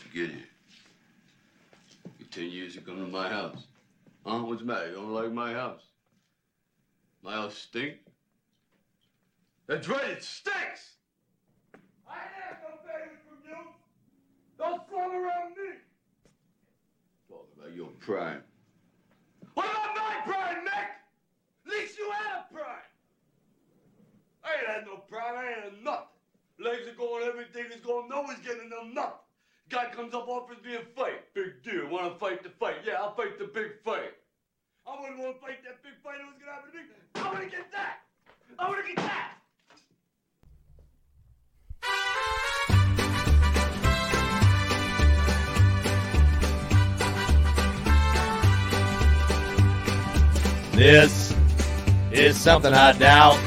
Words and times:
forget 0.00 0.30
it. 0.30 0.46
In 2.18 2.26
ten 2.30 2.50
years, 2.50 2.74
you 2.74 2.80
come 2.80 2.96
to 2.96 3.06
my 3.06 3.28
house. 3.28 3.66
Huh? 4.24 4.38
What's 4.38 4.60
the 4.60 4.66
matter? 4.66 4.88
You 4.88 4.94
don't 4.96 5.12
like 5.12 5.32
my 5.32 5.52
house? 5.52 5.82
My 7.22 7.32
house 7.32 7.56
stink? 7.56 7.96
That's 9.66 9.88
right, 9.88 10.10
it 10.10 10.24
stinks! 10.24 10.96
I 12.08 12.14
ain't 12.14 12.32
have 12.42 12.56
no 12.62 12.76
favors 12.82 13.20
from 13.28 13.38
you! 13.48 13.56
Don't 14.58 14.88
fall 14.90 15.12
around 15.12 15.50
me! 15.50 15.78
Talk 17.28 17.46
about 17.56 17.72
your 17.76 17.88
prime. 18.00 18.42
What 19.54 19.66
about 19.66 19.94
my 19.94 20.16
prime, 20.24 20.64
Nick? 20.64 20.74
At 21.66 21.72
least 21.72 21.98
you 21.98 22.10
had 22.10 22.40
a 22.40 22.52
prime! 22.52 22.90
I 24.42 24.58
ain't 24.58 24.66
had 24.66 24.86
no 24.86 24.96
prime, 25.08 25.36
I 25.36 25.48
ain't 25.48 25.64
had 25.64 25.84
nothing. 25.84 26.06
Legs 26.58 26.88
are 26.88 26.94
going, 26.94 27.28
everything 27.28 27.66
is 27.72 27.80
going, 27.80 28.08
no 28.08 28.22
one's 28.22 28.40
getting 28.40 28.70
them 28.70 28.92
nothing. 28.92 29.12
Guy 29.70 29.86
comes 29.94 30.12
up, 30.14 30.26
offers 30.26 30.56
me 30.64 30.74
a 30.74 30.80
fight. 30.96 31.32
Big 31.32 31.62
deal. 31.62 31.88
Want 31.88 32.12
to 32.12 32.18
fight 32.18 32.42
the 32.42 32.48
fight? 32.50 32.78
Yeah, 32.84 32.94
I'll 32.94 33.14
fight 33.14 33.38
the 33.38 33.44
big 33.44 33.80
fight. 33.84 34.14
I 34.84 35.00
wouldn't 35.00 35.20
want 35.20 35.36
to 35.36 35.40
fight 35.40 35.62
that 35.62 35.80
big 35.84 35.92
fight. 36.02 36.16
It 36.18 36.26
was 36.26 36.34
gonna 36.40 36.50
happen 36.50 36.72
to 36.72 36.78
me. 36.78 36.84
I 37.14 37.28
want 37.28 37.44
to 37.44 37.56
get 37.56 37.70
that. 37.70 38.00
I 38.58 38.68
want 38.68 38.80
to 38.80 38.86
get 38.88 38.96
that. 38.96 39.36
This 50.72 51.32
is 52.10 52.36
something 52.36 52.74
I 52.74 52.90
doubt 52.98 53.38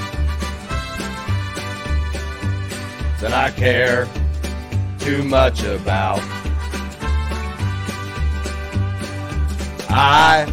that 3.19 3.33
I 3.33 3.51
care 3.51 4.07
too 5.03 5.21
much 5.23 5.63
about. 5.63 6.19
I 9.89 10.47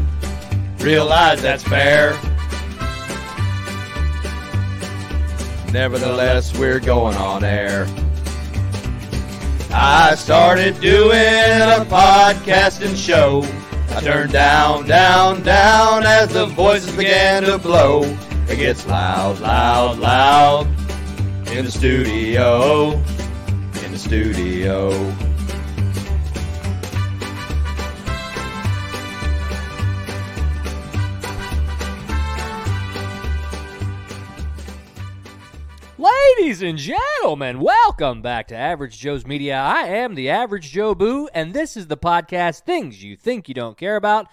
realize 0.78 1.40
that's 1.40 1.62
fair. 1.62 2.18
Nevertheless, 5.72 6.56
we're 6.58 6.80
going 6.80 7.16
on 7.16 7.44
air. 7.44 7.86
I 9.72 10.16
started 10.16 10.80
doing 10.80 11.12
a 11.12 11.86
podcasting 11.88 12.96
show. 12.96 13.44
I 13.94 14.00
turned 14.00 14.32
down, 14.32 14.88
down, 14.88 15.44
down 15.44 16.04
as 16.04 16.32
the 16.32 16.46
voices 16.46 16.94
began 16.96 17.44
to 17.44 17.56
blow. 17.56 18.02
It 18.48 18.56
gets 18.56 18.84
loud, 18.88 19.38
loud, 19.38 20.00
loud 20.00 20.66
in 21.52 21.66
the 21.66 21.70
studio. 21.70 23.00
In 24.04 24.10
the 24.10 24.32
studio. 24.32 24.90
Ladies 35.98 36.62
and 36.62 36.78
gentlemen, 36.78 37.60
welcome 37.60 38.22
back 38.22 38.48
to 38.48 38.56
Average 38.56 38.98
Joe's 38.98 39.26
Media. 39.26 39.56
I 39.56 39.82
am 39.82 40.14
the 40.14 40.30
Average 40.30 40.70
Joe 40.70 40.94
Boo, 40.94 41.28
and 41.34 41.52
this 41.52 41.76
is 41.76 41.88
the 41.88 41.96
podcast 41.96 42.60
Things 42.62 43.02
You 43.02 43.16
Think 43.16 43.48
You 43.48 43.54
Don't 43.54 43.76
Care 43.76 43.96
About, 43.96 44.26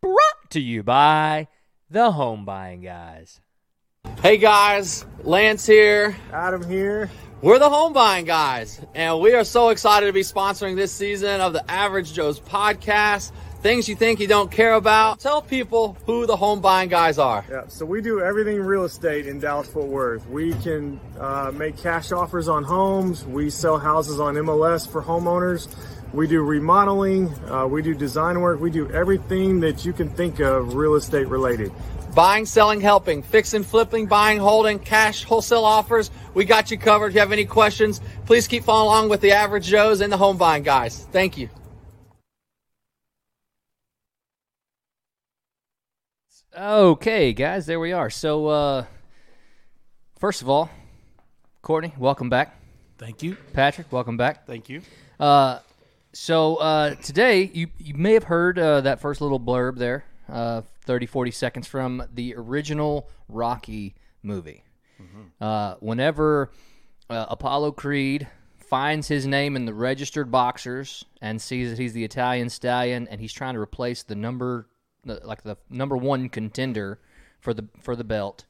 brought 0.00 0.50
to 0.50 0.60
you 0.60 0.82
by 0.82 1.48
the 1.90 2.12
Home 2.12 2.44
Buying 2.44 2.82
Guys. 2.82 3.40
Hey 4.22 4.38
guys, 4.38 5.04
Lance 5.22 5.66
here. 5.66 6.16
Adam 6.32 6.66
here. 6.68 7.10
We're 7.42 7.58
the 7.58 7.70
home 7.70 7.94
buying 7.94 8.26
guys, 8.26 8.78
and 8.94 9.18
we 9.18 9.32
are 9.32 9.44
so 9.44 9.70
excited 9.70 10.04
to 10.04 10.12
be 10.12 10.20
sponsoring 10.20 10.76
this 10.76 10.92
season 10.92 11.40
of 11.40 11.54
the 11.54 11.70
Average 11.70 12.12
Joe's 12.12 12.38
podcast. 12.38 13.32
Things 13.62 13.88
you 13.88 13.96
think 13.96 14.20
you 14.20 14.26
don't 14.26 14.50
care 14.50 14.74
about. 14.74 15.20
Tell 15.20 15.40
people 15.40 15.96
who 16.04 16.26
the 16.26 16.36
home 16.36 16.60
buying 16.60 16.90
guys 16.90 17.16
are. 17.16 17.42
Yeah, 17.50 17.66
so 17.68 17.86
we 17.86 18.02
do 18.02 18.20
everything 18.20 18.60
real 18.60 18.84
estate 18.84 19.26
in 19.26 19.40
Dallas 19.40 19.68
Fort 19.68 19.86
Worth. 19.86 20.28
We 20.28 20.52
can 20.56 21.00
uh, 21.18 21.50
make 21.54 21.78
cash 21.78 22.12
offers 22.12 22.46
on 22.46 22.62
homes. 22.62 23.24
We 23.24 23.48
sell 23.48 23.78
houses 23.78 24.20
on 24.20 24.34
MLS 24.34 24.86
for 24.86 25.02
homeowners. 25.02 25.74
We 26.12 26.26
do 26.26 26.42
remodeling. 26.42 27.28
Uh, 27.48 27.66
we 27.66 27.80
do 27.80 27.94
design 27.94 28.40
work. 28.40 28.60
We 28.60 28.70
do 28.70 28.90
everything 28.90 29.60
that 29.60 29.86
you 29.86 29.94
can 29.94 30.10
think 30.10 30.40
of 30.40 30.74
real 30.74 30.94
estate 30.94 31.28
related. 31.28 31.72
Buying, 32.14 32.44
selling, 32.44 32.80
helping, 32.80 33.22
fixing, 33.22 33.62
flipping, 33.62 34.06
buying, 34.06 34.38
holding, 34.38 34.78
cash, 34.78 35.24
wholesale 35.24 35.64
offers. 35.64 36.10
We 36.34 36.44
got 36.44 36.70
you 36.70 36.78
covered. 36.78 37.08
If 37.08 37.14
you 37.14 37.20
have 37.20 37.32
any 37.32 37.44
questions, 37.44 38.00
please 38.26 38.48
keep 38.48 38.64
following 38.64 38.86
along 38.88 39.08
with 39.10 39.20
the 39.20 39.32
Average 39.32 39.66
Joes 39.66 40.00
and 40.00 40.12
the 40.12 40.16
home 40.16 40.36
buying 40.36 40.62
guys. 40.62 41.06
Thank 41.12 41.38
you. 41.38 41.48
Okay, 46.56 47.32
guys, 47.32 47.66
there 47.66 47.78
we 47.78 47.92
are. 47.92 48.10
So, 48.10 48.48
uh, 48.48 48.84
first 50.18 50.42
of 50.42 50.48
all, 50.48 50.68
Courtney, 51.62 51.94
welcome 51.96 52.28
back. 52.28 52.60
Thank 52.98 53.22
you. 53.22 53.36
Patrick, 53.52 53.92
welcome 53.92 54.16
back. 54.16 54.46
Thank 54.46 54.68
you. 54.68 54.82
Uh, 55.18 55.60
so 56.12 56.56
uh, 56.56 56.96
today, 56.96 57.50
you 57.54 57.68
you 57.78 57.94
may 57.94 58.14
have 58.14 58.24
heard 58.24 58.58
uh, 58.58 58.80
that 58.80 59.00
first 59.00 59.20
little 59.20 59.38
blurb 59.38 59.76
there, 59.76 60.04
uh, 60.28 60.62
30, 60.82 61.06
40 61.06 61.30
seconds 61.30 61.66
from 61.66 62.02
the 62.12 62.34
original 62.36 63.08
Rocky 63.28 63.94
movie. 64.22 64.64
Uh, 65.40 65.74
whenever 65.80 66.50
uh, 67.08 67.26
Apollo 67.28 67.72
Creed 67.72 68.28
finds 68.58 69.08
his 69.08 69.26
name 69.26 69.56
in 69.56 69.64
the 69.64 69.74
registered 69.74 70.30
boxers 70.30 71.04
and 71.20 71.40
sees 71.40 71.70
that 71.70 71.78
he's 71.78 71.92
the 71.92 72.04
Italian 72.04 72.48
stallion 72.48 73.08
and 73.08 73.20
he's 73.20 73.32
trying 73.32 73.54
to 73.54 73.60
replace 73.60 74.02
the 74.02 74.14
number, 74.14 74.68
the, 75.04 75.20
like 75.24 75.42
the 75.42 75.56
number 75.68 75.96
one 75.96 76.28
contender 76.28 77.00
for 77.40 77.54
the 77.54 77.66
for 77.80 77.96
the 77.96 78.04
belt 78.04 78.44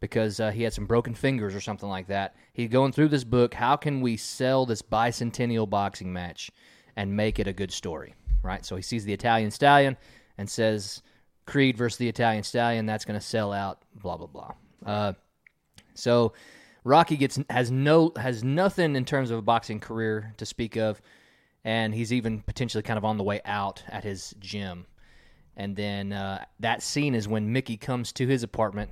because 0.00 0.40
uh, 0.40 0.50
he 0.50 0.64
had 0.64 0.72
some 0.72 0.86
broken 0.86 1.14
fingers 1.14 1.54
or 1.54 1.60
something 1.60 1.88
like 1.88 2.08
that. 2.08 2.34
He's 2.52 2.68
going 2.68 2.90
through 2.90 3.08
this 3.08 3.22
book. 3.22 3.54
How 3.54 3.76
can 3.76 4.00
we 4.00 4.16
sell 4.16 4.66
this 4.66 4.82
bicentennial 4.82 5.70
boxing 5.70 6.12
match 6.12 6.50
and 6.96 7.16
make 7.16 7.38
it 7.38 7.46
a 7.46 7.52
good 7.52 7.70
story? 7.70 8.14
Right. 8.42 8.66
So 8.66 8.74
he 8.74 8.82
sees 8.82 9.04
the 9.04 9.12
Italian 9.12 9.52
stallion 9.52 9.96
and 10.38 10.50
says 10.50 11.02
Creed 11.46 11.76
versus 11.76 11.98
the 11.98 12.08
Italian 12.08 12.42
stallion. 12.42 12.86
That's 12.86 13.04
going 13.04 13.18
to 13.18 13.24
sell 13.24 13.52
out. 13.52 13.82
Blah 13.94 14.16
blah 14.16 14.26
blah. 14.26 14.52
Uh, 14.84 15.12
so 15.94 16.32
Rocky 16.84 17.16
gets 17.16 17.38
has 17.50 17.70
no 17.70 18.12
has 18.16 18.42
nothing 18.42 18.96
in 18.96 19.04
terms 19.04 19.30
of 19.30 19.38
a 19.38 19.42
boxing 19.42 19.80
career 19.80 20.34
to 20.38 20.46
speak 20.46 20.76
of, 20.76 21.00
and 21.64 21.94
he's 21.94 22.12
even 22.12 22.40
potentially 22.40 22.82
kind 22.82 22.98
of 22.98 23.04
on 23.04 23.16
the 23.18 23.24
way 23.24 23.40
out 23.44 23.82
at 23.88 24.04
his 24.04 24.34
gym. 24.40 24.86
And 25.56 25.76
then 25.76 26.12
uh, 26.12 26.44
that 26.60 26.82
scene 26.82 27.14
is 27.14 27.28
when 27.28 27.52
Mickey 27.52 27.76
comes 27.76 28.12
to 28.12 28.26
his 28.26 28.42
apartment 28.42 28.90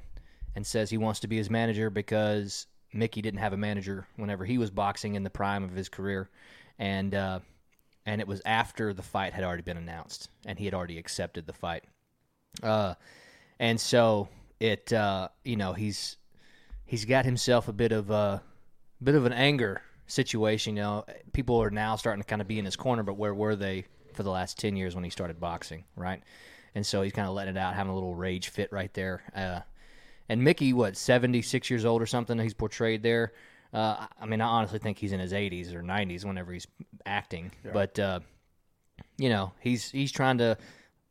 and 0.55 0.67
says 0.67 0.91
he 0.91 0.99
wants 0.99 1.21
to 1.21 1.29
be 1.29 1.39
his 1.39 1.49
manager 1.49 1.89
because 1.89 2.67
Mickey 2.93 3.23
didn't 3.23 3.41
have 3.41 3.55
a 3.55 3.57
manager 3.57 4.07
whenever 4.17 4.45
he 4.45 4.59
was 4.59 4.71
boxing 4.71 5.15
in 5.15 5.25
the 5.25 5.31
prime 5.31 5.65
of 5.65 5.73
his 5.73 5.89
career, 5.89 6.29
and 6.79 7.15
uh, 7.15 7.41
and 8.07 8.21
it 8.21 8.29
was 8.29 8.43
after 8.45 8.93
the 8.93 9.03
fight 9.03 9.33
had 9.33 9.45
already 9.45 9.63
been 9.63 9.77
announced 9.77 10.29
and 10.45 10.59
he 10.59 10.65
had 10.65 10.75
already 10.75 10.99
accepted 10.99 11.47
the 11.47 11.53
fight. 11.53 11.85
Uh, 12.63 12.95
and 13.59 13.81
so 13.81 14.29
it 14.59 14.93
uh, 14.93 15.29
you 15.45 15.57
know 15.57 15.73
he's 15.73 16.17
he's 16.85 17.05
got 17.05 17.25
himself 17.25 17.69
a 17.69 17.73
bit 17.73 17.93
of 17.93 18.11
a 18.11 18.43
bit 19.03 19.15
of 19.15 19.27
an 19.27 19.33
anger 19.33 19.83
situation. 20.07 20.77
You 20.77 20.83
know, 20.83 21.05
people 21.33 21.63
are 21.63 21.71
now 21.71 21.97
starting 21.97 22.23
to 22.23 22.27
kind 22.27 22.43
of 22.43 22.49
be 22.49 22.59
in 22.59 22.65
his 22.65 22.77
corner, 22.77 23.03
but 23.03 23.15
where 23.15 23.35
were 23.35 23.57
they 23.57 23.85
for 24.15 24.23
the 24.23 24.31
last 24.31 24.59
ten 24.59 24.77
years 24.77 24.95
when 24.95 25.05
he 25.05 25.11
started 25.11 25.41
boxing, 25.41 25.85
right? 25.97 26.23
And 26.75 26.87
so 26.87 27.03
he's 27.03 27.13
kind 27.13 27.27
of 27.27 27.35
letting 27.35 27.57
it 27.57 27.59
out, 27.59 27.75
having 27.75 27.91
a 27.91 27.95
little 27.95 28.15
rage 28.15 28.49
fit 28.49 28.73
right 28.73 28.93
there. 28.95 29.23
Uh, 29.35 29.61
and 30.29 30.43
Mickey, 30.45 30.73
what 30.73 30.97
seventy 30.97 31.43
six 31.43 31.71
years 31.71 31.85
old 31.85 32.03
or 32.03 32.07
something? 32.07 32.39
He's 32.39 32.55
portrayed 32.55 33.03
there. 33.03 33.33
Uh, 33.73 34.07
I 34.21 34.27
mean, 34.27 34.41
I 34.41 34.47
honestly 34.47 34.79
think 34.79 34.99
he's 34.99 35.13
in 35.13 35.21
his 35.21 35.33
eighties 35.33 35.73
or 35.75 35.83
nineties 35.83 36.25
whenever 36.25 36.53
he's 36.53 36.67
acting. 37.07 37.53
But 37.73 37.99
uh, 37.99 38.21
you 39.17 39.29
know, 39.29 39.53
he's 39.61 39.91
he's 39.91 40.13
trying 40.13 40.39
to 40.39 40.59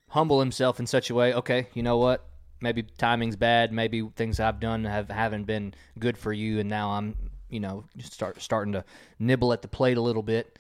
humble 0.10 0.40
himself 0.40 0.80
in 0.80 0.88
such 0.88 1.10
a 1.10 1.16
way. 1.16 1.34
Okay, 1.34 1.68
you 1.74 1.84
know 1.84 1.98
what? 1.98 2.26
Maybe 2.62 2.84
timing's 2.84 3.36
bad. 3.36 3.72
Maybe 3.72 4.08
things 4.16 4.40
I've 4.40 4.60
done 4.60 4.84
have 4.84 5.10
haven't 5.10 5.46
been 5.46 5.74
good 5.98 6.18
for 6.18 6.34
you, 6.34 6.60
and 6.60 6.70
now 6.70 6.92
I'm, 6.92 7.16
you 7.50 7.60
know, 7.60 7.86
just 7.98 8.14
start 8.14 8.42
starting 8.42 8.74
to 8.74 8.84
nibble 9.18 9.54
at 9.54 9.62
the 9.62 9.68
plate 9.68 9.98
a 9.98 10.02
little 10.02 10.24
bit. 10.24 10.60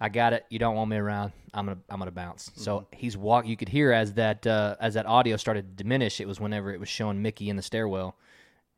I 0.00 0.08
got 0.08 0.32
it. 0.32 0.46
You 0.48 0.58
don't 0.58 0.76
want 0.76 0.90
me 0.90 0.96
around. 0.96 1.32
I'm 1.52 1.66
gonna 1.66 1.78
I'm 1.90 1.98
gonna 1.98 2.10
bounce. 2.10 2.50
So 2.54 2.86
he's 2.92 3.16
walk. 3.16 3.46
You 3.46 3.56
could 3.56 3.68
hear 3.68 3.92
as 3.92 4.14
that 4.14 4.46
uh, 4.46 4.76
as 4.80 4.94
that 4.94 5.06
audio 5.06 5.36
started 5.36 5.76
to 5.76 5.82
diminish. 5.82 6.20
It 6.20 6.28
was 6.28 6.40
whenever 6.40 6.72
it 6.72 6.80
was 6.80 6.88
showing 6.88 7.20
Mickey 7.20 7.50
in 7.50 7.56
the 7.56 7.62
stairwell, 7.62 8.16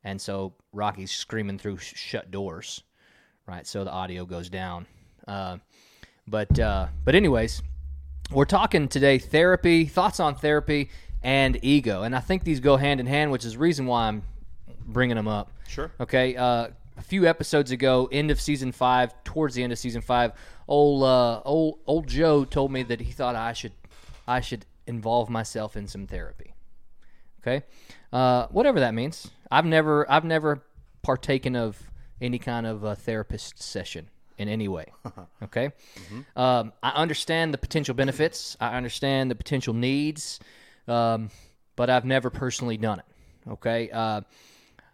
and 0.03 0.21
so 0.21 0.55
Rocky's 0.73 1.13
screaming 1.13 1.59
through 1.59 1.77
sh- 1.79 1.95
shut 1.95 2.31
doors, 2.31 2.83
right? 3.47 3.67
So 3.67 3.85
the 3.85 3.91
audio 3.91 4.25
goes 4.25 4.49
down. 4.49 4.87
Uh, 5.29 5.59
but 6.27 6.59
uh, 6.59 6.87
but 7.05 7.15
anyways, 7.15 7.63
we're 8.33 8.45
talking 8.45 8.89
today 8.89 9.19
therapy, 9.19 9.85
thoughts 9.87 10.21
on 10.21 10.35
therapy, 10.35 10.91
and 11.23 11.59
ego, 11.63 12.03
and 12.03 12.15
I 12.15 12.21
think 12.21 12.45
these 12.45 12.61
go 12.61 12.77
hand 12.77 13.01
in 13.01 13.07
hand, 13.07 13.31
which 13.31 13.45
is 13.45 13.53
the 13.53 13.59
reason 13.59 13.87
why 13.87 14.09
I'm 14.09 14.23
bringing 14.87 15.17
them 15.17 15.29
up. 15.29 15.53
Sure. 15.69 15.91
Okay. 16.01 16.37
Uh, 16.37 16.69
a 16.97 17.03
few 17.03 17.27
episodes 17.27 17.71
ago, 17.71 18.09
end 18.13 18.31
of 18.31 18.41
season 18.41 18.73
five, 18.73 19.13
towards 19.25 19.55
the 19.55 19.63
end 19.63 19.73
of 19.73 19.79
season 19.79 20.03
five, 20.03 20.33
old 20.69 21.03
uh, 21.03 21.41
old 21.45 21.79
old 21.87 22.07
Joe 22.07 22.45
told 22.45 22.71
me 22.73 22.83
that 22.85 23.01
he 23.01 23.11
thought 23.11 23.35
I 23.37 23.53
should 23.53 23.73
I 24.29 24.41
should 24.41 24.67
involve 24.87 25.31
myself 25.31 25.77
in 25.77 25.87
some 25.87 26.07
therapy. 26.07 26.55
Okay, 27.41 27.65
uh, 28.13 28.47
whatever 28.49 28.81
that 28.81 28.95
means. 28.95 29.31
I've 29.51 29.65
never 29.65 30.11
I've 30.11 30.25
never 30.25 30.63
partaken 31.03 31.57
of 31.57 31.83
any 32.21 32.39
kind 32.39 32.67
of 32.67 32.85
a 32.85 32.95
therapist 32.95 33.63
session 33.63 34.09
in 34.41 34.49
any 34.49 34.69
way. 34.69 34.87
Okay, 35.43 35.73
um, 36.37 36.73
I 36.83 36.91
understand 36.91 37.53
the 37.53 37.59
potential 37.59 37.95
benefits. 37.95 38.57
I 38.61 38.77
understand 38.77 39.31
the 39.31 39.35
potential 39.35 39.75
needs, 39.75 40.39
um, 40.87 41.31
but 41.77 41.89
I've 41.89 42.05
never 42.05 42.31
personally 42.31 42.77
done 42.77 43.01
it. 43.01 43.05
Okay, 43.53 43.91
uh, 43.91 44.21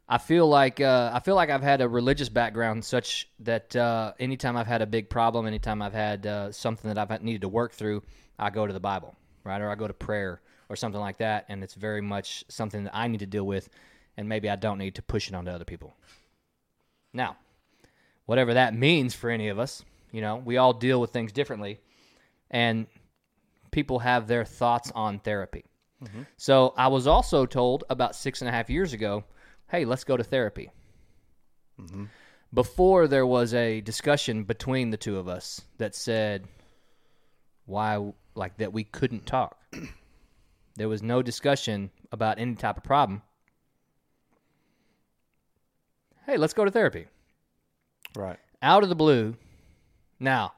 I 0.08 0.19
feel 0.19 0.48
like 0.48 0.81
uh, 0.81 1.10
I 1.12 1.20
feel 1.20 1.34
like 1.34 1.50
I've 1.50 1.64
had 1.64 1.81
a 1.81 1.88
religious 1.88 2.28
background 2.28 2.84
such 2.84 3.28
that 3.40 3.75
uh, 3.75 4.12
anytime 4.20 4.56
I've 4.56 4.69
had 4.69 4.82
a 4.82 4.87
big 4.87 5.10
problem, 5.10 5.46
anytime 5.46 5.82
I've 5.82 5.92
had 5.92 6.26
uh, 6.26 6.52
something 6.52 6.92
that 6.92 6.99
I've 6.99 7.22
needed 7.22 7.42
to 7.42 7.49
work 7.49 7.72
through, 7.72 8.02
I 8.38 8.50
go 8.50 8.66
to 8.66 8.72
the 8.72 8.81
Bible, 8.81 9.14
right, 9.44 9.60
or 9.60 9.69
I 9.69 9.75
go 9.75 9.88
to 9.88 9.94
prayer 9.94 10.40
or 10.69 10.76
something 10.76 11.00
like 11.00 11.19
that, 11.19 11.44
and 11.49 11.62
it's 11.62 11.75
very 11.75 12.00
much 12.00 12.44
something 12.49 12.84
that 12.84 12.96
I 12.96 13.08
need 13.08 13.20
to 13.20 13.26
deal 13.26 13.46
with, 13.46 13.69
and 14.16 14.28
maybe 14.28 14.49
I 14.49 14.56
don't 14.56 14.78
need 14.78 14.94
to 14.94 15.02
push 15.02 15.28
it 15.28 15.34
onto 15.34 15.50
other 15.50 15.64
people. 15.64 15.94
Now, 17.12 17.37
whatever 18.26 18.55
that 18.55 18.75
means 18.75 19.14
for 19.14 19.31
any 19.31 19.49
of 19.49 19.58
us, 19.58 19.84
you 20.12 20.20
know, 20.20 20.37
we 20.37 20.56
all 20.56 20.73
deal 20.73 21.00
with 21.00 21.11
things 21.11 21.32
differently, 21.32 21.81
and 22.50 22.87
people 23.70 24.00
have 24.00 24.26
their 24.26 24.44
thoughts 24.44 24.93
on 24.94 25.19
therapy. 25.20 25.64
Mm-hmm. 26.05 26.23
So 26.37 26.75
I 26.76 26.88
was 26.88 27.06
also 27.06 27.46
told 27.46 27.84
about 27.88 28.14
six 28.14 28.43
and 28.43 28.49
a 28.49 28.52
half 28.52 28.69
years 28.69 28.93
ago, 28.93 29.25
hey, 29.69 29.84
let's 29.84 30.05
go 30.05 30.17
to 30.17 30.25
therapy. 30.25 30.70
Mm-hmm. 31.81 32.05
Before 32.52 33.08
there 33.08 33.26
was 33.26 33.55
a 33.55 33.81
discussion 33.81 34.44
between 34.44 34.90
the 34.90 34.96
two 34.96 35.19
of 35.19 35.28
us 35.28 35.62
that 35.78 35.94
said 35.94 36.46
why, 37.64 38.12
like, 38.34 38.56
that 38.58 38.73
we 38.73 38.84
couldn't 38.84 39.26
talk. 39.26 39.58
there 40.76 40.88
was 40.88 41.02
no 41.02 41.23
discussion 41.23 41.90
about 42.12 42.38
any 42.38 42.55
type 42.55 42.76
of 42.76 42.84
problem. 42.84 43.23
Hey, 46.25 46.37
let's 46.37 46.55
go 46.55 46.64
to 46.64 46.70
therapy 46.70 47.06
Right. 48.16 48.38
out 48.62 48.82
of 48.82 48.88
the 48.88 48.94
blue. 48.94 49.36
Now, 50.18 50.54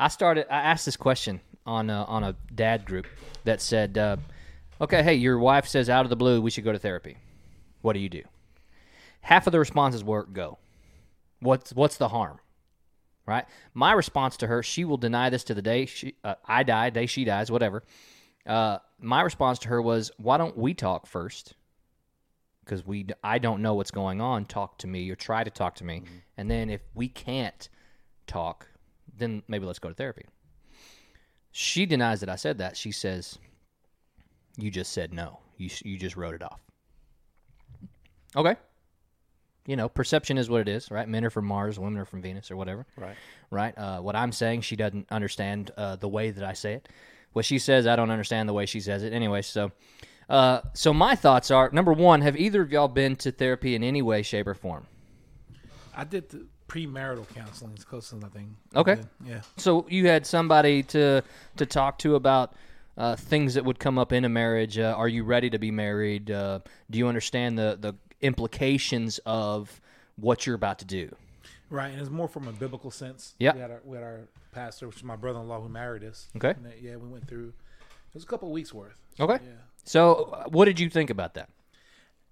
I 0.00 0.08
started. 0.08 0.52
I 0.52 0.62
asked 0.62 0.86
this 0.86 0.96
question 0.96 1.40
on 1.66 1.90
a, 1.90 2.04
on 2.04 2.24
a 2.24 2.34
dad 2.54 2.84
group 2.86 3.06
that 3.44 3.60
said, 3.60 3.98
uh, 3.98 4.16
"Okay, 4.80 5.02
hey, 5.02 5.14
your 5.14 5.38
wife 5.38 5.68
says 5.68 5.88
out 5.90 6.04
of 6.06 6.10
the 6.10 6.16
blue 6.16 6.40
we 6.40 6.50
should 6.50 6.64
go 6.64 6.72
to 6.72 6.78
therapy. 6.78 7.18
What 7.82 7.92
do 7.92 8.00
you 8.00 8.08
do?" 8.08 8.22
Half 9.20 9.46
of 9.46 9.52
the 9.52 9.58
responses 9.58 10.02
were 10.02 10.24
go. 10.24 10.58
What's 11.40 11.72
what's 11.74 11.98
the 11.98 12.08
harm? 12.08 12.38
Right. 13.26 13.44
My 13.74 13.92
response 13.92 14.36
to 14.38 14.48
her, 14.48 14.62
she 14.64 14.84
will 14.84 14.96
deny 14.96 15.30
this 15.30 15.44
to 15.44 15.54
the 15.54 15.62
day 15.62 15.86
she, 15.86 16.16
uh, 16.24 16.34
I 16.44 16.64
die, 16.64 16.90
day 16.90 17.06
she 17.06 17.24
dies, 17.24 17.52
whatever. 17.52 17.84
Uh, 18.44 18.78
my 18.98 19.20
response 19.20 19.60
to 19.60 19.68
her 19.68 19.80
was, 19.80 20.10
"Why 20.16 20.38
don't 20.38 20.56
we 20.58 20.74
talk 20.74 21.06
first? 21.06 21.54
Because 22.64 22.86
we, 22.86 23.06
I 23.24 23.38
don't 23.38 23.60
know 23.60 23.74
what's 23.74 23.90
going 23.90 24.20
on. 24.20 24.44
Talk 24.44 24.78
to 24.78 24.86
me 24.86 25.10
or 25.10 25.16
try 25.16 25.42
to 25.42 25.50
talk 25.50 25.74
to 25.76 25.84
me, 25.84 26.02
and 26.36 26.50
then 26.50 26.70
if 26.70 26.80
we 26.94 27.08
can't 27.08 27.68
talk, 28.26 28.68
then 29.16 29.42
maybe 29.48 29.66
let's 29.66 29.78
go 29.78 29.88
to 29.88 29.94
therapy." 29.94 30.26
She 31.50 31.86
denies 31.86 32.20
that 32.20 32.28
I 32.28 32.36
said 32.36 32.58
that. 32.58 32.76
She 32.76 32.92
says, 32.92 33.38
"You 34.56 34.70
just 34.70 34.92
said 34.92 35.12
no. 35.12 35.40
You 35.58 35.68
you 35.84 35.98
just 35.98 36.16
wrote 36.16 36.34
it 36.34 36.42
off." 36.42 36.60
Okay. 38.36 38.56
You 39.66 39.76
know, 39.76 39.88
perception 39.88 40.38
is 40.38 40.50
what 40.50 40.60
it 40.60 40.68
is, 40.68 40.90
right? 40.90 41.08
Men 41.08 41.24
are 41.24 41.30
from 41.30 41.44
Mars, 41.46 41.78
women 41.78 42.00
are 42.00 42.04
from 42.04 42.20
Venus, 42.20 42.50
or 42.50 42.56
whatever 42.56 42.84
Right. 42.96 43.16
right? 43.50 43.78
Uh, 43.78 44.00
what 44.00 44.16
I'm 44.16 44.32
saying, 44.32 44.62
she 44.62 44.74
doesn't 44.74 45.06
understand 45.10 45.70
uh, 45.76 45.96
the 45.96 46.08
way 46.08 46.32
that 46.32 46.42
I 46.42 46.52
say 46.52 46.74
it. 46.74 46.88
What 47.32 47.44
she 47.44 47.58
says, 47.60 47.86
I 47.86 47.94
don't 47.94 48.10
understand 48.10 48.48
the 48.48 48.52
way 48.52 48.66
she 48.66 48.80
says 48.80 49.04
it. 49.04 49.12
Anyway, 49.12 49.42
so 49.42 49.70
uh, 50.28 50.60
so 50.74 50.92
my 50.92 51.14
thoughts 51.14 51.50
are: 51.50 51.70
number 51.72 51.92
one, 51.92 52.20
have 52.22 52.36
either 52.36 52.62
of 52.62 52.72
y'all 52.72 52.88
been 52.88 53.16
to 53.16 53.32
therapy 53.32 53.74
in 53.74 53.82
any 53.82 54.02
way, 54.02 54.22
shape, 54.22 54.46
or 54.46 54.54
form? 54.54 54.86
I 55.96 56.04
did 56.04 56.28
the 56.30 56.46
premarital 56.68 57.28
counseling. 57.34 57.72
It's 57.74 57.84
close 57.84 58.10
to 58.10 58.16
nothing. 58.16 58.56
Okay. 58.74 58.98
Yeah. 59.26 59.42
So 59.58 59.86
you 59.88 60.06
had 60.06 60.26
somebody 60.26 60.82
to 60.84 61.22
to 61.56 61.66
talk 61.66 61.98
to 61.98 62.14
about 62.14 62.54
uh, 62.96 63.16
things 63.16 63.54
that 63.54 63.64
would 63.64 63.78
come 63.78 63.98
up 63.98 64.12
in 64.12 64.24
a 64.24 64.28
marriage. 64.28 64.78
Uh, 64.78 64.94
are 64.96 65.08
you 65.08 65.24
ready 65.24 65.50
to 65.50 65.58
be 65.58 65.70
married? 65.70 66.30
Uh, 66.30 66.60
do 66.90 66.98
you 66.98 67.08
understand 67.08 67.58
the 67.58 67.76
the 67.80 67.94
implications 68.22 69.20
of 69.26 69.80
what 70.16 70.46
you're 70.46 70.56
about 70.56 70.78
to 70.78 70.84
do? 70.84 71.14
Right, 71.68 71.88
and 71.90 72.00
it's 72.00 72.10
more 72.10 72.28
from 72.28 72.48
a 72.48 72.52
biblical 72.52 72.90
sense. 72.90 73.34
Yeah. 73.38 73.54
We 73.54 73.60
had 73.60 73.70
our, 73.70 73.80
we 73.84 73.96
had 73.96 74.04
our 74.04 74.20
pastor, 74.52 74.86
which 74.86 74.98
is 74.98 75.04
my 75.04 75.16
brother-in-law, 75.16 75.62
who 75.62 75.70
married 75.70 76.04
us. 76.04 76.28
Okay. 76.36 76.54
That- 76.62 76.82
yeah, 76.82 76.96
we 76.96 77.08
went 77.08 77.26
through. 77.26 77.48
It 77.48 78.14
was 78.14 78.24
a 78.24 78.26
couple 78.26 78.48
of 78.48 78.52
weeks 78.52 78.74
worth. 78.74 78.98
Okay. 79.18 79.38
Yeah. 79.42 79.52
So 79.84 80.30
uh, 80.32 80.44
what 80.48 80.66
did 80.66 80.78
you 80.80 80.88
think 80.90 81.10
about 81.10 81.34
that? 81.34 81.48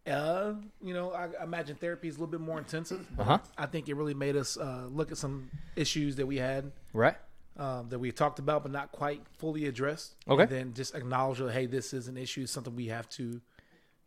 Uh, 0.06 0.55
you 0.82 0.94
know, 0.94 1.12
I, 1.12 1.29
I 1.41 1.44
imagine 1.44 1.76
therapy 1.76 2.08
is 2.08 2.17
a 2.17 2.19
little 2.19 2.31
bit 2.31 2.41
more 2.41 2.58
intensive. 2.58 3.06
Uh-huh. 3.19 3.38
I 3.58 3.67
think 3.67 3.88
it 3.88 3.94
really 3.94 4.14
made 4.14 4.35
us 4.37 4.56
uh, 4.56 4.87
look 4.91 5.11
at 5.12 5.19
some 5.19 5.50
issues 5.76 6.17
that 6.17 6.26
we 6.26 6.38
had 6.38 6.73
Right. 6.93 7.17
um, 7.58 7.88
that 7.91 7.99
we 7.99 8.11
talked 8.11 8.38
about, 8.38 8.62
but 8.62 8.73
not 8.73 8.93
quite 8.93 9.23
fully 9.38 9.67
addressed. 9.67 10.14
Okay. 10.29 10.43
And 10.44 10.50
then 10.50 10.75
just 10.75 10.94
acknowledge 10.94 11.38
that 11.38 11.52
hey, 11.52 11.67
this 11.67 11.93
is 11.93 12.08
an 12.08 12.17
issue, 12.17 12.47
something 12.47 12.75
we 12.75 12.87
have 12.87 13.08
to, 13.11 13.41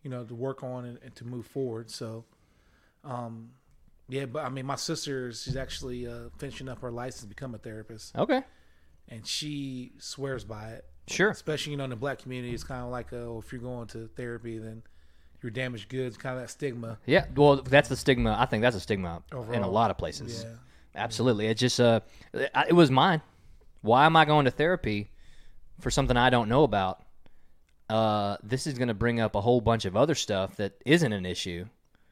you 0.01 0.09
know, 0.09 0.23
to 0.23 0.35
work 0.35 0.63
on 0.63 0.85
and, 0.85 0.97
and 1.03 1.15
to 1.15 1.25
move 1.25 1.45
forward. 1.45 1.91
So, 1.91 2.25
um, 3.03 3.51
yeah, 4.09 4.25
but 4.25 4.43
I 4.43 4.49
mean, 4.49 4.65
my 4.65 4.75
sister, 4.75 5.31
she's 5.31 5.55
actually 5.55 6.07
uh, 6.07 6.29
finishing 6.37 6.67
up 6.69 6.81
her 6.81 6.91
license 6.91 7.21
to 7.21 7.27
become 7.27 7.53
a 7.55 7.57
therapist, 7.59 8.15
Okay. 8.17 8.41
and 9.07 9.25
she 9.25 9.93
swears 9.99 10.43
by 10.43 10.71
it. 10.71 10.85
Sure. 11.07 11.29
Especially 11.29 11.71
you 11.71 11.77
know 11.77 11.83
in 11.83 11.89
the 11.89 11.95
black 11.95 12.19
community, 12.19 12.53
it's 12.53 12.63
kind 12.63 12.81
of 12.83 12.89
like, 12.89 13.11
oh, 13.13 13.41
if 13.45 13.51
you're 13.51 13.61
going 13.61 13.87
to 13.87 14.07
therapy, 14.15 14.57
then 14.57 14.83
you're 15.41 15.51
damaged 15.51 15.89
goods, 15.89 16.15
kind 16.17 16.35
of 16.35 16.41
that 16.43 16.49
stigma. 16.49 16.97
Yeah, 17.05 17.25
well, 17.35 17.57
that's 17.57 17.89
the 17.89 17.97
stigma. 17.97 18.35
I 18.39 18.45
think 18.45 18.61
that's 18.61 18.75
a 18.75 18.79
stigma 18.79 19.21
in 19.51 19.61
a 19.63 19.67
lot 19.69 19.91
of 19.91 19.97
places. 19.97 20.43
Yeah. 20.45 20.55
Absolutely. 20.95 21.47
It 21.47 21.55
just 21.55 21.79
uh, 21.79 22.01
it 22.33 22.73
was 22.73 22.89
mine. 22.91 23.21
Why 23.81 24.05
am 24.05 24.15
I 24.15 24.25
going 24.25 24.45
to 24.45 24.51
therapy 24.51 25.09
for 25.81 25.89
something 25.91 26.15
I 26.15 26.29
don't 26.29 26.47
know 26.47 26.63
about? 26.63 27.01
Uh, 27.89 28.37
this 28.41 28.65
is 28.65 28.77
going 28.77 28.87
to 28.87 28.93
bring 28.93 29.19
up 29.19 29.35
a 29.35 29.41
whole 29.41 29.59
bunch 29.59 29.85
of 29.85 29.97
other 29.97 30.15
stuff 30.15 30.55
that 30.55 30.73
isn't 30.85 31.11
an 31.11 31.25
issue, 31.25 31.65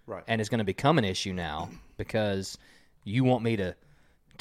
Right. 0.05 0.23
and 0.27 0.41
it's 0.41 0.49
going 0.49 0.57
to 0.59 0.65
become 0.65 0.97
an 0.97 1.05
issue 1.05 1.31
now 1.31 1.69
because 1.97 2.57
you 3.05 3.23
want 3.23 3.43
me 3.43 3.55
to 3.55 3.73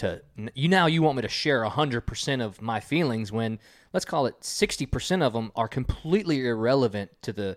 to 0.01 0.23
you 0.55 0.69
now 0.69 0.87
you 0.87 1.03
want 1.03 1.17
me 1.17 1.23
to 1.23 1.29
share 1.29 1.65
100% 1.65 2.45
of 2.45 2.61
my 2.61 2.81
feelings 2.81 3.31
when 3.31 3.59
let's 3.93 4.05
call 4.05 4.27
it 4.27 4.41
60% 4.41 5.23
of 5.23 5.33
them 5.33 5.53
are 5.55 5.69
completely 5.69 6.47
irrelevant 6.47 7.11
to 7.23 7.33
the 7.33 7.57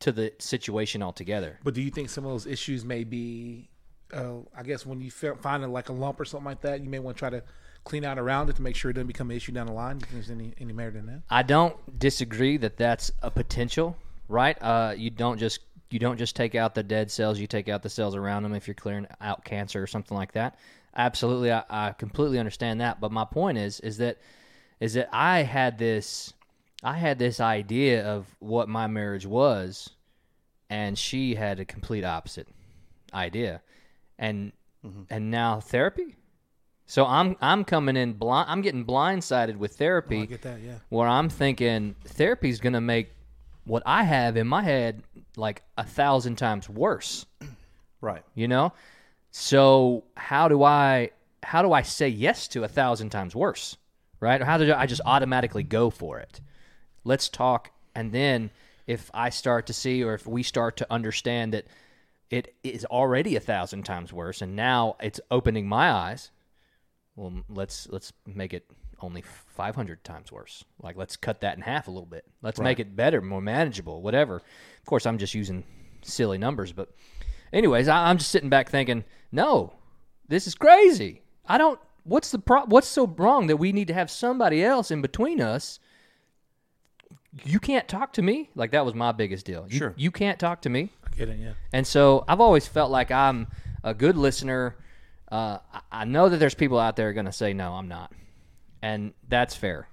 to 0.00 0.12
the 0.12 0.32
situation 0.38 1.02
altogether. 1.02 1.58
But 1.62 1.74
do 1.74 1.82
you 1.82 1.90
think 1.90 2.08
some 2.08 2.24
of 2.24 2.30
those 2.30 2.46
issues 2.46 2.84
may 2.86 3.04
be, 3.04 3.68
uh, 4.14 4.36
I 4.56 4.62
guess, 4.62 4.86
when 4.86 5.00
you 5.00 5.10
find 5.10 5.62
a, 5.62 5.68
like 5.68 5.90
a 5.90 5.92
lump 5.92 6.18
or 6.18 6.24
something 6.24 6.46
like 6.46 6.62
that, 6.62 6.80
you 6.82 6.88
may 6.88 6.98
want 6.98 7.16
to 7.16 7.18
try 7.18 7.28
to 7.28 7.42
clean 7.84 8.04
out 8.04 8.18
around 8.18 8.48
it 8.48 8.56
to 8.56 8.62
make 8.62 8.76
sure 8.76 8.90
it 8.90 8.94
doesn't 8.94 9.06
become 9.06 9.30
an 9.30 9.36
issue 9.36 9.52
down 9.52 9.66
the 9.66 9.72
line? 9.72 9.98
Do 9.98 10.04
you 10.04 10.06
think 10.06 10.26
there's 10.26 10.30
any 10.30 10.54
any 10.58 10.72
merit 10.72 10.96
in 10.96 11.06
that? 11.06 11.22
I 11.30 11.42
don't 11.42 11.98
disagree 11.98 12.56
that 12.58 12.76
that's 12.76 13.10
a 13.22 13.30
potential, 13.30 13.96
right? 14.28 14.56
Uh, 14.60 14.94
you 14.96 15.10
don't 15.10 15.38
just 15.38 15.60
you 15.90 15.98
don't 15.98 16.18
just 16.18 16.36
take 16.36 16.54
out 16.54 16.74
the 16.74 16.82
dead 16.82 17.10
cells; 17.10 17.38
you 17.38 17.46
take 17.46 17.68
out 17.68 17.82
the 17.82 17.90
cells 17.90 18.14
around 18.16 18.42
them 18.42 18.54
if 18.54 18.66
you're 18.66 18.74
clearing 18.74 19.06
out 19.20 19.44
cancer 19.44 19.82
or 19.82 19.86
something 19.86 20.16
like 20.16 20.32
that. 20.32 20.58
Absolutely, 20.96 21.52
I, 21.52 21.62
I 21.70 21.92
completely 21.92 22.38
understand 22.38 22.80
that. 22.80 23.00
But 23.00 23.12
my 23.12 23.24
point 23.24 23.58
is, 23.58 23.80
is 23.80 23.98
that 23.98 24.18
is 24.80 24.94
that 24.94 25.08
I 25.12 25.42
had 25.42 25.78
this 25.78 26.32
I 26.82 26.94
had 26.96 27.18
this 27.18 27.40
idea 27.40 28.04
of 28.04 28.26
what 28.38 28.68
my 28.68 28.86
marriage 28.86 29.26
was, 29.26 29.90
and 30.68 30.98
she 30.98 31.34
had 31.34 31.60
a 31.60 31.64
complete 31.64 32.04
opposite 32.04 32.48
idea, 33.14 33.62
and 34.18 34.52
mm-hmm. 34.84 35.02
and 35.10 35.30
now 35.30 35.60
therapy. 35.60 36.16
So 36.86 37.06
I'm 37.06 37.36
I'm 37.40 37.64
coming 37.64 37.96
in 37.96 38.14
blind. 38.14 38.50
I'm 38.50 38.62
getting 38.62 38.84
blindsided 38.84 39.56
with 39.56 39.76
therapy 39.76 40.18
Oh, 40.18 40.22
I 40.22 40.26
get 40.26 40.42
that, 40.42 40.60
yeah. 40.60 40.78
where 40.88 41.06
I'm 41.06 41.28
thinking 41.28 41.94
therapy's 42.04 42.58
going 42.58 42.72
to 42.72 42.80
make 42.80 43.12
what 43.64 43.84
I 43.86 44.02
have 44.02 44.36
in 44.36 44.48
my 44.48 44.62
head 44.62 45.04
like 45.36 45.62
a 45.78 45.84
thousand 45.84 46.36
times 46.36 46.68
worse, 46.68 47.26
Right. 48.00 48.24
you 48.34 48.48
know? 48.48 48.72
So 49.30 50.04
how 50.16 50.48
do 50.48 50.62
I 50.62 51.10
how 51.42 51.62
do 51.62 51.72
I 51.72 51.82
say 51.82 52.08
yes 52.08 52.48
to 52.48 52.64
a 52.64 52.68
thousand 52.68 53.10
times 53.10 53.34
worse? 53.34 53.76
Right? 54.20 54.40
Or 54.40 54.44
how 54.44 54.58
do 54.58 54.72
I 54.74 54.86
just 54.86 55.00
automatically 55.06 55.62
go 55.62 55.88
for 55.90 56.18
it? 56.18 56.40
Let's 57.04 57.28
talk 57.28 57.70
and 57.94 58.12
then 58.12 58.50
if 58.86 59.10
I 59.14 59.30
start 59.30 59.66
to 59.68 59.72
see 59.72 60.02
or 60.02 60.14
if 60.14 60.26
we 60.26 60.42
start 60.42 60.76
to 60.78 60.86
understand 60.90 61.54
that 61.54 61.66
it 62.30 62.54
is 62.62 62.84
already 62.84 63.36
a 63.36 63.40
thousand 63.40 63.84
times 63.84 64.12
worse 64.12 64.42
and 64.42 64.56
now 64.56 64.96
it's 65.00 65.20
opening 65.30 65.68
my 65.68 65.90
eyes 65.90 66.30
well 67.16 67.42
let's 67.48 67.88
let's 67.90 68.12
make 68.26 68.54
it 68.54 68.70
only 69.00 69.22
500 69.22 70.04
times 70.04 70.30
worse 70.30 70.64
like 70.82 70.96
let's 70.96 71.16
cut 71.16 71.40
that 71.40 71.56
in 71.56 71.62
half 71.62 71.88
a 71.88 71.90
little 71.90 72.06
bit 72.06 72.24
let's 72.42 72.60
make 72.60 72.78
it 72.78 72.94
better 72.94 73.20
more 73.20 73.40
manageable 73.40 74.02
whatever 74.02 74.36
of 74.36 74.86
course 74.86 75.06
i'm 75.06 75.18
just 75.18 75.34
using 75.34 75.64
silly 76.02 76.38
numbers 76.38 76.72
but 76.72 76.90
anyways 77.52 77.88
I, 77.88 78.08
i'm 78.10 78.18
just 78.18 78.30
sitting 78.30 78.48
back 78.50 78.68
thinking 78.68 79.04
no 79.32 79.72
this 80.28 80.46
is 80.46 80.54
crazy. 80.54 81.22
I 81.44 81.58
don't. 81.58 81.80
What's 82.04 82.30
the 82.30 82.38
pro? 82.38 82.62
What's 82.66 82.86
so 82.86 83.08
wrong 83.08 83.48
that 83.48 83.56
we 83.56 83.72
need 83.72 83.88
to 83.88 83.94
have 83.94 84.08
somebody 84.12 84.62
else 84.62 84.92
in 84.92 85.02
between 85.02 85.40
us? 85.40 85.80
You 87.44 87.58
can't 87.60 87.88
talk 87.88 88.12
to 88.12 88.22
me. 88.22 88.50
Like 88.54 88.70
that 88.70 88.84
was 88.84 88.94
my 88.94 89.10
biggest 89.10 89.44
deal. 89.46 89.66
You, 89.68 89.78
Sure. 89.78 89.94
You 89.96 90.12
can't 90.12 90.38
talk 90.38 90.62
to 90.62 90.68
me. 90.68 90.90
I 91.04 91.16
get 91.16 91.28
it. 91.28 91.38
Yeah. 91.40 91.54
And 91.72 91.84
so 91.86 92.24
I've 92.28 92.40
always 92.40 92.68
felt 92.68 92.92
like 92.92 93.10
I'm 93.10 93.48
a 93.84 93.92
good 93.94 94.16
listener. 94.16 94.76
Uh, 95.32 95.58
I- 95.72 95.80
I 96.02 96.04
know 96.04 96.28
that 96.28 96.36
there's 96.38 96.54
people 96.54 96.78
out 96.78 96.94
there 96.94 97.12
going 97.12 97.26
to 97.26 97.32
say, 97.32 97.52
no, 97.52 97.72
I'm 97.72 97.88
not. 97.88 98.12
And 98.82 99.12
that's 99.28 99.54
fair. 99.56 99.88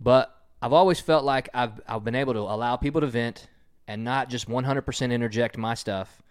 But 0.00 0.34
I've 0.62 0.72
always 0.72 0.98
felt 1.00 1.24
like 1.24 1.48
I've, 1.54 1.80
I've 1.86 2.04
been 2.04 2.14
able 2.14 2.32
to 2.34 2.40
allow 2.40 2.76
people 2.76 3.02
to 3.02 3.06
vent 3.06 3.48
and 3.86 4.02
not 4.04 4.30
just 4.30 4.48
100% 4.48 5.12
interject 5.12 5.58
my 5.58 5.74
stuff. 5.74 6.22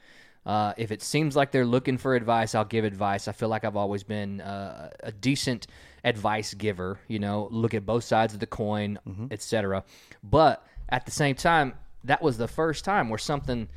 Uh, 0.46 0.74
if 0.78 0.92
it 0.92 1.02
seems 1.02 1.36
like 1.36 1.52
they're 1.52 1.66
looking 1.66 1.98
for 1.98 2.16
advice, 2.16 2.56
I'll 2.56 2.66
give 2.66 2.84
advice. 2.84 3.28
I 3.28 3.32
feel 3.32 3.50
like 3.50 3.64
I've 3.64 3.76
always 3.76 4.04
been 4.04 4.42
uh, 4.42 4.90
a 5.02 5.12
decent 5.12 5.68
advice 6.04 6.54
giver. 6.54 7.00
You 7.08 7.20
know, 7.20 7.48
look 7.52 7.74
at 7.74 7.86
both 7.86 8.04
sides 8.04 8.34
of 8.34 8.40
the 8.40 8.48
coin, 8.48 8.98
etc. 9.30 9.84
But 10.24 10.66
at 10.90 11.06
the 11.06 11.12
same 11.12 11.36
time, 11.36 11.74
that 12.04 12.22
was 12.22 12.38
the 12.38 12.48
first 12.48 12.84
time 12.84 13.10
where 13.10 13.20
something 13.20 13.70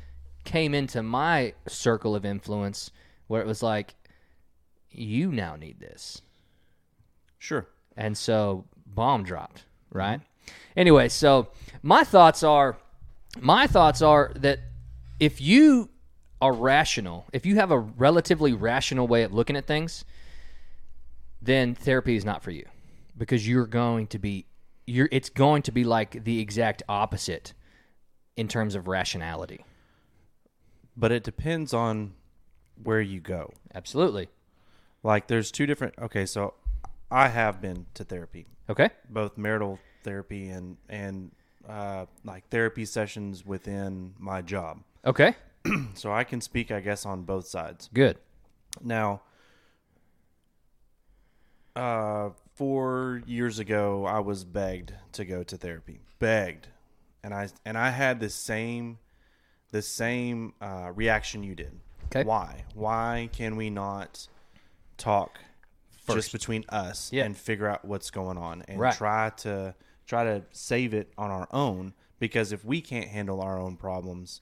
came 0.43 0.73
into 0.73 1.03
my 1.03 1.53
circle 1.67 2.15
of 2.15 2.25
influence 2.25 2.91
where 3.27 3.41
it 3.41 3.47
was 3.47 3.61
like, 3.61 3.95
you 4.89 5.31
now 5.31 5.55
need 5.55 5.79
this. 5.79 6.21
Sure. 7.37 7.67
And 7.97 8.17
so 8.17 8.65
bomb 8.85 9.23
dropped, 9.23 9.65
right? 9.91 10.21
Anyway, 10.75 11.09
so 11.09 11.49
my 11.83 12.03
thoughts 12.03 12.43
are 12.43 12.77
my 13.41 13.67
thoughts 13.67 14.01
are 14.01 14.31
that 14.37 14.59
if 15.19 15.41
you 15.41 15.89
are 16.41 16.53
rational, 16.53 17.25
if 17.33 17.45
you 17.45 17.55
have 17.55 17.71
a 17.71 17.79
relatively 17.79 18.53
rational 18.53 19.07
way 19.07 19.23
of 19.23 19.33
looking 19.33 19.55
at 19.55 19.65
things, 19.65 20.05
then 21.41 21.75
therapy 21.75 22.15
is 22.15 22.25
not 22.25 22.43
for 22.43 22.51
you 22.51 22.65
because 23.17 23.47
you're 23.47 23.67
going 23.67 24.07
to 24.07 24.19
be 24.19 24.45
you're 24.87 25.09
it's 25.11 25.29
going 25.29 25.61
to 25.63 25.71
be 25.71 25.83
like 25.83 26.23
the 26.23 26.39
exact 26.39 26.83
opposite 26.87 27.53
in 28.35 28.47
terms 28.47 28.75
of 28.75 28.87
rationality. 28.87 29.63
But 30.97 31.11
it 31.11 31.23
depends 31.23 31.73
on 31.73 32.13
where 32.83 33.01
you 33.01 33.19
go. 33.19 33.51
Absolutely. 33.73 34.29
Like 35.03 35.27
there's 35.27 35.51
two 35.51 35.65
different 35.65 35.95
okay, 35.99 36.25
so 36.25 36.53
I 37.11 37.29
have 37.29 37.61
been 37.61 37.85
to 37.93 38.03
therapy. 38.03 38.45
Okay? 38.69 38.89
Both 39.09 39.37
marital 39.37 39.79
therapy 40.03 40.49
and 40.49 40.77
and 40.89 41.31
uh, 41.67 42.05
like 42.23 42.47
therapy 42.49 42.85
sessions 42.85 43.45
within 43.45 44.13
my 44.19 44.41
job. 44.41 44.81
Okay. 45.05 45.35
So 45.95 46.11
I 46.11 46.23
can 46.23 46.41
speak 46.41 46.71
I 46.71 46.79
guess 46.79 47.05
on 47.05 47.23
both 47.23 47.47
sides. 47.47 47.89
Good. 47.93 48.17
Now, 48.83 49.21
uh, 51.75 52.29
four 52.55 53.21
years 53.25 53.59
ago, 53.59 54.05
I 54.05 54.19
was 54.19 54.43
begged 54.43 54.93
to 55.13 55.25
go 55.25 55.43
to 55.43 55.57
therapy. 55.57 56.01
Begged, 56.19 56.67
and 57.23 57.33
I 57.33 57.49
and 57.65 57.77
I 57.77 57.89
had 57.89 58.19
the 58.19 58.29
same, 58.29 58.99
the 59.71 59.81
same 59.81 60.53
uh, 60.61 60.91
reaction 60.95 61.43
you 61.43 61.55
did. 61.55 61.79
Okay. 62.05 62.23
Why? 62.23 62.65
Why 62.73 63.29
can 63.31 63.55
we 63.55 63.69
not 63.69 64.27
talk 64.97 65.39
First. 66.05 66.15
just 66.17 66.31
between 66.31 66.63
us 66.69 67.11
Yeah. 67.11 67.25
and 67.25 67.35
figure 67.35 67.67
out 67.67 67.83
what's 67.83 68.11
going 68.11 68.37
on 68.37 68.61
and 68.67 68.79
Right. 68.79 68.93
try 68.93 69.31
to 69.37 69.75
try 70.05 70.23
to 70.23 70.43
save 70.51 70.93
it 70.93 71.11
on 71.17 71.31
our 71.31 71.47
own? 71.51 71.93
Because 72.19 72.51
if 72.53 72.63
we 72.63 72.79
can't 72.79 73.09
handle 73.09 73.41
our 73.41 73.59
own 73.59 73.75
problems, 73.75 74.41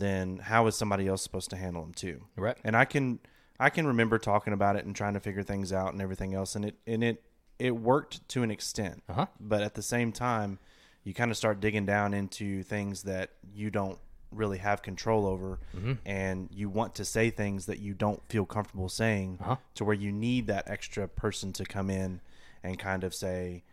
then 0.00 0.38
how 0.38 0.66
is 0.66 0.76
somebody 0.76 1.06
else 1.08 1.22
supposed 1.22 1.50
to 1.50 1.56
handle 1.56 1.82
them 1.82 1.94
too? 1.94 2.24
Right. 2.36 2.56
And 2.64 2.76
I 2.76 2.84
can 2.84 3.18
I 3.60 3.70
can 3.70 3.86
remember 3.86 4.18
talking 4.18 4.52
about 4.52 4.76
it 4.76 4.84
and 4.84 4.94
trying 4.94 5.14
to 5.14 5.20
figure 5.20 5.42
things 5.42 5.72
out 5.72 5.92
and 5.92 6.00
everything 6.02 6.34
else, 6.34 6.54
and 6.54 6.64
it 6.64 6.76
and 6.86 7.02
it 7.02 7.22
it 7.58 7.72
worked 7.76 8.26
to 8.28 8.42
an 8.42 8.50
extent. 8.50 9.02
Uh-huh. 9.08 9.26
But 9.40 9.62
at 9.62 9.74
the 9.74 9.82
same 9.82 10.12
time, 10.12 10.58
you 11.04 11.12
kind 11.14 11.30
of 11.30 11.36
start 11.36 11.60
digging 11.60 11.86
down 11.86 12.14
into 12.14 12.62
things 12.62 13.02
that 13.02 13.30
you 13.52 13.70
don't 13.70 13.98
really 14.30 14.58
have 14.58 14.82
control 14.82 15.26
over, 15.26 15.58
Mm-hmm. 15.76 15.94
and 16.06 16.48
you 16.52 16.68
want 16.68 16.94
to 16.96 17.04
say 17.04 17.30
things 17.30 17.66
that 17.66 17.78
you 17.80 17.94
don't 17.94 18.22
feel 18.28 18.44
comfortable 18.44 18.88
saying, 18.88 19.38
Uh-huh. 19.40 19.56
to 19.74 19.84
where 19.84 19.94
you 19.96 20.12
need 20.12 20.46
that 20.48 20.68
extra 20.68 21.08
person 21.08 21.52
to 21.54 21.64
come 21.64 21.88
in 21.90 22.20
and 22.62 22.78
kind 22.78 23.02
of 23.04 23.14
say, 23.14 23.64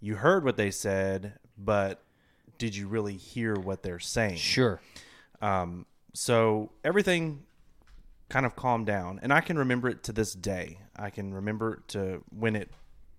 "You 0.00 0.16
heard 0.16 0.44
what 0.44 0.56
they 0.56 0.70
said, 0.70 1.34
but." 1.56 2.02
Did 2.58 2.74
you 2.74 2.88
really 2.88 3.18
hear 3.18 3.54
what 3.56 3.82
they're 3.82 3.98
saying? 3.98 4.36
Sure. 4.38 4.80
Um, 5.40 5.86
so 6.14 6.72
everything 6.84 7.44
kind 8.28 8.46
of 8.46 8.56
calmed 8.56 8.86
down, 8.86 9.20
and 9.22 9.32
I 9.32 9.40
can 9.40 9.58
remember 9.58 9.88
it 9.88 10.02
to 10.04 10.12
this 10.12 10.32
day. 10.32 10.78
I 10.96 11.10
can 11.10 11.32
remember 11.34 11.82
to 11.88 12.22
when 12.30 12.56
it 12.56 12.70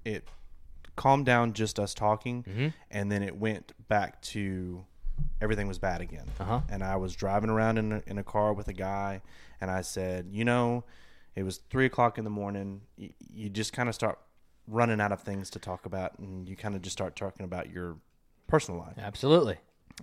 it 0.04 0.28
calmed 0.96 1.26
down, 1.26 1.54
just 1.54 1.80
us 1.80 1.94
talking, 1.94 2.44
and 2.90 3.12
then 3.12 3.24
it 3.24 3.38
went 3.38 3.74
back 3.88 4.22
to 4.22 4.86
everything 5.42 5.68
was 5.68 5.80
bad 5.80 6.02
again. 6.02 6.26
Uh-huh. 6.40 6.62
And 6.70 6.84
I 6.84 6.96
was 6.96 7.16
driving 7.16 7.50
around 7.50 7.78
in 7.78 7.92
a, 7.92 8.04
in 8.08 8.18
a 8.18 8.24
car 8.24 8.54
with 8.54 8.68
a 8.68 8.74
guy, 8.74 9.22
and 9.62 9.70
I 9.70 9.82
said, 9.82 10.28
you 10.32 10.44
know, 10.44 10.84
it 11.36 11.44
was 11.44 11.58
three 11.70 11.86
o'clock 11.86 12.18
in 12.18 12.24
the 12.24 12.30
morning. 12.30 12.82
You, 12.96 13.10
you 13.32 13.50
just 13.50 13.74
kind 13.74 13.88
of 13.88 13.96
start 13.96 14.20
running 14.68 15.00
out 15.00 15.12
of 15.12 15.22
things 15.22 15.50
to 15.52 15.60
talk 15.60 15.86
about, 15.86 16.18
and 16.20 16.50
you 16.50 16.56
kind 16.56 16.76
of 16.76 16.82
just 16.82 16.94
start 16.94 17.16
talking 17.16 17.44
about 17.44 17.70
your 17.70 17.98
personal 18.48 18.80
life. 18.80 18.96
Absolutely. 18.98 19.58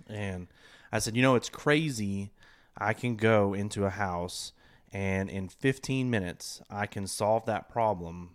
And 0.07 0.47
I 0.95 0.99
said, 0.99 1.17
you 1.17 1.21
know, 1.21 1.35
it's 1.35 1.49
crazy. 1.49 2.31
I 2.77 2.93
can 2.93 3.17
go 3.17 3.53
into 3.53 3.85
a 3.85 3.89
house 3.89 4.53
and 4.93 5.29
in 5.29 5.49
15 5.49 6.09
minutes, 6.09 6.61
I 6.69 6.85
can 6.85 7.05
solve 7.05 7.45
that 7.47 7.67
problem 7.67 8.29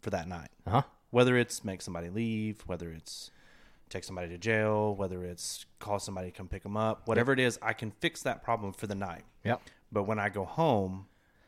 for 0.00 0.10
that 0.10 0.28
night. 0.28 0.50
Uh 0.64 0.70
huh. 0.70 0.82
Whether 1.10 1.36
it's 1.36 1.64
make 1.64 1.82
somebody 1.82 2.10
leave, 2.10 2.62
whether 2.66 2.92
it's 2.92 3.32
take 3.88 4.04
somebody 4.04 4.28
to 4.28 4.38
jail, 4.38 4.94
whether 4.94 5.24
it's 5.24 5.66
call 5.80 5.98
somebody 5.98 6.30
to 6.30 6.36
come 6.36 6.46
pick 6.46 6.62
them 6.62 6.76
up, 6.76 7.08
whatever 7.08 7.32
it 7.32 7.40
is, 7.40 7.58
I 7.60 7.72
can 7.72 7.90
fix 7.90 8.22
that 8.22 8.44
problem 8.44 8.72
for 8.72 8.86
the 8.86 8.94
night. 8.94 9.24
Yep. 9.42 9.60
But 9.90 10.04
when 10.04 10.20
I 10.20 10.28
go 10.28 10.44
home, 10.44 11.06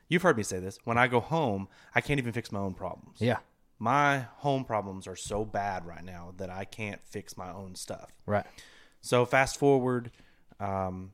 you've 0.09 0.23
heard 0.23 0.37
me 0.37 0.43
say 0.43 0.59
this, 0.59 0.81
when 0.83 0.99
I 0.99 1.07
go 1.07 1.21
home, 1.21 1.69
I 1.95 2.01
can't 2.01 2.19
even 2.19 2.33
fix 2.33 2.51
my 2.51 2.59
own 2.59 2.75
problems. 2.75 3.19
Yeah. 3.21 3.39
My 3.79 4.27
home 4.39 4.65
problems 4.65 5.07
are 5.07 5.17
so 5.17 5.45
bad 5.45 5.87
right 5.87 6.05
now 6.05 6.35
that 6.39 6.51
I 6.51 6.65
can't 6.65 7.01
fix 7.05 7.37
my 7.37 7.53
own 7.53 7.77
stuff. 7.77 8.11
Right. 8.27 8.47
So 9.01 9.25
fast 9.25 9.61
forward 9.61 10.11
um, 10.61 11.13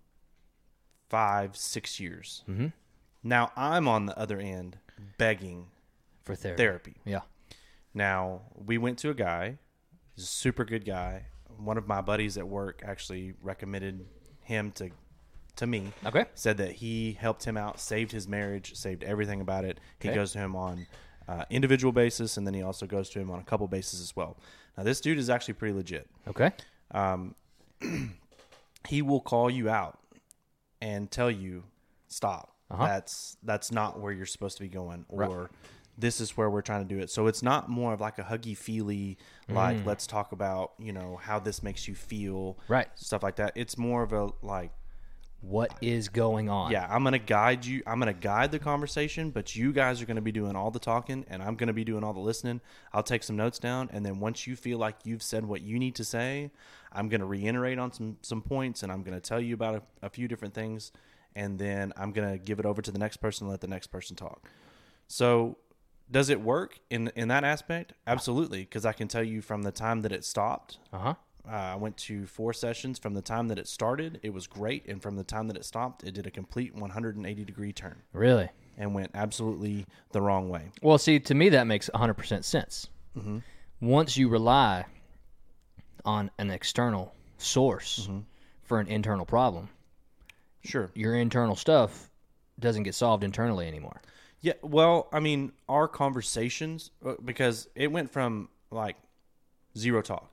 five, 1.09 1.57
six 1.57 1.99
years. 2.01 2.43
Mm-hmm. 2.49 2.69
Now 3.23 3.53
I'm 3.57 3.87
on 3.89 4.07
the 4.07 4.19
other 4.19 4.39
end 4.39 4.79
begging 5.19 5.67
For 6.25 6.35
therapy. 6.35 6.63
therapy. 6.63 6.95
Yeah. 7.05 7.21
Now 7.95 8.43
we 8.55 8.79
went 8.79 8.99
to 9.01 9.11
a 9.11 9.15
guy, 9.15 9.59
he's 10.15 10.25
a 10.25 10.29
super 10.29 10.65
good 10.65 10.85
guy. 10.85 11.27
One 11.59 11.77
of 11.77 11.87
my 11.87 12.01
buddies 12.01 12.39
at 12.39 12.49
work 12.49 12.83
actually 12.85 13.35
recommended 13.43 14.07
him 14.41 14.73
to 14.73 14.91
to 15.57 15.67
me. 15.67 15.93
Okay. 16.07 16.25
Said 16.35 16.57
that 16.57 16.73
he 16.73 17.13
helped 17.13 17.45
him 17.45 17.59
out, 17.59 17.79
saved 17.79 18.11
his 18.11 18.27
marriage, 18.27 18.75
saved 18.75 19.05
everything 19.05 19.43
about 19.43 19.67
it. 19.67 19.79
He 20.01 20.09
Okay. 20.09 20.15
goes 20.17 20.33
to 20.33 20.39
him 20.39 20.57
on 20.57 20.87
uh, 21.29 21.45
individual 21.51 21.93
basis, 21.93 22.39
and 22.39 22.47
then 22.47 22.55
he 22.55 22.63
also 22.63 22.87
goes 22.87 23.11
to 23.11 23.21
him 23.21 23.31
on 23.31 23.39
a 23.39 23.45
couple 23.45 23.69
basis 23.69 24.01
as 24.01 24.17
well. 24.17 24.39
Now 24.79 24.83
this 24.83 25.01
dude 25.03 25.19
is 25.19 25.29
actually 25.29 25.55
pretty 25.55 25.75
legit. 25.75 26.09
Okay. 26.27 26.51
he 28.89 29.03
will 29.03 29.21
call 29.21 29.49
you 29.51 29.69
out 29.71 29.99
and 30.81 31.11
tell 31.11 31.31
you 31.31 31.65
stop 32.09 32.55
Uh-huh. 32.71 32.85
that's 32.87 33.37
that's 33.43 33.71
not 33.73 34.01
where 34.01 34.13
you're 34.13 34.27
supposed 34.27 34.57
to 34.59 34.63
be 34.63 34.69
going 34.69 35.05
or 35.09 35.19
Right. 35.19 35.49
this 35.97 36.21
is 36.21 36.37
where 36.37 36.51
we're 36.51 36.63
trying 36.63 36.87
to 36.87 36.95
do 36.95 37.01
it 37.01 37.11
so 37.11 37.27
it's 37.27 37.43
not 37.43 37.69
more 37.69 37.93
of 37.93 38.01
like 38.01 38.19
a 38.19 38.23
huggy 38.25 38.57
feely 38.57 39.19
like 39.49 39.77
Mm. 39.79 39.87
let's 39.87 40.07
talk 40.07 40.33
about 40.33 40.73
you 40.79 40.93
know 40.93 41.17
how 41.23 41.39
this 41.39 41.63
makes 41.63 41.87
you 41.89 41.95
feel 41.95 42.59
Right. 42.69 42.89
stuff 42.95 43.23
like 43.23 43.37
that 43.37 43.53
it's 43.57 43.77
more 43.79 44.03
of 44.03 44.13
a 44.13 44.31
like 44.43 44.73
What 45.41 45.75
is 45.83 46.09
going 46.09 46.49
on? 46.49 46.71
yeah 46.71 46.87
i'm 46.91 47.03
gonna 47.03 47.19
guide 47.19 47.65
you 47.67 47.83
i'm 47.87 47.99
gonna 47.99 48.13
guide 48.13 48.53
the 48.53 48.59
conversation 48.61 49.31
but 49.31 49.57
you 49.57 49.73
guys 49.73 50.01
are 50.01 50.07
gonna 50.07 50.21
be 50.21 50.33
doing 50.33 50.55
all 50.57 50.71
the 50.71 50.79
talking 50.79 51.25
and 51.29 51.43
i'm 51.43 51.57
gonna 51.57 51.73
be 51.73 51.85
doing 51.85 52.05
all 52.05 52.13
the 52.13 52.21
listening 52.21 52.61
i'll 52.93 53.03
take 53.03 53.23
some 53.25 53.37
notes 53.37 53.59
down 53.59 53.89
and 53.93 54.05
then 54.07 54.21
once 54.21 54.47
you 54.47 54.55
feel 54.57 54.79
like 54.79 54.97
you've 55.05 55.23
said 55.23 55.45
what 55.45 55.61
you 55.63 55.79
need 55.79 55.95
to 55.97 56.05
say 56.05 56.51
i'm 56.95 57.09
gonna 57.09 57.27
reiterate 57.27 57.79
on 57.79 57.93
some 57.93 58.17
some 58.23 58.41
points 58.43 58.83
and 58.83 58.91
i'm 58.93 59.03
gonna 59.03 59.21
tell 59.21 59.41
you 59.41 59.55
about 59.55 59.75
a, 59.75 59.83
a 60.07 60.11
few 60.11 60.29
different 60.29 60.55
things 60.55 60.93
and 61.35 61.59
then 61.59 61.93
i'm 61.97 62.13
gonna 62.13 62.39
give 62.39 62.59
it 62.59 62.67
over 62.67 62.81
to 62.83 62.91
the 62.91 62.99
next 62.99 63.19
person 63.19 63.45
and 63.47 63.51
let 63.51 63.61
the 63.61 63.67
next 63.69 63.89
person 63.89 64.15
talk 64.17 64.49
so 65.09 65.57
does 66.11 66.29
it 66.29 66.41
work 66.41 66.79
in 66.91 67.11
in 67.17 67.29
that 67.29 67.45
aspect 67.45 67.93
absolutely 68.07 68.61
because 68.61 68.85
i 68.85 68.93
can 68.93 69.09
tell 69.09 69.23
you 69.25 69.41
from 69.41 69.63
the 69.63 69.73
time 69.73 70.03
that 70.03 70.13
it 70.13 70.25
stopped 70.25 70.79
Uh 70.93 70.99
huh. 70.99 71.15
uh, 71.49 71.51
I 71.51 71.77
went 71.77 71.97
to 72.09 72.27
four 72.27 72.53
sessions. 72.53 72.99
From 73.01 73.15
the 73.15 73.23
time 73.23 73.49
that 73.49 73.59
it 73.59 73.67
started, 73.67 74.21
it 74.23 74.33
was 74.33 74.47
great, 74.47 74.87
and 74.87 75.03
from 75.03 75.17
the 75.17 75.25
time 75.25 75.49
that 75.49 75.57
it 75.57 75.65
stopped, 75.65 76.05
it 76.05 76.15
did 76.15 76.25
a 76.27 76.31
complete 76.31 76.73
180 76.73 77.45
degree 77.45 77.73
turn 77.73 77.97
Really? 78.13 78.49
and 78.79 78.95
went 78.95 79.11
absolutely 79.15 79.85
the 80.13 80.21
wrong 80.21 80.49
way. 80.49 80.71
Well, 80.83 80.99
see, 80.99 81.19
to 81.19 81.35
me 81.35 81.49
that 81.51 81.67
makes 81.67 81.91
100% 81.95 82.45
sense. 82.45 82.89
Mm-hmm. 83.19 83.39
Once 83.81 84.17
you 84.17 84.29
rely 84.29 84.85
on 86.05 86.31
an 86.39 86.51
external 86.51 87.15
source 87.39 88.01
Mm-hmm. 88.09 88.21
for 88.63 88.81
an 88.81 88.87
internal 88.89 89.27
problem, 89.27 89.69
Sure. 90.65 90.91
your 90.95 91.15
internal 91.17 91.57
stuff 91.57 92.11
doesn't 92.61 92.85
get 92.85 92.95
solved 92.95 93.25
internally 93.25 93.67
anymore. 93.67 94.01
Yeah, 94.41 94.55
well, 94.63 95.09
I 95.13 95.21
mean, 95.21 95.53
our 95.69 95.89
conversations 95.89 96.91
uh, 97.05 97.15
because 97.25 97.69
it 97.75 97.91
went 97.93 98.11
from 98.11 98.49
like 98.71 98.97
zero 99.77 100.03
talk. 100.03 100.29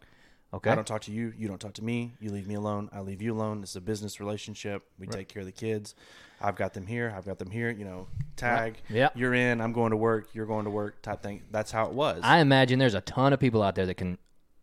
Okay. 0.52 0.72
I 0.72 0.76
don't 0.76 0.88
talk 0.88 1.02
to 1.02 1.12
you. 1.12 1.32
You 1.38 1.48
don't 1.48 1.60
talk 1.62 1.74
to 1.74 1.84
me. 1.84 2.14
You 2.20 2.32
leave 2.32 2.48
me 2.48 2.56
alone. 2.56 2.90
I 2.92 3.02
leave 3.02 3.22
you 3.22 3.36
alone. 3.36 3.62
It's 3.62 3.76
a 3.76 3.82
business 3.82 4.20
relationship. 4.20 4.84
We 4.98 5.06
take 5.06 5.28
care 5.28 5.42
of 5.42 5.46
the 5.46 5.52
kids. 5.52 5.94
I've 6.42 6.56
got 6.56 6.74
them 6.74 6.88
here. 6.88 7.14
I've 7.16 7.26
got 7.26 7.38
them 7.38 7.52
here. 7.52 7.70
You 7.70 7.86
know, 7.86 8.08
tag. 8.36 8.78
Yeah. 8.90 9.10
You're 9.14 9.36
in. 9.36 9.62
I'm 9.62 9.74
going 9.74 9.92
to 9.92 9.98
work. 9.98 10.30
You're 10.34 10.48
going 10.48 10.66
to 10.66 10.72
work. 10.72 11.04
Type 11.04 11.22
thing. 11.22 11.44
That's 11.52 11.70
how 11.72 11.86
it 11.86 11.94
was. 11.94 12.22
I 12.24 12.40
imagine 12.40 12.80
there's 12.80 12.96
a 12.96 13.02
ton 13.02 13.32
of 13.32 13.40
people 13.40 13.62
out 13.62 13.76
there 13.76 13.86
that 13.86 13.94
can 13.96 14.18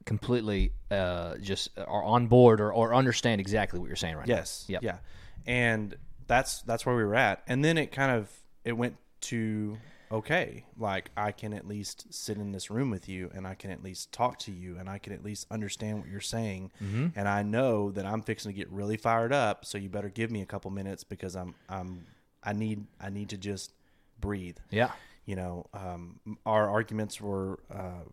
completely 0.07 0.73
uh, 0.91 1.37
just 1.37 1.77
are 1.79 2.03
on 2.05 2.27
board 2.29 2.61
or, 2.63 2.73
or 2.73 2.95
understand 2.95 3.41
exactly 3.41 3.79
what 3.79 3.87
you're 3.89 3.97
saying 3.97 4.17
right 4.17 4.27
Yes. 4.27 4.65
now. 4.69 4.75
Yep. 4.75 4.83
Yeah. 4.83 4.99
And 5.47 5.95
that's 6.27 6.63
that's 6.63 6.87
where 6.87 6.97
we 6.97 7.05
were 7.05 7.15
at. 7.15 7.43
And 7.47 7.63
then 7.65 7.77
it 7.77 7.93
kind 7.93 8.11
of 8.13 8.31
it 8.65 8.73
went 8.73 8.97
to 9.23 9.77
okay, 10.11 10.65
like 10.79 11.11
I 11.17 11.33
can 11.33 11.53
at 11.53 11.67
least 11.67 12.07
sit 12.15 12.39
in 12.39 12.53
this 12.53 12.71
room 12.71 12.91
with 12.91 13.09
you 13.09 13.29
and 13.35 13.45
I 13.47 13.55
can 13.55 13.73
at 13.73 13.83
least 13.83 14.13
talk 14.13 14.39
to 14.41 14.53
you 14.53 14.79
and 14.79 14.89
I 14.89 14.99
can 14.99 15.13
at 15.13 15.25
least 15.25 15.47
understand 15.51 15.99
what 15.99 16.09
you're 16.09 16.21
saying. 16.21 16.71
Mm-hmm. 16.81 17.09
And 17.17 17.29
I 17.29 17.43
know 17.43 17.91
that 17.91 18.07
I'm 18.07 18.23
fixing 18.23 18.53
to 18.53 18.57
get 18.57 18.71
really 18.71 18.97
fired 18.97 19.33
up, 19.33 19.65
so 19.65 19.79
you 19.79 19.89
better 19.89 20.09
give 20.09 20.31
me 20.31 20.43
a 20.43 20.47
couple 20.47 20.71
minutes 20.71 21.03
because 21.05 21.35
I'm 21.35 21.55
I'm 21.69 22.07
I 22.43 22.53
need 22.53 22.87
I 23.01 23.11
need 23.11 23.29
to 23.31 23.37
just 23.37 23.73
breathe. 24.21 24.59
Yeah. 24.71 24.93
You 25.25 25.35
know, 25.35 25.67
um, 25.75 26.21
our 26.47 26.71
arguments 26.71 27.21
were 27.21 27.59
uh, 27.69 28.05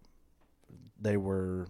they 1.00 1.17
were 1.17 1.67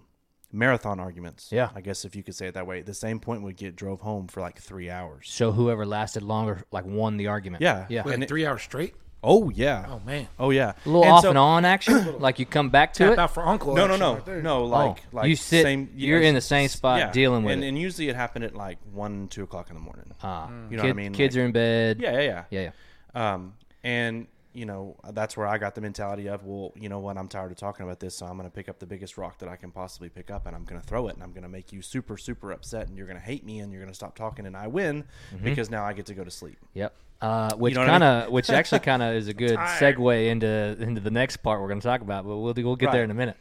marathon 0.54 1.00
arguments. 1.00 1.50
Yeah. 1.52 1.70
I 1.76 1.82
guess 1.82 2.06
if 2.06 2.16
you 2.16 2.24
could 2.24 2.36
say 2.36 2.48
it 2.48 2.54
that 2.54 2.68
way. 2.68 2.82
The 2.82 2.94
same 2.94 3.20
point 3.20 3.42
would 3.44 3.58
get 3.58 3.76
drove 3.76 4.00
home 4.02 4.28
for 4.28 4.40
like 4.42 4.60
three 4.62 4.90
hours. 4.90 5.28
So 5.30 5.52
whoever 5.52 5.86
lasted 5.86 6.24
longer, 6.24 6.62
like, 6.72 6.86
won 6.86 7.18
the 7.18 7.28
argument. 7.28 7.62
Yeah. 7.62 7.86
Yeah. 7.90 8.04
Wait, 8.06 8.14
And 8.14 8.24
it- 8.24 8.30
three 8.30 8.46
hours 8.46 8.62
straight. 8.62 8.94
Oh 9.26 9.50
yeah. 9.50 9.86
Oh 9.90 10.02
man, 10.06 10.28
Oh 10.38 10.50
yeah. 10.50 10.74
A 10.86 10.90
little 10.90 11.04
And 11.06 11.14
off 11.14 11.22
so- 11.22 11.30
and 11.30 11.38
on 11.38 11.64
action. 11.64 12.20
like 12.20 12.40
you 12.40 12.46
come 12.46 12.70
back 12.70 12.92
to 12.96 13.04
tap 13.06 13.14
it. 13.14 13.20
out 13.20 13.34
for 13.34 13.46
uncle. 13.48 13.74
No, 13.74 13.88
no, 13.88 13.96
no, 13.96 14.16
right 14.18 14.44
no. 14.44 14.66
Like, 14.66 14.98
Oh, 14.98 15.18
like 15.18 15.30
you 15.30 15.38
sit- 15.38 15.64
Same, 15.64 15.90
you're 15.96 16.20
in 16.22 16.36
the 16.36 16.42
same 16.42 16.68
spot 16.68 17.00
yeah. 17.00 17.12
dealing 17.12 17.44
with 17.46 17.54
and, 17.54 17.64
it. 17.64 17.70
And 17.70 17.80
usually 17.80 18.10
it 18.10 18.18
happened 18.18 18.44
at 18.44 18.54
like 18.54 18.80
one, 18.92 19.30
two 19.30 19.44
o'clock 19.44 19.70
in 19.70 19.76
the 19.76 19.82
morning. 19.82 20.14
Ah, 20.22 20.50
You 20.70 20.76
know 20.76 20.84
kid- 20.84 20.88
what 20.88 20.90
I 20.90 20.94
mean? 20.94 21.14
Kids 21.14 21.38
Like- 21.38 21.42
are 21.42 21.46
in 21.46 21.52
bed. 21.54 22.00
Yeah, 22.02 22.12
yeah, 22.12 22.22
Yeah. 22.22 22.44
Yeah. 22.50 22.72
yeah. 23.16 23.34
Um, 23.34 23.54
and 23.82 24.28
you 24.54 24.66
know 24.66 24.96
that's 25.12 25.36
where 25.36 25.48
I 25.48 25.58
got 25.58 25.76
the 25.76 25.82
mentality 25.82 26.28
of, 26.28 26.44
well, 26.46 26.72
you 26.76 26.88
know 26.90 27.00
what? 27.00 27.18
I'm 27.18 27.28
tired 27.28 27.52
of 27.52 27.58
talking 27.58 27.86
about 27.86 28.00
this, 28.00 28.16
so 28.16 28.26
I'm 28.26 28.38
going 28.38 28.50
to 28.50 28.54
pick 28.56 28.70
up 28.70 28.80
the 28.80 28.86
biggest 28.86 29.18
rock 29.18 29.40
that 29.40 29.50
I 29.50 29.56
can 29.56 29.72
possibly 29.72 30.10
pick 30.10 30.30
up, 30.32 30.46
and 30.46 30.56
I'm 30.56 30.64
going 30.64 30.80
to 30.80 30.88
throw 30.88 31.08
it, 31.08 31.16
and 31.16 31.24
I'm 31.24 31.32
going 31.32 31.44
to 31.44 31.50
make 31.50 31.74
you 31.74 31.82
super, 31.82 32.18
super 32.18 32.52
upset, 32.52 32.88
and 32.88 32.98
you're 32.98 33.08
going 33.08 33.20
to 33.20 33.24
hate 33.26 33.46
me, 33.46 33.60
and 33.60 33.72
you're 33.72 33.82
going 33.82 33.92
to 33.92 33.96
stop 33.96 34.16
talking, 34.16 34.46
and 34.46 34.56
I 34.56 34.68
win 34.68 35.04
Mm-hmm. 35.34 35.44
because 35.46 35.70
now 35.70 35.84
I 35.84 35.94
get 35.94 36.06
to 36.08 36.14
go 36.14 36.24
to 36.24 36.32
sleep. 36.32 36.58
Yep. 36.74 36.94
Uh, 37.22 37.56
which 37.56 37.74
know 37.74 37.82
what 37.82 37.90
I 37.90 38.00
kind 38.00 38.04
mean? 38.04 38.28
of, 38.28 38.32
which 38.32 38.50
actually 38.60 38.80
kind 38.80 39.02
of 39.02 39.16
is 39.16 39.28
a 39.28 39.34
good 39.34 39.58
segue 39.58 40.28
into 40.28 40.76
into 40.80 41.00
the 41.02 41.12
next 41.12 41.38
part 41.38 41.62
we're 41.62 41.70
going 41.70 41.80
to 41.80 41.88
talk 41.88 42.02
about, 42.02 42.26
but 42.26 42.38
we'll 42.38 42.54
we'll 42.54 42.76
get 42.76 42.92
there 42.92 43.04
in 43.04 43.12
a 43.12 43.14
minute. 43.14 43.38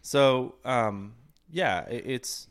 So, 0.00 0.54
um, 0.64 1.14
yeah, 1.50 1.84
it, 1.88 2.04
it's 2.06 2.48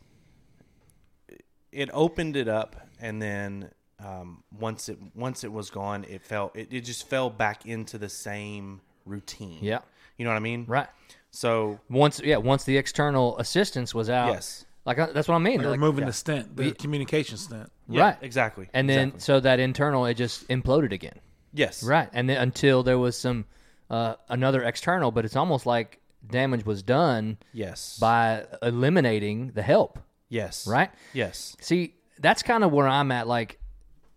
it 1.72 1.90
opened 1.94 2.36
it 2.38 2.48
up, 2.48 2.76
and 3.00 3.22
then 3.22 3.72
um, 4.04 4.44
once 4.60 4.90
it 4.90 4.98
once 5.16 5.44
it 5.44 5.52
was 5.52 5.70
gone, 5.70 6.06
it 6.10 6.22
fell. 6.22 6.52
It, 6.56 6.68
it 6.72 6.82
just 6.82 7.08
fell 7.08 7.30
back 7.30 7.66
into 7.66 7.98
the 7.98 8.10
same 8.10 8.82
routine. 9.06 9.60
Yeah. 9.62 9.80
you 10.18 10.26
know 10.26 10.32
what 10.32 10.38
I 10.38 10.40
mean. 10.40 10.66
Right. 10.68 10.88
So 11.32 11.80
Once, 11.90 12.22
yeah, 12.24 12.38
once 12.38 12.64
the 12.64 12.78
external 12.78 13.38
assistance 13.40 13.94
was 13.94 14.10
out. 14.10 14.32
yes, 14.34 14.66
Like 14.86 14.98
uh, 15.00 15.08
that's 15.14 15.28
what 15.28 15.36
I 15.36 15.40
mean. 15.40 15.58
Like 15.58 15.66
like- 15.68 15.72
removing 15.80 16.06
the 16.06 16.14
stent, 16.14 16.56
the 16.56 16.64
We- 16.68 16.72
communication 16.72 17.38
stent. 17.38 17.70
yeah, 17.90 18.02
Right. 18.02 18.18
exactly. 18.22 18.70
and 18.74 18.90
then 18.90 19.10
Exactly. 19.10 19.20
so 19.22 19.40
that 19.42 19.60
internal, 19.60 20.06
it 20.06 20.14
just 20.16 20.48
imploded 20.48 20.92
again. 20.94 21.20
yes, 21.54 21.84
Right. 21.84 22.10
And 22.14 22.30
then 22.30 22.38
until 22.38 22.84
there 22.84 22.98
was 22.98 23.18
some 23.18 23.46
uh, 23.90 24.16
another 24.30 24.64
external, 24.64 25.12
but 25.12 25.26
it's 25.26 25.36
almost 25.36 25.66
like 25.66 26.00
damage 26.26 26.66
was 26.66 26.82
done 26.82 27.38
yes, 27.54 28.00
by 28.00 28.46
eliminating 28.64 29.52
the 29.54 29.62
help. 29.62 30.00
yes, 30.30 30.66
Right. 30.68 30.90
yes, 31.14 31.56
See, 31.60 31.96
that's 32.20 32.42
kind 32.44 32.64
of 32.64 32.72
where 32.72 32.88
I'm 32.88 33.12
at. 33.12 33.28
Like, 33.28 33.60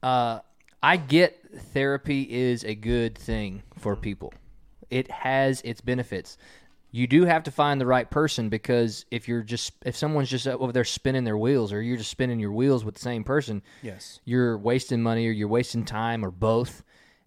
uh, 0.02 0.40
I 0.82 0.96
get 0.96 1.38
therapy 1.72 2.22
is 2.22 2.64
a 2.64 2.74
good 2.74 3.16
thing 3.16 3.62
for 3.78 3.96
people. 3.96 4.32
It 4.90 5.10
has 5.10 5.60
its 5.62 5.80
benefits. 5.80 6.38
You 6.90 7.06
do 7.06 7.24
have 7.24 7.42
to 7.44 7.50
find 7.50 7.80
the 7.80 7.86
right 7.86 8.08
person 8.10 8.48
because 8.48 9.04
if 9.10 9.28
you're 9.28 9.42
just 9.42 9.72
if 9.84 9.94
someone's 9.94 10.30
just 10.30 10.46
over 10.46 10.72
there 10.72 10.84
spinning 10.84 11.24
their 11.24 11.36
wheels 11.36 11.72
or 11.72 11.82
you're 11.82 11.98
just 11.98 12.10
spinning 12.10 12.40
your 12.40 12.52
wheels 12.52 12.84
with 12.84 12.94
the 12.94 13.00
same 13.00 13.24
person, 13.24 13.62
yes, 13.82 14.20
you're 14.24 14.56
wasting 14.56 15.02
money 15.02 15.26
or 15.26 15.30
you're 15.30 15.48
wasting 15.48 15.84
time 15.84 16.24
or 16.24 16.30
both, 16.30 16.82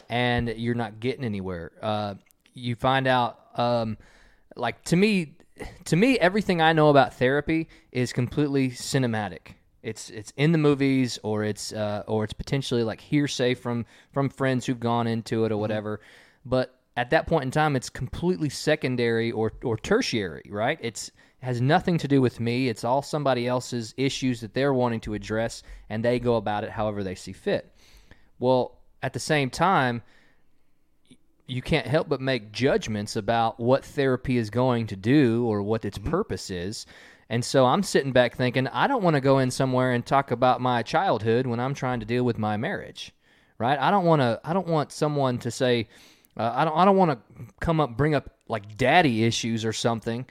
and 0.08 0.48
you're 0.48 0.74
not 0.74 0.98
getting 0.98 1.24
anywhere. 1.24 1.70
Uh, 1.80 2.14
you 2.54 2.74
find 2.74 3.06
out, 3.06 3.38
um, 3.54 3.96
like 4.56 4.82
to 4.84 4.96
me, 4.96 5.36
to 5.84 5.94
me, 5.94 6.18
everything 6.18 6.60
I 6.60 6.72
know 6.72 6.88
about 6.88 7.14
therapy 7.14 7.68
is 7.92 8.12
completely 8.12 8.70
cinematic. 8.70 9.54
It's 9.82 10.10
it's 10.10 10.32
in 10.36 10.52
the 10.52 10.58
movies 10.58 11.18
or 11.22 11.44
it's 11.44 11.72
uh, 11.72 12.04
or 12.06 12.24
it's 12.24 12.32
potentially 12.32 12.84
like 12.84 13.00
hearsay 13.00 13.54
from 13.54 13.84
from 14.12 14.28
friends 14.28 14.66
who've 14.66 14.78
gone 14.78 15.06
into 15.06 15.44
it 15.44 15.52
or 15.52 15.56
whatever. 15.56 16.00
But 16.44 16.78
at 16.96 17.10
that 17.10 17.26
point 17.26 17.44
in 17.44 17.50
time, 17.50 17.74
it's 17.74 17.90
completely 17.90 18.48
secondary 18.48 19.32
or 19.32 19.52
or 19.62 19.76
tertiary, 19.76 20.44
right? 20.48 20.78
It's 20.80 21.08
it 21.08 21.46
has 21.46 21.60
nothing 21.60 21.98
to 21.98 22.08
do 22.08 22.20
with 22.20 22.38
me. 22.38 22.68
It's 22.68 22.84
all 22.84 23.02
somebody 23.02 23.48
else's 23.48 23.94
issues 23.96 24.40
that 24.40 24.54
they're 24.54 24.74
wanting 24.74 25.00
to 25.00 25.14
address, 25.14 25.62
and 25.88 26.04
they 26.04 26.20
go 26.20 26.36
about 26.36 26.64
it 26.64 26.70
however 26.70 27.02
they 27.02 27.16
see 27.16 27.32
fit. 27.32 27.74
Well, 28.38 28.78
at 29.02 29.12
the 29.12 29.20
same 29.20 29.50
time, 29.50 30.02
you 31.52 31.60
can't 31.60 31.86
help 31.86 32.08
but 32.08 32.20
make 32.20 32.50
judgments 32.50 33.14
about 33.14 33.60
what 33.60 33.84
therapy 33.84 34.38
is 34.38 34.48
going 34.48 34.86
to 34.86 34.96
do 34.96 35.44
or 35.46 35.62
what 35.62 35.84
its 35.84 35.98
purpose 35.98 36.50
is. 36.50 36.86
And 37.28 37.44
so 37.44 37.66
I'm 37.66 37.82
sitting 37.82 38.12
back 38.12 38.34
thinking, 38.34 38.66
I 38.68 38.86
don't 38.86 39.02
want 39.02 39.14
to 39.14 39.20
go 39.20 39.38
in 39.38 39.50
somewhere 39.50 39.92
and 39.92 40.04
talk 40.04 40.30
about 40.30 40.62
my 40.62 40.82
childhood 40.82 41.46
when 41.46 41.60
I'm 41.60 41.74
trying 41.74 42.00
to 42.00 42.06
deal 42.06 42.24
with 42.24 42.38
my 42.38 42.56
marriage, 42.56 43.12
right? 43.58 43.78
I 43.78 43.90
don't 43.90 44.06
want 44.06 44.20
to. 44.20 44.40
I 44.42 44.54
don't 44.54 44.66
want 44.66 44.92
someone 44.92 45.38
to 45.38 45.50
say, 45.50 45.88
uh, 46.38 46.52
I 46.54 46.64
don't. 46.64 46.76
I 46.76 46.84
don't 46.86 46.96
want 46.96 47.10
to 47.10 47.46
come 47.60 47.80
up, 47.80 47.96
bring 47.96 48.14
up 48.14 48.30
like 48.48 48.76
daddy 48.76 49.24
issues 49.24 49.64
or 49.64 49.72
something, 49.72 50.26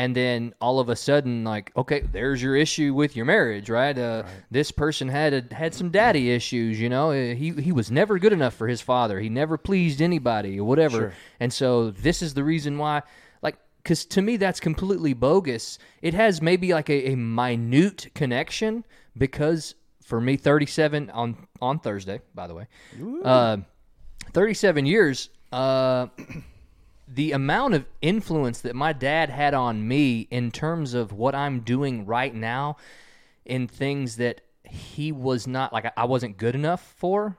and 0.00 0.16
then 0.16 0.54
all 0.62 0.80
of 0.80 0.88
a 0.88 0.96
sudden, 0.96 1.44
like, 1.44 1.70
okay, 1.76 2.00
there's 2.00 2.42
your 2.42 2.56
issue 2.56 2.94
with 2.94 3.14
your 3.16 3.26
marriage, 3.26 3.68
right? 3.68 3.96
Uh, 3.98 4.22
This 4.50 4.70
person 4.70 5.08
had 5.08 5.34
a, 5.34 5.54
had 5.54 5.74
some 5.74 5.90
daddy 5.90 6.30
issues, 6.30 6.80
you 6.80 6.88
know. 6.88 7.10
Uh, 7.10 7.34
He 7.34 7.50
he 7.66 7.70
was 7.70 7.90
never 7.90 8.18
good 8.18 8.32
enough 8.32 8.54
for 8.54 8.66
his 8.66 8.80
father. 8.80 9.20
He 9.20 9.28
never 9.28 9.58
pleased 9.58 10.00
anybody 10.00 10.58
or 10.58 10.64
whatever. 10.64 11.12
And 11.38 11.52
so 11.52 11.90
this 11.90 12.22
is 12.22 12.32
the 12.32 12.42
reason 12.42 12.78
why, 12.78 13.02
like, 13.42 13.56
because 13.82 14.06
to 14.06 14.22
me 14.22 14.38
that's 14.38 14.58
completely 14.58 15.12
bogus. 15.12 15.78
It 16.00 16.14
has 16.14 16.40
maybe 16.40 16.72
like 16.72 16.88
a, 16.88 17.12
a 17.12 17.16
minute 17.16 18.08
connection 18.14 18.84
because 19.18 19.74
for 20.02 20.18
me, 20.18 20.36
37 20.38 21.10
on 21.10 21.36
on 21.60 21.78
Thursday, 21.78 22.20
by 22.34 22.46
the 22.46 22.54
way, 22.54 22.66
uh, 23.22 23.58
37 24.32 24.86
years. 24.86 25.28
Uh, 25.52 26.06
the 27.12 27.32
amount 27.32 27.74
of 27.74 27.86
influence 28.00 28.60
that 28.60 28.76
my 28.76 28.92
dad 28.92 29.30
had 29.30 29.52
on 29.52 29.86
me 29.86 30.28
in 30.30 30.50
terms 30.50 30.94
of 30.94 31.12
what 31.12 31.34
I'm 31.34 31.60
doing 31.60 32.06
right 32.06 32.34
now 32.34 32.76
in 33.44 33.66
things 33.66 34.16
that 34.16 34.42
he 34.64 35.10
was 35.10 35.46
not 35.46 35.72
like 35.72 35.92
I 35.96 36.04
wasn't 36.04 36.36
good 36.36 36.54
enough 36.54 36.94
for 36.98 37.36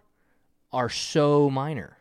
are 0.74 0.90
so 0.90 1.50
minor. 1.50 1.98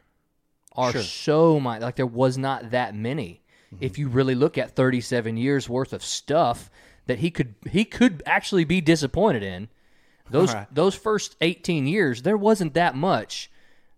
Are 0.75 0.93
so 0.93 1.61
minor. 1.61 1.85
Like 1.85 1.97
there 1.97 2.07
was 2.07 2.37
not 2.37 2.71
that 2.71 2.95
many. 2.95 3.43
Mm-hmm. 3.73 3.85
If 3.85 3.99
you 3.99 4.09
really 4.09 4.35
look 4.35 4.59
at 4.59 4.75
37 4.75 5.37
years 5.37 5.69
worth 5.69 5.93
of 5.93 6.05
stuff 6.05 6.71
that 7.07 7.19
he 7.19 7.31
could 7.31 7.55
he 7.71 7.85
could 7.85 8.23
actually 8.27 8.65
be 8.65 8.81
disappointed 8.81 9.45
in. 9.45 9.69
Those 10.29 10.51
Alright. 10.51 10.75
those 10.75 10.97
first 10.97 11.37
18 11.41 11.87
years 11.87 12.23
there 12.23 12.37
wasn't 12.37 12.75
that 12.75 12.97
much 12.97 13.51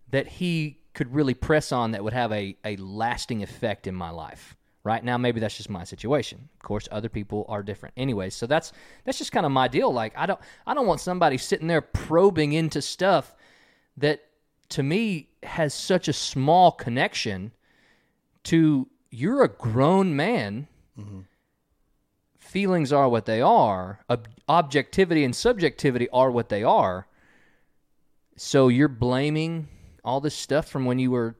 that 0.09 0.27
he 0.27 0.79
could 0.93 1.13
really 1.13 1.33
press 1.33 1.71
on 1.71 1.91
that 1.91 2.03
would 2.03 2.13
have 2.13 2.31
a, 2.31 2.55
a 2.63 2.75
lasting 2.77 3.43
effect 3.43 3.87
in 3.87 3.95
my 3.95 4.09
life. 4.09 4.55
Right 4.85 5.03
now, 5.03 5.17
maybe 5.17 5.39
that's 5.39 5.55
just 5.55 5.69
my 5.69 5.85
situation. 5.85 6.49
Of 6.57 6.61
course, 6.61 6.89
other 6.91 7.07
people 7.07 7.45
are 7.47 7.63
different. 7.63 7.93
Anyways, 7.95 8.35
so 8.35 8.45
that's 8.45 8.73
that's 9.05 9.17
just 9.17 9.31
kind 9.31 9.45
of 9.45 9.51
my 9.53 9.69
deal. 9.69 9.93
Like 9.93 10.11
I 10.17 10.25
don't 10.25 10.39
I 10.67 10.73
don't 10.73 10.87
want 10.87 10.99
somebody 10.99 11.37
sitting 11.37 11.67
there 11.67 11.81
probing 11.81 12.51
into 12.51 12.81
stuff 12.81 13.33
that 13.95 14.25
to 14.69 14.83
me 14.83 15.29
has 15.43 15.73
such 15.73 16.09
a 16.09 16.13
small 16.13 16.71
connection 16.71 17.53
to 18.43 18.89
you're 19.09 19.43
a 19.43 19.47
grown 19.47 20.17
man. 20.17 20.67
Mm-hmm. 20.99 21.21
Feelings 22.39 22.91
are 22.91 23.07
what 23.07 23.25
they 23.25 23.41
are. 23.41 23.99
Ob- 24.09 24.27
objectivity 24.49 25.23
and 25.23 25.33
subjectivity 25.33 26.09
are 26.09 26.29
what 26.29 26.49
they 26.49 26.63
are. 26.63 27.07
So 28.35 28.67
you're 28.67 28.89
blaming 28.89 29.69
all 30.03 30.21
this 30.21 30.35
stuff 30.35 30.67
from 30.67 30.85
when 30.85 30.99
you 30.99 31.11
were 31.11 31.35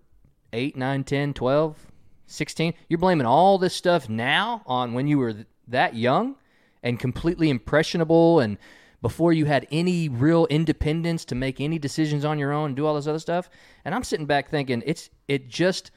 8, 0.53 0.75
9, 0.75 1.03
10, 1.03 1.33
12, 1.33 1.87
16. 2.27 2.73
You're 2.89 2.97
blaming 2.97 3.27
all 3.27 3.57
this 3.57 3.75
stuff 3.75 4.09
now 4.09 4.63
on 4.65 4.93
when 4.93 5.07
you 5.07 5.17
were 5.17 5.33
th- 5.33 5.47
that 5.67 5.95
young 5.95 6.35
and 6.81 6.99
completely 6.99 7.49
impressionable 7.49 8.39
and 8.39 8.57
before 9.01 9.33
you 9.33 9.45
had 9.45 9.67
any 9.69 10.07
real 10.07 10.45
independence 10.47 11.25
to 11.25 11.35
make 11.35 11.59
any 11.59 11.77
decisions 11.77 12.23
on 12.23 12.39
your 12.39 12.53
own 12.53 12.67
and 12.67 12.75
do 12.75 12.85
all 12.85 12.95
this 12.95 13.05
other 13.05 13.19
stuff. 13.19 13.49
And 13.83 13.93
I'm 13.93 14.03
sitting 14.03 14.25
back 14.25 14.49
thinking 14.49 14.81
it's 14.85 15.09
it 15.27 15.49
just 15.49 15.91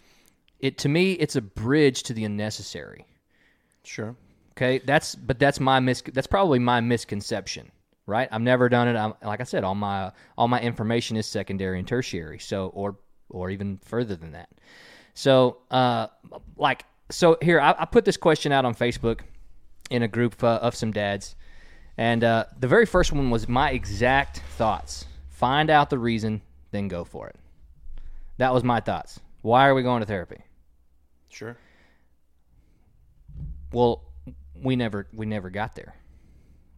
it 0.58 0.76
to 0.78 0.88
me 0.88 1.12
it's 1.12 1.36
a 1.36 1.40
bridge 1.40 2.02
to 2.04 2.12
the 2.12 2.24
unnecessary. 2.24 3.06
Sure. 3.84 4.16
Okay, 4.52 4.78
that's 4.78 5.14
but 5.14 5.38
that's 5.38 5.60
my 5.60 5.78
mis 5.80 6.02
that's 6.12 6.26
probably 6.26 6.58
my 6.58 6.80
misconception, 6.80 7.70
right? 8.06 8.28
I've 8.30 8.40
never 8.40 8.68
done 8.68 8.88
it. 8.88 8.96
I'm, 8.96 9.14
like 9.22 9.40
I 9.40 9.44
said, 9.44 9.64
all 9.64 9.74
my 9.74 10.12
all 10.38 10.48
my 10.48 10.60
information 10.60 11.16
is 11.16 11.26
secondary 11.26 11.78
and 11.78 11.86
tertiary, 11.86 12.38
so 12.38 12.68
or 12.68 12.96
or 13.28 13.50
even 13.50 13.78
further 13.84 14.16
than 14.16 14.32
that. 14.32 14.48
So, 15.14 15.58
uh, 15.70 16.08
like, 16.56 16.84
so 17.10 17.38
here 17.42 17.60
I, 17.60 17.74
I 17.78 17.84
put 17.86 18.04
this 18.04 18.16
question 18.16 18.52
out 18.52 18.64
on 18.64 18.74
Facebook 18.74 19.20
in 19.90 20.02
a 20.02 20.08
group 20.08 20.42
uh, 20.42 20.58
of 20.62 20.74
some 20.74 20.92
dads, 20.92 21.34
and 21.96 22.22
uh, 22.22 22.44
the 22.58 22.68
very 22.68 22.86
first 22.86 23.12
one 23.12 23.30
was 23.30 23.48
my 23.48 23.70
exact 23.70 24.42
thoughts. 24.56 25.06
Find 25.30 25.70
out 25.70 25.90
the 25.90 25.98
reason, 25.98 26.42
then 26.70 26.88
go 26.88 27.04
for 27.04 27.28
it. 27.28 27.36
That 28.38 28.52
was 28.52 28.62
my 28.62 28.80
thoughts. 28.80 29.20
Why 29.42 29.66
are 29.68 29.74
we 29.74 29.82
going 29.82 30.00
to 30.00 30.06
therapy? 30.06 30.42
Sure. 31.28 31.56
Well, 33.72 34.02
we 34.54 34.76
never 34.76 35.06
we 35.12 35.26
never 35.26 35.50
got 35.50 35.74
there. 35.74 35.94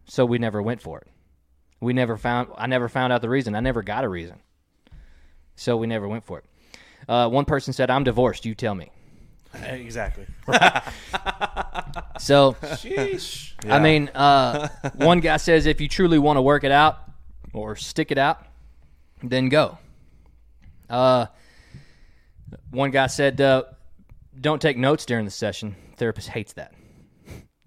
So 0.05 0.25
we 0.25 0.39
never 0.39 0.61
went 0.61 0.81
for 0.81 0.99
it. 0.99 1.07
We 1.81 1.93
never 1.93 2.17
found 2.17 2.49
I 2.57 2.67
never 2.67 2.89
found 2.89 3.13
out 3.13 3.21
the 3.21 3.29
reason. 3.29 3.55
I 3.55 3.59
never 3.59 3.81
got 3.81 4.03
a 4.03 4.09
reason. 4.09 4.39
So 5.55 5.77
we 5.77 5.87
never 5.87 6.07
went 6.07 6.25
for 6.25 6.39
it. 6.39 6.45
Uh, 7.07 7.29
one 7.29 7.45
person 7.45 7.73
said, 7.73 7.89
"I'm 7.89 8.03
divorced. 8.03 8.45
You 8.45 8.55
tell 8.55 8.75
me." 8.75 8.91
Exactly. 9.63 10.25
So 12.19 12.53
Sheesh. 12.61 13.53
I 13.67 13.79
mean, 13.79 14.09
uh, 14.13 14.67
one 14.95 15.21
guy 15.21 15.37
says, 15.37 15.65
"If 15.65 15.79
you 15.81 15.87
truly 15.87 16.19
want 16.19 16.37
to 16.37 16.41
work 16.41 16.63
it 16.63 16.71
out 16.71 16.99
or 17.53 17.75
stick 17.75 18.11
it 18.11 18.17
out, 18.17 18.45
then 19.23 19.49
go." 19.49 19.77
Uh, 20.89 21.27
one 22.71 22.91
guy 22.91 23.07
said, 23.07 23.39
uh, 23.39 23.63
"Don't 24.39 24.61
take 24.61 24.77
notes 24.77 25.05
during 25.05 25.25
the 25.25 25.31
session." 25.31 25.75
Therapist 25.97 26.27
hates 26.29 26.53
that. 26.53 26.73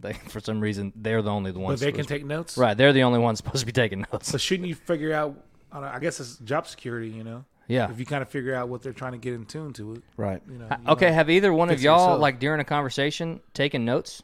They, 0.03 0.13
for 0.13 0.41
some 0.41 0.61
reason, 0.61 0.93
they're 0.97 1.23
the 1.23 1.31
only 1.31 1.53
the 1.53 1.61
But 1.61 1.79
they 1.81 1.93
can 1.93 2.05
take 2.05 2.25
notes. 2.27 2.59
Right, 2.59 2.77
they're 2.77 2.93
the 2.93 3.05
only 3.05 3.19
ones 3.21 3.39
supposed 3.43 3.61
to 3.61 3.67
be 3.67 3.73
taking 3.73 4.05
notes. 4.13 4.29
So 4.31 4.37
shouldn't 4.37 4.69
you 4.69 4.75
figure 4.75 5.15
out? 5.15 5.37
I, 5.71 5.77
don't 5.77 5.85
know, 5.85 5.89
I 5.95 5.99
guess 6.01 6.21
it's 6.21 6.37
job 6.39 6.67
security. 6.67 7.09
You 7.09 7.25
know. 7.25 7.45
Yeah. 7.69 7.91
If 7.91 7.99
you 8.01 8.05
kind 8.05 8.21
of 8.23 8.29
figure 8.29 8.55
out 8.55 8.69
what 8.69 8.83
they're 8.83 8.93
trying 8.93 9.13
to 9.13 9.19
get 9.19 9.33
in 9.35 9.47
tune 9.47 9.73
to 9.75 9.95
it. 9.95 10.03
Right. 10.17 10.43
You 10.51 10.59
know. 10.59 10.67
You 10.69 10.91
Okay, 10.93 11.07
know, 11.07 11.15
have 11.15 11.31
either 11.31 11.53
one 11.55 11.71
of 11.71 11.81
y'all 11.81 11.99
yourself. 12.01 12.21
like 12.21 12.39
during 12.41 12.61
a 12.61 12.65
conversation 12.65 13.41
taken 13.55 13.85
notes? 13.85 14.23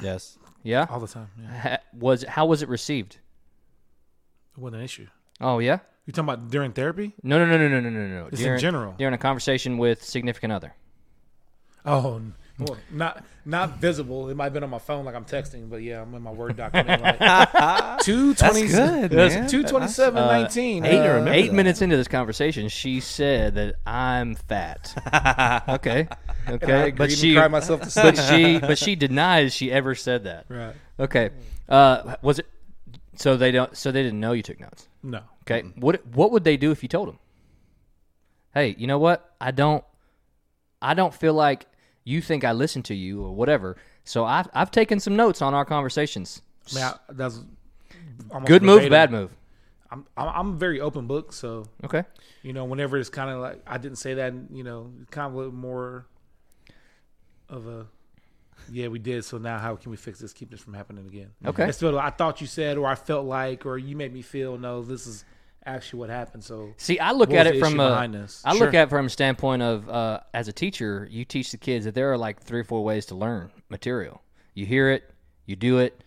Yes. 0.00 0.38
Yeah. 0.62 0.86
all 0.88 1.00
the 1.00 1.08
time. 1.08 1.28
Yeah. 1.38 1.60
Ha- 1.60 1.78
was 1.92 2.24
how 2.24 2.46
was 2.46 2.62
it 2.62 2.68
received? 2.68 3.18
It 4.56 4.60
wasn't 4.60 4.76
an 4.78 4.84
issue. 4.84 5.06
Oh 5.40 5.58
yeah. 5.58 5.80
You 6.06 6.12
talking 6.12 6.28
about 6.32 6.48
during 6.50 6.72
therapy? 6.72 7.12
No 7.22 7.38
no 7.38 7.44
no 7.46 7.58
no 7.58 7.68
no 7.68 7.80
no 7.80 7.90
no 7.90 8.06
no. 8.24 8.30
Just 8.30 8.42
in 8.42 8.58
general. 8.58 8.94
during 8.96 9.14
a 9.14 9.18
conversation 9.18 9.76
with 9.76 10.02
significant 10.02 10.52
other. 10.52 10.74
Oh, 11.84 12.16
n- 12.16 12.34
well, 12.60 12.76
not 12.90 13.24
not 13.44 13.78
visible. 13.78 14.28
It 14.28 14.36
might 14.36 14.44
have 14.44 14.52
been 14.52 14.64
on 14.64 14.70
my 14.70 14.78
phone, 14.78 15.04
like 15.04 15.14
I'm 15.14 15.24
texting, 15.24 15.70
but 15.70 15.82
yeah, 15.82 16.02
I'm 16.02 16.14
in 16.14 16.22
my 16.22 16.30
word 16.30 16.56
document. 16.56 17.00
Like, 17.20 18.00
two 18.00 18.34
twenty, 18.34 18.66
good, 18.66 19.12
man. 19.12 19.48
two 19.48 19.62
twenty 19.62 19.88
seven 19.88 20.26
nineteen. 20.26 20.84
Eight, 20.84 20.98
uh, 20.98 21.24
eight 21.30 21.48
that. 21.48 21.52
minutes 21.54 21.82
into 21.82 21.96
this 21.96 22.08
conversation, 22.08 22.68
she 22.68 23.00
said 23.00 23.54
that 23.54 23.76
I'm 23.86 24.34
fat. 24.34 24.92
okay, 25.68 26.08
okay, 26.48 26.88
agreed 26.88 26.96
but 26.96 27.10
she, 27.10 27.34
cried 27.34 27.50
myself 27.50 27.80
to 27.82 28.02
but 28.02 28.16
she, 28.16 28.58
but 28.60 28.78
she 28.78 28.96
denies 28.96 29.54
she 29.54 29.72
ever 29.72 29.94
said 29.94 30.24
that. 30.24 30.46
Right. 30.48 30.74
Okay, 30.98 31.30
uh, 31.68 32.16
was 32.22 32.38
it? 32.38 32.46
So 33.16 33.36
they 33.36 33.50
don't. 33.50 33.76
So 33.76 33.92
they 33.92 34.02
didn't 34.02 34.20
know 34.20 34.32
you 34.32 34.42
took 34.42 34.60
notes. 34.60 34.88
No. 35.02 35.22
Okay. 35.42 35.66
What 35.76 36.06
what 36.06 36.32
would 36.32 36.44
they 36.44 36.56
do 36.56 36.70
if 36.70 36.82
you 36.82 36.88
told 36.88 37.08
them? 37.08 37.18
Hey, 38.52 38.74
you 38.78 38.86
know 38.86 38.98
what? 38.98 39.34
I 39.40 39.50
don't 39.50 39.84
I 40.82 40.94
don't 40.94 41.14
feel 41.14 41.34
like 41.34 41.66
you 42.04 42.20
think 42.20 42.44
I 42.44 42.52
listen 42.52 42.82
to 42.84 42.94
you 42.94 43.22
or 43.22 43.34
whatever. 43.34 43.76
So 44.04 44.24
I've 44.24 44.48
I've 44.54 44.70
taken 44.70 45.00
some 45.00 45.16
notes 45.16 45.42
on 45.42 45.54
our 45.54 45.64
conversations. 45.64 46.42
I 46.70 46.74
mean, 46.74 46.84
I, 46.84 46.94
that's 47.10 47.40
Good 48.44 48.62
move, 48.62 48.88
bad 48.90 49.10
move. 49.10 49.30
I'm, 49.90 50.06
I'm 50.16 50.58
very 50.58 50.80
open 50.80 51.06
book, 51.06 51.32
so 51.32 51.66
Okay. 51.82 52.04
you 52.42 52.52
know, 52.52 52.64
whenever 52.64 52.96
it's 52.96 53.08
kind 53.08 53.30
of 53.30 53.40
like 53.40 53.60
I 53.66 53.78
didn't 53.78 53.98
say 53.98 54.14
that, 54.14 54.32
you 54.52 54.62
know, 54.62 54.92
kind 55.10 55.26
of 55.26 55.34
a 55.34 55.36
little 55.36 55.52
more 55.52 56.06
of 57.48 57.66
a 57.66 57.86
yeah, 58.70 58.88
we 58.88 58.98
did. 58.98 59.24
So 59.24 59.38
now, 59.38 59.58
how 59.58 59.74
can 59.76 59.90
we 59.90 59.96
fix 59.96 60.20
this? 60.20 60.32
Keep 60.32 60.50
this 60.50 60.60
from 60.60 60.74
happening 60.74 61.06
again. 61.06 61.30
Okay. 61.44 61.64
Instead 61.64 61.94
of 61.94 61.96
I 61.96 62.10
thought 62.10 62.40
you 62.40 62.46
said, 62.46 62.78
or 62.78 62.86
I 62.86 62.94
felt 62.94 63.26
like, 63.26 63.66
or 63.66 63.78
you 63.78 63.96
made 63.96 64.12
me 64.12 64.22
feel. 64.22 64.58
No, 64.58 64.82
this 64.82 65.06
is 65.06 65.24
actually 65.66 66.00
what 66.00 66.10
happened. 66.10 66.44
So 66.44 66.72
See, 66.76 66.98
I 66.98 67.12
look 67.12 67.32
at 67.32 67.46
it 67.46 67.58
from 67.60 67.78
a? 67.80 67.84
I 68.44 68.52
Sure. 68.56 68.66
look 68.66 68.74
at 68.74 68.84
it 68.88 68.90
from 68.90 69.06
a 69.06 69.10
standpoint 69.10 69.62
of 69.62 69.88
uh, 69.88 70.20
as 70.34 70.48
a 70.48 70.52
teacher, 70.52 71.06
you 71.10 71.24
teach 71.24 71.50
the 71.50 71.56
kids 71.58 71.84
that 71.84 71.94
there 71.94 72.12
are 72.12 72.18
like 72.18 72.40
three 72.42 72.60
or 72.60 72.64
four 72.64 72.82
ways 72.84 73.06
to 73.06 73.14
learn 73.14 73.50
material. 73.68 74.22
You 74.54 74.66
hear 74.66 74.90
it, 74.90 75.10
you 75.46 75.56
do 75.56 75.78
it, 75.78 76.02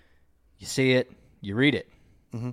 you 0.59 0.67
see 0.67 0.93
it, 0.93 1.11
you 1.41 1.55
read 1.55 1.75
it. 1.75 1.89
Mm-hmm. 2.33 2.51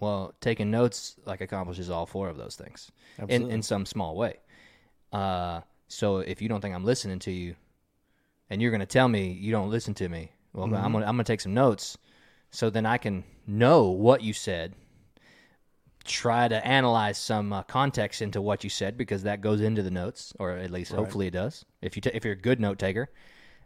Well, 0.00 0.34
taking 0.40 0.70
notes 0.70 1.16
like 1.24 1.40
accomplishes 1.40 1.88
all 1.88 2.04
four 2.06 2.28
of 2.28 2.36
those 2.36 2.56
things 2.56 2.90
in 3.28 3.50
in 3.50 3.62
some 3.62 3.86
small 3.86 4.16
way. 4.16 4.36
Uh, 5.12 5.60
so 5.88 6.18
if 6.18 6.42
you 6.42 6.48
don't 6.48 6.60
think 6.60 6.74
I'm 6.74 6.84
listening 6.84 7.20
to 7.20 7.30
you, 7.30 7.54
and 8.50 8.60
you're 8.60 8.70
going 8.72 8.80
to 8.80 8.86
tell 8.86 9.08
me 9.08 9.30
you 9.32 9.52
don't 9.52 9.70
listen 9.70 9.94
to 9.94 10.08
me, 10.08 10.32
well, 10.52 10.66
Mm-hmm. 10.66 10.74
I'm 10.76 10.92
going 10.92 11.02
to 11.02 11.08
I'm 11.08 11.16
going 11.16 11.24
to 11.24 11.32
take 11.32 11.40
some 11.40 11.54
notes, 11.54 11.96
so 12.50 12.68
then 12.70 12.84
I 12.86 12.98
can 12.98 13.24
know 13.46 13.84
what 13.90 14.22
you 14.22 14.32
said 14.32 14.74
try 16.04 16.48
to 16.48 16.66
analyze 16.66 17.18
some 17.18 17.52
uh, 17.52 17.62
context 17.64 18.22
into 18.22 18.40
what 18.40 18.62
you 18.64 18.70
said 18.70 18.96
because 18.96 19.22
that 19.24 19.40
goes 19.40 19.60
into 19.60 19.82
the 19.82 19.90
notes, 19.90 20.32
or 20.38 20.52
at 20.52 20.70
least 20.70 20.92
hopefully 20.92 21.26
it 21.26 21.32
does. 21.32 21.64
If 21.82 21.96
you 21.96 22.02
ta 22.02 22.10
if 22.14 22.24
you're 22.24 22.34
a 22.34 22.36
good 22.36 22.60
note 22.60 22.78
taker, 22.78 23.10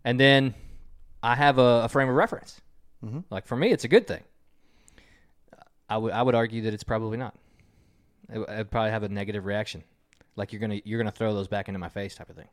and 0.05 0.18
then 0.18 0.55
I 1.22 1.35
have 1.35 1.59
a, 1.59 1.83
a 1.85 1.88
frame 1.88 2.09
of 2.09 2.14
reference. 2.14 2.61
Like 3.31 3.46
for 3.46 3.57
me, 3.57 3.70
it's 3.72 3.85
a 3.85 3.88
good 3.88 4.07
thing. 4.07 4.22
I 5.88 5.98
would 5.98 6.12
I 6.12 6.22
would 6.22 6.35
argue 6.35 6.62
that 6.62 6.74
it's 6.74 6.85
probably 6.85 7.16
not. 7.16 7.35
It, 8.31 8.48
I'd 8.48 8.70
probably 8.70 8.90
have 8.90 9.03
a 9.03 9.09
negative 9.09 9.44
reaction, 9.46 9.83
like 10.37 10.53
you're 10.53 10.61
gonna 10.61 10.81
you're 10.85 10.98
gonna 10.98 11.11
throw 11.11 11.35
those 11.35 11.48
back 11.48 11.68
into 11.68 11.79
my 11.79 11.88
face 11.88 12.14
type 12.14 12.29
of 12.31 12.37
thing. 12.37 12.48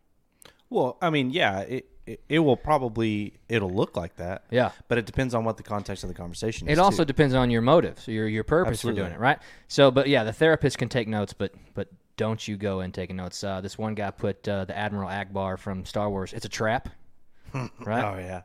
Well, 0.70 0.98
I 1.02 1.10
mean, 1.10 1.30
yeah, 1.30 1.60
it, 1.60 1.88
it 2.06 2.22
it 2.30 2.40
will 2.40 2.58
probably 2.58 3.34
it'll 3.50 3.74
look 3.74 3.96
like 3.96 4.16
that. 4.18 4.46
Yeah. 4.52 4.72
But 4.88 4.98
it 4.98 5.06
depends 5.06 5.34
on 5.34 5.44
what 5.44 5.58
the 5.58 5.64
context 5.64 6.04
of 6.04 6.10
the 6.10 6.16
conversation 6.16 6.68
is. 6.68 6.78
It 6.78 6.82
also 6.82 7.04
too. 7.04 7.08
depends 7.08 7.34
on 7.34 7.50
your 7.50 7.62
motives, 7.62 8.08
your 8.08 8.28
your 8.28 8.44
purpose 8.44 8.82
for 8.82 8.94
doing 8.94 9.12
it, 9.12 9.20
right? 9.20 9.40
So, 9.68 9.92
but 9.92 10.08
yeah, 10.08 10.24
the 10.24 10.34
therapist 10.34 10.78
can 10.78 10.90
take 10.90 11.08
notes, 11.08 11.34
but 11.34 11.54
but 11.74 11.90
don't 12.18 12.48
you 12.48 12.58
go 12.58 12.80
and 12.80 12.94
take 12.94 13.14
notes. 13.14 13.44
Uh, 13.44 13.62
this 13.62 13.78
one 13.78 13.96
guy 13.96 14.12
put 14.12 14.48
uh, 14.48 14.66
the 14.66 14.78
Admiral 14.78 15.10
Ackbar 15.10 15.60
from 15.60 15.86
Star 15.86 16.10
Wars. 16.10 16.34
It's 16.34 16.46
a 16.46 16.50
trap, 16.50 16.90
right? 17.54 17.70
Oh 18.04 18.20
yeah. 18.20 18.42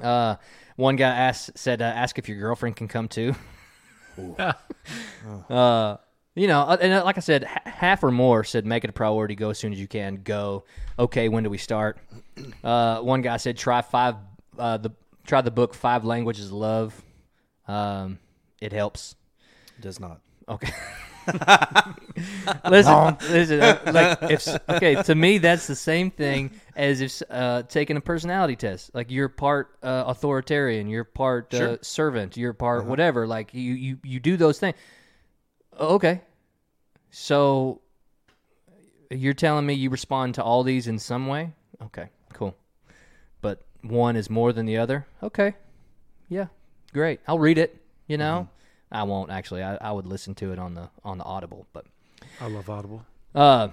Uh, 0.00 0.36
one 0.76 0.96
guy 0.96 1.08
asked 1.08 1.58
said, 1.58 1.82
uh, 1.82 1.86
"Ask 1.86 2.18
if 2.18 2.28
your 2.28 2.38
girlfriend 2.38 2.76
can 2.76 2.88
come 2.88 3.08
too." 3.08 3.34
uh, 5.50 5.96
you 6.40 6.46
know, 6.46 6.60
uh, 6.62 6.78
and 6.80 6.90
uh, 6.94 7.04
like 7.04 7.18
I 7.18 7.20
said, 7.20 7.44
half 7.44 8.02
or 8.02 8.10
more 8.10 8.44
said, 8.44 8.64
"Make 8.64 8.82
it 8.84 8.88
a 8.88 8.94
priority. 8.94 9.34
Go 9.34 9.50
as 9.50 9.58
soon 9.58 9.74
as 9.74 9.78
you 9.78 9.86
can. 9.86 10.22
Go." 10.24 10.64
Okay, 10.98 11.28
when 11.28 11.44
do 11.44 11.50
we 11.50 11.58
start? 11.58 11.98
Uh, 12.64 13.00
one 13.00 13.20
guy 13.20 13.36
said, 13.36 13.58
"Try 13.58 13.82
five. 13.82 14.14
Uh, 14.58 14.78
the 14.78 14.90
try 15.26 15.42
the 15.42 15.50
book 15.50 15.74
Five 15.74 16.06
Languages 16.06 16.46
of 16.46 16.52
Love. 16.54 17.02
Um, 17.68 18.18
it 18.62 18.72
helps." 18.72 19.14
It 19.76 19.82
does 19.82 20.00
not. 20.00 20.20
Okay. 20.48 20.72
listen, 22.70 23.16
listen. 23.30 23.60
uh, 23.60 23.78
Like 23.92 24.30
if 24.30 24.48
okay, 24.70 25.02
to 25.02 25.14
me 25.14 25.36
that's 25.36 25.66
the 25.66 25.76
same 25.76 26.10
thing 26.10 26.50
as 26.74 27.02
if 27.02 27.22
uh, 27.28 27.62
taking 27.64 27.98
a 27.98 28.00
personality 28.00 28.56
test. 28.56 28.94
Like 28.94 29.10
you're 29.10 29.28
part 29.28 29.76
uh, 29.82 30.04
authoritarian, 30.06 30.88
you're 30.88 31.04
part 31.04 31.52
uh, 31.52 31.76
servant, 31.82 32.38
you're 32.38 32.54
part 32.54 32.86
whatever. 32.86 33.26
Like 33.26 33.52
you, 33.52 33.74
you 33.74 33.98
you 34.02 34.18
do 34.20 34.38
those 34.38 34.58
things. 34.58 34.76
Okay, 35.78 36.20
so 37.10 37.80
you're 39.10 39.34
telling 39.34 39.66
me 39.66 39.74
you 39.74 39.90
respond 39.90 40.34
to 40.36 40.42
all 40.42 40.62
these 40.62 40.86
in 40.86 40.98
some 40.98 41.26
way? 41.26 41.52
Okay, 41.82 42.08
cool. 42.32 42.54
But 43.40 43.62
one 43.82 44.16
is 44.16 44.28
more 44.30 44.52
than 44.52 44.66
the 44.66 44.76
other. 44.78 45.06
Okay, 45.22 45.54
yeah, 46.28 46.46
great. 46.92 47.20
I'll 47.26 47.38
read 47.38 47.58
it. 47.58 47.76
You 48.06 48.18
know, 48.18 48.48
I 48.90 49.04
won't 49.04 49.30
actually. 49.30 49.62
I, 49.62 49.76
I 49.76 49.92
would 49.92 50.06
listen 50.06 50.34
to 50.36 50.52
it 50.52 50.58
on 50.58 50.74
the 50.74 50.88
on 51.04 51.18
the 51.18 51.24
Audible, 51.24 51.66
but 51.72 51.86
I 52.40 52.48
love 52.48 52.68
Audible. 52.68 53.04
uh, 53.34 53.68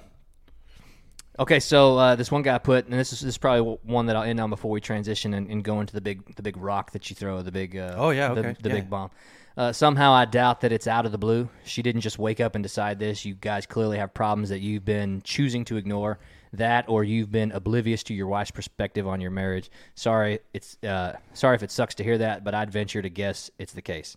okay. 1.40 1.60
So 1.60 1.98
uh, 1.98 2.16
this 2.16 2.32
one 2.32 2.44
guy 2.44 2.58
put, 2.60 2.86
and 2.86 2.94
this 3.00 3.12
is 3.14 3.22
this 3.22 3.30
is 3.30 3.38
probably 3.38 3.78
one 3.84 4.06
that 4.08 4.16
I'll 4.16 4.24
end 4.24 4.40
on 4.40 4.50
before 4.50 4.72
we 4.72 4.80
transition 4.80 5.34
and, 5.34 5.50
and 5.50 5.64
go 5.64 5.82
into 5.82 5.94
the 5.94 6.02
big 6.02 6.36
the 6.36 6.44
big 6.44 6.56
rock 6.58 6.92
that 6.92 7.10
you 7.10 7.16
throw, 7.16 7.42
the 7.42 7.52
big 7.52 7.76
uh, 7.76 7.96
Oh, 7.98 8.12
yeah, 8.12 8.34
the, 8.34 8.40
okay, 8.42 8.56
the 8.62 8.70
yeah. 8.70 8.76
big 8.76 8.90
bomb. 8.90 9.10
Uh, 9.58 9.74
somehow 9.74 10.12
I 10.14 10.26
doubt 10.26 10.62
that 10.62 10.72
it's 10.72 10.86
out 10.86 11.08
of 11.08 11.12
the 11.12 11.18
blue. 11.18 11.50
She 11.66 11.82
didn't 11.82 12.02
just 12.02 12.20
wake 12.20 12.40
up 12.40 12.54
and 12.54 12.62
decide 12.64 13.00
this. 13.00 13.26
You 13.26 13.34
guys 13.34 13.66
clearly 13.66 13.98
have 13.98 14.14
problems 14.14 14.50
that 14.50 14.60
you've 14.60 14.86
been 14.86 15.22
choosing 15.24 15.66
to 15.66 15.78
ignore. 15.78 16.20
That 16.54 16.86
or 16.88 17.04
you've 17.04 17.32
been 17.32 17.52
oblivious 17.52 18.04
to 18.04 18.14
your 18.14 18.28
wife's 18.28 18.52
perspective 18.52 19.08
on 19.08 19.20
your 19.20 19.32
marriage. 19.32 19.70
Sorry, 19.96 20.40
it's 20.54 20.78
uh, 20.84 21.14
sorry 21.34 21.56
if 21.56 21.64
it 21.64 21.72
sucks 21.72 21.96
to 21.96 22.04
hear 22.04 22.20
that, 22.20 22.44
but 22.44 22.54
I'd 22.54 22.72
venture 22.72 23.02
to 23.02 23.10
guess 23.10 23.50
it's 23.58 23.74
the 23.74 23.82
case. 23.82 24.16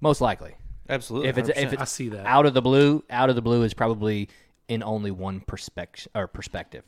Most 0.00 0.20
likely 0.20 0.54
Absolutely. 0.88 1.30
if 1.30 1.38
it's 1.38 1.48
if 1.48 1.56
100%. 1.56 1.72
it's 1.72 1.82
I 1.82 1.84
see 1.86 2.08
that. 2.10 2.26
out 2.26 2.46
of 2.46 2.54
the 2.54 2.62
blue, 2.62 3.02
out 3.10 3.30
of 3.30 3.36
the 3.36 3.42
blue 3.42 3.62
is 3.62 3.74
probably 3.74 4.28
in 4.68 4.82
only 4.82 5.10
one 5.10 5.40
perspective 5.40 6.08
or 6.14 6.26
perspective. 6.26 6.84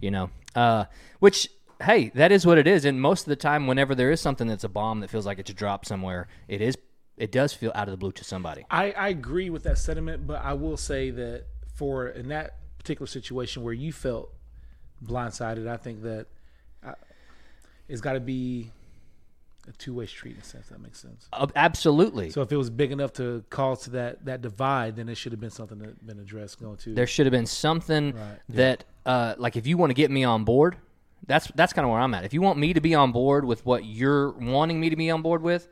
You 0.00 0.10
know, 0.12 0.30
uh, 0.54 0.84
which 1.18 1.48
hey, 1.82 2.10
that 2.14 2.32
is 2.32 2.46
what 2.46 2.58
it 2.58 2.66
is. 2.66 2.84
And 2.84 3.00
most 3.00 3.22
of 3.22 3.28
the 3.28 3.36
time, 3.36 3.66
whenever 3.66 3.94
there 3.94 4.10
is 4.10 4.20
something 4.20 4.46
that's 4.46 4.64
a 4.64 4.68
bomb 4.68 5.00
that 5.00 5.10
feels 5.10 5.26
like 5.26 5.38
it's 5.38 5.52
dropped 5.52 5.86
somewhere, 5.86 6.28
it 6.48 6.60
is. 6.60 6.76
It 7.16 7.32
does 7.32 7.54
feel 7.54 7.72
out 7.74 7.88
of 7.88 7.92
the 7.92 7.96
blue 7.96 8.12
to 8.12 8.24
somebody. 8.24 8.66
I, 8.70 8.92
I 8.92 9.08
agree 9.08 9.48
with 9.48 9.62
that 9.62 9.78
sentiment, 9.78 10.26
but 10.26 10.42
I 10.44 10.52
will 10.52 10.76
say 10.76 11.08
that 11.10 11.44
for 11.74 12.08
in 12.08 12.28
that 12.28 12.56
particular 12.78 13.06
situation 13.06 13.62
where 13.62 13.72
you 13.72 13.90
felt 13.90 14.34
blindsided, 15.02 15.66
I 15.66 15.76
think 15.78 16.02
that 16.02 16.26
uh, 16.86 16.92
it's 17.88 18.02
got 18.02 18.12
to 18.14 18.20
be 18.20 18.70
a 19.68 19.72
two 19.72 19.94
way 19.94 20.04
street 20.06 20.34
in 20.34 20.40
a 20.42 20.44
sense. 20.44 20.68
That 20.68 20.80
makes 20.80 21.00
sense. 21.00 21.26
Uh, 21.32 21.46
absolutely. 21.56 22.30
So 22.30 22.42
if 22.42 22.52
it 22.52 22.56
was 22.58 22.68
big 22.70 22.92
enough 22.92 23.14
to 23.14 23.42
cause 23.50 23.82
to 23.84 23.90
that 23.90 24.24
that 24.26 24.42
divide, 24.42 24.96
then 24.96 25.08
it 25.08 25.16
should 25.16 25.32
have 25.32 25.40
been 25.40 25.50
something 25.50 25.78
that 25.78 26.06
been 26.06 26.18
addressed 26.20 26.60
going 26.60 26.76
to. 26.78 26.94
there 26.94 27.06
should 27.06 27.26
have 27.26 27.32
been 27.32 27.46
something 27.46 28.12
Right. 28.14 28.38
that 28.50 28.84
uh, 29.06 29.34
like 29.38 29.56
if 29.56 29.66
you 29.66 29.76
want 29.78 29.90
to 29.90 29.94
get 29.94 30.10
me 30.10 30.22
on 30.24 30.44
board 30.44 30.76
that's 31.26 31.46
that's 31.54 31.72
kind 31.72 31.84
of 31.84 31.90
where 31.90 32.00
i'm 32.00 32.14
at. 32.14 32.24
If 32.24 32.34
you 32.34 32.42
want 32.42 32.58
me 32.58 32.72
to 32.72 32.80
be 32.80 32.94
on 32.94 33.12
board 33.12 33.44
with 33.44 33.64
what 33.64 33.84
you're 33.84 34.32
wanting 34.32 34.78
me 34.80 34.90
to 34.90 34.96
be 34.96 35.10
on 35.10 35.22
board 35.22 35.42
with 35.42 35.68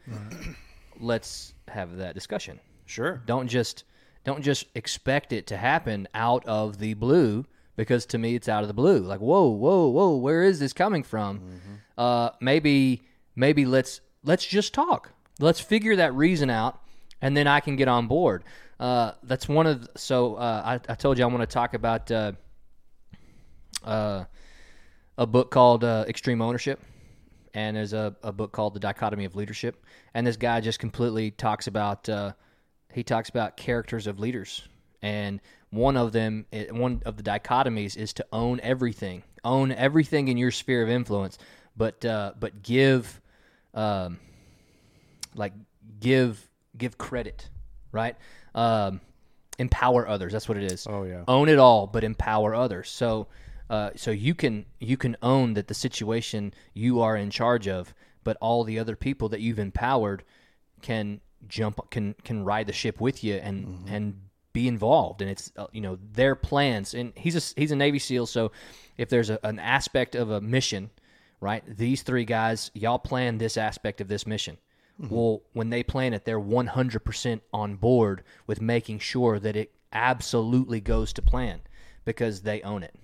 let's 1.01 1.55
have 1.69 1.97
that 1.97 2.15
discussion. 2.15 2.61
Sure. 2.87 3.23
don't 3.27 3.49
just 3.49 3.85
don't 4.25 4.43
just 4.43 4.67
expect 4.75 5.33
it 5.33 5.47
to 5.49 5.57
happen 5.57 6.09
out 6.15 6.45
of 6.47 6.79
the 6.79 6.95
blue 6.95 7.45
because 7.77 8.07
to 8.07 8.19
me 8.19 8.35
it's 8.35 8.49
out 8.49 8.63
of 8.63 8.69
the 8.69 8.75
blue. 8.75 8.99
Like 9.01 9.21
whoa 9.21 9.49
whoa 9.49 9.89
whoa 9.89 10.17
where 10.17 10.43
is 10.45 10.59
this 10.61 10.73
coming 10.73 11.03
from? 11.03 11.61
Uh, 11.97 12.31
maybe 12.41 13.03
maybe 13.37 13.65
let's 13.67 14.01
let's 14.23 14.45
just 14.45 14.73
talk. 14.75 15.11
Let's 15.41 15.61
figure 15.61 15.97
that 15.97 16.15
reason 16.15 16.49
out 16.51 16.81
and 17.21 17.37
then 17.37 17.47
i 17.47 17.61
can 17.61 17.77
get 17.77 17.89
on 17.89 18.07
board. 18.07 18.45
Uh, 18.79 19.13
that's 19.23 19.49
one 19.49 19.67
of 19.67 19.83
the, 19.83 19.99
so 19.99 20.35
uh, 20.35 20.63
I, 20.89 20.93
I 20.93 20.95
told 20.97 21.17
you 21.17 21.25
i 21.25 21.29
want 21.29 21.41
to 21.49 21.53
talk 21.53 21.75
about 21.75 22.11
uh, 22.11 22.33
uh, 23.85 24.25
a 25.19 25.27
book 25.27 25.51
called 25.51 25.85
uh, 25.85 26.05
extreme 26.09 26.43
ownership 26.43 26.81
and 27.55 27.77
there's 27.77 27.93
a, 27.93 28.15
a 28.23 28.33
book 28.33 28.53
called 28.53 28.75
the 28.75 28.81
dichotomy 28.81 29.25
of 29.25 29.37
leadership 29.37 29.85
and 30.15 30.27
this 30.27 30.37
guy 30.37 30.61
just 30.61 30.79
completely 30.79 31.31
talks 31.31 31.67
about 31.67 32.09
uh, 32.09 32.33
he 32.93 33.03
talks 33.03 33.29
about 33.29 33.57
characters 33.57 34.07
of 34.07 34.19
leaders 34.19 34.67
and 35.03 35.41
one 35.71 35.97
of 35.97 36.13
them 36.13 36.47
one 36.71 37.03
of 37.05 37.17
the 37.17 37.23
dichotomies 37.23 37.97
is 37.97 38.13
to 38.13 38.27
own 38.33 38.61
everything 38.63 39.23
own 39.45 39.73
everything 39.73 40.29
in 40.29 40.37
your 40.37 40.51
sphere 40.51 40.83
of 40.83 40.89
influence 40.89 41.39
but 41.77 42.05
uh, 42.05 42.33
but 42.39 42.63
give 42.63 43.21
um, 43.75 44.19
like 45.35 45.53
give 46.01 46.49
give 46.77 46.99
credit 46.99 47.49
right? 47.95 48.17
Um, 48.55 49.01
empower 49.59 50.07
others 50.07 50.33
that's 50.33 50.49
what 50.49 50.59
it 50.59 50.71
is. 50.71 50.87
Oh, 50.89 51.05
yeah. 51.05 51.23
own 51.29 51.49
it 51.49 51.59
all 51.59 51.87
but 51.87 52.05
empower 52.05 52.55
others. 52.55 52.91
So 52.91 53.29
uh, 53.71 53.91
so 53.97 54.11
you 54.11 54.35
can 54.35 54.67
you 54.79 54.97
can 54.97 55.17
own 55.23 55.55
that 55.55 55.69
the 55.69 55.75
situation 55.75 56.53
you 56.75 57.01
are 57.01 57.17
in 57.17 57.31
charge 57.31 57.67
of 57.67 57.95
but 58.25 58.37
all 58.41 58.65
the 58.65 58.79
other 58.79 58.97
people 58.97 59.29
that 59.29 59.41
you've 59.41 59.59
empowered 59.59 60.25
can 60.83 61.21
jump 61.47 61.79
can 61.91 62.15
can 62.25 62.45
ride 62.45 62.67
the 62.67 62.73
ship 62.73 63.01
with 63.01 63.23
you 63.23 63.35
and 63.35 63.89
and 63.89 64.21
be 64.53 64.69
involved. 64.69 65.21
And 65.21 65.31
it's 65.31 65.53
uh, 65.57 65.67
you 65.73 65.81
know 65.81 65.99
their 66.13 66.35
plans. 66.35 66.95
And 66.95 67.13
he's 67.15 67.37
a 67.37 67.61
he's 67.61 67.71
a 67.71 67.77
navy 67.77 67.99
seal 67.99 68.27
so 68.27 68.51
if 68.97 69.09
there's 69.09 69.31
a, 69.31 69.39
an 69.43 69.59
aspect 69.59 70.15
of 70.15 70.31
a 70.31 70.41
mission 70.41 70.91
right 71.41 71.63
these 71.77 72.03
three 72.03 72.25
guys 72.25 72.71
y'all 72.75 72.99
plan 72.99 73.39
this 73.39 73.57
aspect 73.57 74.01
of 74.01 74.09
this 74.09 74.27
mission. 74.27 74.57
Well 75.11 75.43
when 75.53 75.71
they 75.71 75.83
plan 75.83 76.15
it 76.15 76.25
they're 76.25 76.41
100% 76.41 77.41
on 77.53 77.77
board 77.77 78.23
with 78.47 78.61
making 78.61 79.01
sure 79.01 79.39
that 79.41 79.57
it 79.57 79.73
absolutely 79.93 80.81
goes 80.81 81.13
to 81.13 81.23
plan 81.23 81.61
because 82.05 82.43
they 82.43 82.63
own 82.63 82.83
it 82.83 82.95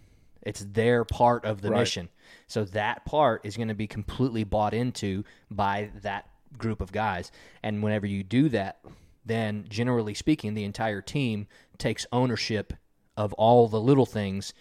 it's 0.43 0.65
their 0.71 1.05
part 1.05 1.45
of 1.45 1.61
the 1.61 1.71
mission. 1.71 2.09
So 2.47 2.65
that 2.65 3.05
part 3.05 3.43
is 3.45 3.57
going 3.57 3.69
to 3.69 3.75
be 3.75 3.87
completely 3.87 4.45
bought 4.45 4.75
into 4.75 5.25
by 5.51 5.91
that 6.03 6.29
group 6.57 6.81
of 6.81 6.93
guys. 6.93 7.31
And 7.63 7.83
whenever 7.83 8.07
you 8.07 8.23
do 8.23 8.49
that 8.51 8.81
then 9.25 9.67
generally 9.69 10.15
speaking 10.15 10.55
the 10.55 10.65
entire 10.65 11.01
team 11.01 11.47
takes 11.79 12.07
ownership 12.13 12.73
of 13.17 13.33
all 13.35 13.69
the 13.69 13.81
little 13.81 14.07
things 14.07 14.55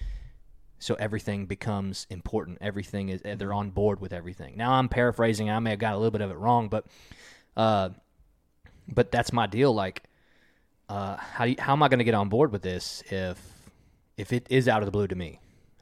so 0.81 0.95
everything 0.95 1.45
becomes 1.45 2.07
important. 2.09 2.59
Everything 2.61 3.09
is 3.09 3.21
they're 3.21 3.53
on 3.53 3.69
board 3.71 3.99
with 3.99 4.13
everything. 4.13 4.55
Now 4.55 4.73
i'm 4.73 4.89
paraphrasing 4.89 5.49
i 5.49 5.59
may 5.59 5.71
have 5.71 5.79
got 5.79 5.93
a 5.93 5.97
little 5.97 6.11
bit 6.11 6.21
of 6.21 6.31
it 6.31 6.37
wrong 6.37 6.69
but 6.69 6.85
uh 7.57 7.89
but 8.87 9.11
that's 9.11 9.33
my 9.33 9.47
deal 9.47 9.73
like 9.73 10.03
uh 10.87 11.17
how 11.17 11.43
you, 11.45 11.55
how 11.59 11.73
am 11.73 11.83
i 11.83 11.87
going 11.87 11.99
to 11.99 12.05
get 12.05 12.13
on 12.13 12.29
board 12.29 12.51
with 12.51 12.61
this 12.61 13.03
if 13.11 13.39
if 14.17 14.31
it 14.31 14.47
is 14.49 14.67
out 14.67 14.81
of 14.81 14.85
the 14.85 14.91
blue 14.91 15.07
to 15.07 15.15
me 15.15 15.39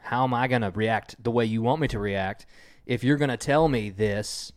how 0.07 0.23
am 0.23 0.33
i 0.33 0.47
going 0.47 0.61
to 0.61 0.71
react 0.71 1.21
the 1.21 1.29
way 1.31 1.43
you 1.43 1.61
want 1.61 1.81
me 1.81 1.87
to 1.89 1.99
react? 1.99 2.45
If 2.85 3.03
you're 3.03 3.17
going 3.17 3.29
to 3.29 3.37
tell 3.37 3.67
me 3.67 3.89
this 3.89 4.53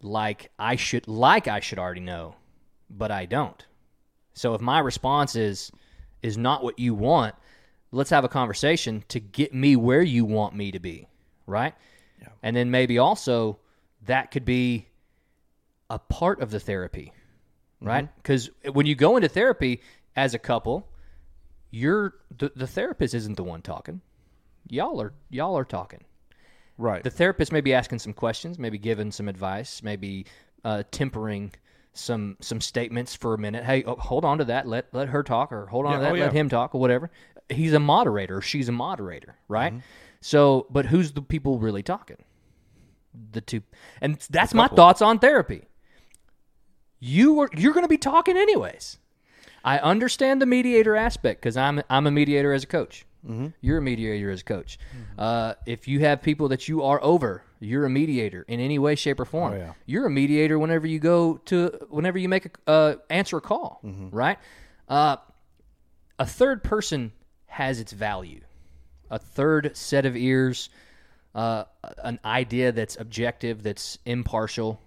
like 0.00 0.50
i 0.58 0.74
should 0.74 1.06
like 1.06 1.46
i 1.46 1.60
should 1.60 1.78
already 1.78 2.00
know 2.00 2.34
but 2.90 3.12
i 3.12 3.24
don't. 3.24 3.64
So 4.34 4.54
if 4.54 4.60
my 4.60 4.80
response 4.80 5.36
is 5.36 5.70
is 6.22 6.36
not 6.36 6.64
what 6.64 6.80
you 6.80 6.92
want 6.92 7.36
let's 7.92 8.10
have 8.10 8.24
a 8.24 8.28
conversation 8.28 9.04
to 9.08 9.20
get 9.20 9.54
me 9.54 9.76
where 9.76 10.02
you 10.02 10.24
want 10.24 10.56
me 10.56 10.72
to 10.72 10.80
be 10.80 11.06
right? 11.46 11.74
Yeah. 12.20 12.28
and 12.42 12.56
then 12.56 12.70
maybe 12.70 12.98
also 12.98 13.58
that 14.06 14.32
could 14.32 14.44
be 14.44 14.88
a 15.88 16.00
part 16.00 16.40
of 16.40 16.50
the 16.50 16.58
therapy 16.58 17.12
mm-hmm. 17.76 17.86
right? 17.86 18.16
Because 18.16 18.50
when 18.72 18.86
you 18.86 18.96
go 18.96 19.14
into 19.14 19.28
therapy 19.28 19.82
as 20.16 20.34
a 20.34 20.38
couple 20.40 20.88
you're 21.70 22.14
the, 22.36 22.50
the 22.56 22.66
therapist 22.66 23.14
isn't 23.14 23.36
the 23.36 23.44
one 23.44 23.62
talking 23.62 24.00
y'all 24.68 25.00
are 25.00 25.12
y'all 25.30 25.56
are 25.56 25.64
talking 25.64 26.00
Right. 26.78 27.02
the 27.04 27.10
therapist 27.10 27.52
may 27.52 27.60
be 27.60 27.74
asking 27.74 27.98
some 28.00 28.12
questions, 28.12 28.58
maybe 28.58 28.78
giving 28.78 29.12
some 29.12 29.28
advice, 29.28 29.82
maybe 29.82 30.26
uh, 30.64 30.82
tempering 30.90 31.52
some 31.92 32.36
some 32.40 32.60
statements 32.60 33.14
for 33.14 33.34
a 33.34 33.38
minute. 33.38 33.64
Hey, 33.64 33.84
oh, 33.84 33.96
hold 33.96 34.24
on 34.24 34.38
to 34.38 34.44
that. 34.46 34.66
Let 34.66 34.86
let 34.92 35.08
her 35.10 35.22
talk, 35.22 35.52
or 35.52 35.66
hold 35.66 35.84
on 35.86 35.92
Yeah, 35.92 35.98
to 35.98 36.02
that. 36.04 36.12
oh, 36.12 36.18
Let 36.24 36.32
him 36.32 36.48
talk, 36.48 36.74
or 36.74 36.80
whatever. 36.80 37.10
He's 37.50 37.74
a 37.74 37.78
moderator. 37.78 38.38
Or 38.38 38.40
she's 38.42 38.68
a 38.68 38.72
moderator, 38.72 39.36
right? 39.48 39.72
Mm-hmm. 39.72 39.80
So, 40.22 40.66
but 40.70 40.86
who's 40.86 41.12
the 41.12 41.20
people 41.22 41.58
really 41.58 41.82
talking? 41.82 42.16
The 43.32 43.42
two, 43.42 43.62
and 44.00 44.18
that's 44.30 44.54
my 44.54 44.68
thoughts 44.68 45.02
on 45.02 45.18
therapy. 45.18 45.64
You 46.98 47.40
are 47.40 47.48
you're 47.54 47.74
going 47.74 47.84
to 47.84 47.88
be 47.88 47.98
talking 47.98 48.36
anyways. 48.36 48.98
I 49.64 49.78
understand 49.78 50.40
the 50.40 50.46
mediator 50.46 50.96
aspect 50.96 51.42
because 51.42 51.56
I'm 51.56 51.82
I'm 51.90 52.06
a 52.06 52.10
mediator 52.10 52.52
as 52.54 52.64
a 52.64 52.66
coach. 52.66 53.04
Mm-hmm. 53.24 53.48
You're 53.60 53.78
a 53.78 53.82
mediator 53.82 54.30
as 54.30 54.40
a 54.40 54.44
coach. 54.44 54.78
Uh, 55.18 55.54
if 55.66 55.86
you 55.86 56.00
have 56.00 56.22
people 56.22 56.48
that 56.48 56.66
you 56.68 56.82
are 56.82 57.02
over, 57.02 57.42
you're 57.60 57.84
a 57.84 57.90
mediator 57.90 58.44
in 58.48 58.58
any 58.58 58.78
way, 58.78 58.94
shape, 58.96 59.20
or 59.20 59.24
form. 59.24 59.52
Oh, 59.52 59.56
yeah. 59.56 59.72
You're 59.86 60.06
a 60.06 60.10
mediator 60.10 60.58
whenever 60.58 60.86
you 60.86 60.98
go 60.98 61.36
to 61.46 61.86
whenever 61.90 62.18
you 62.18 62.28
make 62.28 62.46
a 62.66 62.70
uh, 62.70 62.94
answer 63.10 63.36
a 63.36 63.40
call, 63.40 63.80
Mm-hmm. 63.84 64.10
right? 64.10 64.38
Uh, 64.88 65.16
a 66.18 66.26
third 66.26 66.64
person 66.64 67.12
has 67.46 67.78
its 67.80 67.92
value. 67.92 68.40
A 69.10 69.18
third 69.18 69.76
set 69.76 70.04
of 70.06 70.16
ears, 70.16 70.68
uh, 71.34 71.64
an 72.02 72.18
idea 72.24 72.72
that's 72.72 72.96
objective, 72.98 73.62
that's 73.62 73.98
impartial, 74.04 74.80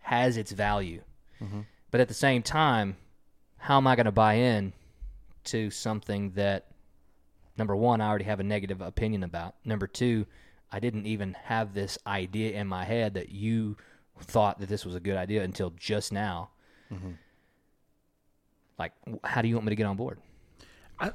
has 0.00 0.36
its 0.36 0.50
value. 0.52 1.02
But 1.90 2.00
at 2.00 2.08
the 2.08 2.14
same 2.14 2.42
time, 2.42 2.96
how 3.58 3.76
am 3.76 3.86
I 3.86 3.94
going 3.94 4.06
to 4.06 4.12
buy 4.12 4.34
in 4.34 4.72
to 5.44 5.70
something 5.70 6.30
that, 6.32 6.66
number 7.58 7.74
one, 7.76 8.00
I 8.00 8.08
already 8.08 8.24
have 8.24 8.40
a 8.40 8.44
negative 8.44 8.80
opinion 8.80 9.22
about? 9.22 9.54
Number 9.64 9.86
two, 9.86 10.26
I 10.70 10.80
didn't 10.80 11.06
even 11.06 11.36
have 11.44 11.74
this 11.74 11.98
idea 12.06 12.52
in 12.58 12.66
my 12.66 12.84
head 12.84 13.14
that 13.14 13.30
you 13.30 13.76
thought 14.20 14.60
that 14.60 14.68
this 14.68 14.84
was 14.84 14.94
a 14.94 15.00
good 15.00 15.16
idea 15.16 15.42
until 15.42 15.70
just 15.70 16.12
now. 16.12 16.50
Mm-hmm. 16.92 17.12
Like, 18.78 18.92
how 19.24 19.42
do 19.42 19.48
you 19.48 19.54
want 19.54 19.66
me 19.66 19.70
to 19.70 19.76
get 19.76 19.86
on 19.86 19.96
board? 19.96 20.18
I, 20.98 21.12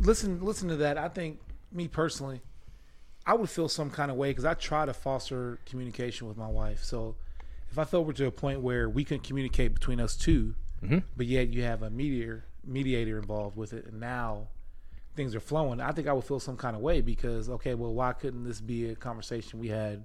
listen, 0.00 0.44
listen 0.44 0.68
to 0.68 0.76
that. 0.76 0.98
I 0.98 1.08
think 1.08 1.38
me 1.72 1.88
personally, 1.88 2.40
I 3.26 3.34
would 3.34 3.50
feel 3.50 3.68
some 3.68 3.90
kind 3.90 4.10
of 4.10 4.16
way 4.16 4.30
because 4.30 4.44
I 4.44 4.54
try 4.54 4.84
to 4.86 4.92
foster 4.92 5.58
communication 5.66 6.26
with 6.26 6.36
my 6.36 6.48
wife. 6.48 6.82
So 6.82 7.16
if 7.70 7.78
I 7.78 7.84
felt 7.84 8.06
we're 8.06 8.12
to 8.14 8.26
a 8.26 8.30
point 8.30 8.60
where 8.60 8.88
we 8.88 9.04
can 9.04 9.20
communicate 9.20 9.74
between 9.74 9.98
us 9.98 10.16
2 10.16 10.54
mm-hmm. 10.82 10.98
but 11.16 11.26
yet 11.26 11.48
you 11.48 11.62
have 11.62 11.82
a 11.82 11.90
mediator 11.90 12.44
mediator 12.66 13.18
involved 13.18 13.56
with 13.56 13.72
it, 13.72 13.86
and 13.86 14.00
now 14.00 14.48
things 15.14 15.34
are 15.34 15.40
flowing, 15.40 15.80
I 15.80 15.92
think 15.92 16.08
I 16.08 16.12
would 16.12 16.24
feel 16.24 16.40
some 16.40 16.56
kind 16.56 16.76
of 16.76 16.82
way 16.82 17.00
because 17.00 17.48
okay, 17.48 17.74
well, 17.74 17.92
why 17.92 18.12
couldn't 18.12 18.44
this 18.44 18.60
be 18.60 18.90
a 18.90 18.94
conversation 18.94 19.58
we 19.58 19.68
had 19.68 20.04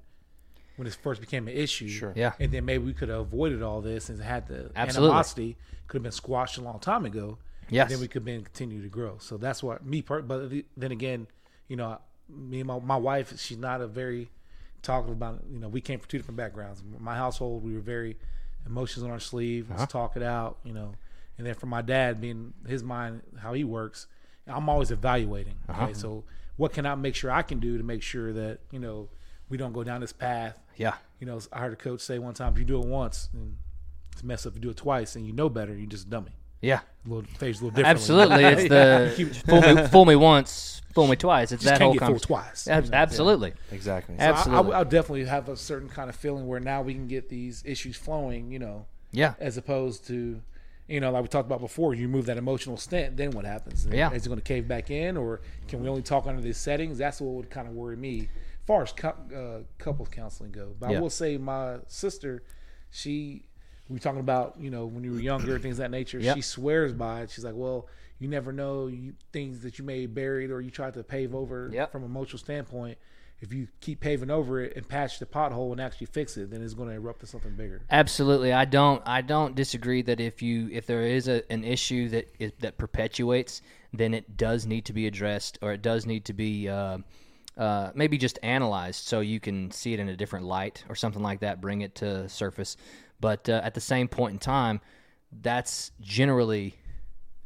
when 0.75 0.85
this 0.85 0.95
first 0.95 1.21
became 1.21 1.47
an 1.47 1.53
issue? 1.53 1.87
Sure. 1.87 2.13
Yeah. 2.15 2.33
and 2.39 2.51
then 2.51 2.65
maybe 2.65 2.83
we 2.83 2.93
could 2.93 3.09
have 3.09 3.19
avoided 3.19 3.61
all 3.61 3.81
this 3.81 4.09
and 4.09 4.21
had 4.21 4.47
the 4.47 4.71
Absolutely. 4.75 5.09
animosity 5.09 5.57
could 5.87 5.97
have 5.97 6.03
been 6.03 6.11
squashed 6.11 6.57
a 6.57 6.61
long 6.61 6.79
time 6.79 7.05
ago. 7.05 7.37
Yes. 7.71 7.91
then 7.91 7.99
we 7.99 8.07
could 8.07 8.25
then 8.25 8.43
continue 8.43 8.81
to 8.81 8.89
grow. 8.89 9.17
So 9.19 9.37
that's 9.37 9.61
what 9.61 9.85
me. 9.85 10.01
Per- 10.01 10.23
but 10.23 10.51
then 10.75 10.91
again, 10.91 11.27
you 11.67 11.75
know, 11.75 11.99
me 12.27 12.59
and 12.59 12.67
my, 12.67 12.79
my 12.79 12.97
wife, 12.97 13.39
she's 13.39 13.57
not 13.57 13.81
a 13.81 13.87
very 13.87 14.29
talkative 14.81 15.15
about. 15.15 15.43
You 15.51 15.59
know, 15.59 15.69
we 15.69 15.81
came 15.81 15.99
from 15.99 16.07
two 16.07 16.17
different 16.17 16.37
backgrounds. 16.37 16.81
My 16.99 17.15
household, 17.15 17.63
we 17.63 17.73
were 17.73 17.79
very 17.79 18.17
emotions 18.65 19.03
on 19.03 19.11
our 19.11 19.19
sleeve. 19.19 19.67
Let's 19.69 19.83
uh-huh. 19.83 19.99
talk 19.99 20.17
it 20.17 20.23
out. 20.23 20.57
You 20.63 20.73
know, 20.73 20.93
and 21.37 21.45
then 21.45 21.53
for 21.53 21.67
my 21.67 21.81
dad, 21.81 22.19
being 22.19 22.53
his 22.67 22.83
mind, 22.83 23.21
how 23.39 23.53
he 23.53 23.63
works, 23.63 24.07
I'm 24.49 24.69
always 24.69 24.91
evaluating. 24.91 25.55
Uh-huh. 25.67 25.83
Okay, 25.85 25.93
so 25.93 26.23
what 26.57 26.73
can 26.73 26.85
I 26.85 26.95
make 26.95 27.15
sure 27.15 27.31
I 27.31 27.41
can 27.41 27.59
do 27.59 27.77
to 27.77 27.83
make 27.83 28.01
sure 28.01 28.33
that 28.33 28.59
you 28.71 28.79
know 28.79 29.09
we 29.49 29.57
don't 29.57 29.73
go 29.73 29.83
down 29.83 30.01
this 30.01 30.13
path? 30.13 30.59
Yeah. 30.77 30.93
You 31.19 31.27
know, 31.27 31.39
I 31.51 31.59
heard 31.59 31.73
a 31.73 31.75
coach 31.75 32.01
say 32.01 32.19
one 32.19 32.33
time, 32.33 32.53
if 32.53 32.59
you 32.59 32.65
do 32.65 32.79
it 32.81 32.87
once 32.87 33.29
and 33.33 33.57
it's 34.13 34.23
messed 34.23 34.45
up, 34.47 34.53
if 34.53 34.57
you 34.57 34.61
do 34.61 34.69
it 34.69 34.77
twice 34.77 35.15
and 35.15 35.25
you 35.25 35.33
know 35.33 35.49
better, 35.49 35.73
you 35.75 35.85
just 35.87 36.09
dummy. 36.09 36.31
Yeah. 36.61 36.79
A 37.05 37.09
little 37.09 37.23
phase 37.37 37.61
a 37.61 37.65
little 37.65 37.75
differently. 37.75 37.89
Absolutely. 37.89 38.43
It's 38.45 38.69
the 38.69 39.43
fool, 39.47 39.61
me, 39.61 39.87
fool 39.91 40.05
me 40.05 40.15
once, 40.15 40.81
fool 40.93 41.07
me 41.07 41.15
twice. 41.15 41.51
It's 41.51 41.63
Just 41.63 41.73
that 41.73 41.79
can't 41.79 41.83
whole 41.83 41.93
get 41.93 41.99
fooled 42.07 42.27
conversation. 42.27 42.27
twice. 42.27 42.67
Ab- 42.67 42.85
you 42.85 42.91
know? 42.91 42.97
Absolutely. 42.97 43.53
Exactly. 43.71 44.15
So 44.17 44.23
I- 44.23 44.27
I, 44.27 44.29
Absolutely. 44.31 44.73
I, 44.73 44.83
definitely 44.85 45.25
have 45.25 45.49
a 45.49 45.55
certain 45.57 45.89
kind 45.89 46.09
of 46.09 46.15
feeling 46.15 46.47
where 46.47 46.59
now 46.59 46.81
we 46.81 46.93
can 46.93 47.07
get 47.07 47.27
these 47.29 47.63
issues 47.65 47.95
flowing, 47.97 48.51
you 48.51 48.59
know, 48.59 48.85
Yeah. 49.11 49.33
as 49.39 49.57
opposed 49.57 50.05
to, 50.07 50.41
you 50.89 50.99
know, 50.99 51.11
like 51.11 51.21
we 51.21 51.27
talked 51.27 51.45
about 51.47 51.59
before, 51.61 51.93
you 51.93 52.07
move 52.07 52.25
that 52.25 52.37
emotional 52.37 52.77
stent, 52.77 53.15
then 53.17 53.31
what 53.31 53.45
happens? 53.45 53.87
Yeah. 53.89 54.11
Is 54.11 54.25
it 54.25 54.29
going 54.29 54.39
to 54.39 54.43
cave 54.43 54.67
back 54.67 54.89
in 54.89 55.17
or 55.17 55.41
can 55.67 55.81
we 55.81 55.87
only 55.89 56.01
talk 56.01 56.25
under 56.25 56.41
these 56.41 56.57
settings? 56.57 56.97
That's 56.97 57.21
what 57.21 57.33
would 57.35 57.49
kind 57.49 57.67
of 57.67 57.73
worry 57.73 57.95
me 57.95 58.21
as 58.21 58.27
far 58.65 58.83
as 58.83 58.93
uh, 59.03 59.59
couples 59.77 60.09
counseling 60.09 60.51
go. 60.51 60.75
But 60.79 60.89
Yeah. 60.91 60.97
I 60.97 61.01
will 61.01 61.09
say 61.09 61.37
my 61.37 61.77
sister, 61.87 62.43
she, 62.89 63.45
we 63.87 63.93
were 63.93 63.99
talking 63.99 64.19
about, 64.19 64.55
you 64.59 64.69
know, 64.71 64.85
when 64.85 65.03
you 65.03 65.11
were 65.13 65.19
younger, 65.19 65.59
things 65.59 65.75
of 65.79 65.83
that 65.83 65.91
nature, 65.91 66.19
Yep. 66.19 66.35
she 66.35 66.41
swears 66.41 66.93
by 66.93 67.21
it. 67.21 67.29
She's 67.29 67.43
like, 67.45 67.55
well, 67.55 67.87
you 68.19 68.27
never 68.27 68.51
know 68.51 68.87
you, 68.87 69.13
things 69.31 69.61
that 69.61 69.79
you 69.79 69.85
may 69.85 70.01
have 70.03 70.13
buried 70.13 70.49
or 70.51 70.59
you 70.59 70.71
tried 70.71 70.93
to 70.95 71.03
pave 71.03 71.33
over 71.35 71.69
Yep. 71.71 71.91
from 71.91 72.03
an 72.03 72.09
emotional 72.09 72.39
standpoint. 72.39 72.97
If 73.41 73.53
you 73.53 73.67
keep 73.79 74.01
paving 74.01 74.29
over 74.29 74.61
it 74.61 74.75
and 74.75 74.87
patch 74.87 75.19
the 75.19 75.25
pothole 75.25 75.71
and 75.71 75.79
actually 75.79 76.07
fix 76.07 76.35
it, 76.35 76.51
then 76.51 76.61
it's 76.61 76.73
going 76.73 76.89
to 76.89 76.95
erupt 76.95 77.21
to 77.21 77.27
something 77.27 77.55
bigger. 77.55 77.81
Absolutely, 77.89 78.51
I 78.51 78.65
don't. 78.65 79.01
I 79.05 79.21
don't 79.21 79.55
disagree 79.55 80.01
that 80.03 80.19
if 80.19 80.41
you 80.41 80.69
if 80.71 80.85
there 80.85 81.03
is 81.03 81.27
a, 81.27 81.49
an 81.51 81.63
issue 81.63 82.09
that 82.09 82.33
is, 82.37 82.51
that 82.59 82.77
perpetuates, 82.77 83.61
then 83.93 84.13
it 84.13 84.35
does 84.35 84.65
need 84.65 84.85
to 84.85 84.93
be 84.93 85.07
addressed, 85.07 85.57
or 85.61 85.71
it 85.71 85.81
does 85.81 86.05
need 86.05 86.25
to 86.25 86.33
be 86.33 86.67
uh, 86.67 86.97
uh, 87.57 87.91
maybe 87.95 88.17
just 88.17 88.39
analyzed 88.43 89.07
so 89.07 89.21
you 89.21 89.39
can 89.39 89.71
see 89.71 89.93
it 89.93 89.99
in 89.99 90.09
a 90.09 90.17
different 90.17 90.45
light, 90.45 90.83
or 90.89 90.95
something 90.95 91.23
like 91.23 91.39
that. 91.39 91.61
Bring 91.61 91.81
it 91.81 91.95
to 91.95 92.27
surface, 92.27 92.75
but 93.21 93.47
uh, 93.47 93.61
at 93.63 93.73
the 93.73 93.81
same 93.81 94.09
point 94.09 94.33
in 94.33 94.39
time, 94.39 94.81
that's 95.41 95.91
generally 96.01 96.75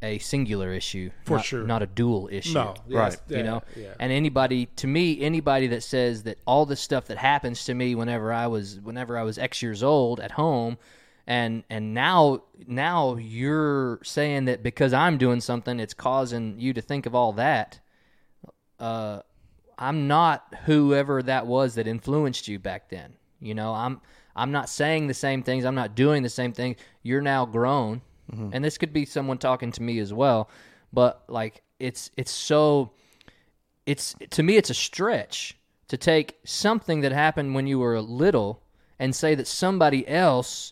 a 0.04 0.20
singular 0.20 0.74
issue, 0.74 1.10
For 1.26 1.38
not, 1.38 1.46
sure. 1.46 1.64
not 1.64 1.82
a 1.82 1.86
dual 1.88 2.30
issue. 2.32 2.54
No, 2.54 2.76
yes, 2.88 2.98
Right. 2.98 3.18
yeah, 3.30 3.38
you 3.38 3.44
know? 3.44 3.64
yeah. 3.76 3.94
and 4.00 4.12
anybody 4.12 4.66
to 4.76 4.86
me 4.88 5.22
anybody 5.22 5.68
that 5.68 5.82
says 5.82 6.24
that 6.24 6.38
all 6.46 6.66
the 6.66 6.76
stuff 6.76 7.06
that 7.06 7.18
happens 7.18 7.66
to 7.66 7.74
me 7.74 7.96
whenever 7.96 8.32
i 8.34 8.46
was 8.48 8.80
whenever 8.82 9.18
i 9.18 9.24
was 9.24 9.38
x 9.38 9.62
years 9.62 9.82
old 9.82 10.20
at 10.20 10.32
home 10.32 10.78
and 11.26 11.64
and 11.70 11.94
now 11.94 12.44
now 12.68 13.16
you're 13.16 14.00
saying 14.04 14.46
that 14.46 14.62
because 14.62 14.92
i'm 14.94 15.18
doing 15.18 15.40
something 15.40 15.80
it's 15.80 15.94
causing 15.94 16.60
you 16.60 16.74
to 16.74 16.82
think 16.82 17.06
of 17.06 17.16
all 17.16 17.32
that 17.34 17.80
uh 18.80 19.20
i'm 19.78 20.08
not 20.08 20.54
whoever 20.66 21.24
that 21.24 21.48
was 21.48 21.76
that 21.76 21.88
influenced 21.88 22.48
you 22.48 22.60
back 22.60 22.90
then. 22.90 23.14
You 23.40 23.54
know 23.54 23.74
i'm 23.74 24.02
i'm 24.36 24.52
not 24.52 24.68
saying 24.70 25.08
the 25.08 25.14
same 25.14 25.44
things. 25.44 25.64
I'm 25.66 25.76
not 25.76 25.96
doing 25.96 26.24
the 26.24 26.30
same 26.30 26.52
thing. 26.54 26.76
You're 27.04 27.22
now 27.22 27.46
grown 27.46 28.02
Mm-hmm. 28.32 28.50
and 28.54 28.64
this 28.64 28.78
could 28.78 28.94
be 28.94 29.06
someone 29.06 29.38
talking 29.38 29.72
to 29.74 29.82
me 29.84 30.00
as 30.00 30.14
well 30.14 30.50
but 30.94 31.24
like 31.28 31.62
it's 31.80 32.10
it's 32.16 32.32
so 32.32 32.92
it's 33.86 34.16
to 34.30 34.44
me 34.44 34.56
it's 34.58 34.70
a 34.70 34.74
stretch 34.74 35.58
to 35.90 35.98
take 35.98 36.38
something 36.46 37.02
that 37.02 37.12
happened 37.12 37.54
when 37.54 37.68
you 37.68 37.80
were 37.80 38.00
little 38.02 38.62
and 38.98 39.14
say 39.14 39.36
that 39.36 39.46
somebody 39.48 40.08
else 40.08 40.72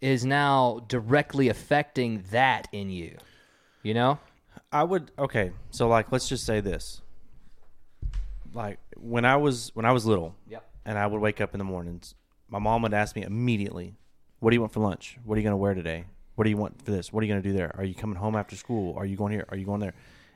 is 0.00 0.24
now 0.24 0.84
directly 0.88 1.48
affecting 1.48 2.22
that 2.30 2.68
in 2.72 2.90
you 2.90 3.16
you 3.82 3.92
know 3.94 4.18
I 4.70 4.84
would 4.84 5.10
okay. 5.18 5.52
So 5.70 5.88
like, 5.88 6.12
let's 6.12 6.28
just 6.28 6.44
say 6.44 6.60
this. 6.60 7.00
Like 8.52 8.78
when 8.96 9.24
I 9.24 9.36
was 9.36 9.70
when 9.74 9.86
I 9.86 9.92
was 9.92 10.04
little, 10.04 10.34
Yep. 10.48 10.62
and 10.84 10.98
I 10.98 11.06
would 11.06 11.20
wake 11.20 11.40
up 11.40 11.54
in 11.54 11.58
the 11.58 11.64
mornings, 11.64 12.14
my 12.48 12.58
mom 12.58 12.82
would 12.82 12.92
ask 12.92 13.16
me 13.16 13.22
immediately, 13.22 13.94
"What 14.40 14.50
do 14.50 14.56
you 14.56 14.60
want 14.60 14.72
for 14.72 14.80
lunch? 14.80 15.18
What 15.24 15.36
are 15.36 15.38
you 15.40 15.44
going 15.44 15.52
to 15.52 15.56
wear 15.56 15.74
today? 15.74 16.04
What 16.38 16.44
do 16.44 16.50
you 16.50 16.56
want 16.56 16.80
for 16.84 16.92
this? 16.92 17.12
What 17.12 17.20
are 17.24 17.26
you 17.26 17.32
going 17.32 17.42
to 17.42 17.48
do 17.48 17.52
there? 17.56 17.74
Are 17.76 17.82
you 17.82 17.96
coming 17.96 18.14
home 18.14 18.36
after 18.36 18.54
school? 18.54 18.96
Are 18.96 19.04
you 19.04 19.16
going 19.16 19.32
here? 19.32 19.44
Are 19.48 19.56
you 19.56 19.66
going 19.66 19.80
there?" 19.80 19.94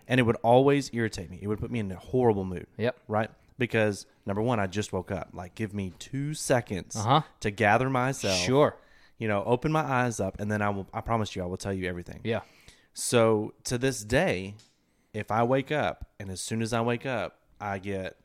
And 0.09 0.19
it 0.19 0.25
would 0.25 0.35
always 0.43 0.91
irritate 0.93 1.31
me. 1.31 1.39
It 1.41 1.47
would 1.47 1.61
put 1.61 1.71
me 1.71 1.79
in 1.79 1.93
a 1.93 1.97
horrible 1.97 2.45
mood. 2.45 2.67
Yep. 2.77 2.97
Right. 3.07 3.31
Because 3.57 4.07
number 4.27 4.43
one, 4.43 4.59
I 4.59 4.67
just 4.67 4.93
woke 4.93 5.13
up. 5.13 5.29
Like, 5.33 5.55
give 5.55 5.73
me 5.73 5.93
two 6.01 6.35
seconds 6.35 6.97
Uh-huh. 6.97 7.21
to 7.39 7.51
gather 7.53 7.89
myself. 7.89 8.37
sure 8.41 8.75
You 9.19 9.29
know, 9.29 9.45
open 9.45 9.71
my 9.71 9.83
eyes 9.85 10.19
up, 10.19 10.41
and 10.41 10.51
then 10.51 10.61
I 10.61 10.71
will. 10.71 10.89
I 10.93 11.03
promise 11.03 11.37
you, 11.37 11.43
I 11.45 11.47
will 11.47 11.57
tell 11.57 11.73
you 11.73 11.89
everything. 11.89 12.19
yeah 12.25 12.41
So 12.95 13.55
to 13.65 13.79
this 13.79 14.03
day, 14.03 14.57
if 15.15 15.31
I 15.31 15.45
wake 15.45 15.71
up 15.71 16.09
and 16.19 16.31
as 16.31 16.41
soon 16.41 16.63
as 16.63 16.73
I 16.73 16.81
wake 16.81 17.07
up, 17.07 17.39
I 17.61 17.79
get 17.79 18.17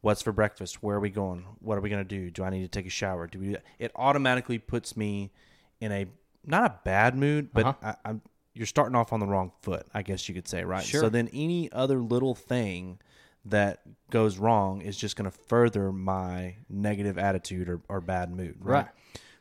what's 0.00 0.22
for 0.22 0.32
breakfast? 0.32 0.82
Where 0.82 0.96
are 0.96 1.00
we 1.00 1.10
going? 1.10 1.44
What 1.60 1.76
are 1.76 1.82
we 1.82 1.90
going 1.90 2.02
to 2.02 2.08
do? 2.18 2.30
Do 2.30 2.44
I 2.44 2.50
need 2.50 2.62
to 2.62 2.68
take 2.68 2.86
a 2.86 2.90
shower? 2.90 3.26
Do 3.26 3.38
we? 3.40 3.46
Do 3.46 3.52
that? 3.52 3.64
It 3.78 3.92
automatically 3.94 4.58
puts 4.58 4.96
me 4.96 5.32
in 5.80 5.92
a 5.92 6.06
not 6.46 6.64
a 6.64 6.74
bad 6.84 7.16
mood, 7.16 7.50
but 7.52 7.66
Uh-huh. 7.66 7.92
I, 8.04 8.08
I'm 8.10 8.22
you're 8.54 8.64
starting 8.66 8.96
off 8.96 9.12
on 9.12 9.20
the 9.20 9.26
wrong 9.26 9.52
foot. 9.60 9.86
I 9.92 10.00
guess 10.00 10.28
you 10.30 10.34
could 10.34 10.48
say, 10.48 10.64
right? 10.64 10.82
Sure. 10.82 11.02
So 11.02 11.08
then 11.10 11.28
any 11.34 11.70
other 11.72 11.98
little 11.98 12.34
thing 12.34 12.98
that 13.44 13.82
goes 14.10 14.38
wrong 14.38 14.80
is 14.80 14.96
just 14.96 15.14
going 15.14 15.30
to 15.30 15.36
further 15.36 15.92
my 15.92 16.56
negative 16.70 17.18
attitude 17.18 17.68
or, 17.68 17.82
or 17.88 18.00
bad 18.00 18.30
mood, 18.34 18.56
right? 18.60 18.86
Right. 18.86 18.86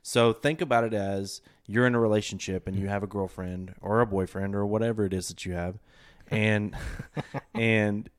So 0.03 0.33
think 0.33 0.59
about 0.59 0.83
it 0.83 0.93
as 0.93 1.41
you're 1.65 1.87
in 1.87 1.95
a 1.95 1.99
relationship 1.99 2.67
and 2.67 2.77
you 2.77 2.87
have 2.89 3.03
a 3.03 3.07
girlfriend 3.07 3.73
or 3.81 4.01
a 4.01 4.05
boyfriend 4.05 4.53
or 4.53 4.65
whatever 4.65 5.05
it 5.05 5.13
is 5.13 5.29
that 5.29 5.45
you 5.45 5.53
have, 5.53 5.79
and 6.29 6.75
and 7.55 8.09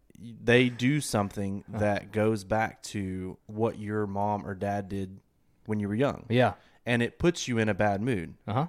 they 0.43 0.71
do 0.71 1.01
something 1.03 1.63
that 1.69 2.11
goes 2.11 2.43
back 2.43 2.83
to 2.85 3.37
what 3.47 3.79
your 3.79 4.07
mom 4.07 4.47
or 4.47 4.55
dad 4.55 4.89
did 4.89 5.21
when 5.67 5.79
you 5.79 5.89
were 5.89 5.95
young, 5.95 6.25
yeah 6.31 6.55
and 6.87 7.03
it 7.03 7.19
puts 7.19 7.47
you 7.49 7.59
in 7.59 7.69
a 7.69 7.75
bad 7.75 8.01
mood 8.01 8.35
uh-huh 8.49 8.67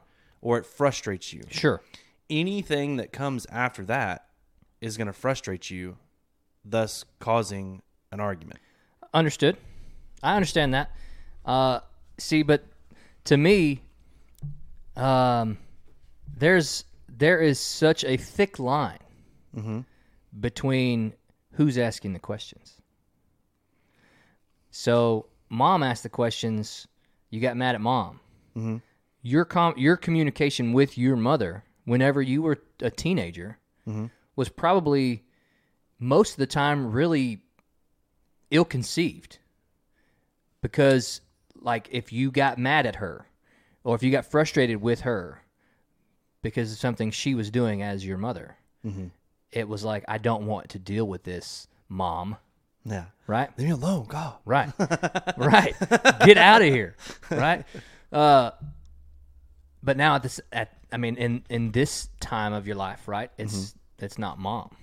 or 0.47 0.57
it 0.57 0.65
frustrates 0.65 1.33
you. 1.33 1.43
sure 1.49 1.81
Anything 2.29 2.95
that 2.97 3.11
comes 3.11 3.45
after 3.51 3.83
that 3.85 4.27
is 4.79 4.95
going 4.95 5.07
to 5.07 5.13
frustrate 5.13 5.69
you, 5.69 5.97
thus 6.63 7.03
causing 7.19 7.81
an 8.13 8.21
argument. 8.21 8.59
Understood. 9.13 9.57
I 10.23 10.35
understand 10.35 10.73
that. 10.73 10.91
Uh, 11.45 11.81
see, 12.17 12.43
but 12.43 12.63
to 13.25 13.35
me, 13.35 13.81
um, 14.95 15.57
there's 16.37 16.85
there 17.09 17.41
is 17.41 17.59
such 17.59 18.05
a 18.05 18.15
thick 18.15 18.57
line 18.57 18.99
between 20.39 21.13
who's 21.53 21.77
asking 21.77 22.13
the 22.13 22.19
questions. 22.19 22.79
So, 24.71 25.25
mom 25.49 25.83
asked 25.83 26.03
the 26.03 26.09
questions. 26.09 26.87
You 27.31 27.41
got 27.41 27.57
mad 27.57 27.75
at 27.75 27.81
mom. 27.81 28.19
Your 29.27 29.43
com- 29.45 29.77
your 29.77 29.97
communication 29.97 30.71
with 30.71 30.97
your 30.97 31.15
mother, 31.17 31.63
whenever 31.83 32.21
you 32.21 32.41
were 32.41 32.59
a 32.81 32.89
teenager, 32.89 33.57
was 34.37 34.47
probably 34.49 35.23
most 35.99 36.31
of 36.31 36.37
the 36.37 36.47
time 36.47 36.91
really 36.91 37.41
ill 38.51 38.63
conceived 38.65 39.39
because 40.61 41.21
like 41.61 41.89
if 41.91 42.13
you 42.13 42.31
got 42.31 42.57
mad 42.57 42.85
at 42.85 42.95
her 42.97 43.27
or 43.83 43.95
if 43.95 44.03
you 44.03 44.11
got 44.11 44.25
frustrated 44.25 44.81
with 44.81 45.01
her 45.01 45.41
because 46.41 46.71
of 46.71 46.77
something 46.77 47.11
she 47.11 47.33
was 47.35 47.49
doing 47.51 47.81
as 47.81 48.05
your 48.05 48.17
mother 48.17 48.55
it 49.51 49.67
was 49.67 49.83
like 49.83 50.03
i 50.07 50.17
don't 50.17 50.45
want 50.45 50.69
to 50.69 50.79
deal 50.79 51.05
with 51.05 51.23
this 51.23 51.67
mom. 51.89 52.37
Yeah. 52.85 53.05
right? 53.27 53.49
Leave 53.57 53.67
me 53.67 53.73
alone, 53.73 54.05
God. 54.07 54.35
right. 54.45 54.71
Right. 55.37 55.75
Get 56.25 56.37
out 56.37 56.61
of 56.61 56.69
here. 56.69 56.95
Right? 57.29 57.65
Uh 58.11 58.51
but 59.83 59.97
now 59.97 60.15
at 60.15 60.23
this 60.23 60.41
at 60.51 60.73
i 60.91 60.97
mean 60.97 61.15
in 61.15 61.43
in 61.49 61.71
this 61.71 62.09
time 62.19 62.53
of 62.53 62.67
your 62.67 62.75
life 62.75 63.07
right 63.07 63.31
it's 63.37 63.75
it's 63.99 64.17
not 64.17 64.37
mom. 64.39 64.75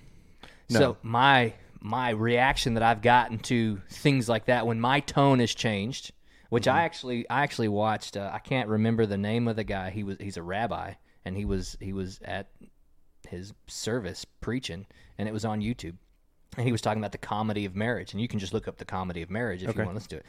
So 0.79 0.97
my 1.03 1.53
my 1.79 2.09
reaction 2.09 2.73
that 2.73 2.83
i've 2.83 3.01
gotten 3.01 3.37
to 3.37 3.79
things 3.89 4.27
like 4.27 4.45
that 4.45 4.65
when 4.65 4.79
my 4.79 4.99
tone 4.99 5.39
has 5.39 5.53
changed 5.53 6.11
which 6.49 6.67
i 6.67 6.81
actually 6.81 7.29
i 7.29 7.43
actually 7.43 7.67
watched 7.67 8.17
uh, 8.17 8.29
i 8.33 8.39
can't 8.39 8.67
remember 8.69 9.05
the 9.05 9.17
name 9.17 9.47
of 9.47 9.55
the 9.55 9.63
guy. 9.63 9.89
He 9.91 10.03
was 10.03 10.17
he's 10.19 10.37
a 10.37 10.43
rabbi 10.43 10.93
and 11.23 11.37
he 11.37 11.45
was 11.45 11.77
he 11.79 11.93
was 11.93 12.19
at 12.23 12.47
his 13.27 13.53
service 13.67 14.25
preaching 14.41 14.85
and 15.17 15.27
it 15.27 15.31
was 15.31 15.45
on 15.45 15.61
youtube. 15.61 15.97
And 16.57 16.65
he 16.65 16.71
was 16.71 16.79
talking 16.81 17.01
about 17.01 17.11
the 17.11 17.17
comedy 17.17 17.65
of 17.65 17.75
marriage 17.75 18.13
and 18.13 18.21
you 18.21 18.27
can 18.29 18.39
just 18.39 18.53
look 18.53 18.67
up 18.67 18.77
the 18.77 18.85
comedy 18.85 19.21
of 19.21 19.29
marriage 19.29 19.61
if 19.61 19.75
you 19.75 19.79
want 19.79 19.89
to 19.89 19.95
listen 19.95 20.09
to 20.11 20.17
it. 20.17 20.25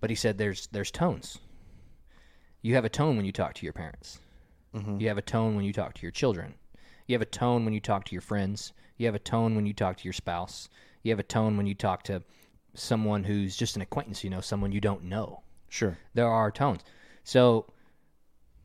But 0.00 0.10
he 0.10 0.16
said 0.16 0.36
there's 0.36 0.66
there's 0.72 0.90
tones 0.90 1.38
you 2.62 2.74
have 2.74 2.84
a 2.84 2.88
tone 2.88 3.16
when 3.16 3.24
you 3.24 3.32
talk 3.32 3.54
to 3.54 3.64
your 3.66 3.72
parents 3.72 4.18
mm-hmm. 4.74 5.00
you 5.00 5.08
have 5.08 5.18
a 5.18 5.22
tone 5.22 5.56
when 5.56 5.64
you 5.64 5.72
talk 5.72 5.94
to 5.94 6.02
your 6.02 6.10
children 6.10 6.54
you 7.06 7.14
have 7.14 7.22
a 7.22 7.26
tone 7.26 7.64
when 7.64 7.74
you 7.74 7.80
talk 7.80 8.04
to 8.04 8.12
your 8.12 8.22
friends 8.22 8.72
you 8.96 9.06
have 9.06 9.14
a 9.14 9.18
tone 9.18 9.54
when 9.56 9.66
you 9.66 9.72
talk 9.72 9.96
to 9.96 10.04
your 10.04 10.12
spouse 10.12 10.68
you 11.02 11.10
have 11.10 11.18
a 11.18 11.24
tone 11.24 11.56
when 11.56 11.66
you 11.66 11.74
talk 11.74 12.02
to 12.02 12.22
someone 12.74 13.24
who's 13.24 13.56
just 13.56 13.76
an 13.76 13.82
acquaintance 13.82 14.22
you 14.22 14.30
know 14.30 14.40
someone 14.40 14.72
you 14.72 14.80
don't 14.80 15.02
know 15.04 15.42
Sure. 15.68 15.96
there 16.14 16.26
are 16.28 16.50
tones. 16.50 16.82
So, 17.22 17.66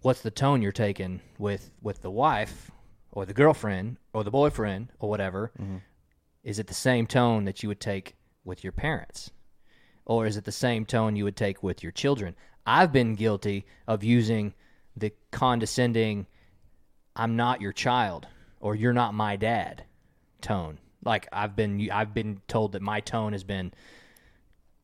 what's 0.02 0.22
the 0.22 0.32
tone 0.32 0.62
you're 0.62 0.72
taking 0.72 1.22
with 1.38 1.72
with 1.82 2.02
the 2.02 2.10
wife 2.12 2.72
or 3.12 3.26
the 3.26 3.34
girlfriend 3.34 3.98
or 4.12 4.24
the 4.24 4.32
boyfriend 4.32 4.90
or 5.00 5.10
whatever? 5.10 5.52
Mm-hmm. 5.62 5.78
is 6.44 6.60
it 6.60 6.68
the 6.68 6.74
same 6.74 7.06
tone 7.08 7.46
that 7.46 7.62
you 7.64 7.70
would 7.70 7.80
take 7.80 8.16
with 8.44 8.64
your 8.64 8.74
parents? 8.74 9.32
Or 10.06 10.26
is 10.26 10.38
it 10.38 10.46
the 10.46 10.52
same 10.52 10.86
tone 10.86 11.16
you 11.16 11.24
would 11.24 11.36
take 11.36 11.64
with 11.64 11.82
your 11.82 11.92
children? 11.92 12.36
I've 12.66 12.92
been 12.92 13.16
guilty 13.16 13.66
of 13.88 14.04
using 14.04 14.54
the 14.98 15.12
condescending, 15.32 16.26
I'm 17.16 17.36
not 17.36 17.62
your 17.62 17.74
child, 17.74 18.28
or 18.60 18.76
you're 18.76 18.94
not 18.94 19.14
my 19.14 19.36
dad 19.36 19.84
tone. 20.42 20.80
Like 21.04 21.28
I've 21.32 21.56
been 21.56 21.90
I've 21.92 22.14
been 22.14 22.42
told 22.48 22.72
that 22.72 22.82
my 22.82 23.00
tone 23.00 23.34
has 23.34 23.44
been 23.44 23.74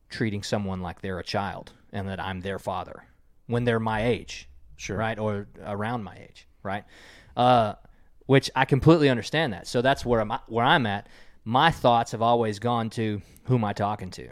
treating 0.08 0.42
someone 0.42 0.80
like 0.80 1.00
they're 1.00 1.18
a 1.18 1.24
child 1.24 1.72
and 1.92 2.08
that 2.08 2.20
I'm 2.20 2.40
their 2.40 2.58
father 2.58 3.04
when 3.46 3.64
they're 3.64 3.80
my 3.80 4.04
age, 4.04 4.48
Sure. 4.76 4.96
right, 4.96 5.18
or 5.18 5.48
around 5.64 6.04
my 6.04 6.16
age, 6.16 6.46
right? 6.62 6.84
Uh, 7.36 7.74
which 8.26 8.50
I 8.54 8.64
completely 8.64 9.08
understand 9.08 9.52
that. 9.52 9.66
So 9.66 9.82
that's 9.82 10.04
where 10.06 10.20
I'm 10.20 10.32
where 10.46 10.64
I'm 10.64 10.86
at. 10.86 11.08
My 11.44 11.70
thoughts 11.72 12.12
have 12.12 12.22
always 12.22 12.60
gone 12.60 12.88
to 12.90 13.20
who 13.44 13.56
am 13.56 13.64
I 13.64 13.72
talking 13.72 14.10
to. 14.12 14.28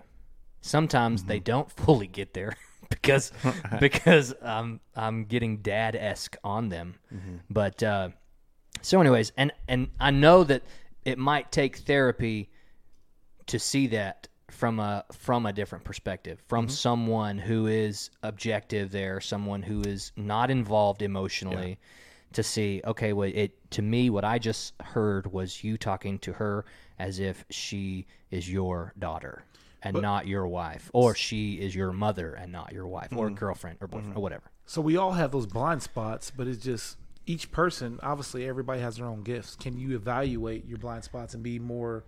Sometimes 0.60 1.24
they 1.24 1.40
don't 1.40 1.70
fully 1.76 2.06
get 2.06 2.34
there 2.34 2.54
because 2.90 3.32
because 3.80 4.34
I'm 4.42 4.80
I'm 4.94 5.24
getting 5.24 5.58
dad 5.58 5.96
esque 5.96 6.36
on 6.44 6.68
them, 6.68 6.96
but. 7.48 7.82
Uh, 7.82 8.10
so, 8.82 9.00
anyways, 9.00 9.32
and 9.36 9.52
and 9.68 9.88
I 10.00 10.10
know 10.10 10.44
that 10.44 10.62
it 11.04 11.18
might 11.18 11.52
take 11.52 11.78
therapy 11.78 12.50
to 13.46 13.58
see 13.58 13.88
that 13.88 14.28
from 14.50 14.80
a 14.80 15.04
from 15.12 15.46
a 15.46 15.52
different 15.52 15.84
perspective, 15.84 16.42
from 16.48 16.68
someone 16.68 17.38
who 17.38 17.66
is 17.66 18.10
objective 18.22 18.90
there, 18.90 19.20
someone 19.20 19.62
who 19.62 19.82
is 19.82 20.12
not 20.16 20.50
involved 20.50 21.02
emotionally, 21.02 21.78
to 22.32 22.42
see 22.42 22.80
okay, 22.84 23.12
well, 23.12 23.30
it 23.32 23.70
to 23.72 23.82
me 23.82 24.10
what 24.10 24.24
I 24.24 24.38
just 24.38 24.74
heard 24.80 25.30
was 25.30 25.62
you 25.62 25.76
talking 25.76 26.18
to 26.20 26.32
her 26.32 26.64
as 26.98 27.18
if 27.18 27.44
she 27.50 28.06
is 28.30 28.50
your 28.50 28.94
daughter 28.98 29.44
and 29.82 30.00
not 30.00 30.26
your 30.26 30.46
wife, 30.46 30.90
or 30.92 31.14
she 31.14 31.54
is 31.54 31.74
your 31.74 31.92
mother 31.92 32.34
and 32.34 32.52
not 32.52 32.72
your 32.72 32.86
wife, 32.86 33.08
or 33.14 33.26
mm-hmm. 33.26 33.36
girlfriend 33.36 33.78
or 33.80 33.86
boyfriend 33.86 34.10
mm-hmm. 34.10 34.18
or 34.18 34.22
whatever. 34.22 34.50
So 34.66 34.80
we 34.80 34.96
all 34.96 35.12
have 35.12 35.32
those 35.32 35.46
blind 35.46 35.82
spots, 35.82 36.30
but 36.30 36.46
it's 36.46 36.62
just 36.62 36.96
each 37.26 37.50
person. 37.50 37.98
Obviously, 38.02 38.46
everybody 38.46 38.80
has 38.80 38.96
their 38.96 39.06
own 39.06 39.22
gifts. 39.22 39.56
Can 39.56 39.78
you 39.78 39.94
evaluate 39.96 40.66
your 40.66 40.78
blind 40.78 41.04
spots 41.04 41.34
and 41.34 41.42
be 41.42 41.58
more, 41.58 42.04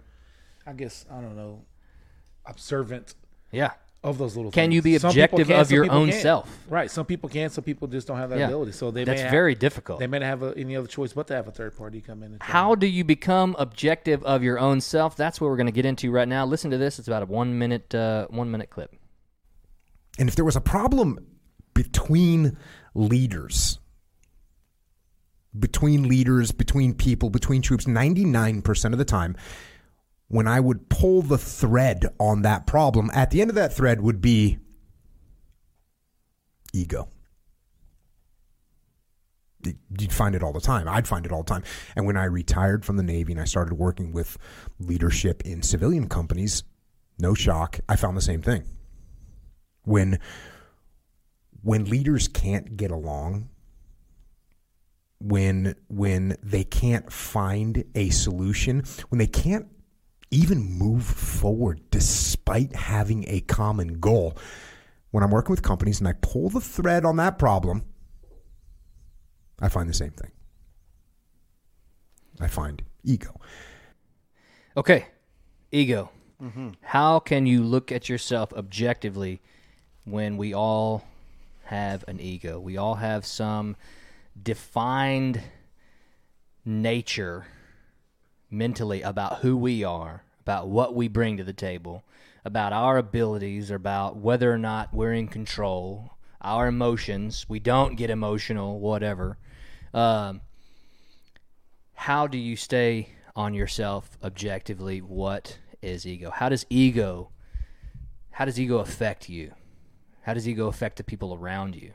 I 0.66 0.72
guess, 0.72 1.04
I 1.10 1.20
don't 1.20 1.36
know, 1.36 1.64
observant 2.46 3.14
Yeah. 3.50 3.72
Of 4.04 4.18
those 4.18 4.36
little? 4.36 4.50
Things. 4.50 4.54
Can 4.54 4.64
things. 4.70 4.74
you 4.74 4.82
be 4.82 4.98
Some 4.98 5.10
objective 5.10 5.46
can, 5.46 5.60
of 5.60 5.70
your 5.70 5.90
own 5.90 6.10
can't. 6.10 6.22
self? 6.22 6.58
Right. 6.68 6.90
Some 6.90 7.06
people 7.06 7.28
can. 7.28 7.50
Some 7.50 7.64
people 7.64 7.86
just 7.88 8.06
don't 8.08 8.16
have 8.18 8.30
that 8.30 8.38
Yeah. 8.38 8.46
ability. 8.46 8.72
So 8.72 8.90
they 8.90 9.04
That's 9.04 9.18
may 9.18 9.22
have, 9.22 9.30
very 9.30 9.54
difficult. 9.54 10.00
They 10.00 10.06
may 10.06 10.18
not 10.18 10.26
have 10.26 10.42
a, 10.42 10.54
any 10.56 10.74
other 10.76 10.88
choice 10.88 11.12
but 11.12 11.26
to 11.28 11.34
have 11.34 11.46
a 11.46 11.52
third 11.52 11.76
party 11.76 12.00
come 12.00 12.22
in. 12.22 12.32
And 12.32 12.42
How 12.42 12.74
do 12.74 12.86
you 12.86 13.04
become 13.04 13.54
objective 13.58 14.22
of 14.24 14.42
your 14.42 14.58
own 14.58 14.80
self? 14.80 15.16
That's 15.16 15.40
what 15.40 15.48
we're 15.48 15.56
going 15.56 15.66
to 15.66 15.72
get 15.72 15.84
into 15.86 16.10
right 16.10 16.28
now. 16.28 16.44
Listen 16.44 16.70
to 16.72 16.78
this. 16.78 16.98
It's 16.98 17.08
about 17.08 17.22
a 17.22 17.26
one 17.26 17.58
minute 17.58 17.94
uh, 17.94 18.26
one 18.28 18.50
minute 18.50 18.70
clip. 18.70 18.94
And 20.18 20.28
if 20.28 20.36
there 20.36 20.44
was 20.44 20.56
a 20.56 20.60
problem 20.60 21.18
between 21.74 22.58
leaders, 22.94 23.78
between 25.58 26.08
leaders, 26.08 26.50
between 26.52 26.94
people, 26.94 27.30
between 27.30 27.62
troops, 27.62 27.84
99% 27.84 28.92
of 28.92 28.98
the 28.98 29.04
time, 29.04 29.36
when 30.32 30.48
I 30.48 30.60
would 30.60 30.88
pull 30.88 31.20
the 31.20 31.36
thread 31.36 32.06
on 32.18 32.40
that 32.40 32.66
problem, 32.66 33.10
at 33.12 33.30
the 33.30 33.42
end 33.42 33.50
of 33.50 33.56
that 33.56 33.74
thread 33.74 34.00
would 34.00 34.22
be 34.22 34.56
ego. 36.72 37.10
You'd 39.62 40.10
find 40.10 40.34
it 40.34 40.42
all 40.42 40.54
the 40.54 40.60
time. 40.60 40.88
I'd 40.88 41.06
find 41.06 41.26
it 41.26 41.32
all 41.32 41.42
the 41.42 41.50
time. 41.50 41.64
And 41.94 42.06
when 42.06 42.16
I 42.16 42.24
retired 42.24 42.82
from 42.82 42.96
the 42.96 43.02
Navy 43.02 43.32
and 43.32 43.42
I 43.42 43.44
started 43.44 43.74
working 43.74 44.10
with 44.14 44.38
leadership 44.78 45.42
in 45.44 45.60
civilian 45.60 46.08
companies, 46.08 46.62
no 47.18 47.34
shock, 47.34 47.80
I 47.86 47.96
found 47.96 48.16
the 48.16 48.22
same 48.22 48.40
thing 48.40 48.64
when 49.82 50.18
when 51.60 51.84
leaders 51.84 52.26
can't 52.26 52.78
get 52.78 52.90
along 52.90 53.50
when 55.20 55.74
when 55.88 56.36
they 56.42 56.64
can't 56.64 57.12
find 57.12 57.84
a 57.94 58.08
solution 58.08 58.82
when 59.10 59.18
they 59.18 59.26
can't 59.26 59.66
even 60.32 60.62
move 60.62 61.04
forward 61.04 61.80
despite 61.90 62.74
having 62.74 63.24
a 63.28 63.40
common 63.42 64.00
goal 64.00 64.36
when 65.12 65.22
i'm 65.22 65.30
working 65.30 65.52
with 65.52 65.62
companies 65.62 66.00
and 66.00 66.08
i 66.08 66.12
pull 66.20 66.48
the 66.48 66.60
thread 66.60 67.04
on 67.04 67.16
that 67.16 67.38
problem 67.38 67.84
i 69.60 69.68
find 69.68 69.88
the 69.88 69.94
same 69.94 70.10
thing 70.10 70.30
i 72.40 72.48
find 72.48 72.82
ego 73.04 73.38
Okay, 74.74 75.06
ego. 75.70 76.10
Mm-hmm. 76.42 76.70
How 76.80 77.18
can 77.18 77.44
you 77.44 77.62
look 77.62 77.92
at 77.92 78.08
yourself 78.08 78.54
objectively 78.54 79.42
when 80.04 80.38
we 80.38 80.54
all 80.54 81.04
have 81.64 82.04
an 82.08 82.20
ego? 82.20 82.58
We 82.58 82.78
all 82.78 82.94
have 82.94 83.26
some 83.26 83.76
defined 84.42 85.42
nature 86.64 87.46
mentally 88.52 89.02
about 89.02 89.38
who 89.38 89.56
we 89.56 89.82
are, 89.82 90.24
about 90.40 90.68
what 90.68 90.94
we 90.94 91.08
bring 91.08 91.36
to 91.36 91.44
the 91.44 91.52
table, 91.52 92.04
about 92.44 92.72
our 92.72 92.98
abilities, 92.98 93.70
about 93.70 94.16
whether 94.16 94.52
or 94.52 94.58
not 94.58 94.92
we're 94.92 95.12
in 95.12 95.28
control, 95.28 96.12
our 96.40 96.66
emotions. 96.66 97.46
We 97.48 97.60
don't 97.60 97.96
get 97.96 98.10
emotional, 98.10 98.78
whatever. 98.80 99.38
Um, 99.94 100.42
how 101.94 102.26
do 102.26 102.38
you 102.38 102.56
stay 102.56 103.10
on 103.34 103.54
yourself 103.54 104.18
objectively? 104.22 105.00
What 105.00 105.58
is 105.80 106.06
ego? 106.06 106.30
How 106.30 106.48
does 106.48 106.66
ego 106.68 107.32
how 108.32 108.46
does 108.46 108.58
ego 108.58 108.78
affect 108.78 109.28
you? 109.28 109.52
How 110.22 110.34
does 110.34 110.48
ego 110.48 110.66
affect 110.66 110.96
the 110.96 111.04
people 111.04 111.34
around 111.34 111.76
you? 111.76 111.92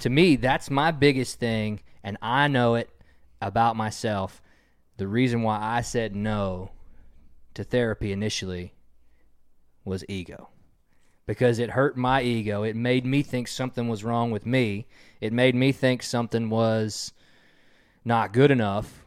To 0.00 0.10
me, 0.10 0.36
that's 0.36 0.70
my 0.70 0.90
biggest 0.90 1.38
thing, 1.38 1.80
and 2.02 2.16
I 2.22 2.48
know 2.48 2.74
it 2.74 2.90
about 3.40 3.76
myself. 3.76 4.40
The 4.96 5.08
reason 5.08 5.42
why 5.42 5.58
I 5.60 5.82
said 5.82 6.16
no 6.16 6.70
to 7.54 7.64
therapy 7.64 8.12
initially 8.12 8.74
was 9.84 10.04
ego. 10.08 10.48
Because 11.26 11.58
it 11.58 11.70
hurt 11.70 11.96
my 11.96 12.22
ego. 12.22 12.62
It 12.62 12.76
made 12.76 13.04
me 13.04 13.22
think 13.22 13.48
something 13.48 13.88
was 13.88 14.04
wrong 14.04 14.30
with 14.30 14.46
me. 14.46 14.86
It 15.20 15.32
made 15.32 15.54
me 15.54 15.72
think 15.72 16.02
something 16.02 16.48
was 16.50 17.12
not 18.04 18.32
good 18.32 18.50
enough 18.50 19.04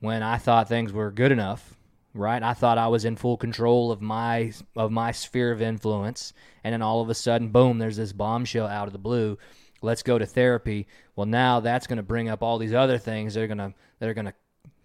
when 0.00 0.22
I 0.22 0.36
thought 0.36 0.68
things 0.68 0.92
were 0.92 1.10
good 1.10 1.32
enough, 1.32 1.76
right? 2.12 2.42
I 2.42 2.52
thought 2.54 2.76
I 2.76 2.88
was 2.88 3.04
in 3.04 3.16
full 3.16 3.36
control 3.36 3.90
of 3.90 4.02
my 4.02 4.52
of 4.76 4.90
my 4.90 5.12
sphere 5.12 5.52
of 5.52 5.62
influence, 5.62 6.34
and 6.62 6.72
then 6.72 6.82
all 6.82 7.00
of 7.00 7.08
a 7.08 7.14
sudden, 7.14 7.48
boom, 7.48 7.78
there's 7.78 7.96
this 7.96 8.12
bombshell 8.12 8.66
out 8.66 8.88
of 8.88 8.92
the 8.92 8.98
blue. 8.98 9.38
Let's 9.80 10.02
go 10.02 10.18
to 10.18 10.26
therapy. 10.26 10.86
Well, 11.16 11.26
now 11.26 11.60
that's 11.60 11.86
going 11.86 11.96
to 11.96 12.02
bring 12.02 12.28
up 12.28 12.42
all 12.42 12.58
these 12.58 12.74
other 12.74 12.98
things 12.98 13.34
that 13.34 13.42
are 13.42 13.46
going 13.46 13.58
to 13.58 13.74
that 13.98 14.08
are 14.08 14.14
going 14.14 14.26
to 14.26 14.34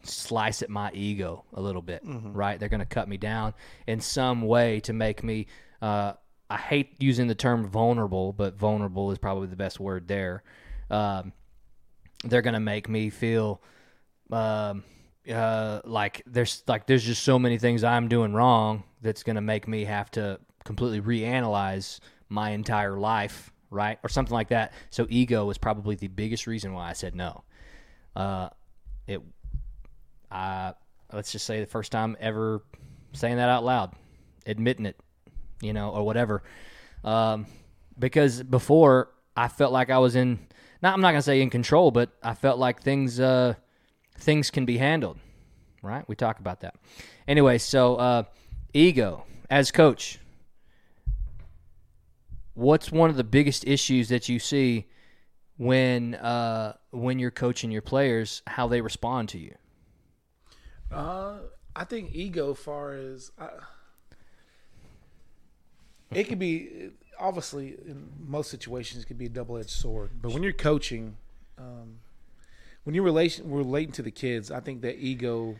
slice 0.07 0.61
at 0.61 0.69
my 0.69 0.91
ego 0.93 1.45
a 1.53 1.61
little 1.61 1.81
bit, 1.81 2.01
right? 2.05 2.59
They're 2.59 2.69
going 2.69 2.79
to 2.79 2.85
cut 2.85 3.07
me 3.07 3.17
down 3.17 3.53
in 3.85 3.99
some 3.99 4.41
way 4.41 4.79
to 4.81 4.93
make 4.93 5.23
me. 5.23 5.47
Uh, 5.81 6.13
I 6.49 6.57
hate 6.57 6.95
using 6.99 7.27
the 7.27 7.35
term 7.35 7.67
vulnerable, 7.67 8.31
but 8.33 8.57
vulnerable 8.57 9.11
is 9.11 9.17
probably 9.17 9.47
the 9.47 9.55
best 9.55 9.79
word 9.79 10.07
there. 10.07 10.43
Um, 10.89 11.33
they're 12.23 12.41
going 12.41 12.53
to 12.53 12.59
make 12.59 12.87
me 12.87 13.09
feel 13.09 13.61
um, 14.31 14.83
uh, 15.31 15.81
like 15.83 16.21
there's 16.25 16.63
like 16.67 16.87
there's 16.87 17.03
just 17.03 17.23
so 17.23 17.37
many 17.37 17.57
things 17.57 17.83
I'm 17.83 18.07
doing 18.07 18.33
wrong 18.33 18.83
that's 19.01 19.23
gonna 19.23 19.41
make 19.41 19.67
me 19.67 19.85
have 19.85 20.09
to 20.11 20.39
completely 20.63 21.01
reanalyze 21.01 21.99
my 22.29 22.51
entire 22.51 22.97
life, 22.97 23.51
right, 23.69 23.99
or 24.03 24.09
something 24.09 24.33
like 24.33 24.49
that. 24.49 24.73
So 24.89 25.05
ego 25.09 25.45
was 25.45 25.57
probably 25.57 25.95
the 25.95 26.07
biggest 26.07 26.47
reason 26.47 26.73
why 26.73 26.89
I 26.89 26.93
said 26.93 27.15
no. 27.15 27.43
Uh, 28.15 28.49
it, 29.05 29.21
I 30.31 30.73
let's 31.13 31.31
just 31.31 31.45
say 31.45 31.59
the 31.59 31.65
first 31.65 31.91
time 31.91 32.17
ever 32.19 32.63
saying 33.13 33.37
that 33.37 33.49
out 33.49 33.63
loud, 33.63 33.93
admitting 34.45 34.85
it, 34.85 34.99
you 35.61 35.73
know, 35.73 35.89
or 35.89 36.05
whatever. 36.05 36.43
Um, 37.03 37.45
because 37.97 38.43
before 38.43 39.11
I 39.35 39.47
felt 39.47 39.71
like 39.71 39.89
I 39.89 39.97
was 39.99 40.15
in, 40.15 40.39
not 40.81 40.93
I'm 40.93 41.01
not 41.01 41.11
gonna 41.11 41.21
say 41.21 41.41
in 41.41 41.49
control, 41.49 41.91
but 41.91 42.11
I 42.21 42.33
felt 42.33 42.59
like 42.59 42.81
things 42.81 43.19
uh, 43.19 43.55
things 44.17 44.51
can 44.51 44.65
be 44.65 44.77
handled. 44.77 45.19
Right? 45.81 46.07
We 46.07 46.15
talk 46.15 46.39
about 46.39 46.61
that. 46.61 46.75
Anyway, 47.27 47.57
so 47.59 47.95
uh, 47.95 48.23
ego 48.73 49.25
as 49.49 49.71
coach. 49.71 50.19
What's 52.53 52.91
one 52.91 53.11
of 53.11 53.17
the 53.17 53.23
biggest 53.23 53.67
issues 53.67 54.09
that 54.09 54.27
you 54.27 54.39
see 54.39 54.87
when 55.57 56.15
uh, 56.15 56.73
when 56.89 57.19
you're 57.19 57.31
coaching 57.31 57.71
your 57.71 57.83
players? 57.83 58.41
How 58.47 58.67
they 58.67 58.81
respond 58.81 59.29
to 59.29 59.37
you? 59.37 59.55
Uh, 60.91 61.37
I 61.75 61.83
think 61.83 62.13
ego, 62.13 62.53
far 62.53 62.93
as 62.93 63.31
I, 63.39 63.49
it 66.11 66.25
could 66.25 66.39
be, 66.39 66.91
obviously, 67.19 67.75
in 67.85 68.09
most 68.25 68.49
situations, 68.49 69.03
it 69.03 69.07
could 69.07 69.17
be 69.17 69.25
a 69.25 69.29
double 69.29 69.57
edged 69.57 69.69
sword. 69.69 70.11
But 70.21 70.33
when 70.33 70.43
you're 70.43 70.53
coaching, 70.53 71.17
um, 71.57 71.97
when 72.83 72.95
you're 72.95 73.03
relation 73.03 73.51
relating 73.51 73.91
to 73.93 74.01
the 74.01 74.11
kids, 74.11 74.49
I 74.49 74.59
think 74.59 74.81
that 74.81 74.97
ego, 74.97 75.57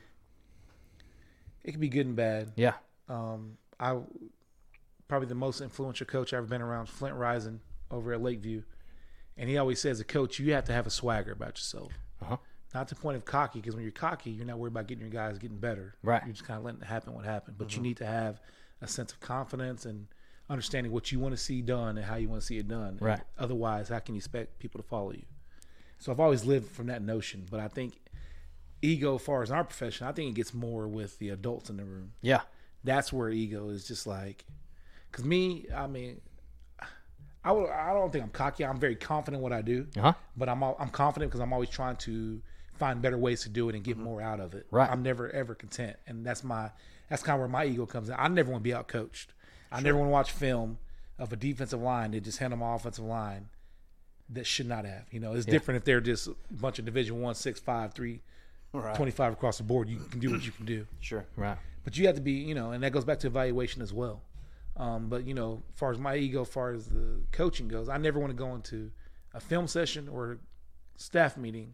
it 1.64 1.72
can 1.72 1.82
be 1.82 1.90
good 1.90 2.06
and 2.08 2.16
bad. 2.16 2.54
Yeah. 2.56 2.74
Um, 3.10 3.58
I 3.80 3.98
probably 5.08 5.28
the 5.28 5.36
most 5.36 5.62
influential 5.62 6.06
coach 6.06 6.34
I've 6.34 6.40
ever 6.40 6.48
been 6.48 6.62
around, 6.62 6.88
Flint 6.88 7.16
Rising 7.16 7.60
over 7.92 8.14
at 8.14 8.22
Lakeview, 8.22 8.64
and 9.38 9.50
he 9.50 9.58
always 9.58 9.80
says, 9.80 10.00
"A 10.00 10.04
coach, 10.04 10.40
you 10.40 10.54
have 10.54 10.66
to 10.66 10.74
have 10.74 10.88
a 10.88 10.90
swagger 10.90 11.32
about 11.32 11.58
yourself." 11.58 11.94
Uh-huh. 12.22 12.38
Not 12.74 12.88
to 12.90 12.96
the 12.96 13.02
point 13.02 13.16
of 13.18 13.26
cocky, 13.26 13.60
because 13.60 13.76
when 13.76 13.84
you're 13.84 13.92
cocky, 13.92 14.30
you're 14.30 14.46
not 14.46 14.60
worried 14.60 14.74
about 14.74 14.88
getting 14.88 15.02
your 15.02 15.10
guys 15.12 15.38
getting 15.40 15.58
better. 15.58 15.96
Right. 16.04 16.22
You're 16.26 16.34
just 16.34 16.46
kind 16.46 16.58
of 16.58 16.66
letting 16.66 16.82
it 16.82 16.86
happen 16.88 17.14
what 17.14 17.24
happened. 17.26 17.58
But 17.58 17.76
you 17.76 17.82
need 17.82 17.98
to 17.98 18.06
have 18.06 18.42
a 18.82 18.88
sense 18.88 19.12
of 19.14 19.20
confidence 19.20 19.86
and 19.86 20.08
understanding 20.50 20.92
what 20.92 21.12
you 21.12 21.20
want 21.20 21.34
to 21.34 21.38
see 21.42 21.62
done 21.62 21.98
and 21.98 22.06
how 22.06 22.16
you 22.16 22.28
want 22.30 22.42
to 22.42 22.46
see 22.46 22.58
it 22.58 22.68
done. 22.68 22.98
Right. 23.02 23.22
Otherwise, 23.38 23.90
how 23.90 24.00
can 24.00 24.16
you 24.16 24.20
expect 24.20 24.60
people 24.60 24.82
to 24.82 24.88
follow 24.88 25.12
you? 25.12 25.24
So 25.98 26.12
I've 26.12 26.20
always 26.20 26.46
lived 26.46 26.70
from 26.72 26.88
that 26.88 27.02
notion. 27.02 27.46
But 27.50 27.60
I 27.62 27.68
think 27.70 27.96
ego, 28.82 29.16
as 29.16 29.22
far 29.22 29.42
as 29.44 29.50
our 29.52 29.64
profession, 29.64 30.06
I 30.06 30.12
think 30.12 30.30
it 30.32 30.36
gets 30.36 30.54
more 30.54 30.88
with 30.88 31.18
the 31.20 31.30
adults 31.30 31.70
in 31.70 31.78
the 31.78 31.84
room 31.86 32.12
Yeah. 32.22 32.42
that's 32.84 33.12
where 33.12 33.30
ego 33.30 33.70
is 33.70 33.88
just 33.88 34.06
like 34.06 34.46
because 35.10 35.26
me 35.26 35.66
i 35.76 35.88
mean 35.88 36.22
i 37.44 37.52
would 37.52 37.70
i 37.72 37.92
don't 37.94 38.12
think 38.12 38.24
i'm 38.24 38.30
cocky 38.30 38.64
i'm 38.64 38.80
very 38.80 38.96
confident 38.96 39.40
in 39.40 39.42
what 39.44 39.52
i 39.52 39.62
do 39.64 39.88
Uh 39.98 40.02
huh. 40.02 40.14
but 40.36 40.48
i'm 40.48 40.62
i'm 40.64 40.90
confident 40.90 41.32
because 41.32 41.42
i'm 41.42 41.54
always 41.54 41.70
trying 41.70 41.96
to 41.98 42.40
find 42.78 43.02
better 43.02 43.18
ways 43.18 43.42
to 43.44 43.50
do 43.50 43.70
it 43.70 43.76
and 43.76 43.84
get 43.84 43.98
more 43.98 44.22
out 44.22 44.40
of 44.40 44.54
it. 44.54 44.68
Right. 44.72 44.90
i'm 44.90 45.04
never 45.04 45.30
ever 45.32 45.56
content. 45.56 45.98
And 46.08 46.26
that's 46.26 46.44
my 46.44 46.72
that's 47.10 47.24
kind 47.24 47.36
of 47.36 47.40
where 47.40 47.50
my 47.50 47.66
ego 47.66 47.86
comes 47.86 48.10
in. 48.10 48.16
I 48.18 48.28
never 48.28 48.52
want 48.52 48.64
to 48.64 48.68
be 48.70 48.74
out 48.74 48.88
coached 48.88 49.34
i 49.72 49.82
never 49.82 49.98
want 49.98 50.08
to 50.08 50.12
watch 50.14 50.32
film 50.32 50.78
of 51.20 51.34
a 51.34 51.36
defensive 51.36 51.82
line 51.82 52.12
that 52.12 52.24
just 52.24 52.38
handle 52.38 52.58
my 52.58 52.74
offensive 52.76 53.04
line 53.04 53.50
that 54.30 54.46
should 54.46 54.68
not 54.68 54.86
have 54.86 55.04
you 55.12 55.20
know? 55.20 55.34
It's 55.34 55.46
different 55.46 55.78
if 55.78 55.84
they're 55.86 56.02
just 56.02 56.28
a 56.28 56.36
bunch 56.52 56.80
of 56.80 56.86
division 56.86 57.22
one 57.22 57.36
six 57.36 57.60
five 57.60 57.94
three 57.94 58.22
25 58.72 59.34
across 59.34 59.58
the 59.58 59.64
board 59.64 59.90
you 59.90 59.98
can 59.98 60.20
do 60.20 60.32
what 60.32 60.46
you 60.46 60.52
can 60.52 60.66
do. 60.66 60.86
Sure. 61.00 61.26
Right. 61.36 61.58
but 61.84 61.98
you 61.98 62.06
have 62.08 62.16
to 62.16 62.22
be, 62.22 62.34
you 62.34 62.54
know, 62.54 62.72
and 62.72 62.84
that 62.84 62.92
goes 62.92 63.06
back 63.06 63.20
to 63.20 63.28
evaluation 63.28 63.82
as 63.82 63.94
well. 63.94 64.22
Um, 64.76 65.10
but 65.10 65.26
you 65.26 65.34
know, 65.34 65.64
as 65.74 65.80
far 65.80 65.92
as 65.92 65.98
my 65.98 66.16
ego, 66.16 66.42
as 66.42 66.50
far 66.50 66.72
as 66.72 66.88
the 66.88 67.22
coaching 67.32 67.68
goes, 67.68 67.90
I 67.90 67.98
never 67.98 68.20
want 68.20 68.32
to 68.32 68.38
go 68.38 68.54
into 68.54 68.92
a 69.34 69.40
film 69.40 69.68
session 69.68 70.08
or 70.08 70.38
staff 70.98 71.38
meeting 71.38 71.74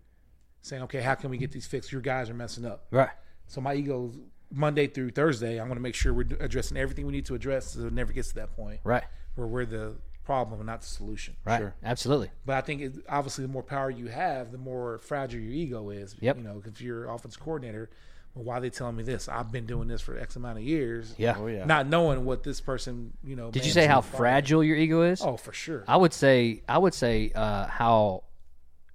saying, 0.64 0.82
"Okay, 0.84 1.02
how 1.02 1.14
can 1.14 1.30
we 1.30 1.38
get 1.38 1.52
these 1.52 1.68
fixed? 1.68 1.92
Your 1.92 2.02
guys 2.02 2.30
are 2.30 2.34
messing 2.34 2.66
up." 2.66 2.88
Right. 2.90 3.10
So 3.48 3.62
my 3.62 3.76
ego, 3.76 4.12
Monday 4.52 4.88
through 4.88 5.12
Thursday, 5.12 5.60
I'm 5.60 5.68
going 5.68 5.78
to 5.78 5.82
make 5.84 5.94
sure 5.96 6.14
we're 6.14 6.26
addressing 6.40 6.78
everything 6.78 7.06
we 7.06 7.12
need 7.12 7.26
to 7.28 7.36
address, 7.36 7.74
so 7.74 7.86
it 7.86 7.94
never 7.94 8.12
gets 8.14 8.30
to 8.30 8.36
that 8.36 8.56
point 8.56 8.80
Right. 8.84 9.04
where 9.36 9.46
we're 9.48 9.66
the 9.66 9.96
problem 10.24 10.60
and 10.60 10.68
not 10.68 10.82
the 10.82 10.88
solution. 10.88 11.36
Right. 11.46 11.72
Absolutely. 11.84 12.32
But 12.46 12.56
I 12.56 12.62
think 12.62 12.82
it, 12.82 12.94
obviously 13.10 13.44
the 13.44 13.52
more 13.52 13.62
power 13.64 13.90
you 13.90 14.08
have, 14.08 14.52
the 14.52 14.58
more 14.58 15.00
fragile 15.00 15.40
your 15.42 15.52
ego 15.52 15.90
is. 15.90 16.16
Yep. 16.20 16.38
You 16.38 16.44
know, 16.44 16.62
if 16.66 16.82
you're 16.82 17.10
offense 17.10 17.36
coordinator, 17.36 17.90
well, 18.34 18.46
why 18.46 18.58
are 18.58 18.62
they 18.62 18.70
telling 18.70 18.96
me 18.96 19.04
this? 19.04 19.28
I've 19.28 19.52
been 19.52 19.66
doing 19.66 19.88
this 19.90 20.02
for 20.02 20.18
X 20.18 20.36
amount 20.38 20.58
of 20.60 20.64
years. 20.64 21.14
Yeah. 21.18 21.36
Oh 21.38 21.48
yeah. 21.48 21.66
Not 21.66 21.88
knowing 21.88 22.24
what 22.26 22.42
this 22.44 22.62
person, 22.62 23.12
you 23.24 23.36
know. 23.36 23.52
Did 23.52 23.66
you 23.66 23.72
say 23.72 23.86
how 23.86 24.00
fragile 24.02 24.64
your 24.64 24.78
ego 24.78 25.02
is? 25.04 25.22
Oh, 25.22 25.36
for 25.38 25.52
sure. 25.54 25.84
I 25.88 25.98
would 25.98 26.14
say 26.14 26.64
I 26.70 26.78
would 26.78 26.94
say 26.94 27.32
uh, 27.36 27.68
how 27.68 28.24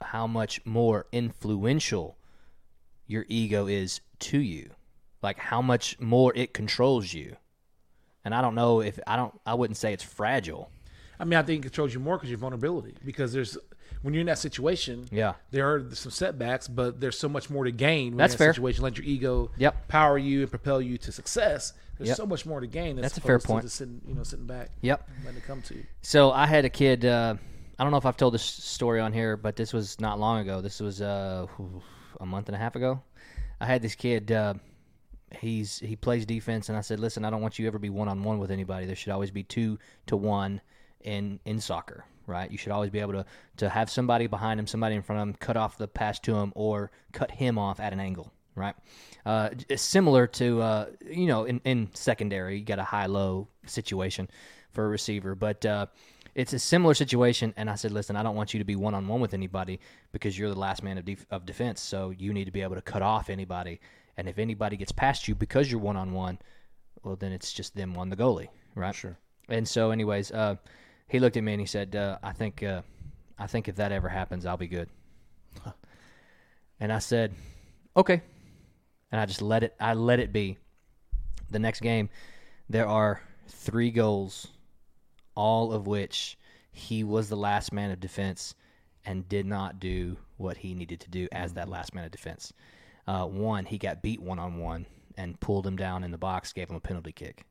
how 0.03 0.27
much 0.27 0.65
more 0.65 1.07
influential 1.13 2.17
your 3.07 3.25
ego 3.29 3.67
is 3.67 4.01
to 4.21 4.39
you, 4.39 4.71
like 5.23 5.39
how 5.39 5.63
much 5.63 5.99
more 6.01 6.33
it 6.35 6.53
controls 6.55 7.13
you. 7.13 7.37
And 8.25 8.35
I 8.35 8.43
don't 8.43 8.55
know 8.55 8.81
if 8.81 8.99
I 9.07 9.17
don't 9.17 9.39
I 9.47 9.55
wouldn't 9.55 9.77
say 9.77 9.93
it's 9.93 10.03
fragile. 10.05 10.71
I 11.21 11.25
mean, 11.25 11.39
I 11.39 11.43
think 11.43 11.61
it 11.65 11.69
controls 11.69 11.93
you 11.95 12.01
more 12.01 12.17
because 12.17 12.31
your 12.31 12.39
vulnerability. 12.39 12.95
Because 13.05 13.33
there's 13.33 13.57
when 14.03 14.15
you're 14.15 14.21
in 14.21 14.27
that 14.27 14.39
situation, 14.39 15.09
Yeah. 15.11 15.35
there 15.51 15.73
are 15.75 15.93
some 15.95 16.13
setbacks, 16.13 16.69
but 16.69 17.01
there's 17.01 17.19
so 17.19 17.29
much 17.29 17.51
more 17.51 17.65
to 17.65 17.73
gain. 17.73 18.13
When 18.13 18.19
That's 18.19 18.35
in 18.35 18.39
fair. 18.39 18.53
Situation 18.53 18.83
let 18.85 18.97
your 18.97 19.07
ego 19.07 19.51
Yep. 19.57 19.89
power 19.89 20.19
you 20.19 20.43
and 20.43 20.51
propel 20.51 20.81
you 20.81 20.99
to 20.99 21.11
success. 21.11 21.73
There's 21.97 22.09
Yep. 22.09 22.17
so 22.19 22.27
much 22.27 22.47
more 22.47 22.61
to 22.61 22.67
gain. 22.69 22.95
Than 22.97 23.03
That's 23.03 23.17
a 23.19 23.21
fair 23.21 23.41
point. 23.41 23.69
Sitting, 23.71 24.01
you 24.07 24.15
know, 24.15 24.23
sitting 24.23 24.47
back, 24.47 24.71
Yep. 24.83 25.09
letting 25.25 25.39
it 25.41 25.45
come 25.47 25.63
to 25.63 25.75
you. 25.75 25.85
So 26.03 26.31
I 26.31 26.47
had 26.47 26.65
a 26.65 26.71
kid. 26.71 27.05
Uh, 27.05 27.37
I 27.79 27.85
don't 27.85 27.93
know 27.93 27.99
if 27.99 28.07
I've 28.07 28.17
told 28.17 28.35
this 28.35 28.43
story 28.43 28.99
on 28.99 29.13
here, 29.13 29.37
but 29.37 29.55
this 29.55 29.73
was 29.73 30.01
not 30.01 30.19
long 30.19 30.41
ago. 30.41 30.61
This 30.61 30.81
was 30.81 31.01
uh, 31.01 31.47
a 32.21 32.27
month 32.27 32.49
and 32.49 32.57
a 32.57 32.59
half 32.59 32.75
ago. 32.75 33.01
I 33.61 33.67
had 33.67 33.83
this 33.83 33.95
kid. 33.95 34.33
Uh, 34.33 34.55
he's 35.41 35.79
he 35.79 35.95
plays 35.95 36.27
defense, 36.27 36.69
and 36.69 36.77
I 36.77 36.81
said, 36.81 36.99
"Listen, 36.99 37.25
I 37.25 37.31
don't 37.31 37.41
want 37.41 37.59
you 37.59 37.69
ever 37.69 37.79
be 37.79 37.91
one 37.91 38.09
on 38.09 38.25
one 38.25 38.41
with 38.41 38.51
anybody. 38.51 38.87
There 38.87 38.97
should 38.97 39.13
always 39.13 39.31
be 39.31 39.45
two 39.45 39.79
to 40.07 40.17
one 40.17 40.61
in 41.03 41.39
in 41.45 41.61
soccer, 41.61 42.05
right? 42.27 42.51
You 42.51 42.59
should 42.59 42.73
always 42.73 42.91
be 42.91 42.99
able 42.99 43.13
to 43.13 43.25
to 43.59 43.69
have 43.69 43.91
somebody 43.91 44.27
behind 44.27 44.59
him, 44.59 44.67
somebody 44.67 44.97
in 44.97 45.03
front 45.03 45.23
of 45.23 45.29
him, 45.29 45.35
cut 45.35 45.57
off 45.57 45.79
the 45.79 45.87
pass 45.87 46.19
to 46.21 46.35
him, 46.35 46.53
or 46.57 46.91
cut 47.13 47.31
him 47.31 47.59
off 47.59 47.79
at 47.81 47.93
an 47.93 48.01
angle." 48.01 48.33
Right, 48.57 48.75
uh, 49.25 49.51
similar 49.77 50.27
to 50.27 50.61
uh, 50.61 50.87
you 51.09 51.27
know 51.27 51.45
in, 51.45 51.61
in 51.65 51.91
secondary, 51.95 52.59
you 52.59 52.65
got 52.65 52.81
a 52.81 52.85
high 52.85 53.07
low 53.07 53.47
situation 53.67 54.29
for 54.73 54.85
a 54.85 54.89
receiver, 54.89 55.37
but 55.37 55.65
uh, 55.65 55.87
it's 56.39 56.53
a 56.53 56.59
similar 56.59 56.95
situation. 56.95 57.53
And 57.57 57.69
I 57.69 57.75
said, 57.75 57.91
listen, 57.91 58.15
I 58.15 58.23
don't 58.23 58.37
want 58.37 58.55
you 58.55 58.59
to 58.59 58.65
be 58.65 58.77
one 58.77 58.95
on 58.95 59.09
one 59.09 59.21
with 59.21 59.35
anybody 59.35 59.81
because 60.13 60.39
you're 60.39 60.51
the 60.51 60.59
last 60.59 60.85
man 60.85 60.97
of, 60.97 61.05
def- 61.05 61.27
of 61.33 61.45
defense. 61.45 61.81
So 61.81 62.11
you 62.11 62.33
need 62.33 62.45
to 62.45 62.53
be 62.53 62.63
able 62.63 62.77
to 62.77 62.81
cut 62.81 63.03
off 63.03 63.29
anybody. 63.29 63.81
And 64.17 64.29
if 64.29 64.39
anybody 64.39 64.77
gets 64.77 64.93
past 64.93 65.27
you 65.27 65.35
because 65.35 65.69
you're 65.69 65.81
one 65.81 65.97
on 65.97 66.13
one, 66.13 66.39
well, 67.03 67.17
then 67.17 67.33
it's 67.33 67.53
just 67.53 67.75
them 67.75 67.97
on 67.97 68.09
the 68.09 68.17
goalie, 68.17 68.47
right? 68.77 68.95
Sure. 68.95 69.19
And 69.49 69.67
so, 69.67 69.91
anyways, 69.91 70.31
uh, 70.31 70.55
he 71.09 71.19
looked 71.19 71.37
at 71.37 71.43
me 71.43 71.55
and 71.55 71.61
he 71.61 71.67
said, 71.67 71.97
uh, 71.97 72.19
"I 72.23 72.33
think, 72.33 72.63
uh, 72.63 72.83
I 73.37 73.49
think 73.49 73.67
if 73.67 73.75
that 73.77 73.91
ever 73.91 74.09
happens, 74.09 74.47
I'll 74.47 74.57
be 74.57 74.69
good." 74.69 74.89
And 76.81 76.93
I 76.93 77.01
said, 77.01 77.35
"Okay." 77.97 78.23
And 79.11 79.21
I 79.21 79.27
just 79.27 79.43
let 79.43 79.65
it. 79.65 79.75
I 79.81 79.95
let 79.95 80.21
it 80.21 80.33
be. 80.33 80.59
The 81.51 81.59
next 81.59 81.81
game, 81.81 82.09
there 82.69 82.87
are 82.87 83.21
three 83.49 83.91
goals 83.91 84.47
all 85.39 85.73
of 85.73 85.87
which 85.87 86.37
he 86.73 87.05
was 87.05 87.29
the 87.29 87.37
last 87.37 87.73
man 87.73 87.93
of 87.93 88.01
defense 88.01 88.57
and 89.05 89.29
did 89.29 89.47
not 89.47 89.79
do 89.79 90.17
what 90.37 90.57
he 90.57 90.75
needed 90.75 90.99
to 90.99 91.09
do 91.09 91.29
as 91.31 91.55
that 91.55 91.69
last 91.69 91.95
man 91.95 92.05
of 92.05 92.11
defense. 92.11 92.53
Uh, 93.07 93.25
one, 93.25 93.65
he 93.65 93.79
got 93.79 94.03
beat 94.03 94.21
one 94.21 94.41
on 94.41 94.59
one 94.59 94.85
and 95.17 95.39
pulled 95.39 95.65
him 95.65 95.77
down 95.77 96.03
in 96.03 96.11
the 96.11 96.19
box, 96.19 96.53
gave 96.53 96.69
him 96.69 96.75
a 96.75 96.81
penalty 96.81 97.13
kick. 97.13 97.47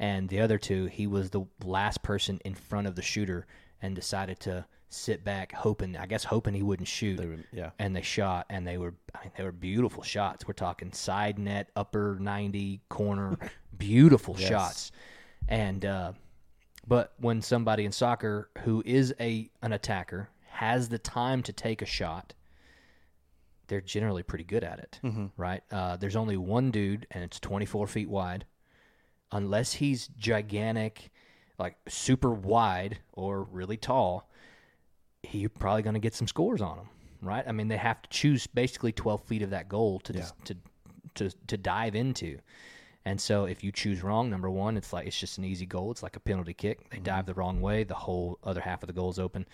And 0.00 0.28
the 0.28 0.40
other 0.40 0.58
two, 0.58 0.86
he 0.86 1.06
was 1.06 1.30
the 1.30 1.44
last 1.64 2.02
person 2.02 2.40
in 2.44 2.54
front 2.56 2.88
of 2.88 2.96
the 2.96 3.02
shooter 3.02 3.46
and 3.80 3.94
decided 3.94 4.40
to 4.40 4.66
sit 4.88 5.24
back, 5.24 5.52
hoping, 5.52 5.96
I 5.96 6.06
guess, 6.06 6.24
hoping 6.24 6.52
he 6.52 6.62
wouldn't 6.64 6.88
shoot. 6.88 7.20
Would- 7.20 7.44
yeah. 7.52 7.70
And 7.78 7.94
they 7.94 8.02
shot, 8.02 8.46
and 8.50 8.66
they 8.66 8.76
were, 8.76 8.94
I 9.14 9.22
mean, 9.22 9.32
they 9.36 9.44
were 9.44 9.52
beautiful 9.52 10.02
shots. 10.02 10.48
We're 10.48 10.54
talking 10.54 10.92
side 10.92 11.38
net, 11.38 11.70
upper 11.76 12.18
ninety, 12.20 12.80
corner, 12.88 13.38
beautiful 13.78 14.36
shots. 14.36 14.90
And 15.48 15.84
uh, 15.84 16.12
but 16.86 17.12
when 17.18 17.40
somebody 17.42 17.84
in 17.84 17.92
soccer 17.92 18.50
who 18.64 18.82
is 18.86 19.14
a 19.20 19.50
an 19.62 19.72
attacker 19.72 20.28
has 20.48 20.88
the 20.88 20.98
time 20.98 21.42
to 21.42 21.52
take 21.52 21.82
a 21.82 21.86
shot, 21.86 22.34
they're 23.66 23.80
generally 23.80 24.22
pretty 24.22 24.44
good 24.44 24.62
at 24.64 24.78
it, 24.78 25.00
right? 25.36 25.62
Uh, 25.70 25.96
there's 25.96 26.16
only 26.16 26.36
one 26.36 26.70
dude, 26.70 27.06
and 27.10 27.24
it's 27.24 27.40
24 27.40 27.86
feet 27.86 28.08
wide. 28.08 28.44
Unless 29.32 29.72
he's 29.74 30.08
gigantic, 30.08 31.10
like 31.58 31.76
super 31.88 32.30
wide 32.30 32.98
or 33.14 33.42
really 33.44 33.76
tall, 33.76 34.28
he- 35.22 35.38
you're 35.40 35.50
probably 35.50 35.82
going 35.82 35.94
to 35.94 36.00
get 36.00 36.14
some 36.14 36.28
scores 36.28 36.60
on 36.60 36.78
him, 36.78 36.88
right? 37.22 37.44
I 37.48 37.52
mean, 37.52 37.68
they 37.68 37.78
have 37.78 38.02
to 38.02 38.10
choose 38.10 38.46
basically 38.46 38.92
12 38.92 39.22
feet 39.24 39.42
of 39.42 39.50
that 39.50 39.68
goal 39.68 39.98
to 40.00 40.12
dis- 40.12 40.32
to 40.44 40.56
to 41.16 41.30
to 41.46 41.56
dive 41.56 41.94
into. 41.94 42.38
And 43.06 43.20
so 43.20 43.44
if 43.44 43.62
you 43.62 43.70
choose 43.70 44.02
wrong, 44.02 44.30
number 44.30 44.48
one, 44.50 44.76
it's 44.76 44.92
like 44.92 45.06
it's 45.06 45.18
just 45.18 45.36
an 45.38 45.44
easy 45.44 45.66
goal. 45.66 45.90
It's 45.90 46.02
like 46.02 46.16
a 46.16 46.20
penalty 46.20 46.54
kick. 46.54 46.88
They 46.90 46.98
dive 46.98 47.26
the 47.26 47.34
wrong 47.34 47.60
way, 47.60 47.84
the 47.84 47.94
whole 47.94 48.38
other 48.42 48.60
half 48.62 48.82
of 48.82 48.86
the 48.86 48.92
goal 48.94 49.10
is 49.10 49.18
open. 49.18 49.46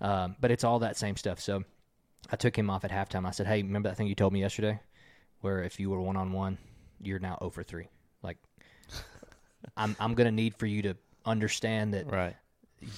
Um, 0.00 0.36
but 0.40 0.50
it's 0.50 0.62
all 0.64 0.78
that 0.80 0.96
same 0.96 1.16
stuff. 1.16 1.40
So 1.40 1.64
I 2.30 2.36
took 2.36 2.56
him 2.56 2.70
off 2.70 2.84
at 2.84 2.90
halftime. 2.92 3.26
I 3.26 3.32
said, 3.32 3.46
"Hey, 3.48 3.62
remember 3.62 3.88
that 3.88 3.96
thing 3.96 4.06
you 4.06 4.14
told 4.14 4.32
me 4.32 4.40
yesterday, 4.40 4.80
where 5.40 5.62
if 5.64 5.80
you 5.80 5.90
were 5.90 6.00
one 6.00 6.16
on 6.16 6.32
one, 6.32 6.58
you're 7.00 7.18
now 7.18 7.36
0 7.40 7.50
for 7.50 7.62
three. 7.64 7.88
Like, 8.22 8.38
I'm 9.76 9.96
I'm 9.98 10.14
gonna 10.14 10.30
need 10.32 10.54
for 10.56 10.66
you 10.66 10.82
to 10.82 10.96
understand 11.24 11.94
that 11.94 12.06
Right. 12.10 12.36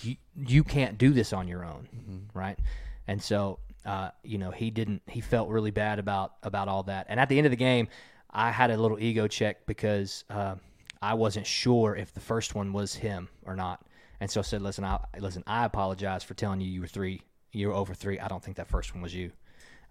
you 0.02 0.16
you 0.36 0.64
can't 0.64 0.98
do 0.98 1.12
this 1.12 1.32
on 1.32 1.48
your 1.48 1.64
own, 1.64 2.28
right? 2.34 2.59
And 3.07 3.22
so, 3.22 3.59
uh, 3.84 4.11
you 4.22 4.38
know, 4.38 4.50
he 4.50 4.70
didn't. 4.70 5.02
He 5.07 5.20
felt 5.20 5.48
really 5.48 5.70
bad 5.70 5.98
about 5.98 6.32
about 6.42 6.68
all 6.68 6.82
that. 6.84 7.07
And 7.09 7.20
at 7.20 7.28
the 7.28 7.38
end 7.38 7.46
of 7.46 7.50
the 7.50 7.57
game, 7.57 7.88
I 8.35 8.51
had 8.51 8.70
a 8.70 8.76
little 8.76 8.99
ego 8.99 9.28
check 9.28 9.64
because 9.66 10.24
uh, 10.28 10.57
I 11.01 11.14
wasn't 11.14 11.47
sure 11.47 11.95
if 11.95 12.12
the 12.12 12.20
first 12.20 12.55
one 12.55 12.72
was 12.72 12.95
him 12.95 13.28
or 13.45 13.55
not. 13.55 13.85
And 14.20 14.30
so 14.30 14.41
I 14.41 14.43
said, 14.43 14.62
"Listen, 14.62 14.85
I 14.85 14.99
listen. 15.18 15.45
I 15.47 15.64
apologize 15.64 16.24
for 16.24 16.35
telling 16.35 16.61
you 16.61 16.68
you 16.68 16.80
were 16.80 16.87
three. 16.87 17.22
You 17.53 17.68
were 17.68 17.74
over 17.74 17.95
three. 17.95 18.18
I 18.18 18.28
don't 18.28 18.43
think 18.43 18.57
that 18.57 18.68
first 18.68 18.95
one 18.95 19.03
was 19.03 19.14
you." 19.14 19.30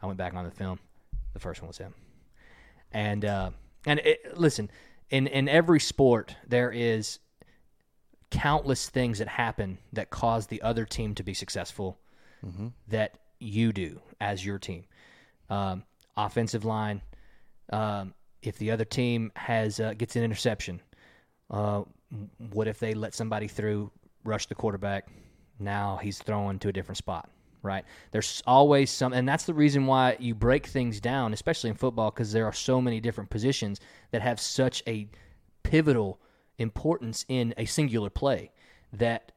I 0.02 0.06
went 0.06 0.18
back 0.18 0.34
on 0.34 0.44
the 0.44 0.52
film. 0.52 0.80
The 1.34 1.40
first 1.40 1.62
one 1.62 1.68
was 1.68 1.78
him. 1.78 1.94
And 2.92 3.26
uh, 3.26 3.52
and 3.86 4.00
it, 4.00 4.38
listen, 4.38 4.70
in 5.10 5.28
in 5.28 5.48
every 5.48 5.80
sport 5.80 6.36
there 6.48 6.72
is 6.72 7.20
countless 8.32 8.90
things 8.90 9.20
that 9.20 9.28
happen 9.28 9.78
that 9.94 10.10
cause 10.10 10.48
the 10.48 10.62
other 10.64 10.86
team 10.86 11.14
to 11.16 11.24
be 11.24 11.34
successful 11.34 12.00
that 12.88 13.20
you 13.40 13.72
do 13.72 14.02
as 14.20 14.46
your 14.46 14.58
team. 14.60 14.86
Um, 15.50 15.84
offensive 16.18 16.66
line, 16.66 17.02
um, 17.72 18.14
if 18.44 18.58
the 18.58 18.72
other 18.72 18.86
team 18.86 19.32
has 19.36 19.80
uh, 19.80 19.94
gets 19.98 20.16
an 20.16 20.24
interception, 20.24 20.82
uh, 21.50 21.84
what 22.52 22.68
if 22.68 22.80
they 22.80 22.94
let 22.94 23.14
somebody 23.14 23.48
through, 23.48 23.92
rush 24.24 24.46
the 24.48 24.56
quarterback? 24.56 25.08
Now 25.60 26.00
he's 26.02 26.20
throwing 26.20 26.60
to 26.60 26.70
a 26.70 26.74
different 26.74 26.98
spot, 26.98 27.30
right? 27.62 27.86
There's 28.12 28.44
always 28.46 28.92
some, 28.92 29.14
and 29.14 29.28
that's 29.28 29.46
the 29.46 29.54
reason 29.54 29.86
why 29.86 30.18
you 30.20 30.36
break 30.36 30.68
things 30.68 31.00
down, 31.00 31.34
especially 31.34 31.70
in 31.70 31.76
football, 31.76 32.12
because 32.12 32.32
there 32.32 32.46
are 32.46 32.54
so 32.54 32.82
many 32.82 33.00
different 33.00 33.30
positions 33.30 33.80
that 34.12 34.22
have 34.22 34.40
such 34.40 34.84
a 34.88 35.08
pivotal 35.64 36.20
importance 36.58 37.26
in 37.30 37.54
a 37.58 37.66
singular 37.66 38.10
play 38.10 38.52
that 38.92 39.32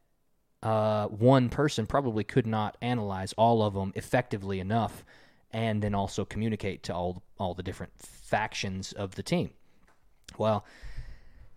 uh, 0.63 1.07
one 1.07 1.49
person 1.49 1.87
probably 1.87 2.25
could 2.25 2.47
not 2.47 2.77
analyze 2.83 3.33
all 3.35 3.63
of 3.63 3.75
them 3.75 3.93
effectively 3.95 4.59
enough, 4.61 5.05
and 5.53 5.83
then 5.83 5.95
also 5.95 6.25
communicate 6.25 6.83
to 6.83 6.95
all 6.95 7.23
all 7.39 7.55
the 7.55 7.63
different 7.63 7.93
factions 8.27 8.93
of 8.93 9.15
the 9.15 9.23
team. 9.23 9.51
Well, 10.37 10.65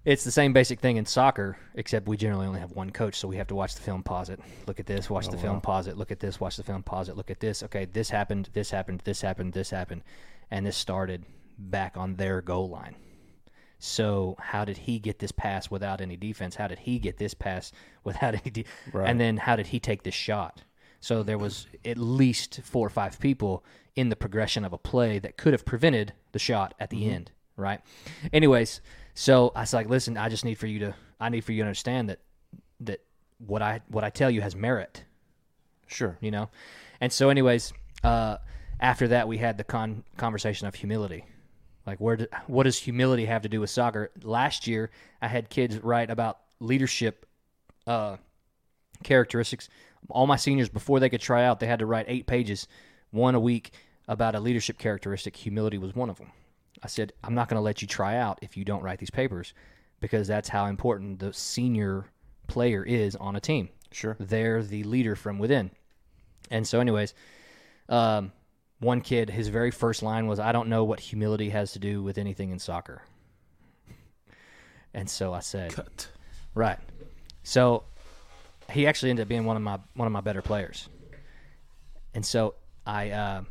it's 0.06 0.24
the 0.24 0.32
same 0.32 0.54
basic 0.54 0.80
thing 0.80 0.98
in 0.98 1.06
soccer, 1.06 1.58
except 1.76 2.08
we 2.08 2.16
generally 2.16 2.48
only 2.48 2.60
have 2.60 2.72
one 2.72 2.90
coach, 2.92 3.16
so 3.16 3.28
we 3.28 3.36
have 3.38 3.48
to 3.48 3.56
watch 3.56 3.76
the 3.76 3.82
film, 3.82 4.02
pause 4.02 4.30
it, 4.30 4.40
look 4.66 4.80
at 4.80 4.86
this, 4.86 5.10
watch 5.10 5.28
oh, 5.28 5.32
the 5.32 5.38
film, 5.38 5.60
pause 5.60 5.88
it, 5.88 5.98
look 5.98 6.12
at 6.12 6.20
this, 6.20 6.40
watch 6.40 6.56
the 6.56 6.64
film, 6.64 6.84
pause 6.84 7.10
it, 7.10 7.18
look 7.18 7.30
at 7.30 7.40
this. 7.40 7.64
Okay, 7.64 7.86
this 7.86 8.10
happened, 8.10 8.50
this 8.54 8.72
happened, 8.72 9.02
this 9.04 9.22
happened, 9.22 9.54
this 9.54 9.70
happened, 9.70 10.04
and 10.52 10.66
this 10.66 10.78
started 10.78 11.26
back 11.58 11.98
on 11.98 12.16
their 12.16 12.42
goal 12.42 12.70
line. 12.70 12.96
So 13.80 14.36
how 14.40 14.64
did 14.66 14.78
he 14.78 15.00
get 15.00 15.20
this 15.20 15.32
pass 15.32 15.72
without 15.72 16.02
any 16.02 16.18
defense? 16.18 16.56
How 16.56 16.68
did 16.68 16.80
he 16.80 17.00
get 17.00 17.18
this 17.18 17.34
pass 17.34 17.72
without 18.04 18.36
any? 18.36 18.52
De- 18.52 18.66
And 18.94 19.20
then 19.20 19.38
how 19.38 19.56
did 19.56 19.68
he 19.68 19.80
take 19.80 20.04
this 20.04 20.14
shot? 20.14 20.64
So 21.00 21.24
there 21.24 21.38
was 21.38 21.68
at 21.86 21.98
least 21.98 22.62
four 22.64 22.86
or 22.86 22.90
five 22.90 23.20
people 23.20 23.64
in 23.96 24.10
the 24.10 24.16
progression 24.16 24.66
of 24.66 24.74
a 24.74 24.78
play 24.78 25.20
that 25.20 25.38
could 25.38 25.54
have 25.54 25.66
prevented 25.66 26.14
the 26.32 26.40
shot 26.40 26.74
at 26.80 26.90
the 26.90 27.10
end, 27.10 27.32
right? 27.56 27.82
Anyways, 28.34 28.82
so 29.14 29.52
I 29.56 29.62
was 29.62 29.74
like, 29.74 29.90
listen, 29.90 30.18
I 30.18 30.30
just 30.30 30.46
need 30.46 30.56
for 30.56 30.68
you 30.68 30.80
to, 30.80 30.96
I 31.20 31.30
need 31.30 31.42
for 31.42 31.52
you 31.52 31.64
to 31.64 31.68
understand 31.68 32.10
that 32.10 32.20
that 32.82 33.02
what 33.46 33.62
I 33.62 33.82
what 33.88 34.04
I 34.04 34.10
tell 34.10 34.30
you 34.30 34.42
has 34.42 34.56
merit 34.56 35.04
Sure. 35.88 36.18
you 36.22 36.32
know. 36.32 36.50
And 37.02 37.12
so, 37.12 37.30
anyways, 37.30 37.74
uh, 38.04 38.38
after 38.80 39.08
that, 39.10 39.28
we 39.28 39.38
had 39.38 39.58
the 39.58 39.64
con- 39.64 40.04
conversation 40.18 40.68
of 40.68 40.76
humility. 40.76 41.26
Like, 41.86 42.00
where 42.00 42.18
do, 42.18 42.28
what 42.48 42.64
does 42.64 42.78
humility 42.78 43.26
have 43.26 43.42
to 43.42 43.50
do 43.50 43.60
with 43.62 43.70
soccer? 43.70 44.12
Last 44.22 44.68
year, 44.68 44.92
I 45.22 45.28
had 45.28 45.50
kids 45.50 45.78
write 45.80 46.12
about 46.12 46.40
leadership 46.60 47.26
uh, 47.88 48.18
characteristics. 49.04 49.70
All 50.10 50.28
my 50.28 50.36
seniors, 50.36 50.70
before 50.70 51.00
they 51.00 51.10
could 51.10 51.22
try 51.22 51.46
out, 51.46 51.60
they 51.60 51.68
had 51.68 51.80
to 51.80 51.86
write 51.86 52.06
eight 52.08 52.26
pages, 52.26 52.68
one 53.12 53.36
a 53.36 53.40
week, 53.40 53.74
about 54.08 54.36
a 54.36 54.40
leadership 54.40 54.78
characteristic. 54.78 55.36
Humility 55.36 55.78
was 55.78 55.96
one 55.96 56.10
of 56.10 56.18
them. 56.18 56.32
I 56.82 56.88
said, 56.88 57.14
I'm 57.24 57.36
not 57.36 57.50
going 57.50 57.58
to 57.58 57.64
let 57.64 57.82
you 57.82 57.88
try 57.88 58.16
out 58.16 58.40
if 58.42 58.56
you 58.56 58.64
don't 58.64 58.82
write 58.82 59.00
these 59.00 59.10
papers 59.10 59.54
because 60.00 60.28
that's 60.28 60.50
how 60.50 60.66
important 60.66 61.20
the 61.20 61.34
senior 61.34 62.06
player 62.48 62.84
is 62.84 63.16
on 63.16 63.36
a 63.36 63.40
team. 63.40 63.70
Sure. 63.92 64.16
They're 64.20 64.64
the 64.64 64.84
leader 64.84 65.16
from 65.16 65.40
within. 65.40 65.72
And 66.50 66.68
so, 66.68 66.80
anyways, 66.80 67.14
um, 67.90 68.32
one 68.80 69.02
kid, 69.02 69.30
his 69.30 69.50
very 69.50 69.72
first 69.72 70.02
line 70.02 70.28
was, 70.28 70.40
I 70.40 70.52
don't 70.52 70.70
know 70.70 70.84
what 70.84 71.00
humility 71.00 71.50
has 71.50 71.74
to 71.74 71.80
do 71.80 72.02
with 72.02 72.18
anything 72.18 72.52
in 72.52 72.60
soccer. 72.60 73.04
And 74.92 75.08
so 75.08 75.36
I 75.36 75.42
said, 75.42 75.72
Cut. 75.72 76.08
Right. 76.56 76.80
So 77.44 77.84
he 78.72 78.88
actually 78.88 79.10
ended 79.10 79.24
up 79.24 79.30
being 79.30 79.46
one 79.46 79.56
of 79.56 79.62
my 79.62 79.80
one 79.96 80.06
of 80.06 80.12
my 80.12 80.22
better 80.22 80.42
players. 80.42 80.88
And 82.14 82.26
so 82.26 82.56
I 82.86 83.12
uh, 83.12 83.44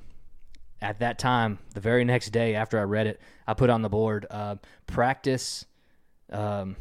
at 0.81 1.01
that 1.01 1.19
time, 1.19 1.59
the 1.75 1.81
very 1.81 2.05
next 2.05 2.31
day 2.31 2.55
after 2.55 2.79
I 2.79 2.83
read 2.83 3.07
it, 3.07 3.21
I 3.47 3.55
put 3.55 3.71
on 3.71 3.83
the 3.83 3.89
board 3.89 4.27
uh, 4.31 4.57
practice. 4.87 5.65
Um, 6.31 6.77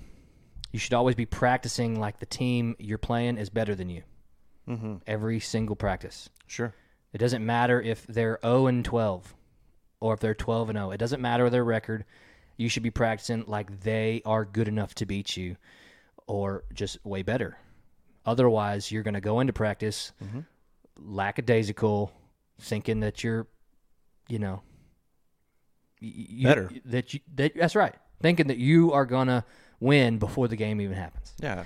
you 0.71 0.79
should 0.79 0.93
always 0.93 1.15
be 1.15 1.25
practicing 1.25 1.99
like 1.99 2.19
the 2.19 2.25
team 2.25 2.75
you're 2.79 2.97
playing 2.97 3.38
is 3.38 3.49
better 3.49 3.75
than 3.75 3.89
you. 3.89 4.03
Mm-hmm. 4.67 4.97
Every 5.07 5.39
single 5.39 5.75
practice. 5.75 6.29
Sure. 6.45 6.73
It 7.13 7.19
doesn't 7.19 7.45
matter 7.45 7.81
if 7.81 8.05
they're 8.07 8.38
0 8.43 8.67
and 8.67 8.83
12 8.83 9.33
or 10.01 10.13
if 10.13 10.19
they're 10.19 10.35
12 10.35 10.69
and 10.69 10.77
0. 10.77 10.91
It 10.91 10.97
doesn't 10.97 11.21
matter 11.21 11.49
their 11.49 11.63
record. 11.63 12.05
You 12.57 12.69
should 12.69 12.83
be 12.83 12.91
practicing 12.91 13.45
like 13.47 13.81
they 13.81 14.21
are 14.25 14.43
good 14.43 14.67
enough 14.67 14.93
to 14.95 15.05
beat 15.05 15.38
you 15.38 15.55
or 16.27 16.63
just 16.73 17.03
way 17.05 17.23
better. 17.23 17.57
Otherwise, 18.28 18.91
you're 18.91 19.03
going 19.03 19.13
to 19.15 19.21
go 19.21 19.39
into 19.39 19.53
practice 19.53 20.11
lackadaisical, 20.97 22.11
thinking 22.59 22.99
that 22.99 23.23
you're, 23.23 23.47
you 24.28 24.38
know, 24.38 24.61
you, 25.99 26.43
Better. 26.47 26.69
That 26.86 27.13
you 27.13 27.21
that 27.36 27.53
that's 27.55 27.75
right. 27.75 27.95
Thinking 28.21 28.47
that 28.47 28.57
you 28.57 28.93
are 28.93 29.05
going 29.05 29.28
to 29.28 29.43
win 29.80 30.19
before 30.19 30.47
the 30.47 30.55
game 30.55 30.80
even 30.82 30.95
happens. 30.95 31.34
Yeah. 31.41 31.63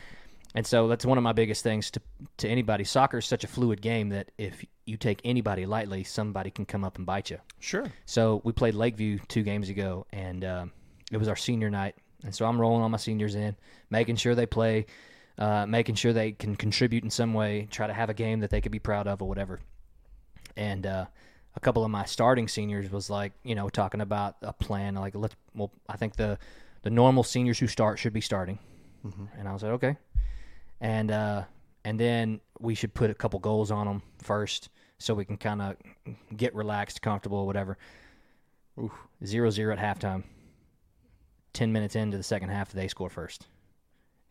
And 0.53 0.68
so 0.68 0.88
that's 0.88 1.05
one 1.05 1.18
of 1.18 1.24
my 1.24 1.32
biggest 1.34 1.64
things 1.64 1.91
to 1.91 2.01
to 2.38 2.47
anybody. 2.47 2.84
Soccer 2.84 3.18
is 3.18 3.26
such 3.26 3.43
a 3.43 3.47
fluid 3.47 3.82
game 3.82 4.09
that 4.09 4.32
if 4.38 4.64
you 4.86 4.97
take 4.97 5.22
anybody 5.24 5.66
lightly, 5.66 6.03
somebody 6.03 6.51
can 6.51 6.66
come 6.66 6.84
up 6.84 6.97
and 6.97 7.05
bite 7.05 7.30
you. 7.30 7.39
Sure. 7.59 7.86
So 8.05 8.41
we 8.43 8.51
played 8.51 8.76
Lakeview 8.76 9.20
two 9.28 9.43
games 9.43 9.70
ago, 9.70 10.05
and 10.12 10.43
um, 10.43 10.72
it 11.12 11.18
was 11.18 11.28
our 11.28 11.36
senior 11.36 11.70
night. 11.70 11.95
And 12.24 12.36
so 12.36 12.45
I'm 12.45 12.59
rolling 12.59 12.84
all 12.84 12.89
my 12.89 12.97
seniors 12.97 13.36
in, 13.36 13.55
making 13.89 14.18
sure 14.18 14.36
they 14.36 14.45
play, 14.45 14.86
uh, 15.42 15.66
making 15.66 15.96
sure 15.96 16.14
they 16.14 16.34
can 16.34 16.56
contribute 16.56 17.04
in 17.04 17.10
some 17.10 17.34
way, 17.34 17.68
try 17.72 17.88
to 17.88 17.94
have 17.94 18.12
a 18.12 18.14
game 18.14 18.42
that 18.42 18.52
they 18.52 18.62
could 18.62 18.72
be 18.72 18.78
proud 18.78 19.08
of 19.08 19.24
or 19.24 19.28
whatever. 19.28 19.60
And 20.56 20.86
uh, 20.86 21.06
a 21.56 21.60
couple 21.60 21.84
of 21.84 21.89
my 21.89 22.06
starting 22.06 22.48
seniors 22.48 22.92
was 22.92 23.10
like, 23.10 23.34
you 23.44 23.56
know, 23.56 23.68
talking 23.68 24.02
about 24.02 24.36
a 24.44 24.54
plan. 24.54 24.94
Like, 24.94 25.16
let's. 25.16 25.36
Well, 25.56 25.72
I 25.89 25.98
think 25.98 26.16
the 26.16 26.38
the 26.84 26.92
normal 26.92 27.24
seniors 27.24 27.58
who 27.58 27.66
start 27.66 27.98
should 27.98 28.14
be 28.14 28.22
starting. 28.22 28.60
And 29.39 29.48
I 29.48 29.52
was 29.52 29.64
like, 29.64 29.72
okay. 29.74 29.98
And 30.80 31.10
uh, 31.10 31.46
and 31.86 32.00
then 32.00 32.39
we 32.60 32.76
should 32.76 32.94
put 32.94 33.10
a 33.10 33.16
couple 33.16 33.39
goals 33.39 33.72
on 33.72 33.88
them 33.88 34.04
first, 34.22 34.70
so 35.00 35.16
we 35.16 35.26
can 35.26 35.38
kind 35.38 35.62
of 35.62 35.76
get 36.38 36.54
relaxed, 36.54 37.02
comfortable, 37.02 37.48
whatever. 37.48 37.80
Oof. 38.80 38.92
Zero 39.26 39.50
zero 39.50 39.76
at 39.76 39.80
halftime. 39.80 40.24
Ten 41.54 41.72
minutes 41.72 41.96
into 41.96 42.18
the 42.18 42.24
second 42.24 42.50
half, 42.50 42.72
they 42.72 42.88
score 42.88 43.10
first, 43.10 43.48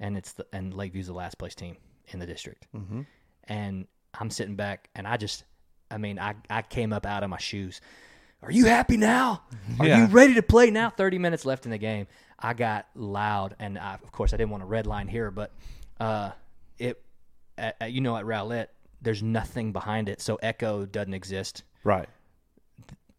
and 0.00 0.16
it's 0.16 0.32
the 0.32 0.46
and 0.52 0.72
Lakeview's 0.72 1.06
the 1.06 1.12
last 1.12 1.38
place 1.38 1.54
team 1.54 1.76
in 2.08 2.18
the 2.18 2.26
district. 2.26 2.66
Mm-hmm. 2.74 3.02
And 3.44 3.86
I'm 4.18 4.30
sitting 4.30 4.56
back, 4.56 4.88
and 4.94 5.06
I 5.06 5.16
just, 5.16 5.44
I 5.90 5.98
mean, 5.98 6.18
I 6.18 6.34
I 6.48 6.62
came 6.62 6.92
up 6.92 7.06
out 7.06 7.22
of 7.22 7.30
my 7.30 7.38
shoes. 7.38 7.80
Are 8.42 8.50
you 8.50 8.64
happy 8.64 8.96
now? 8.96 9.42
Are 9.78 9.86
Yeah. 9.86 9.98
you 10.00 10.06
ready 10.12 10.34
to 10.34 10.42
play 10.42 10.70
now? 10.70 10.90
Thirty 10.90 11.18
minutes 11.18 11.44
left 11.44 11.66
in 11.66 11.70
the 11.70 11.78
game. 11.78 12.06
I 12.38 12.54
got 12.54 12.86
loud, 12.94 13.54
and 13.58 13.78
I, 13.78 13.94
of 13.94 14.10
course 14.12 14.32
I 14.32 14.38
didn't 14.38 14.50
want 14.50 14.62
to 14.62 14.66
red 14.66 14.86
line 14.86 15.08
here, 15.08 15.30
but 15.30 15.52
uh, 16.00 16.30
it, 16.78 17.02
at, 17.58 17.76
at- 17.80 17.92
you 17.92 18.00
know, 18.00 18.16
at 18.16 18.24
Rowlett, 18.24 18.68
there's 19.02 19.22
nothing 19.22 19.72
behind 19.72 20.08
it, 20.08 20.22
so 20.22 20.36
echo 20.42 20.86
doesn't 20.86 21.12
exist 21.12 21.64
Right. 21.84 22.08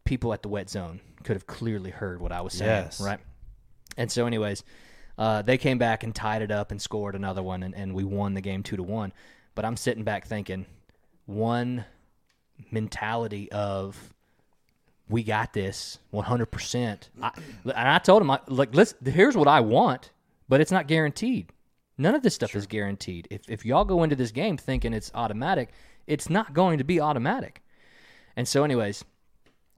people 0.06 0.34
at 0.34 0.42
the 0.42 0.50
wet 0.50 0.70
zone 0.72 1.00
could 1.24 1.36
have 1.36 1.46
clearly 1.46 1.92
heard 1.92 2.20
what 2.20 2.32
I 2.32 2.42
was 2.42 2.54
saying, 2.54 2.70
Yes. 2.86 3.00
right? 3.00 3.20
And 3.98 4.12
so, 4.12 4.26
anyways, 4.26 4.64
uh, 5.22 5.44
they 5.44 5.56
came 5.56 5.78
back 5.78 6.04
and 6.04 6.16
tied 6.16 6.42
it 6.42 6.50
up 6.50 6.72
and 6.72 6.82
scored 6.82 7.14
another 7.14 7.44
one, 7.44 7.62
and, 7.62 7.76
and 7.76 7.94
we 7.94 8.04
won 8.04 8.34
the 8.34 8.42
game 8.42 8.64
two 8.64 8.76
to 8.76 8.82
one. 8.82 9.14
But 9.54 9.66
I'm 9.66 9.78
sitting 9.78 10.04
back 10.04 10.26
thinking, 10.26 10.66
one 11.28 11.86
mentality 12.72 13.52
of 13.52 14.12
we 15.08 15.22
got 15.22 15.54
this 15.54 16.00
100%. 16.12 17.10
I, 17.22 17.32
and 17.66 17.72
I 17.76 18.00
told 18.00 18.24
him, 18.24 18.32
I, 18.32 18.40
like, 18.48 18.74
let's, 18.74 18.96
here's 19.06 19.38
what 19.38 19.48
I 19.48 19.60
want, 19.60 20.10
but 20.50 20.60
it's 20.60 20.72
not 20.72 20.88
guaranteed. 20.88 21.52
None 22.00 22.16
of 22.16 22.24
this 22.24 22.34
stuff 22.34 22.56
is 22.56 22.66
guaranteed. 22.66 23.28
If, 23.30 23.48
if 23.48 23.64
y'all 23.64 23.86
go 23.86 24.02
into 24.02 24.16
this 24.16 24.32
game 24.32 24.58
thinking 24.58 24.92
it's 24.92 25.12
automatic, 25.14 25.70
it's 26.08 26.32
not 26.32 26.56
going 26.56 26.80
to 26.80 26.84
be 26.84 27.00
automatic. 27.00 27.62
And 28.36 28.48
so, 28.48 28.64
anyways, 28.64 29.06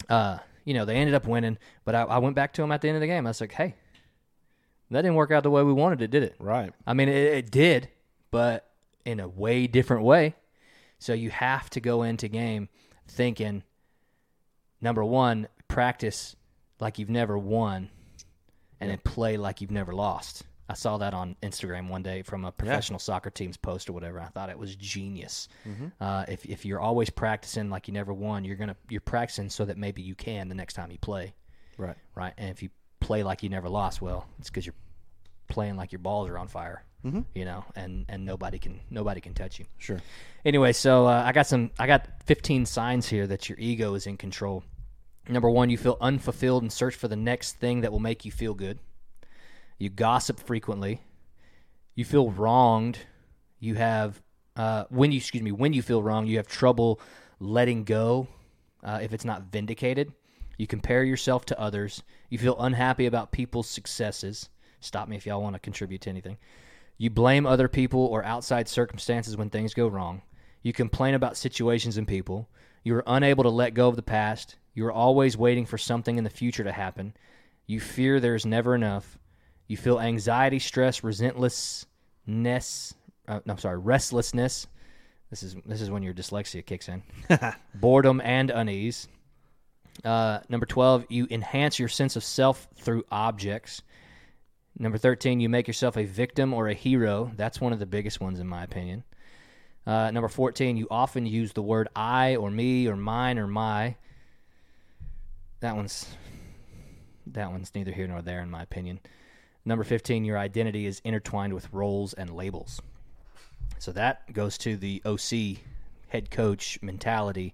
uh, 0.08 0.38
you 0.64 0.74
know, 0.74 0.86
they 0.86 0.96
ended 0.96 1.16
up 1.16 1.28
winning, 1.28 1.58
but 1.84 1.96
I, 1.96 2.04
I 2.04 2.20
went 2.20 2.38
back 2.38 2.54
to 2.54 2.64
him 2.64 2.72
at 2.72 2.80
the 2.80 2.88
end 2.88 2.96
of 2.96 3.02
the 3.02 3.08
game. 3.08 3.28
I 3.28 3.32
was 3.32 3.42
like, 3.42 3.52
hey, 3.52 3.76
that 4.94 5.02
didn't 5.02 5.16
work 5.16 5.32
out 5.32 5.44
the 5.44 5.50
way 5.52 5.64
we 5.64 5.74
wanted 5.74 6.02
it, 6.02 6.12
did 6.12 6.24
it? 6.24 6.36
Right. 6.40 6.74
I 6.88 6.94
mean, 6.94 7.10
it, 7.10 7.16
it 7.34 7.52
did, 7.52 7.90
but 8.32 8.70
in 9.06 9.20
a 9.20 9.28
way 9.28 9.68
different 9.68 10.04
way. 10.04 10.36
So 11.00 11.14
you 11.14 11.30
have 11.32 11.70
to 11.72 11.82
go 11.82 12.04
into 12.04 12.28
game 12.30 12.70
thinking, 13.08 13.64
number 14.82 15.04
one, 15.04 15.48
practice 15.68 16.36
like 16.80 17.00
you've 17.00 17.10
never 17.10 17.38
won, 17.38 17.90
and 18.80 18.90
then 18.90 18.98
play 19.00 19.38
like 19.38 19.62
you've 19.62 19.72
never 19.72 19.94
lost. 19.94 20.44
I 20.70 20.76
saw 20.76 20.98
that 21.00 21.14
on 21.14 21.36
Instagram 21.44 21.90
one 21.90 22.04
day 22.04 22.22
from 22.22 22.46
a 22.46 22.52
professional 22.52 22.98
soccer 23.00 23.30
team's 23.30 23.58
post 23.58 23.90
or 23.90 23.94
whatever. 23.94 24.20
I 24.22 24.28
thought 24.28 24.50
it 24.50 24.58
was 24.58 24.76
genius. 24.76 25.50
Uh, 26.00 26.26
if 26.30 26.46
if 26.46 26.66
you're 26.66 26.80
always 26.80 27.10
practicing 27.10 27.70
like 27.70 27.88
you 27.88 27.94
never 27.94 28.14
won, 28.14 28.46
you're 28.46 28.56
gonna 28.56 28.76
you're 28.90 29.02
practicing 29.02 29.50
so 29.50 29.66
that 29.66 29.78
maybe 29.78 30.02
you 30.02 30.16
can 30.16 30.48
the 30.48 30.56
next 30.56 30.74
time 30.74 30.90
you 30.92 30.98
play 30.98 31.34
Right. 31.78 31.96
right? 32.16 32.34
And 32.38 32.50
if 32.50 32.64
you 32.64 32.70
play 33.04 33.24
like 33.24 33.44
you 33.44 33.50
never 33.50 33.70
lost, 33.70 34.02
well, 34.02 34.26
it's 34.40 34.50
because 34.50 34.66
you're 34.66 34.76
playing 35.48 35.76
like 35.76 35.92
your 35.92 36.00
balls 36.00 36.30
are 36.30 36.38
on 36.38 36.48
fire, 36.48 36.84
mm-hmm. 37.06 37.22
you 37.36 37.46
know, 37.46 37.64
and 37.76 38.06
and 38.10 38.26
nobody 38.26 38.58
can 38.58 38.80
nobody 38.90 39.22
can 39.22 39.34
touch 39.34 39.60
you. 39.60 39.66
Sure. 39.78 40.02
Anyway, 40.46 40.74
so 40.74 41.06
uh, 41.06 41.24
I 41.26 41.32
got 41.32 41.48
some 41.48 41.72
I 41.78 41.88
got 41.88 42.08
15 42.26 42.66
signs 42.66 43.08
here 43.08 43.28
that 43.28 43.50
your 43.50 43.58
ego 43.60 43.94
is 43.94 44.08
in 44.08 44.18
control. 44.18 44.64
Number 45.30 45.50
one, 45.50 45.70
you 45.70 45.78
feel 45.78 45.98
unfulfilled 46.02 46.64
and 46.64 46.72
search 46.72 46.96
for 46.96 47.08
the 47.08 47.16
next 47.16 47.54
thing 47.54 47.82
that 47.82 47.92
will 47.92 48.00
make 48.00 48.26
you 48.26 48.32
feel 48.32 48.54
good. 48.54 48.80
You 49.78 49.90
gossip 49.90 50.40
frequently. 50.40 51.02
You 51.96 52.04
feel 52.04 52.32
wronged. 52.32 52.98
You 53.60 53.76
have 53.76 54.22
uh, 54.56 54.86
when 54.90 55.12
you 55.12 55.18
excuse 55.18 55.44
me 55.44 55.52
when 55.52 55.74
you 55.74 55.82
feel 55.82 56.02
wrong, 56.02 56.26
you 56.26 56.38
have 56.38 56.48
trouble 56.48 57.00
letting 57.40 57.84
go 57.84 58.28
uh, 58.84 59.00
if 59.02 59.14
it's 59.14 59.26
not 59.26 59.44
vindicated. 59.52 60.12
You 60.58 60.68
compare 60.68 61.04
yourself 61.04 61.46
to 61.46 61.60
others. 61.60 62.04
You 62.30 62.38
feel 62.38 62.60
unhappy 62.60 63.06
about 63.06 63.32
people's 63.32 63.70
successes. 63.70 64.50
Stop 64.80 65.08
me 65.08 65.16
if 65.16 65.26
y'all 65.26 65.42
want 65.42 65.56
to 65.56 65.60
contribute 65.60 66.02
to 66.02 66.10
anything. 66.10 66.38
You 66.98 67.10
blame 67.10 67.46
other 67.46 67.68
people 67.68 68.06
or 68.06 68.24
outside 68.24 68.68
circumstances 68.68 69.36
when 69.36 69.50
things 69.50 69.74
go 69.74 69.88
wrong. 69.88 70.22
You 70.62 70.74
complain 70.74 71.16
about 71.16 71.38
situations 71.38 71.98
and 71.98 72.08
people. 72.08 72.50
You 72.84 72.96
are 72.96 73.04
unable 73.08 73.44
to 73.44 73.50
let 73.50 73.74
go 73.74 73.88
of 73.88 73.96
the 73.96 74.02
past. 74.02 74.56
You 74.74 74.86
are 74.86 74.92
always 74.92 75.38
waiting 75.38 75.66
for 75.66 75.78
something 75.78 76.18
in 76.18 76.24
the 76.24 76.30
future 76.30 76.64
to 76.64 76.72
happen. 76.72 77.14
You 77.66 77.80
fear 77.80 78.20
there's 78.20 78.46
never 78.46 78.76
enough. 78.76 79.18
You 79.68 79.78
feel 79.78 80.00
anxiety, 80.00 80.60
stress, 80.60 81.02
resentlessness. 81.02 82.94
Uh, 83.28 83.40
no, 83.46 83.54
I'm 83.54 83.58
sorry, 83.58 83.78
restlessness. 83.78 84.68
This 85.30 85.44
is 85.44 85.56
this 85.66 85.82
is 85.82 85.90
when 85.90 86.04
your 86.04 86.14
dyslexia 86.14 86.66
kicks 86.66 86.90
in. 86.90 87.02
Boredom 87.76 88.22
and 88.24 88.52
unease. 88.52 89.08
Uh, 90.04 90.40
number 90.50 90.66
12, 90.66 91.06
you 91.10 91.28
enhance 91.30 91.80
your 91.80 91.90
sense 91.90 92.16
of 92.16 92.24
self 92.24 92.68
through 92.76 93.04
objects. 93.12 93.82
Number 94.78 94.98
13, 94.98 95.40
you 95.40 95.50
make 95.50 95.68
yourself 95.68 95.98
a 95.98 96.04
victim 96.04 96.54
or 96.54 96.68
a 96.68 96.74
hero. 96.74 97.32
That's 97.36 97.62
one 97.62 97.74
of 97.74 97.80
the 97.80 97.86
biggest 97.86 98.20
ones, 98.20 98.40
in 98.40 98.48
my 98.48 98.64
opinion. 98.64 99.04
Uh, 99.86 100.10
number 100.12 100.30
14, 100.30 100.78
you 100.78 100.88
often 100.90 101.26
use 101.26 101.54
the 101.54 101.62
word 101.62 101.90
I 101.96 102.38
or 102.38 102.50
me 102.50 102.88
or 102.88 102.96
mine 102.96 103.38
or 103.38 103.48
my. 103.48 103.96
That 105.60 105.76
one's 105.76 106.08
that 107.28 107.52
one's 107.52 107.72
neither 107.74 107.92
here 107.92 108.08
nor 108.08 108.22
there 108.22 108.42
in 108.42 108.50
my 108.50 108.64
opinion. 108.64 109.00
Number 109.66 109.84
15, 109.84 110.26
your 110.26 110.38
identity 110.38 110.86
is 110.86 111.02
intertwined 111.06 111.54
with 111.54 111.72
roles 111.72 112.14
and 112.14 112.30
labels. 112.30 112.82
So 113.80 113.92
that 113.94 114.32
goes 114.34 114.58
to 114.60 114.76
the 114.76 115.02
OC 115.06 115.60
head 116.08 116.30
coach 116.32 116.80
mentality, 116.82 117.54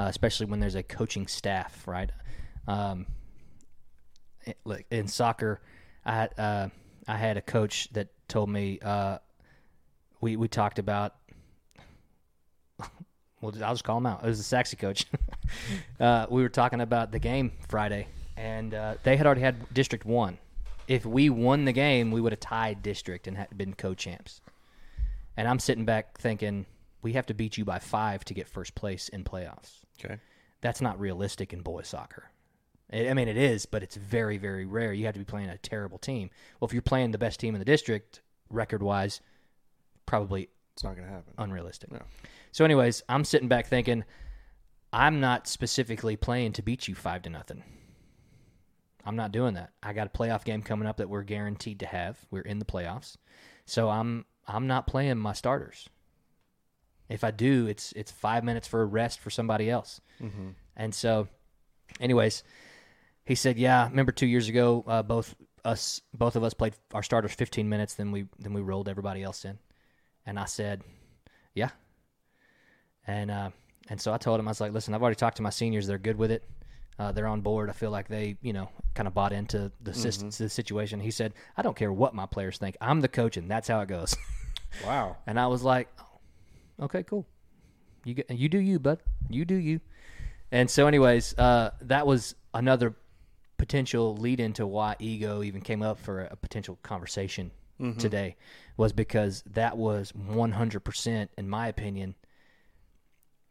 uh, 0.00 0.06
especially 0.08 0.46
when 0.46 0.60
there's 0.60 0.76
a 0.76 0.82
coaching 0.82 1.26
staff, 1.26 1.86
right? 1.86 2.10
Um, 2.66 3.04
in 4.90 5.08
soccer, 5.08 5.60
I 6.06 6.14
had, 6.14 6.38
uh, 6.38 6.68
I 7.06 7.16
had 7.18 7.36
a 7.36 7.42
coach 7.42 7.90
that 7.92 8.08
told 8.26 8.48
me 8.48 8.78
uh, 8.80 9.18
we 10.22 10.36
we 10.36 10.48
talked 10.48 10.78
about. 10.78 11.14
Well, 13.42 13.54
I'll 13.64 13.72
just 13.72 13.84
call 13.84 13.96
him 13.96 14.04
out. 14.04 14.22
It 14.22 14.26
was 14.26 14.36
the 14.36 14.44
Sachse 14.44 14.74
coach. 14.74 15.06
uh, 15.98 16.26
we 16.28 16.42
were 16.42 16.50
talking 16.50 16.82
about 16.82 17.10
the 17.10 17.18
game 17.18 17.52
Friday, 17.70 18.06
and 18.36 18.74
uh, 18.74 18.96
they 19.02 19.16
had 19.16 19.24
already 19.24 19.40
had 19.40 19.72
District 19.72 20.04
One. 20.04 20.36
If 20.86 21.06
we 21.06 21.30
won 21.30 21.64
the 21.64 21.72
game, 21.72 22.10
we 22.10 22.20
would 22.20 22.32
have 22.32 22.40
tied 22.40 22.82
District 22.82 23.26
and 23.26 23.38
had 23.38 23.56
been 23.56 23.72
co-champs. 23.72 24.42
And 25.38 25.48
I'm 25.48 25.58
sitting 25.58 25.86
back 25.86 26.18
thinking, 26.18 26.66
we 27.00 27.14
have 27.14 27.24
to 27.28 27.34
beat 27.34 27.56
you 27.56 27.64
by 27.64 27.78
five 27.78 28.26
to 28.26 28.34
get 28.34 28.46
first 28.46 28.74
place 28.74 29.08
in 29.08 29.24
playoffs. 29.24 29.79
Okay. 30.04 30.18
That's 30.60 30.80
not 30.80 30.98
realistic 31.00 31.52
in 31.52 31.60
boys 31.62 31.88
soccer. 31.88 32.30
I 32.92 33.08
I 33.10 33.14
mean, 33.14 33.28
it 33.28 33.36
is, 33.36 33.66
but 33.66 33.82
it's 33.82 33.96
very, 33.96 34.36
very 34.38 34.66
rare. 34.66 34.92
You 34.92 35.06
have 35.06 35.14
to 35.14 35.20
be 35.20 35.24
playing 35.24 35.48
a 35.48 35.58
terrible 35.58 35.98
team. 35.98 36.30
Well, 36.58 36.66
if 36.66 36.72
you're 36.72 36.82
playing 36.82 37.10
the 37.12 37.18
best 37.18 37.40
team 37.40 37.54
in 37.54 37.58
the 37.58 37.64
district, 37.64 38.20
record 38.50 38.82
wise, 38.82 39.20
probably 40.06 40.48
It's 40.74 40.84
not 40.84 40.96
going 40.96 41.06
to 41.06 41.12
happen. 41.12 41.34
unrealistic. 41.38 41.92
No. 41.92 42.02
So, 42.52 42.64
anyways, 42.64 43.02
I'm 43.08 43.24
sitting 43.24 43.48
back 43.48 43.66
thinking, 43.66 44.04
I'm 44.92 45.20
not 45.20 45.46
specifically 45.46 46.16
playing 46.16 46.52
to 46.54 46.62
beat 46.62 46.88
you 46.88 46.94
five 46.94 47.22
to 47.22 47.30
nothing. 47.30 47.62
I'm 49.04 49.16
not 49.16 49.32
doing 49.32 49.54
that. 49.54 49.70
I 49.82 49.92
got 49.92 50.08
a 50.08 50.10
playoff 50.10 50.44
game 50.44 50.62
coming 50.62 50.86
up 50.86 50.98
that 50.98 51.08
we're 51.08 51.22
guaranteed 51.22 51.80
to 51.80 51.86
have. 51.86 52.18
We're 52.30 52.42
in 52.42 52.58
the 52.58 52.64
playoffs, 52.64 53.16
so 53.64 53.88
I'm 53.88 54.26
I'm 54.46 54.66
not 54.66 54.86
playing 54.86 55.16
my 55.16 55.32
starters. 55.32 55.88
If 57.10 57.24
I 57.24 57.30
do, 57.32 57.66
it's 57.66 57.92
it's 57.92 58.10
five 58.10 58.44
minutes 58.44 58.66
for 58.68 58.80
a 58.80 58.84
rest 58.86 59.20
for 59.20 59.30
somebody 59.30 59.68
else. 59.68 60.00
And 60.76 60.94
so, 60.94 61.28
anyways, 62.00 62.42
he 63.24 63.34
said, 63.34 63.58
"Yeah, 63.58 63.88
remember 63.88 64.12
two 64.12 64.26
years 64.26 64.48
ago, 64.48 64.84
uh, 64.86 65.02
both 65.02 65.34
us, 65.64 66.00
both 66.14 66.36
of 66.36 66.42
us 66.44 66.54
played 66.54 66.74
our 66.94 67.02
starters 67.02 67.32
15 67.32 67.68
minutes, 67.68 67.94
then 67.94 68.12
we 68.12 68.26
then 68.38 68.52
we 68.54 68.60
rolled 68.60 68.88
everybody 68.88 69.22
else 69.22 69.44
in." 69.44 69.58
And 70.24 70.38
I 70.38 70.44
said, 70.46 70.82
"Yeah." 71.54 71.70
And 73.06 73.30
uh, 73.30 73.50
and 73.88 74.00
so 74.00 74.12
I 74.12 74.18
told 74.18 74.38
him, 74.40 74.46
I 74.48 74.52
was 74.52 74.60
like, 74.60 74.72
"Listen, 74.72 74.94
I've 74.94 75.02
already 75.02 75.16
talked 75.16 75.36
to 75.38 75.42
my 75.42 75.50
seniors; 75.50 75.86
they're 75.86 75.98
good 75.98 76.16
with 76.16 76.30
it. 76.30 76.48
Uh, 76.98 77.12
they're 77.12 77.26
on 77.26 77.40
board. 77.40 77.70
I 77.70 77.72
feel 77.72 77.90
like 77.90 78.08
they, 78.08 78.36
you 78.42 78.52
know, 78.52 78.68
kind 78.94 79.08
of 79.08 79.14
bought 79.14 79.32
into 79.32 79.72
the, 79.80 79.90
sys- 79.92 80.36
the 80.38 80.48
situation." 80.48 81.00
He 81.00 81.10
said, 81.10 81.34
"I 81.56 81.62
don't 81.62 81.76
care 81.76 81.92
what 81.92 82.14
my 82.14 82.26
players 82.26 82.58
think. 82.58 82.76
I'm 82.80 83.00
the 83.00 83.08
coach, 83.08 83.36
and 83.36 83.50
that's 83.50 83.68
how 83.68 83.80
it 83.80 83.88
goes." 83.88 84.16
Wow. 84.86 85.16
And 85.26 85.36
I 85.40 85.48
was 85.48 85.64
like, 85.64 85.88
okay, 86.80 87.02
cool. 87.02 87.26
You 88.04 88.14
get, 88.14 88.30
you 88.30 88.48
do 88.48 88.58
you, 88.58 88.78
bud. 88.78 89.00
You 89.28 89.44
do 89.44 89.54
you. 89.54 89.80
And 90.50 90.70
so, 90.70 90.86
anyways, 90.86 91.36
uh, 91.38 91.70
that 91.82 92.06
was 92.06 92.34
another 92.54 92.94
potential 93.58 94.16
lead 94.16 94.40
into 94.40 94.66
why 94.66 94.96
ego 94.98 95.42
even 95.42 95.60
came 95.60 95.82
up 95.82 95.98
for 95.98 96.20
a 96.22 96.36
potential 96.36 96.78
conversation 96.82 97.50
today, 97.98 98.36
was 98.76 98.92
because 98.92 99.42
that 99.46 99.78
was 99.78 100.12
100%, 100.12 101.28
in 101.38 101.48
my 101.48 101.66
opinion, 101.68 102.14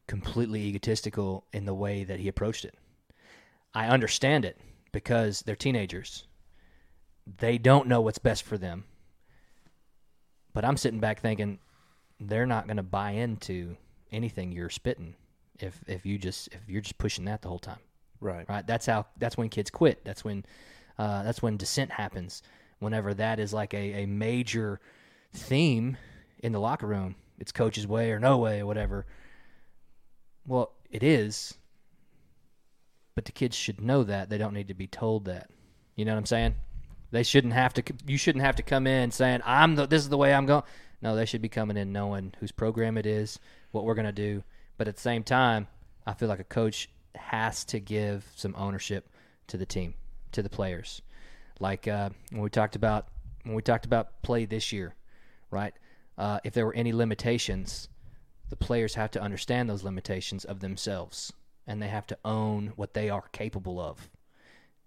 completely 0.07 0.61
egotistical 0.65 1.45
in 1.51 1.65
the 1.65 1.73
way 1.73 2.03
that 2.03 2.19
he 2.19 2.27
approached 2.27 2.63
it. 2.63 2.75
I 3.73 3.88
understand 3.88 4.45
it 4.45 4.59
because 4.91 5.41
they're 5.41 5.55
teenagers. 5.55 6.27
They 7.38 7.57
don't 7.57 7.88
know 7.88 8.01
what's 8.01 8.19
best 8.19 8.43
for 8.43 8.57
them. 8.57 8.86
But 10.53 10.63
I'm 10.63 10.77
sitting 10.77 10.99
back 10.99 11.21
thinking 11.21 11.57
they're 12.20 12.45
not 12.45 12.67
going 12.67 12.78
to 12.78 12.84
buy 12.84 13.11
into 13.11 13.76
anything 14.11 14.51
you're 14.51 14.70
spitting 14.70 15.15
if 15.59 15.80
if 15.88 16.05
you 16.05 16.17
just 16.17 16.47
if 16.51 16.61
you're 16.67 16.82
just 16.82 16.97
pushing 16.97 17.26
that 17.26 17.41
the 17.41 17.49
whole 17.49 17.59
time. 17.59 17.80
Right. 18.22 18.47
Right? 18.49 18.65
That's 18.65 18.86
how 18.86 19.05
that's 19.17 19.38
when 19.38 19.49
kids 19.49 19.70
quit. 19.70 20.03
That's 20.03 20.24
when 20.24 20.45
uh, 20.97 21.24
that's 21.24 21.41
when 21.41 21.57
dissent 21.57 21.91
happens. 21.91 22.43
Whenever 22.80 23.13
that 23.13 23.39
is 23.39 23.53
like 23.53 23.74
a, 23.74 24.03
a 24.03 24.05
major 24.05 24.80
theme 25.34 25.97
in 26.39 26.51
the 26.51 26.59
locker 26.59 26.88
room, 26.88 27.15
it's 27.38 27.51
coach's 27.51 27.88
way 27.88 28.11
or 28.11 28.20
no 28.20 28.38
way 28.38 28.61
or 28.61 28.65
whatever. 28.65 29.05
Well, 30.47 30.74
it 30.89 31.03
is, 31.03 31.55
but 33.15 33.26
the 33.26 33.32
kids 33.32 33.55
should 33.55 33.82
know 33.82 34.03
that. 34.03 34.30
They 34.30 34.38
don't 34.38 34.53
need 34.53 34.70
to 34.70 34.74
be 34.74 34.88
told 34.88 35.26
that. 35.26 35.49
You 35.95 36.05
know 36.05 36.13
what 36.13 36.20
I'm 36.20 36.26
saying? 36.26 36.55
They 37.11 37.24
shouldn't 37.24 37.53
have 37.53 37.74
to. 37.74 37.84
You 38.05 38.17
shouldn't 38.17 38.45
have 38.45 38.55
to 38.57 38.63
come 38.63 38.88
in 38.88 39.11
saying, 39.11 39.41
"I'm 39.45 39.76
the. 39.76 39.88
This 39.88 40.01
is 40.01 40.09
the 40.09 40.17
way 40.17 40.34
I'm 40.34 40.45
going." 40.45 40.63
No, 41.02 41.16
they 41.16 41.26
should 41.26 41.41
be 41.41 41.50
coming 41.50 41.78
in 41.78 41.91
knowing 41.91 42.34
whose 42.39 42.52
program 42.52 42.97
it 42.97 43.06
is, 43.06 43.39
what 43.72 43.86
we're 43.86 43.95
going 43.95 44.06
to 44.06 44.12
do. 44.12 44.43
But 44.78 44.88
at 44.88 44.95
the 44.95 45.02
same 45.02 45.24
time, 45.24 45.68
I 46.06 46.14
feel 46.14 46.30
like 46.30 46.39
a 46.39 46.45
coach 46.45 46.89
has 47.16 47.64
to 47.66 47.80
give 47.80 48.26
some 48.36 48.56
ownership 48.58 49.10
to 49.47 49.58
the 49.58 49.66
team, 49.66 49.93
to 50.32 50.43
the 50.43 50.50
players. 50.50 51.02
Like 51.60 51.88
uh, 51.88 52.10
when 52.32 52.41
we 52.41 52.50
talked 52.50 52.76
about 52.76 53.08
when 53.43 53.56
we 53.56 53.62
talked 53.62 53.86
about 53.86 54.22
play 54.22 54.45
this 54.45 54.72
year, 54.72 54.95
right? 55.50 55.74
Uh, 56.18 56.39
if 56.43 56.54
there 56.54 56.66
were 56.66 56.76
any 56.76 56.91
limitations, 56.91 57.88
the 58.50 58.56
players 58.56 58.95
have 58.95 59.12
to 59.12 59.22
understand 59.22 59.70
those 59.70 59.84
limitations 59.84 60.43
of 60.43 60.60
themselves, 60.60 61.32
and 61.66 61.82
they 61.82 61.88
have 61.88 62.08
to 62.08 62.18
own 62.26 62.74
what 62.76 62.93
they 62.93 63.10
are 63.10 63.24
capable 63.32 63.80
of. 63.80 64.10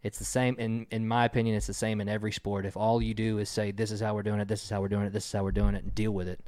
It's 0.03 0.19
the 0.19 0.25
same 0.25 0.57
in 0.59 0.87
in 0.91 1.07
my 1.07 1.25
opinion. 1.25 1.55
It's 1.57 1.67
the 1.69 1.75
same 1.75 2.01
in 2.01 2.09
every 2.09 2.33
sport. 2.33 2.67
If 2.67 2.77
all 2.77 3.01
you 3.01 3.15
do 3.15 3.39
is 3.39 3.49
say, 3.49 3.71
"This 3.71 3.91
is 3.93 4.01
how 4.01 4.15
we're 4.15 4.23
doing 4.25 4.41
it. 4.41 4.49
This 4.49 4.63
is 4.65 4.71
how 4.71 4.81
we're 4.81 4.89
doing 4.89 5.07
it. 5.07 5.13
This 5.13 5.25
is 5.27 5.33
how 5.33 5.45
we're 5.45 5.53
doing 5.53 5.75
it," 5.75 5.85
and 5.85 5.95
deal 5.95 6.11
with 6.13 6.27
it, 6.29 6.41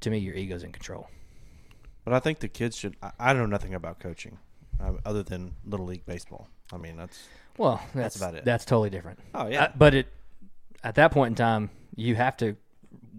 to 0.00 0.10
me, 0.10 0.18
your 0.18 0.34
ego's 0.34 0.62
in 0.62 0.72
control. 0.72 1.08
But 2.04 2.12
I 2.14 2.20
think 2.20 2.40
the 2.40 2.48
kids 2.48 2.76
should. 2.76 2.96
I, 3.02 3.12
I 3.18 3.32
know 3.32 3.46
nothing 3.46 3.74
about 3.74 4.00
coaching, 4.00 4.38
uh, 4.80 4.92
other 5.04 5.22
than 5.22 5.54
little 5.64 5.86
league 5.86 6.04
baseball. 6.04 6.48
I 6.72 6.76
mean, 6.76 6.96
that's 6.96 7.26
Well, 7.56 7.82
that's, 7.94 8.16
about 8.16 8.34
it. 8.34 8.44
That's 8.44 8.64
totally 8.64 8.90
different. 8.90 9.18
Oh, 9.34 9.48
yeah. 9.48 9.64
Uh, 9.64 9.72
but 9.76 9.94
it 9.94 10.06
at 10.84 10.94
that 10.96 11.12
point 11.12 11.32
in 11.32 11.34
time, 11.36 11.70
you 11.96 12.14
have 12.16 12.36
to 12.38 12.56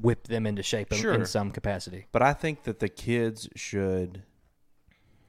whip 0.02 0.24
them 0.28 0.46
into 0.48 0.64
shape 0.64 0.92
in- 0.92 1.06
in 1.14 1.26
some 1.26 1.52
capacity. 1.52 2.06
But 2.12 2.22
I 2.22 2.34
think 2.34 2.64
that 2.64 2.80
the 2.80 2.90
kids 2.90 3.50
should, 3.56 4.24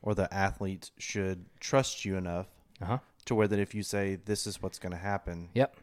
or 0.03 0.15
the 0.15 0.33
athletes 0.33 0.93
should 0.99 1.47
trust 1.61 2.05
you 2.05 2.17
enough 2.17 2.47
Uh 2.81 2.87
huh. 2.87 2.99
To 3.27 3.35
where 3.35 3.49
that 3.49 3.59
if 3.59 3.75
you 3.75 3.83
say 3.83 4.17
this 4.17 4.47
is 4.47 4.63
what's 4.63 4.79
going 4.79 4.93
to 4.93 4.99
happen, 4.99 5.49
Yep. 5.55 5.77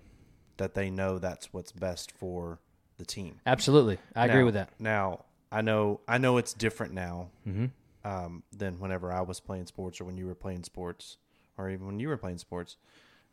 that 0.57 0.73
they 0.73 0.89
know 0.89 1.19
that's 1.19 1.53
what's 1.53 1.71
best 1.71 2.11
for 2.11 2.59
the 2.97 3.05
team. 3.05 3.39
Absolutely, 3.45 3.97
I 4.15 4.25
agree 4.25 4.43
with 4.43 4.55
that. 4.55 4.69
Now 4.79 5.25
I 5.51 5.61
know 5.61 6.01
I 6.07 6.17
know 6.17 6.37
it's 6.37 6.53
different 6.53 6.93
now 6.93 7.29
Mm-hmm. 7.47 7.65
um, 8.09 8.43
than 8.55 8.79
whenever 8.79 9.11
I 9.11 9.21
was 9.21 9.39
playing 9.39 9.65
sports 9.67 9.99
or 10.01 10.05
when 10.05 10.17
you 10.17 10.25
were 10.27 10.35
playing 10.35 10.63
sports 10.63 11.17
or 11.57 11.69
even 11.69 11.85
when 11.87 11.99
you 11.99 12.07
were 12.09 12.17
playing 12.17 12.37
sports. 12.39 12.77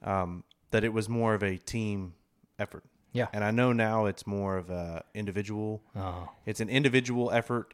Um, 0.02 0.44
that 0.72 0.84
it 0.84 0.92
was 0.92 1.08
more 1.08 1.32
of 1.34 1.42
a 1.42 1.56
team 1.56 2.14
effort. 2.58 2.84
Yeah. 3.12 3.28
And 3.32 3.42
I 3.42 3.50
know 3.50 3.72
now 3.72 4.06
it's 4.06 4.26
more 4.26 4.56
of 4.58 4.68
a 4.68 5.04
individual. 5.14 5.82
Oh, 5.96 6.28
It's 6.44 6.60
an 6.60 6.68
individual 6.68 7.30
effort, 7.30 7.72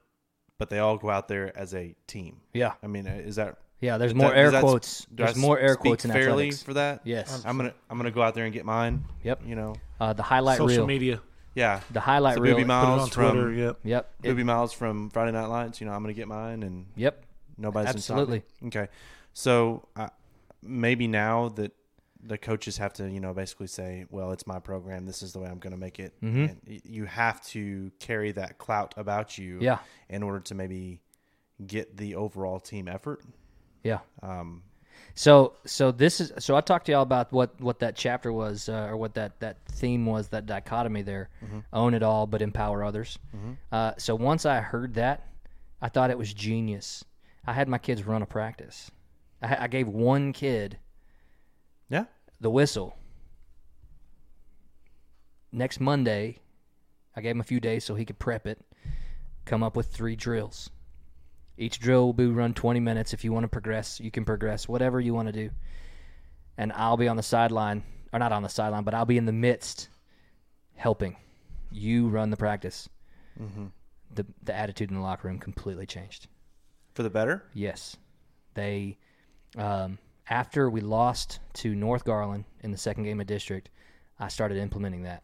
but 0.58 0.70
they 0.70 0.78
all 0.78 0.96
go 0.98 1.10
out 1.10 1.26
there 1.26 1.56
as 1.58 1.74
a 1.74 1.96
team. 2.06 2.42
yeah, 2.52 2.74
I 2.82 2.86
mean, 2.86 3.08
uh, 3.08 3.12
is 3.24 3.36
that 3.36 3.56
Yeah, 3.82 3.98
there's 3.98 4.14
more 4.14 4.30
that- 4.30 4.36
air 4.38 4.44
does 4.44 4.52
that 4.52 4.58
s- 4.58 4.62
quotes. 4.64 5.06
There's 5.10 5.36
more 5.36 5.58
air 5.58 5.74
speak 5.74 5.80
quotes 5.82 6.04
in 6.06 6.12
fairly 6.12 6.44
athletics. 6.48 6.62
for 6.62 6.74
that. 6.74 7.00
Yes. 7.04 7.42
I'm 7.44 7.56
gonna 7.58 7.74
I'm 7.90 7.98
gonna 7.98 8.10
go 8.10 8.22
out 8.22 8.34
there 8.34 8.44
and 8.44 8.52
get 8.54 8.64
mine. 8.64 9.04
Yep. 9.24 9.42
You 9.44 9.56
know, 9.56 9.74
Uh, 10.00 10.12
the 10.14 10.22
highlight 10.22 10.56
Social 10.58 10.78
reel. 10.78 10.86
media. 10.86 11.20
yeah. 11.54 11.80
The 11.90 12.00
highlight 12.00 12.36
So 12.36 12.40
reel. 12.40 12.54
Boobie 12.54 12.58
Put 12.58 12.60
it 12.60 12.70
on 12.70 12.88
Miles 12.98 13.08
from 13.10 13.30
Twitter. 13.32 13.52
Yep. 13.52 13.78
Yep. 13.84 14.12
it- 14.22 14.44
Miles 14.44 14.72
from 14.72 15.10
Friday 15.10 15.32
Night 15.32 15.46
Lights. 15.46 15.80
You 15.80 15.86
know, 15.88 15.92
I'm 15.92 16.02
gonna 16.02 16.12
get 16.14 16.28
mine, 16.28 16.62
and 16.62 16.86
yep. 16.96 17.24
nobody's 17.58 17.90
gonna 17.92 18.00
stop 18.00 18.16
me. 18.16 18.22
Absolutely. 18.62 18.68
okay. 18.68 18.88
So 19.34 19.86
uh, 19.96 20.08
maybe 20.62 21.08
now 21.08 21.48
that 21.50 21.72
the 22.24 22.38
coaches 22.38 22.76
have 22.78 22.92
to, 22.92 23.10
you 23.10 23.18
know, 23.18 23.34
basically 23.34 23.66
say, 23.66 24.06
"Well, 24.10 24.30
it's 24.30 24.46
my 24.46 24.60
program. 24.60 25.06
This 25.06 25.22
is 25.22 25.32
the 25.32 25.40
way 25.40 25.48
I'm 25.48 25.58
going 25.58 25.72
to 25.72 25.76
make 25.76 25.98
it." 25.98 26.14
Mhm. 26.22 26.50
And 26.50 26.80
you 26.84 27.06
have 27.06 27.44
to 27.46 27.90
carry 27.98 28.30
that 28.30 28.58
clout 28.58 28.94
about 28.96 29.38
you, 29.38 29.58
Yeah. 29.60 29.78
in 30.08 30.22
order 30.22 30.38
to 30.38 30.54
maybe 30.54 31.00
get 31.66 31.96
the 31.96 32.14
overall 32.14 32.60
team 32.60 32.86
effort. 32.86 33.24
Yeah. 33.82 34.00
Um, 34.22 34.62
So 35.14 35.54
so 35.66 35.92
this 35.92 36.20
is 36.20 36.32
so 36.38 36.56
I 36.56 36.60
talked 36.62 36.86
to 36.86 36.92
y'all 36.92 37.02
about 37.02 37.32
what 37.32 37.60
what 37.60 37.80
that 37.80 37.96
chapter 37.96 38.32
was 38.32 38.68
uh, 38.68 38.88
or 38.90 38.96
what 38.96 39.14
that 39.14 39.38
that 39.40 39.58
theme 39.66 40.06
was 40.06 40.28
that 40.28 40.46
dichotomy 40.46 41.02
there 41.02 41.28
own 41.72 41.92
it 41.94 42.02
all 42.02 42.26
but 42.26 42.40
empower 42.40 42.82
others. 42.82 43.18
Uh, 43.70 43.92
so 43.98 44.14
once 44.14 44.46
I 44.46 44.60
heard 44.60 44.94
that, 44.94 45.26
I 45.82 45.88
thought 45.88 46.10
it 46.10 46.18
was 46.18 46.32
genius. 46.32 47.04
I 47.46 47.52
had 47.52 47.68
my 47.68 47.78
kids 47.78 48.04
run 48.06 48.22
a 48.22 48.26
practice. 48.26 48.90
I, 49.42 49.64
I 49.64 49.66
gave 49.68 49.88
one 49.88 50.32
kid 50.32 50.78
yeah. 51.90 52.04
the 52.40 52.50
whistle. 52.50 52.96
Next 55.50 55.80
Monday, 55.80 56.38
I 57.14 57.20
gave 57.20 57.32
him 57.32 57.40
a 57.40 57.44
few 57.44 57.60
days 57.60 57.84
so 57.84 57.94
he 57.94 58.06
could 58.06 58.18
prep 58.18 58.46
it. 58.46 58.58
Come 59.44 59.62
up 59.62 59.76
with 59.76 59.88
three 59.88 60.16
drills. 60.16 60.70
Each 61.62 61.78
drill 61.78 62.06
will 62.06 62.12
be 62.12 62.26
run 62.26 62.54
20 62.54 62.80
minutes. 62.80 63.14
If 63.14 63.22
you 63.22 63.32
want 63.32 63.44
to 63.44 63.48
progress, 63.48 64.00
you 64.00 64.10
can 64.10 64.24
progress, 64.24 64.66
whatever 64.66 65.00
you 65.00 65.14
want 65.14 65.28
to 65.28 65.32
do. 65.32 65.50
And 66.58 66.72
I'll 66.72 66.96
be 66.96 67.06
on 67.06 67.16
the 67.16 67.22
sideline, 67.22 67.84
or 68.12 68.18
not 68.18 68.32
on 68.32 68.42
the 68.42 68.48
sideline, 68.48 68.82
but 68.82 68.94
I'll 68.94 69.04
be 69.04 69.16
in 69.16 69.26
the 69.26 69.32
midst 69.32 69.88
helping 70.74 71.16
you 71.70 72.08
run 72.08 72.30
the 72.30 72.36
practice. 72.36 72.88
The, 74.14 74.26
the 74.42 74.54
attitude 74.54 74.90
in 74.90 74.96
the 74.96 75.02
locker 75.02 75.28
room 75.28 75.38
completely 75.38 75.86
changed. 75.86 76.26
For 76.94 77.04
the 77.04 77.10
better. 77.10 77.44
Yes, 77.54 77.96
they. 78.54 78.98
Um, 79.56 79.98
after 80.28 80.68
we 80.68 80.80
lost 80.80 81.38
to 81.54 81.76
North 81.76 82.04
Garland 82.04 82.44
in 82.62 82.72
the 82.72 82.76
second 82.76 83.04
game 83.04 83.20
of 83.20 83.28
district, 83.28 83.70
I 84.18 84.28
started 84.28 84.58
implementing 84.58 85.04
that. 85.04 85.22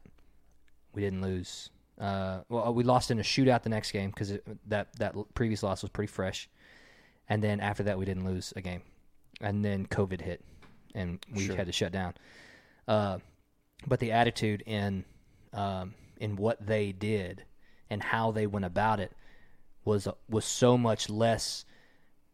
We 0.94 1.02
didn't 1.02 1.20
lose. 1.20 1.70
Uh, 1.98 2.40
well, 2.48 2.72
we 2.72 2.84
lost 2.84 3.10
in 3.10 3.18
a 3.18 3.22
shootout 3.22 3.62
the 3.62 3.68
next 3.68 3.90
game 3.92 4.10
because 4.10 4.32
that 4.66 4.88
that 4.98 5.14
previous 5.34 5.62
loss 5.62 5.82
was 5.82 5.90
pretty 5.90 6.10
fresh, 6.10 6.48
and 7.28 7.42
then 7.42 7.60
after 7.60 7.82
that 7.84 7.98
we 7.98 8.04
didn't 8.04 8.24
lose 8.24 8.52
a 8.56 8.60
game, 8.60 8.82
and 9.40 9.64
then 9.64 9.86
COVID 9.86 10.20
hit, 10.20 10.44
and 10.94 11.18
we 11.34 11.46
Sure. 11.46 11.56
had 11.56 11.66
to 11.66 11.72
shut 11.72 11.90
down. 11.92 12.14
Uh, 12.86 13.18
but 13.86 13.98
the 14.00 14.12
attitude 14.12 14.62
in 14.66 15.04
um, 15.52 15.94
in 16.18 16.36
what 16.36 16.64
they 16.64 16.92
did 16.92 17.44
and 17.90 18.02
how 18.02 18.30
they 18.30 18.46
went 18.46 18.64
about 18.64 19.00
it 19.00 19.12
was 19.84 20.06
was 20.28 20.44
so 20.44 20.78
much 20.78 21.08
less 21.10 21.64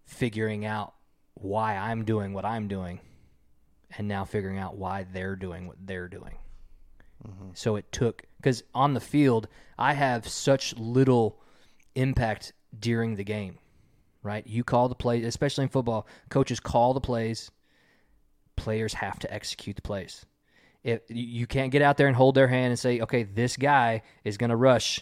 figuring 0.05 0.65
out 0.67 0.95
why 1.35 1.77
I'm 1.77 2.05
doing 2.05 2.33
what 2.35 2.45
I'm 2.45 2.69
doing 2.69 3.01
and 3.97 4.09
now 4.09 4.25
figuring 4.25 4.59
out 4.59 4.77
why 4.77 5.07
they're 5.11 5.37
doing 5.37 5.67
what 5.67 5.77
they're 5.87 6.09
doing. 6.09 6.37
Mm-hmm. 7.27 7.51
So 7.55 7.77
it 7.77 7.91
took 7.93 8.23
cuz 8.43 8.63
on 8.75 8.95
the 8.95 9.01
field 9.01 9.49
I 9.79 9.95
have 9.95 10.29
such 10.29 10.77
little 10.77 11.41
impact 11.95 12.53
during 12.79 13.17
the 13.17 13.25
game. 13.25 13.59
Right? 14.23 14.47
You 14.47 14.65
call 14.65 14.89
the 14.89 14.95
plays, 14.95 15.25
especially 15.25 15.65
in 15.65 15.69
football, 15.69 16.07
coaches 16.31 16.59
call 16.59 16.95
the 16.95 17.01
plays, 17.01 17.51
players 18.57 18.95
have 18.95 19.19
to 19.19 19.33
execute 19.33 19.77
the 19.77 19.83
plays. 19.83 20.25
If 20.83 21.03
you 21.09 21.25
you 21.25 21.47
can't 21.47 21.73
get 21.73 21.83
out 21.83 21.97
there 21.97 22.07
and 22.07 22.17
hold 22.17 22.35
their 22.35 22.49
hand 22.49 22.71
and 22.71 22.79
say, 22.79 23.01
"Okay, 23.01 23.23
this 23.23 23.57
guy 23.57 24.03
is 24.25 24.37
going 24.37 24.51
to 24.51 24.57
rush 24.57 25.01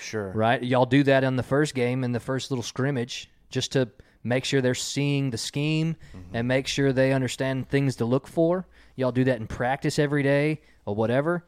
Sure. 0.00 0.32
right? 0.32 0.62
Y'all 0.62 0.86
do 0.86 1.02
that 1.04 1.24
in 1.24 1.36
the 1.36 1.42
first 1.42 1.74
game 1.74 2.04
in 2.04 2.12
the 2.12 2.20
first 2.20 2.50
little 2.50 2.62
scrimmage 2.62 3.30
just 3.50 3.72
to 3.72 3.88
make 4.24 4.44
sure 4.44 4.60
they're 4.60 4.74
seeing 4.74 5.30
the 5.30 5.38
scheme 5.38 5.96
mm-hmm. 6.14 6.36
and 6.36 6.48
make 6.48 6.66
sure 6.66 6.92
they 6.92 7.12
understand 7.12 7.68
things 7.68 7.96
to 7.96 8.04
look 8.04 8.26
for. 8.26 8.66
Y'all 8.96 9.12
do 9.12 9.24
that 9.24 9.40
in 9.40 9.46
practice 9.46 9.98
every 9.98 10.22
day 10.22 10.60
or 10.88 10.94
whatever. 10.94 11.44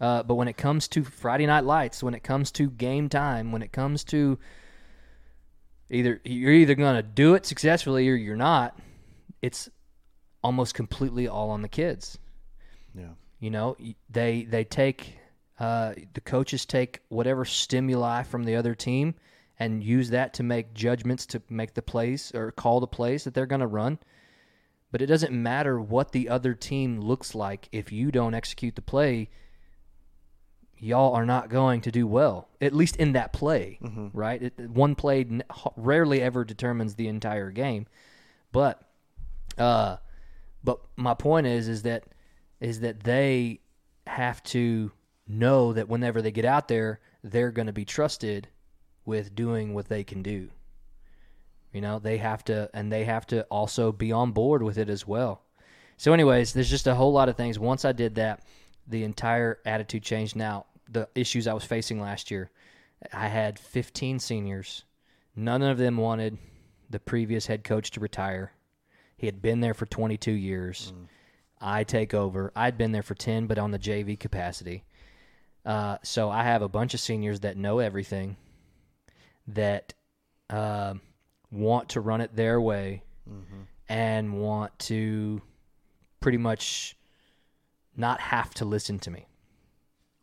Uh, 0.00 0.22
but 0.22 0.34
when 0.34 0.48
it 0.48 0.56
comes 0.56 0.88
to 0.88 1.04
Friday 1.04 1.46
Night 1.46 1.64
Lights, 1.64 2.02
when 2.02 2.14
it 2.14 2.22
comes 2.22 2.50
to 2.52 2.68
game 2.70 3.08
time, 3.08 3.52
when 3.52 3.62
it 3.62 3.72
comes 3.72 4.04
to 4.04 4.38
either 5.90 6.20
you're 6.24 6.52
either 6.52 6.74
going 6.74 6.96
to 6.96 7.02
do 7.02 7.34
it 7.34 7.46
successfully 7.46 8.08
or 8.08 8.14
you're 8.14 8.36
not, 8.36 8.78
it's 9.40 9.70
almost 10.42 10.74
completely 10.74 11.28
all 11.28 11.50
on 11.50 11.62
the 11.62 11.68
kids. 11.68 12.18
Yeah. 12.94 13.12
You 13.40 13.50
know, 13.50 13.76
they 14.10 14.42
they 14.44 14.64
take 14.64 15.16
uh, 15.58 15.94
the 16.14 16.20
coaches 16.20 16.66
take 16.66 17.00
whatever 17.08 17.44
stimuli 17.44 18.24
from 18.24 18.44
the 18.44 18.56
other 18.56 18.74
team 18.74 19.14
and 19.58 19.82
use 19.82 20.10
that 20.10 20.34
to 20.34 20.42
make 20.42 20.74
judgments 20.74 21.24
to 21.26 21.42
make 21.48 21.74
the 21.74 21.82
plays 21.82 22.32
or 22.34 22.50
call 22.52 22.80
the 22.80 22.86
plays 22.86 23.24
that 23.24 23.34
they're 23.34 23.46
going 23.46 23.60
to 23.60 23.66
run. 23.66 23.98
But 24.92 25.02
it 25.02 25.06
doesn't 25.06 25.32
matter 25.32 25.80
what 25.80 26.12
the 26.12 26.28
other 26.28 26.54
team 26.54 27.00
looks 27.00 27.34
like 27.34 27.68
if 27.72 27.90
you 27.90 28.12
don't 28.12 28.34
execute 28.34 28.76
the 28.76 28.82
play. 28.82 29.30
Y'all 30.78 31.14
are 31.14 31.26
not 31.26 31.48
going 31.48 31.80
to 31.80 31.90
do 31.90 32.06
well, 32.06 32.48
at 32.60 32.74
least 32.74 32.96
in 32.96 33.12
that 33.12 33.32
play, 33.32 33.78
right? 34.12 34.42
It, 34.42 34.58
one 34.68 34.94
play 34.94 35.20
n- 35.20 35.44
rarely 35.76 36.20
ever 36.20 36.44
determines 36.44 36.96
the 36.96 37.06
entire 37.08 37.50
game, 37.52 37.86
but 38.50 38.82
uh, 39.56 39.96
but 40.64 40.80
my 40.96 41.14
point 41.14 41.46
is 41.46 41.68
is 41.68 41.82
that 41.82 42.04
is 42.60 42.80
that 42.80 43.04
they 43.04 43.60
have 44.08 44.42
to 44.42 44.90
know 45.28 45.72
that 45.72 45.88
whenever 45.88 46.20
they 46.20 46.32
get 46.32 46.44
out 46.44 46.66
there, 46.68 47.00
they're 47.22 47.52
going 47.52 47.66
to 47.66 47.72
be 47.72 47.84
trusted 47.84 48.48
with 49.04 49.34
doing 49.34 49.74
what 49.74 49.88
they 49.88 50.02
can 50.04 50.22
do. 50.22 50.50
You 51.72 51.80
know, 51.80 51.98
they 51.98 52.18
have 52.18 52.44
to, 52.44 52.68
and 52.74 52.92
they 52.92 53.04
have 53.04 53.26
to 53.28 53.44
also 53.44 53.92
be 53.92 54.12
on 54.12 54.32
board 54.32 54.62
with 54.62 54.78
it 54.78 54.88
as 54.88 55.06
well. 55.06 55.42
So, 55.96 56.12
anyways, 56.12 56.52
there's 56.52 56.70
just 56.70 56.86
a 56.86 56.94
whole 56.94 57.12
lot 57.12 57.28
of 57.28 57.36
things. 57.36 57.58
Once 57.58 57.84
I 57.84 57.92
did 57.92 58.16
that, 58.16 58.44
the 58.86 59.04
entire 59.04 59.58
attitude 59.64 60.02
changed. 60.02 60.36
Now, 60.36 60.66
the 60.90 61.08
issues 61.14 61.46
I 61.46 61.54
was 61.54 61.64
facing 61.64 62.00
last 62.00 62.30
year, 62.30 62.50
I 63.12 63.28
had 63.28 63.58
15 63.58 64.18
seniors. 64.18 64.84
None 65.34 65.62
of 65.62 65.78
them 65.78 65.96
wanted 65.96 66.38
the 66.90 67.00
previous 67.00 67.46
head 67.46 67.64
coach 67.64 67.90
to 67.92 68.00
retire. 68.00 68.52
He 69.16 69.26
had 69.26 69.40
been 69.40 69.60
there 69.60 69.74
for 69.74 69.86
22 69.86 70.32
years. 70.32 70.92
I 71.60 71.84
take 71.84 72.12
over. 72.12 72.52
I'd 72.56 72.76
been 72.76 72.92
there 72.92 73.02
for 73.02 73.14
10, 73.14 73.46
but 73.46 73.58
on 73.58 73.70
the 73.70 73.78
JV 73.78 74.18
capacity. 74.18 74.84
Uh, 75.64 75.98
so 76.02 76.28
I 76.28 76.42
have 76.42 76.62
a 76.62 76.68
bunch 76.68 76.92
of 76.92 77.00
seniors 77.00 77.40
that 77.40 77.56
know 77.56 77.78
everything, 77.78 78.36
that 79.46 79.94
uh, 80.50 80.94
want 81.52 81.90
to 81.90 82.00
run 82.00 82.20
it 82.20 82.34
their 82.34 82.60
way, 82.60 83.02
and 83.88 84.40
want 84.40 84.76
to 84.80 85.42
pretty 86.20 86.38
much 86.38 86.96
not 87.96 88.20
have 88.20 88.52
to 88.54 88.64
listen 88.64 88.98
to 89.00 89.10
me. 89.10 89.26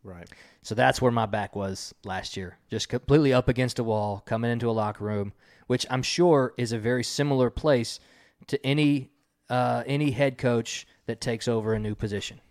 Right. 0.03 0.27
So 0.63 0.75
that's 0.75 1.01
where 1.01 1.11
my 1.11 1.25
back 1.25 1.55
was 1.55 1.93
last 2.03 2.35
year. 2.35 2.57
Just 2.69 2.89
completely 2.89 3.31
up 3.33 3.47
against 3.47 3.79
a 3.79 3.83
wall, 3.83 4.23
coming 4.25 4.49
into 4.51 4.69
a 4.69 4.71
locker 4.71 5.03
room, 5.03 5.33
which 5.67 5.85
I'm 5.89 6.01
sure 6.01 6.53
is 6.57 6.71
a 6.71 6.79
very 6.79 7.03
similar 7.03 7.49
place 7.49 7.99
to 8.47 8.65
any 8.65 9.11
uh, 9.49 9.83
any 9.85 10.11
head 10.11 10.37
coach 10.37 10.87
that 11.05 11.21
takes 11.21 11.47
over 11.47 11.73
a 11.73 11.79
new 11.79 11.95
position. 11.95 12.41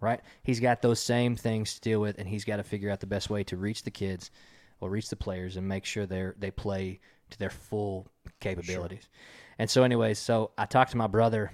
Right? 0.00 0.20
He's 0.44 0.60
got 0.60 0.80
those 0.80 1.00
same 1.00 1.34
things 1.34 1.74
to 1.74 1.80
deal 1.80 2.00
with, 2.00 2.18
and 2.18 2.28
he's 2.28 2.44
got 2.44 2.58
to 2.58 2.62
figure 2.62 2.90
out 2.90 3.00
the 3.00 3.06
best 3.06 3.30
way 3.30 3.42
to 3.44 3.56
reach 3.56 3.82
the 3.82 3.90
kids 3.90 4.30
or 4.80 4.90
reach 4.90 5.08
the 5.08 5.16
players 5.16 5.56
and 5.56 5.66
make 5.66 5.84
sure 5.84 6.06
they 6.06 6.30
they 6.38 6.50
play 6.52 7.00
to 7.30 7.38
their 7.38 7.50
full 7.50 8.06
capabilities. 8.40 9.08
And 9.58 9.68
so, 9.68 9.82
anyways, 9.82 10.18
so 10.18 10.52
I 10.56 10.66
talked 10.66 10.92
to 10.92 10.96
my 10.96 11.06
brother 11.06 11.52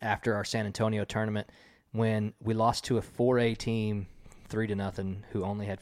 after 0.00 0.34
our 0.34 0.44
San 0.44 0.66
Antonio 0.66 1.04
tournament 1.04 1.48
when 1.92 2.32
we 2.42 2.54
lost 2.54 2.84
to 2.84 2.98
a 2.98 3.02
4A 3.02 3.56
team 3.56 4.06
three 4.48 4.66
to 4.66 4.74
nothing 4.74 5.24
who 5.30 5.44
only 5.44 5.66
had 5.66 5.80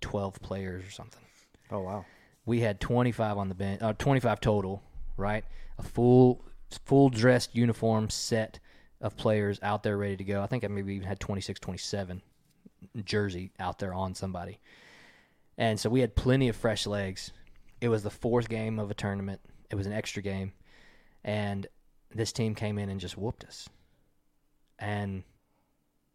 12 0.00 0.40
players 0.40 0.86
or 0.86 0.90
something. 0.90 1.22
Oh 1.70 1.80
wow. 1.80 2.04
We 2.46 2.60
had 2.60 2.80
25 2.80 3.36
on 3.36 3.48
the 3.48 3.54
bench, 3.54 3.82
uh, 3.82 3.92
25 3.92 4.40
total, 4.40 4.82
right? 5.16 5.44
A 5.78 5.82
full 5.82 6.44
full 6.84 7.08
dressed 7.08 7.54
uniform 7.54 8.10
set 8.10 8.58
of 9.00 9.16
players 9.16 9.58
out 9.62 9.82
there 9.82 9.96
ready 9.96 10.16
to 10.16 10.24
go. 10.24 10.42
I 10.42 10.46
think 10.46 10.64
I 10.64 10.68
maybe 10.68 10.94
even 10.94 11.06
had 11.06 11.20
26, 11.20 11.60
27 11.60 12.22
jersey 13.04 13.52
out 13.58 13.78
there 13.78 13.94
on 13.94 14.14
somebody. 14.14 14.58
And 15.56 15.78
so 15.78 15.90
we 15.90 16.00
had 16.00 16.14
plenty 16.14 16.48
of 16.48 16.56
fresh 16.56 16.86
legs. 16.86 17.32
It 17.80 17.88
was 17.88 18.02
the 18.02 18.10
fourth 18.10 18.48
game 18.48 18.78
of 18.78 18.90
a 18.90 18.94
tournament. 18.94 19.40
It 19.70 19.76
was 19.76 19.86
an 19.86 19.92
extra 19.92 20.22
game. 20.22 20.52
And 21.24 21.66
this 22.14 22.32
team 22.32 22.54
came 22.54 22.78
in 22.78 22.88
and 22.88 23.00
just 23.00 23.18
whooped 23.18 23.44
us. 23.44 23.68
And 24.78 25.22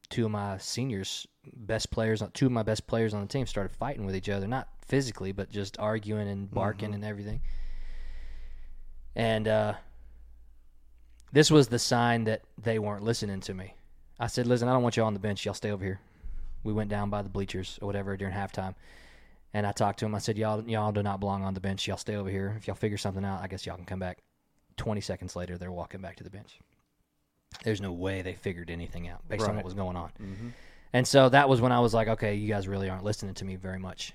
two 0.09 0.26
of 0.26 0.32
my 0.32 0.57
seniors, 0.57 1.28
best 1.55 1.91
players, 1.91 2.22
two 2.34 2.45
of 2.45 2.51
my 2.51 2.64
best 2.64 2.88
players 2.88 3.14
on 3.14 3.22
the 3.22 3.28
team 3.28 3.45
started 3.45 3.76
fighting 3.76 4.05
with 4.05 4.16
each 4.16 4.30
other, 4.30 4.47
not 4.47 4.70
physically, 4.88 5.32
but 5.32 5.49
just 5.49 5.80
arguing 5.80 6.28
and 6.28 6.49
barking 6.51 6.93
and 6.93 7.03
everything. 7.03 7.41
And 9.16 9.47
uh, 9.47 9.74
this 11.32 11.51
was 11.51 11.68
the 11.68 11.80
sign 11.80 12.26
that 12.26 12.41
they 12.61 12.80
weren't 12.80 13.03
listening 13.03 13.41
to 13.41 13.53
me. 13.53 13.76
I 14.20 14.28
said, 14.28 14.47
"Listen, 14.47 14.68
I 14.68 14.74
don't 14.74 14.84
want 14.84 14.97
y'all 14.97 15.07
on 15.07 15.14
the 15.14 15.20
bench. 15.20 15.45
Y'all 15.45 15.53
stay 15.53 15.72
over 15.72 15.84
here." 15.84 15.99
We 16.64 16.74
went 16.74 16.89
down 16.89 17.09
by 17.09 17.22
the 17.22 17.30
bleachers 17.30 17.78
or 17.82 17.88
whatever 17.88 18.16
during 18.16 18.34
halftime, 18.34 18.76
and 19.54 19.66
I 19.68 19.72
talked 19.72 19.99
to 19.99 20.06
him. 20.06 20.16
I 20.16 20.20
said, 20.20 20.38
"Y'all, 20.38 20.64
y'all 20.68 20.91
do 20.91 21.04
not 21.04 21.20
belong 21.20 21.43
on 21.43 21.54
the 21.54 21.60
bench. 21.60 21.88
Y'all 21.88 21.97
stay 21.97 22.16
over 22.16 22.30
here. 22.30 22.56
If 22.58 22.68
y'all 22.68 22.76
figure 22.76 22.97
something 22.97 23.24
out, 23.24 23.41
I 23.41 23.47
guess 23.47 23.66
y'all 23.66 23.76
can 23.76 23.86
come 23.86 23.99
back." 23.99 24.20
Twenty 24.78 25.01
seconds 25.01 25.36
later, 25.36 25.58
they're 25.58 25.72
walking 25.72 26.01
back 26.01 26.16
to 26.18 26.24
the 26.24 26.30
bench. 26.30 26.60
There's 27.64 27.82
no 27.82 27.91
way 27.91 28.22
they 28.22 28.34
figured 28.34 28.70
anything 28.70 29.08
out 29.08 29.28
based 29.30 29.47
on 29.47 29.56
what 29.56 29.66
was 29.66 29.76
going 29.76 29.95
on. 29.95 30.10
Mm-hmm. 30.22 30.49
And 30.93 31.08
so 31.08 31.30
that 31.30 31.49
was 31.49 31.62
when 31.62 31.72
I 31.72 31.80
was 31.80 31.93
like, 31.93 32.08
okay, 32.08 32.36
you 32.36 32.47
guys 32.47 32.68
really 32.68 32.89
aren't 32.89 33.04
listening 33.04 33.34
to 33.36 33.45
me 33.45 33.56
very 33.56 33.80
much. 33.80 34.14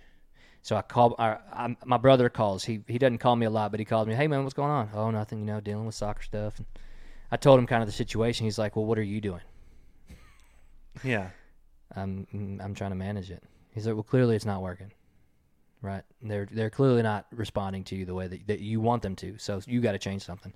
So 0.62 0.76
I 0.76 0.82
called. 0.82 1.14
I, 1.18 1.38
I, 1.52 1.76
my 1.84 1.96
brother 1.96 2.28
calls. 2.28 2.64
He 2.64 2.80
he 2.86 2.98
doesn't 2.98 3.18
call 3.18 3.36
me 3.36 3.46
a 3.46 3.50
lot, 3.50 3.70
but 3.70 3.80
he 3.80 3.84
calls 3.86 4.06
me. 4.06 4.14
Hey 4.14 4.26
man, 4.26 4.42
what's 4.42 4.54
going 4.54 4.70
on? 4.70 4.90
Oh, 4.92 5.10
nothing. 5.10 5.40
You 5.40 5.46
know, 5.46 5.60
dealing 5.60 5.86
with 5.86 5.94
soccer 5.94 6.22
stuff. 6.22 6.58
And 6.58 6.66
I 7.30 7.36
told 7.36 7.58
him 7.58 7.66
kind 7.66 7.82
of 7.82 7.88
the 7.88 7.92
situation. 7.92 8.44
He's 8.44 8.58
like, 8.58 8.76
well, 8.76 8.84
what 8.84 8.98
are 8.98 9.02
you 9.02 9.20
doing? 9.20 9.40
Yeah. 11.02 11.30
I'm 11.96 12.26
I'm 12.62 12.74
trying 12.74 12.90
to 12.90 12.96
manage 12.96 13.30
it. 13.30 13.42
He's 13.70 13.86
like, 13.86 13.94
well, 13.94 14.02
clearly 14.02 14.36
it's 14.36 14.44
not 14.44 14.62
working. 14.62 14.92
Right? 15.80 16.02
They're 16.22 16.48
they're 16.50 16.70
clearly 16.70 17.02
not 17.02 17.26
responding 17.30 17.84
to 17.84 17.96
you 17.96 18.04
the 18.04 18.14
way 18.14 18.26
that, 18.26 18.46
that 18.48 18.60
you 18.60 18.80
want 18.80 19.02
them 19.02 19.14
to. 19.16 19.38
So 19.38 19.60
you 19.66 19.80
got 19.80 19.92
to 19.92 19.98
change 19.98 20.22
something. 20.22 20.52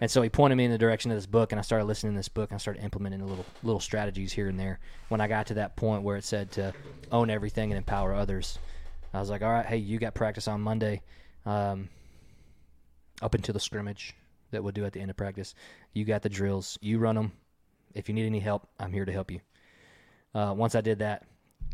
And 0.00 0.10
so 0.10 0.20
he 0.20 0.28
pointed 0.28 0.56
me 0.56 0.64
in 0.64 0.70
the 0.70 0.78
direction 0.78 1.10
of 1.10 1.16
this 1.16 1.26
book, 1.26 1.52
and 1.52 1.58
I 1.58 1.62
started 1.62 1.84
listening 1.84 2.14
to 2.14 2.18
this 2.18 2.28
book, 2.28 2.50
and 2.50 2.56
I 2.56 2.58
started 2.58 2.82
implementing 2.82 3.24
little 3.26 3.46
little 3.62 3.80
strategies 3.80 4.32
here 4.32 4.48
and 4.48 4.58
there. 4.58 4.80
When 5.08 5.20
I 5.20 5.28
got 5.28 5.46
to 5.48 5.54
that 5.54 5.76
point 5.76 6.02
where 6.02 6.16
it 6.16 6.24
said 6.24 6.50
to 6.52 6.72
own 7.10 7.30
everything 7.30 7.70
and 7.70 7.78
empower 7.78 8.14
others, 8.14 8.58
I 9.14 9.20
was 9.20 9.30
like, 9.30 9.42
all 9.42 9.52
right, 9.52 9.66
hey, 9.66 9.76
you 9.76 9.98
got 9.98 10.14
practice 10.14 10.48
on 10.48 10.60
Monday, 10.60 11.02
um, 11.44 11.88
up 13.20 13.34
until 13.34 13.52
the 13.52 13.60
scrimmage 13.60 14.14
that 14.50 14.62
we'll 14.62 14.72
do 14.72 14.84
at 14.84 14.92
the 14.92 15.00
end 15.00 15.10
of 15.10 15.16
practice. 15.16 15.54
You 15.92 16.04
got 16.04 16.22
the 16.22 16.28
drills, 16.28 16.78
you 16.80 16.98
run 16.98 17.14
them. 17.14 17.32
If 17.94 18.08
you 18.08 18.14
need 18.14 18.26
any 18.26 18.40
help, 18.40 18.68
I'm 18.80 18.92
here 18.92 19.04
to 19.04 19.12
help 19.12 19.30
you. 19.30 19.40
Uh, 20.34 20.54
once 20.56 20.74
I 20.74 20.80
did 20.80 21.00
that, 21.00 21.26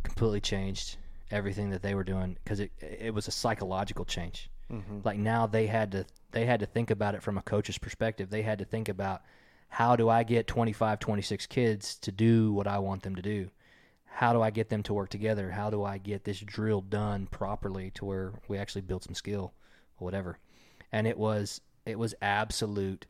completely 0.03 0.41
changed 0.41 0.97
everything 1.31 1.71
that 1.71 1.83
they 1.83 1.95
were 1.95 2.05
doing 2.05 2.37
because 2.43 2.61
it 2.61 2.73
it 2.81 3.15
was 3.15 3.29
a 3.29 3.33
psychological 3.33 4.05
change. 4.05 4.51
Mm-hmm. 4.73 5.01
Like 5.05 5.19
now 5.19 5.47
they 5.47 5.67
had 5.67 5.93
to 5.93 6.07
they 6.33 6.47
had 6.47 6.61
to 6.61 6.67
think 6.67 6.91
about 6.91 7.15
it 7.15 7.23
from 7.23 7.39
a 7.39 7.43
coach's 7.43 7.79
perspective. 7.79 8.31
They 8.31 8.43
had 8.43 8.59
to 8.59 8.65
think 8.65 8.89
about 8.89 9.23
how 9.69 9.97
do 9.97 10.09
I 10.09 10.23
get 10.23 10.47
25, 10.47 10.99
26 10.99 11.47
kids 11.47 11.97
to 11.97 12.13
do 12.13 12.53
what 12.53 12.67
I 12.67 12.79
want 12.79 13.03
them 13.03 13.17
to 13.17 13.23
do? 13.23 13.51
How 14.07 14.33
do 14.33 14.41
I 14.43 14.51
get 14.51 14.71
them 14.71 14.83
to 14.85 14.95
work 14.95 15.11
together? 15.11 15.51
How 15.51 15.71
do 15.71 15.85
I 15.85 15.99
get 15.99 16.25
this 16.25 16.41
drill 16.41 16.81
done 16.81 17.27
properly 17.27 17.91
to 17.93 18.05
where 18.05 18.33
we 18.49 18.59
actually 18.59 18.81
build 18.81 19.05
some 19.05 19.15
skill 19.15 19.53
or 19.99 20.05
whatever? 20.05 20.39
And 20.91 21.07
it 21.07 21.19
was 21.19 21.61
it 21.87 21.99
was 21.99 22.15
absolute 22.21 23.07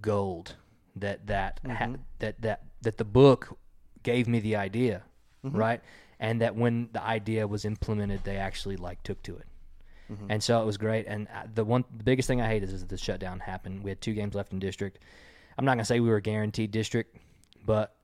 gold 0.00 0.56
that 0.96 1.26
that 1.26 1.60
ha- 1.64 1.70
mm-hmm. 1.70 1.94
that 2.18 2.40
that 2.42 2.64
that 2.82 2.98
the 2.98 3.04
book 3.04 3.56
gave 4.02 4.28
me 4.28 4.40
the 4.40 4.56
idea, 4.56 5.02
mm-hmm. 5.44 5.56
right? 5.56 5.80
And 6.18 6.40
that 6.40 6.56
when 6.56 6.88
the 6.92 7.02
idea 7.02 7.46
was 7.46 7.64
implemented, 7.64 8.24
they 8.24 8.36
actually 8.36 8.76
like 8.76 9.02
took 9.02 9.22
to 9.24 9.36
it. 9.36 9.46
And 10.28 10.40
so 10.40 10.62
it 10.62 10.64
was 10.64 10.76
great. 10.76 11.06
And 11.08 11.26
uh, 11.28 11.48
the 11.52 11.64
one, 11.64 11.84
the 11.96 12.04
biggest 12.04 12.28
thing 12.28 12.40
I 12.40 12.46
hate 12.46 12.62
is, 12.62 12.72
is 12.72 12.86
the 12.86 12.96
shutdown 12.96 13.40
happened. 13.40 13.82
We 13.82 13.90
had 13.90 14.00
two 14.00 14.14
games 14.14 14.36
left 14.36 14.52
in 14.52 14.60
district. 14.60 15.00
I'm 15.58 15.64
not 15.64 15.72
gonna 15.72 15.84
say 15.84 15.98
we 15.98 16.08
were 16.10 16.20
guaranteed 16.20 16.70
district, 16.70 17.16
but 17.64 17.96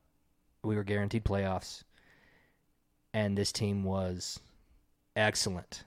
we 0.64 0.74
were 0.74 0.82
guaranteed 0.82 1.24
playoffs. 1.24 1.84
And 3.14 3.38
this 3.38 3.52
team 3.52 3.84
was 3.84 4.40
excellent, 5.14 5.84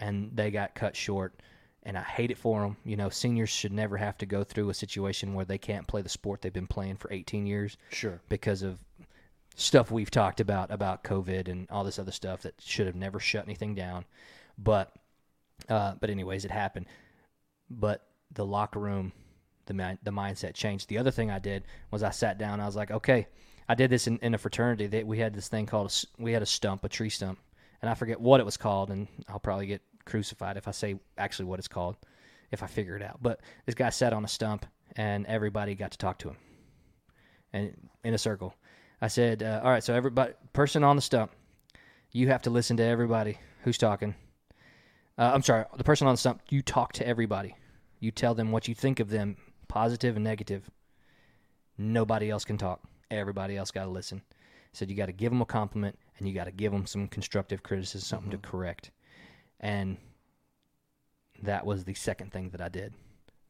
and 0.00 0.30
they 0.34 0.50
got 0.50 0.74
cut 0.74 0.96
short. 0.96 1.40
And 1.86 1.98
I 1.98 2.02
hate 2.02 2.30
it 2.30 2.38
for 2.38 2.62
them. 2.62 2.76
You 2.84 2.96
know, 2.96 3.10
seniors 3.10 3.50
should 3.50 3.72
never 3.72 3.98
have 3.98 4.16
to 4.18 4.26
go 4.26 4.42
through 4.42 4.70
a 4.70 4.74
situation 4.74 5.34
where 5.34 5.44
they 5.44 5.58
can't 5.58 5.86
play 5.86 6.00
the 6.00 6.08
sport 6.08 6.40
they've 6.40 6.52
been 6.52 6.66
playing 6.66 6.96
for 6.96 7.12
18 7.12 7.46
years 7.46 7.76
Sure. 7.90 8.20
because 8.30 8.62
of 8.62 8.78
stuff 9.54 9.90
we've 9.90 10.10
talked 10.10 10.40
about 10.40 10.70
about 10.70 11.04
COVID 11.04 11.48
and 11.48 11.66
all 11.70 11.84
this 11.84 11.98
other 11.98 12.12
stuff 12.12 12.42
that 12.42 12.54
should 12.60 12.86
have 12.86 12.96
never 12.96 13.20
shut 13.20 13.44
anything 13.44 13.74
down. 13.74 14.04
But 14.58 14.92
uh, 15.68 15.94
but 16.00 16.10
anyways, 16.10 16.44
it 16.44 16.50
happened. 16.50 16.86
But 17.70 18.06
the 18.32 18.44
locker 18.44 18.78
room, 18.78 19.12
the 19.66 19.98
the 20.02 20.10
mindset 20.10 20.54
changed. 20.54 20.88
The 20.88 20.98
other 20.98 21.10
thing 21.10 21.30
I 21.30 21.38
did 21.38 21.64
was 21.90 22.02
I 22.02 22.10
sat 22.10 22.38
down. 22.38 22.60
I 22.60 22.66
was 22.66 22.76
like, 22.76 22.90
okay, 22.90 23.26
I 23.68 23.74
did 23.74 23.90
this 23.90 24.06
in, 24.06 24.18
in 24.18 24.34
a 24.34 24.38
fraternity. 24.38 24.86
That 24.88 25.06
we 25.06 25.18
had 25.18 25.34
this 25.34 25.48
thing 25.48 25.66
called 25.66 25.90
a 25.90 26.22
we 26.22 26.32
had 26.32 26.42
a 26.42 26.46
stump, 26.46 26.84
a 26.84 26.88
tree 26.88 27.10
stump, 27.10 27.38
and 27.80 27.90
I 27.90 27.94
forget 27.94 28.20
what 28.20 28.40
it 28.40 28.46
was 28.46 28.56
called, 28.56 28.90
and 28.90 29.06
I'll 29.28 29.38
probably 29.38 29.66
get 29.66 29.82
crucified 30.04 30.56
if 30.56 30.68
I 30.68 30.72
say 30.72 30.96
actually 31.16 31.46
what 31.46 31.58
it's 31.58 31.68
called, 31.68 31.96
if 32.50 32.62
I 32.62 32.66
figure 32.66 32.96
it 32.96 33.02
out. 33.02 33.18
But 33.22 33.40
this 33.66 33.74
guy 33.74 33.90
sat 33.90 34.12
on 34.12 34.24
a 34.24 34.28
stump, 34.28 34.66
and 34.96 35.26
everybody 35.26 35.74
got 35.74 35.92
to 35.92 35.98
talk 35.98 36.18
to 36.20 36.30
him, 36.30 36.36
and 37.52 37.88
in 38.02 38.14
a 38.14 38.18
circle. 38.18 38.54
I 39.04 39.08
said, 39.08 39.42
uh, 39.42 39.60
all 39.62 39.70
right, 39.70 39.84
so 39.84 39.92
everybody, 39.92 40.32
person 40.54 40.82
on 40.82 40.96
the 40.96 41.02
stump, 41.02 41.30
you 42.12 42.28
have 42.28 42.40
to 42.40 42.48
listen 42.48 42.78
to 42.78 42.82
everybody 42.82 43.36
who's 43.60 43.76
talking. 43.76 44.14
Uh, 45.18 45.30
I'm 45.34 45.42
sorry, 45.42 45.66
the 45.76 45.84
person 45.84 46.06
on 46.06 46.14
the 46.14 46.18
stump, 46.18 46.40
you 46.48 46.62
talk 46.62 46.94
to 46.94 47.06
everybody. 47.06 47.54
You 48.00 48.10
tell 48.10 48.34
them 48.34 48.50
what 48.50 48.66
you 48.66 48.74
think 48.74 49.00
of 49.00 49.10
them, 49.10 49.36
positive 49.68 50.16
and 50.16 50.24
negative. 50.24 50.70
Nobody 51.76 52.30
else 52.30 52.46
can 52.46 52.56
talk. 52.56 52.80
Everybody 53.10 53.58
else 53.58 53.70
got 53.70 53.84
to 53.84 53.90
listen. 53.90 54.22
Said 54.72 54.88
you 54.88 54.96
got 54.96 55.06
to 55.06 55.12
give 55.12 55.32
them 55.32 55.42
a 55.42 55.44
compliment 55.44 55.98
and 56.16 56.26
you 56.26 56.32
got 56.32 56.44
to 56.44 56.50
give 56.50 56.72
them 56.72 56.86
some 56.86 57.06
constructive 57.06 57.62
criticism, 57.62 58.00
something 58.00 58.30
to 58.30 58.38
correct. 58.38 58.90
And 59.60 59.98
that 61.42 61.66
was 61.66 61.84
the 61.84 61.92
second 61.92 62.32
thing 62.32 62.48
that 62.52 62.62
I 62.62 62.70
did 62.70 62.94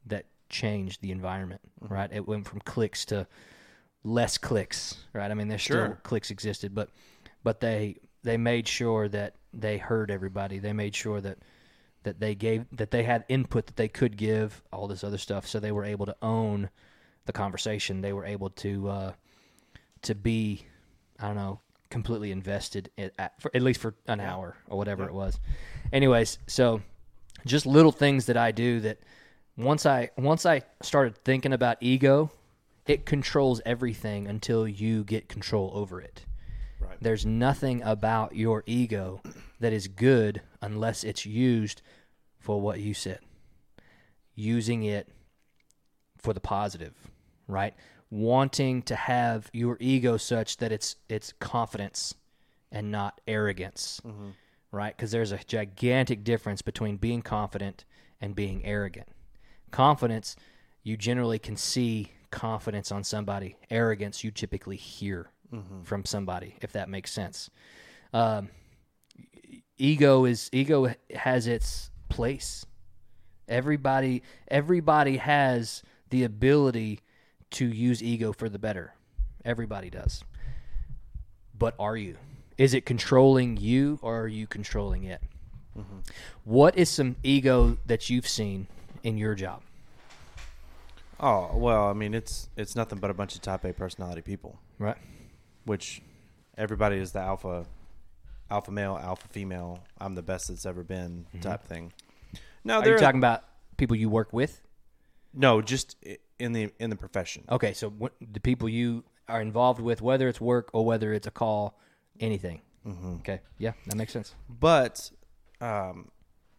that 0.07 0.25
changed 0.49 1.01
the 1.01 1.11
environment, 1.11 1.61
right? 1.79 2.11
It 2.11 2.27
went 2.27 2.45
from 2.45 2.59
cliques 2.59 3.05
to 3.05 3.25
less 4.05 4.37
cliques, 4.37 4.95
right? 5.13 5.29
I 5.29 5.33
mean, 5.33 5.47
there's 5.47 5.63
still 5.63 5.97
cliques 6.03 6.31
existed, 6.31 6.73
but 6.73 6.89
but 7.43 7.59
they 7.59 7.97
they 8.23 8.37
made 8.37 8.67
sure 8.67 9.09
that 9.09 9.35
they 9.53 9.77
heard 9.77 10.11
everybody. 10.11 10.59
They 10.59 10.73
made 10.73 10.95
sure 10.95 11.19
that 11.19 11.39
that 12.03 12.19
they 12.19 12.35
gave 12.35 12.65
that 12.71 12.91
they 12.91 13.03
had 13.03 13.25
input 13.27 13.65
that 13.65 13.75
they 13.75 13.87
could 13.87 14.15
give 14.15 14.63
all 14.71 14.87
this 14.87 15.03
other 15.03 15.17
stuff, 15.17 15.47
so 15.47 15.59
they 15.59 15.71
were 15.71 15.83
able 15.83 16.05
to 16.05 16.15
own 16.21 16.69
the 17.25 17.33
conversation. 17.33 18.01
They 18.01 18.13
were 18.13 18.25
able 18.25 18.51
to 18.51 18.87
uh, 18.87 19.11
to 20.03 20.15
be, 20.15 20.65
I 21.19 21.27
don't 21.27 21.35
know, 21.35 21.59
completely 21.89 22.31
invested 22.31 22.91
in, 22.97 23.11
at, 23.17 23.41
for, 23.41 23.51
at 23.55 23.61
least 23.61 23.81
for 23.81 23.95
an 24.07 24.19
hour 24.19 24.55
or 24.67 24.77
whatever 24.77 25.05
it 25.05 25.13
was. 25.13 25.39
Anyways, 25.91 26.37
so 26.45 26.81
just 27.45 27.65
little 27.65 27.91
things 27.91 28.27
that 28.27 28.37
I 28.37 28.51
do 28.51 28.79
that 28.81 28.99
once 29.57 29.85
I 29.85 30.11
once 30.15 30.45
I 30.45 30.61
started 30.83 31.17
thinking 31.23 31.53
about 31.53 31.77
ego, 31.81 32.31
it 32.85 33.05
controls 33.05 33.61
everything 33.65 34.27
until 34.27 34.67
you 34.67 35.03
get 35.03 35.27
control 35.27 35.71
over 35.73 35.99
it. 35.99 36.25
Right. 36.79 36.97
There's 37.01 37.25
nothing 37.25 37.81
about 37.81 38.35
your 38.35 38.63
ego 38.65 39.21
that 39.59 39.73
is 39.73 39.87
good 39.87 40.41
unless 40.61 41.03
it's 41.03 41.25
used 41.25 41.81
for 42.39 42.61
what 42.61 42.79
you 42.79 42.93
said. 42.93 43.19
Using 44.35 44.83
it 44.83 45.09
for 46.17 46.33
the 46.33 46.39
positive, 46.39 46.93
right? 47.47 47.73
Wanting 48.09 48.81
to 48.83 48.95
have 48.95 49.49
your 49.53 49.77
ego 49.79 50.17
such 50.17 50.57
that 50.57 50.71
it's 50.71 50.97
it's 51.09 51.33
confidence 51.39 52.13
and 52.71 52.91
not 52.91 53.21
arrogance, 53.27 54.01
mm-hmm. 54.05 54.29
right? 54.71 54.95
Because 54.95 55.11
there's 55.11 55.31
a 55.31 55.39
gigantic 55.47 56.23
difference 56.23 56.61
between 56.61 56.97
being 56.97 57.21
confident 57.21 57.85
and 58.21 58.35
being 58.35 58.63
arrogant. 58.65 59.07
Confidence, 59.71 60.35
you 60.83 60.97
generally 60.97 61.39
can 61.39 61.55
see 61.55 62.11
confidence 62.35 62.91
on 62.91 63.03
somebody. 63.03 63.55
Arrogance, 63.71 64.23
you 64.23 64.29
typically 64.29 64.75
hear 64.75 65.31
from 65.83 66.03
somebody, 66.05 66.55
if 66.61 66.73
that 66.73 66.89
makes 66.89 67.11
sense. 67.11 67.49
Um, 68.13 68.49
ego 69.77 70.25
is 70.25 70.49
ego 70.51 70.93
has 71.15 71.47
its 71.47 71.89
place. 72.09 72.65
Everybody 73.47 74.21
everybody 74.49 75.17
has 75.17 75.81
the 76.09 76.23
ability 76.25 76.99
to 77.51 77.65
use 77.65 78.03
ego 78.03 78.33
for 78.33 78.49
the 78.49 78.59
better. 78.59 78.93
Everybody 79.45 79.89
does. 79.89 80.23
But 81.57 81.73
are 81.79 81.95
you? 81.95 82.17
Is 82.57 82.73
it 82.73 82.85
controlling 82.85 83.55
you 83.57 83.97
or 84.01 84.19
are 84.21 84.27
you 84.27 84.45
controlling 84.47 85.03
it? 85.05 85.21
What 86.43 86.77
is 86.77 86.89
some 86.89 87.15
ego 87.23 87.77
that 87.85 88.09
you've 88.09 88.27
seen 88.27 88.67
in 89.03 89.17
your 89.17 89.35
job? 89.35 89.61
Oh 91.19 91.55
well, 91.57 91.85
I 91.89 91.93
mean 91.93 92.13
it's 92.13 92.49
it's 92.57 92.75
nothing 92.75 92.99
but 92.99 93.09
a 93.09 93.13
bunch 93.13 93.35
of 93.35 93.41
type 93.41 93.63
A 93.65 93.73
personality 93.73 94.21
people, 94.21 94.59
Right. 94.79 94.97
which 95.65 96.01
everybody 96.57 96.97
is 96.97 97.11
the 97.13 97.19
alpha, 97.19 97.65
alpha 98.51 98.71
male, 98.71 98.99
alpha 99.01 99.27
female. 99.29 99.79
I'm 99.99 100.15
the 100.15 100.21
best 100.23 100.49
that's 100.49 100.65
ever 100.65 100.83
been 100.83 101.25
type 101.41 101.63
thing. 101.63 101.93
No, 102.63 102.79
Are 102.79 102.83
they're 102.83 102.93
you 102.93 102.99
talking 102.99 103.19
about 103.19 103.43
people 103.77 103.95
you 103.95 104.09
work 104.09 104.33
with? 104.33 104.61
no, 105.33 105.61
just 105.61 105.95
in 106.39 106.53
the 106.53 106.71
in 106.79 106.89
the 106.89 106.95
profession. 106.95 107.43
Okay, 107.49 107.73
so 107.73 107.89
what, 107.89 108.13
the 108.19 108.39
people 108.39 108.67
you 108.69 109.03
are 109.27 109.41
involved 109.41 109.79
with, 109.81 110.01
whether 110.01 110.27
it's 110.27 110.39
work 110.41 110.69
or 110.73 110.85
whether 110.85 111.13
it's 111.13 111.27
a 111.27 111.31
call, 111.31 111.77
anything. 112.19 112.61
Mm-hmm. 112.85 113.15
Okay, 113.17 113.39
yeah, 113.57 113.71
that 113.87 113.95
makes 113.95 114.11
sense. 114.13 114.35
but 114.49 115.09
um, 115.61 116.09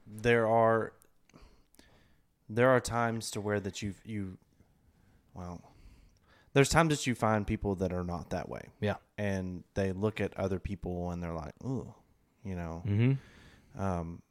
there 0.06 0.46
are 0.46 0.92
there 2.48 2.68
are 2.70 2.80
times 2.80 3.30
to 3.32 3.40
where 3.40 3.60
that 3.60 3.82
you 3.82 3.94
you 4.04 4.38
well 5.36 5.60
there's 6.52 6.70
times 6.70 6.88
that 6.88 7.06
you 7.06 7.14
find 7.14 7.46
people 7.46 7.74
that 7.76 7.92
are 7.92 8.02
not 8.02 8.30
that 8.30 8.48
way, 8.48 8.70
Yeah. 8.80 8.94
and 9.18 9.62
they 9.74 9.92
look 9.92 10.22
at 10.22 10.34
other 10.38 10.58
people 10.58 11.10
and 11.10 11.22
they're 11.22 11.34
like, 11.34 11.52
"Ooh," 11.62 11.92
you 12.44 12.54
know. 12.56 12.82
Mm-hmm. 12.86 13.78
Um, 13.82 14.22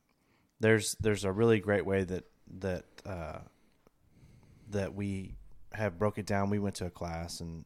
there's 0.60 0.96
there's 1.00 1.24
a 1.24 1.32
really 1.32 1.60
great 1.60 1.86
way 1.86 2.04
that 2.04 2.24
that 2.62 2.86
uh, 3.06 3.40
that 4.72 4.96
we 4.96 5.36
have 5.74 6.00
broke 6.00 6.18
it 6.18 6.26
down. 6.26 6.50
We 6.50 6.58
went 6.58 6.76
to 6.76 6.86
a 6.86 6.90
class 6.90 7.42
and 7.42 7.66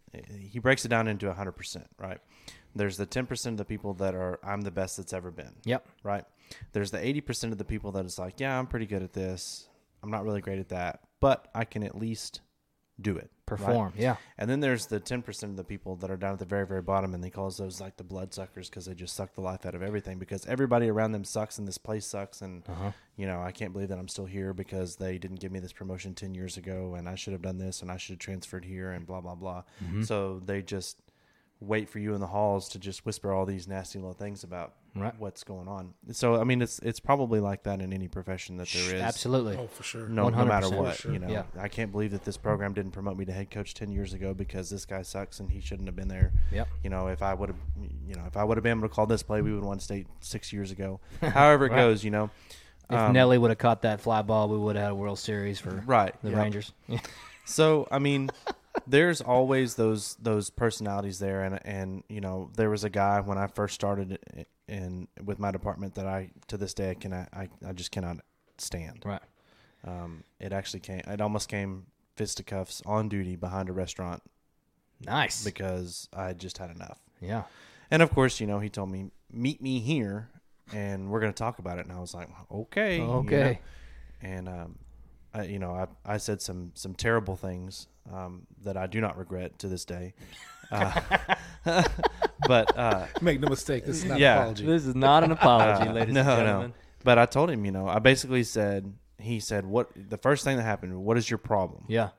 he 0.51 0.59
breaks 0.59 0.83
it 0.83 0.89
down 0.89 1.07
into 1.07 1.31
hundred 1.33 1.53
percent. 1.53 1.87
Right. 1.97 2.19
There's 2.75 2.97
the 2.97 3.05
ten 3.05 3.25
percent 3.27 3.53
of 3.53 3.57
the 3.59 3.65
people 3.65 3.93
that 3.95 4.13
are 4.15 4.39
I'm 4.43 4.61
the 4.61 4.71
best 4.71 4.97
that's 4.97 5.13
ever 5.13 5.31
been. 5.31 5.53
Yep. 5.63 5.87
Right. 6.03 6.25
There's 6.73 6.91
the 6.91 6.99
eighty 7.05 7.21
percent 7.21 7.53
of 7.53 7.59
the 7.59 7.65
people 7.65 7.91
that 7.93 8.05
is 8.05 8.19
like, 8.19 8.39
yeah, 8.41 8.57
I'm 8.59 8.67
pretty 8.67 8.87
good 8.87 9.03
at 9.03 9.13
this. 9.13 9.69
I'm 10.03 10.11
not 10.11 10.23
really 10.25 10.41
great 10.41 10.59
at 10.59 10.69
that, 10.69 11.01
but 11.21 11.47
I 11.55 11.63
can 11.65 11.83
at 11.83 11.97
least 11.97 12.41
do 13.01 13.15
it. 13.17 13.29
right? 13.49 13.57
Perform. 13.57 13.93
Yeah. 13.97 14.17
And 14.37 14.49
then 14.49 14.59
there's 14.59 14.85
the 14.85 14.99
10% 14.99 15.43
of 15.43 15.55
the 15.55 15.63
people 15.63 15.95
that 15.97 16.11
are 16.11 16.17
down 16.17 16.33
at 16.33 16.39
the 16.39 16.45
very, 16.45 16.65
very 16.65 16.81
bottom, 16.81 17.13
and 17.13 17.23
they 17.23 17.29
call 17.29 17.49
those 17.49 17.81
like 17.81 17.97
the 17.97 18.03
bloodsuckers 18.03 18.69
because 18.69 18.85
they 18.85 18.93
just 18.93 19.15
suck 19.15 19.33
the 19.33 19.41
life 19.41 19.65
out 19.65 19.75
of 19.75 19.81
everything 19.81 20.19
because 20.19 20.45
everybody 20.45 20.89
around 20.89 21.11
them 21.11 21.23
sucks 21.23 21.57
and 21.57 21.67
this 21.67 21.77
place 21.77 22.05
sucks. 22.05 22.41
And, 22.41 22.63
uh-huh. 22.67 22.91
you 23.15 23.25
know, 23.25 23.41
I 23.41 23.51
can't 23.51 23.73
believe 23.73 23.89
that 23.89 23.97
I'm 23.97 24.07
still 24.07 24.25
here 24.25 24.53
because 24.53 24.97
they 24.97 25.17
didn't 25.17 25.39
give 25.39 25.51
me 25.51 25.59
this 25.59 25.73
promotion 25.73 26.13
10 26.13 26.35
years 26.35 26.57
ago 26.57 26.95
and 26.95 27.09
I 27.09 27.15
should 27.15 27.33
have 27.33 27.41
done 27.41 27.57
this 27.57 27.81
and 27.81 27.91
I 27.91 27.97
should 27.97 28.13
have 28.13 28.19
transferred 28.19 28.65
here 28.65 28.91
and 28.91 29.05
blah, 29.05 29.21
blah, 29.21 29.35
blah. 29.35 29.63
Mm-hmm. 29.83 30.03
So 30.03 30.41
they 30.45 30.61
just 30.61 30.97
wait 31.62 31.89
for 31.89 31.99
you 31.99 32.14
in 32.14 32.22
the 32.22 32.28
halls 32.28 32.70
to 32.70 32.80
just 32.80 33.05
whisper 33.05 33.34
all 33.34 33.45
these 33.45 33.68
nasty 33.68 33.99
little 33.99 34.14
things 34.14 34.43
about 34.43 34.74
Right. 34.95 35.14
what's 35.20 35.43
going 35.43 35.68
on. 35.68 35.93
So, 36.14 36.39
I 36.41 36.43
mean, 36.45 36.62
it's 36.62 36.80
it's 36.80 36.99
probably 36.99 37.39
like 37.39 37.64
that 37.64 37.80
in 37.82 37.93
any 37.93 38.07
profession 38.07 38.57
that 38.57 38.68
there 38.70 38.95
is 38.95 39.01
Absolutely. 39.01 39.55
Oh, 39.57 39.68
for 39.68 39.84
sure. 39.84 40.07
no, 40.07 40.30
no 40.30 40.45
matter 40.45 40.70
what. 40.70 40.95
Sure. 40.95 41.12
You 41.14 41.20
know, 41.20 41.28
Yeah. 41.30 41.43
I 41.60 41.68
can't 41.68 41.91
believe 41.91 42.12
that 42.12 42.24
this 42.26 42.38
program 42.38 42.74
didn't 42.74 42.91
promote 42.91 43.16
me 43.18 43.26
to 43.26 43.32
head 43.32 43.51
coach 43.51 43.74
ten 43.76 43.91
years 43.91 44.14
ago 44.14 44.34
because 44.34 44.70
this 44.70 44.86
guy 44.86 45.01
sucks 45.03 45.39
and 45.41 45.51
he 45.51 45.60
shouldn't 45.60 45.88
have 45.88 45.95
been 45.95 46.07
there. 46.07 46.32
Yep. 46.51 46.68
You 46.84 46.89
know, 46.89 47.07
if 47.07 47.22
I 47.22 47.34
would 47.36 47.49
have, 47.49 47.57
you 48.07 48.16
know, 48.16 48.24
if 48.26 48.36
I 48.36 48.43
would 48.43 48.57
have 48.57 48.64
been 48.64 48.80
able 48.80 48.88
to 48.89 48.93
call 48.93 49.05
this 49.05 49.22
play, 49.22 49.41
we 49.41 49.51
would 49.51 49.60
have 49.60 49.66
won 49.68 49.80
state 49.80 50.07
six 50.22 50.51
years 50.51 50.72
ago. 50.72 50.99
However 51.22 51.66
it 51.68 51.72
Right. 51.72 51.78
goes, 51.78 52.03
you 52.03 52.10
know. 52.12 52.30
If 52.89 52.97
Um, 52.97 53.14
Nelly 53.14 53.38
would 53.38 53.51
have 53.51 53.60
caught 53.60 53.84
that 53.84 54.01
fly 54.01 54.24
ball, 54.24 54.49
we 54.49 54.57
would 54.57 54.76
have 54.76 54.84
had 54.86 54.91
a 54.93 54.95
World 54.95 55.20
Series 55.20 55.60
for 55.60 55.84
Right. 55.86 56.16
the 56.24 56.32
yeah. 56.32 56.38
Rangers. 56.39 56.74
So 57.45 57.88
I 57.91 57.99
mean, 57.99 58.32
there's 58.88 59.22
always 59.22 59.76
those 59.76 60.15
those 60.22 60.49
personalities 60.49 61.20
there, 61.20 61.43
and 61.43 61.59
and 61.65 62.03
you 62.09 62.22
know, 62.22 62.49
there 62.55 62.70
was 62.70 62.84
a 62.84 62.89
guy 62.89 63.20
when 63.22 63.38
I 63.38 63.47
first 63.47 63.76
started 63.76 64.20
in 64.67 65.07
with 65.24 65.39
my 65.39 65.51
department 65.51 65.95
that 65.95 66.05
I 66.07 66.32
to 66.47 66.57
this 66.57 66.74
day 66.74 66.91
I 66.91 66.93
cannot 66.93 67.30
I, 67.34 67.49
I 67.67 67.74
just 67.74 67.91
cannot 67.91 68.17
stand. 68.57 69.03
right. 69.05 69.22
Um, 69.86 70.24
it 70.39 70.51
actually 70.51 70.82
came. 70.82 71.01
It 71.07 71.22
almost 71.22 71.47
came 71.47 71.86
fisticuffs 72.17 72.82
on 72.86 73.07
duty 73.07 73.38
behind 73.38 73.70
a 73.70 73.72
restaurant 73.72 74.22
Nice. 75.05 75.41
because 75.45 76.09
I 76.13 76.34
just 76.34 76.57
had 76.57 76.70
enough. 76.70 76.99
yeah. 77.22 77.43
And 77.89 78.01
of 78.01 78.11
course, 78.11 78.41
you 78.41 78.45
know, 78.45 78.59
he 78.59 78.67
told 78.70 78.91
me, 78.91 79.09
meet 79.32 79.61
me 79.61 79.80
here 79.80 80.30
and 80.74 81.09
we're 81.09 81.22
going 81.22 81.32
to 81.32 81.38
talk 81.38 81.59
about 81.59 81.80
it. 81.80 81.86
And 81.86 81.95
I 81.95 81.99
was 81.99 82.13
like, 82.13 82.28
okay. 82.51 82.97
you 82.97 83.07
know. 83.07 83.13
Okay. 83.20 83.61
And, 84.22 84.49
um, 84.49 84.80
I, 85.34 85.43
you 85.43 85.59
know, 85.59 85.73
I, 85.73 86.13
I 86.13 86.17
said 86.17 86.41
some, 86.41 86.71
some 86.73 86.93
terrible 86.95 87.36
things, 87.36 87.88
um, 88.11 88.47
that 88.63 88.77
I 88.77 88.88
do 88.88 89.01
not 89.01 89.17
regret 89.17 89.59
to 89.59 89.67
this 89.67 89.86
day. 89.86 90.13
Uh, 90.71 91.01
but, 92.47 92.77
uh, 92.77 93.05
Make 93.21 93.39
no 93.39 93.47
mistake, 93.47 93.86
this 93.86 93.97
is 93.97 94.05
not 94.05 94.19
Yeah. 94.19 94.36
an 94.36 94.39
apology. 94.41 94.65
This 94.65 94.86
is 94.86 94.95
not 94.95 95.23
an 95.23 95.32
apology, 95.32 95.88
uh, 95.89 95.93
ladies 95.93 96.13
no, 96.13 96.21
and 96.21 96.30
gentlemen. 96.30 96.69
No. 96.69 96.75
But 97.03 97.17
I 97.17 97.25
told 97.25 97.49
him, 97.49 97.65
you 97.65 97.71
know, 97.71 97.88
I 97.88 97.99
basically 97.99 98.43
said, 98.43 98.93
he 99.17 99.39
said, 99.39 99.65
what, 99.65 99.89
the 99.95 100.17
first 100.17 100.43
thing 100.43 100.57
that 100.57 100.63
happened, 100.63 100.95
what 101.03 101.17
is 101.17 101.30
your 101.30 101.38
problem? 101.38 101.86
Yeah. 101.88 102.09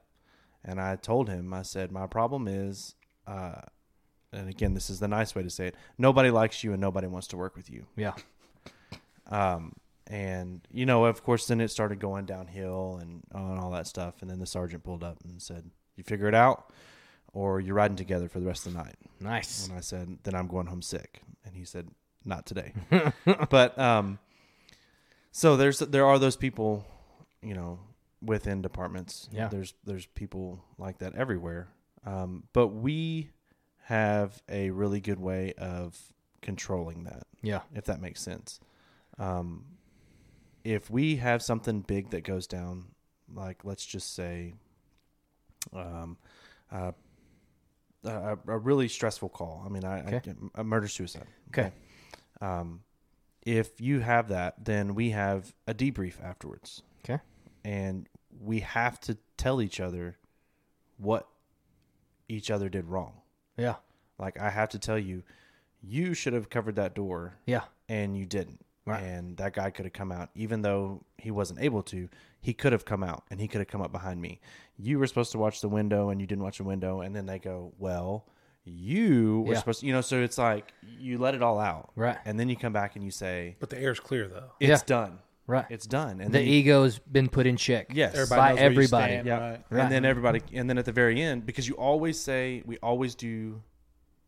And 0.65 0.81
I 0.81 0.97
told 0.97 1.29
him, 1.29 1.53
I 1.55 1.63
said, 1.63 1.91
my 1.91 2.07
problem 2.07 2.47
is, 2.47 2.95
uh, 3.27 3.61
and 4.33 4.49
again, 4.49 4.75
this 4.75 4.91
is 4.91 5.01
the 5.01 5.09
nice 5.09 5.35
way 5.35 5.43
to 5.43 5.51
say 5.51 5.69
it. 5.69 5.75
Nobody 5.99 6.31
likes 6.31 6.63
you 6.63 6.73
and 6.73 6.81
nobody 6.81 7.07
wants 7.07 7.27
to 7.29 7.37
work 7.37 7.57
with 7.57 7.71
you. 7.71 7.87
Yeah. 7.97 8.13
Um, 9.29 9.75
and 10.11 10.61
you 10.73 10.85
know, 10.87 11.05
of 11.07 11.23
course, 11.23 11.47
then 11.47 11.61
it 11.61 11.69
started 11.71 12.01
going 12.01 12.27
downhill 12.27 12.99
and 13.01 13.23
on 13.33 13.59
all 13.59 13.71
that 13.71 13.87
stuff. 13.87 14.21
And 14.21 14.31
then 14.31 14.41
the 14.41 14.47
sergeant 14.47 14.83
pulled 14.85 15.05
up 15.05 15.19
and 15.25 15.41
said, 15.41 15.71
"You 15.97 16.03
figure 16.05 16.27
it 16.27 16.35
out, 16.35 16.73
or 17.33 17.61
you're 17.61 17.77
riding 17.77 17.97
together 17.97 18.29
for 18.29 18.41
the 18.41 18.47
rest 18.47 18.67
of 18.67 18.73
the 18.73 18.79
night." 18.81 18.97
Nice. 19.21 19.67
And 19.69 19.77
I 19.79 19.81
said, 19.81 20.19
"Then 20.25 20.35
I'm 20.35 20.49
going 20.49 20.67
home 20.67 20.83
sick." 20.83 21.23
And 21.45 21.55
he 21.55 21.65
said, 21.65 21.89
"Not 22.25 22.45
today." 22.45 22.73
but 23.51 23.79
um, 23.79 24.19
so 25.31 25.57
there's 25.57 25.79
there 25.79 26.07
are 26.07 26.19
those 26.19 26.37
people, 26.37 26.85
you 27.43 27.55
know, 27.55 27.79
within 28.21 28.63
departments. 28.63 29.29
Yeah. 29.31 29.47
There's 29.49 29.75
there's 29.85 30.07
people 30.07 30.65
like 30.77 30.99
that 30.99 31.15
everywhere. 31.15 31.69
Um, 32.05 32.45
but 32.53 32.69
we 32.69 33.31
have 33.85 34.43
a 34.49 34.71
really 34.71 35.01
good 35.01 35.21
way 35.21 35.53
of 35.59 35.99
controlling 36.43 37.05
that 37.05 37.27
Yeah. 37.43 37.61
if 37.75 37.85
that 37.85 38.01
makes 38.01 38.23
sense. 38.23 38.59
Um, 39.19 39.65
if 40.65 40.91
we 40.91 41.17
have 41.17 41.43
something 41.43 41.81
big 41.81 42.11
that 42.11 42.25
goes 42.25 42.47
down, 42.47 42.87
like 43.33 43.65
let's 43.65 43.85
just 43.87 44.15
say, 44.15 44.55
um, 45.73 46.17
uh, 46.73 46.93
a, 48.05 48.39
a 48.47 48.59
really 48.59 48.89
stressful 48.89 49.29
call. 49.29 49.63
I 49.65 49.69
mean, 49.69 49.85
I, 49.85 49.99
I 50.01 50.15
Okay. 50.17 50.33
a 50.55 50.65
murder 50.65 50.89
suicide. 50.89 51.27
Okay. 51.49 51.73
Um, 52.41 52.81
if 53.43 53.81
you 53.81 54.01
have 54.01 54.29
that, 54.29 54.65
then 54.65 54.95
we 54.95 55.11
have 55.11 55.55
a 55.67 55.75
debrief 55.75 56.23
afterwards, 56.23 56.83
Okay. 57.05 57.21
and 57.65 58.09
we 58.41 58.61
have 58.61 59.01
to 59.01 59.17
tell 59.37 59.61
each 59.61 59.81
other 59.81 60.19
what 60.99 61.29
each 62.29 62.51
other 62.51 62.69
did 62.69 62.87
wrong. 62.87 63.15
Yeah. 63.57 63.77
Like 64.19 64.39
I 64.39 64.51
have 64.51 64.69
to 64.71 64.79
tell 64.79 64.99
you, 64.99 65.23
you 65.83 66.15
should 66.15 66.33
have 66.35 66.49
covered 66.51 66.77
that 66.77 66.95
door 66.95 67.35
Yeah. 67.47 67.63
and 67.89 68.17
you 68.17 68.25
didn't. 68.27 68.65
Right. 68.91 69.03
And 69.03 69.37
that 69.39 69.53
guy 69.55 69.71
could 69.71 69.85
have 69.87 69.93
come 69.93 70.13
out, 70.13 70.31
even 70.35 70.63
though 70.63 71.03
he 71.19 71.31
wasn't 71.31 71.61
able 71.61 71.83
to. 71.85 72.09
He 72.41 72.55
could 72.55 72.73
have 72.73 72.85
come 72.85 73.03
out, 73.03 73.25
and 73.31 73.41
he 73.41 73.49
could 73.49 73.59
have 73.61 73.69
come 73.69 73.83
up 73.83 73.93
behind 73.93 74.21
me. 74.21 74.41
You 74.79 74.99
were 74.99 75.07
supposed 75.07 75.33
to 75.33 75.39
watch 75.39 75.61
the 75.61 75.69
window, 75.69 76.09
and 76.11 76.21
you 76.21 76.27
didn't 76.27 76.43
watch 76.45 76.59
the 76.59 76.65
window. 76.65 77.01
And 77.03 77.15
then 77.15 77.27
they 77.27 77.39
go, 77.39 77.73
"Well, 77.79 78.27
you 78.65 79.43
were 79.47 79.53
Yeah. 79.55 79.59
supposed 79.59 79.81
to," 79.81 79.87
you 79.87 79.93
know. 79.93 80.01
So 80.01 80.21
it's 80.23 80.39
like 80.39 80.73
you 80.99 81.19
let 81.19 81.35
it 81.35 81.43
all 81.43 81.59
out, 81.59 81.91
Right. 81.97 82.19
And 82.25 82.39
then 82.39 82.49
you 82.49 82.57
come 82.57 82.73
back 82.73 82.95
and 82.97 83.05
you 83.05 83.11
say, 83.11 83.57
But 83.61 83.71
the 83.71 83.79
air's 83.79 84.01
clear 84.01 84.29
though. 84.29 84.53
"It's 84.61 84.69
Yeah. 84.83 84.87
done, 84.87 85.19
Right. 85.47 85.67
It's 85.71 85.87
done." 85.87 86.21
And 86.21 86.33
the 86.33 86.39
then 86.39 86.47
you- 86.47 86.55
ego's 86.55 86.99
been 86.99 87.29
put 87.29 87.47
in 87.47 87.57
check. 87.57 87.89
yes, 87.93 88.15
Everybody 88.15 88.41
By 88.41 88.49
knows 88.51 88.55
where 88.57 88.65
you 88.65 88.71
everybody. 88.71 89.13
stand, 89.13 89.27
yeah. 89.27 89.39
right? 89.39 89.65
Right. 89.71 89.83
And 89.83 89.93
then 89.93 90.05
everybody, 90.05 90.41
and 90.53 90.69
then 90.71 90.79
at 90.79 90.85
the 90.85 90.93
very 90.93 91.21
end, 91.21 91.45
because 91.47 91.67
you 91.69 91.75
always 91.77 92.19
say, 92.21 92.63
we 92.65 92.79
always 92.79 93.15
do 93.15 93.63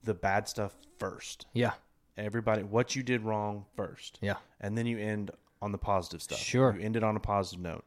the 0.03 0.15
bad 0.15 0.49
stuff 0.49 0.77
first. 0.99 1.47
Yeah. 1.53 1.73
Everybody, 2.17 2.63
what 2.63 2.95
you 2.97 3.03
did 3.03 3.23
wrong 3.23 3.65
first. 3.77 4.19
Yeah. 4.21 4.37
and 4.61 4.77
then 4.77 4.87
you 4.87 4.99
end 4.99 5.31
on 5.61 5.73
the 5.73 5.79
positive 5.79 6.21
stuff. 6.23 6.39
Sure. 6.39 6.75
you 6.77 6.85
end 6.85 6.97
it 6.97 7.03
on 7.05 7.17
a 7.17 7.21
positive 7.21 7.63
note. 7.63 7.85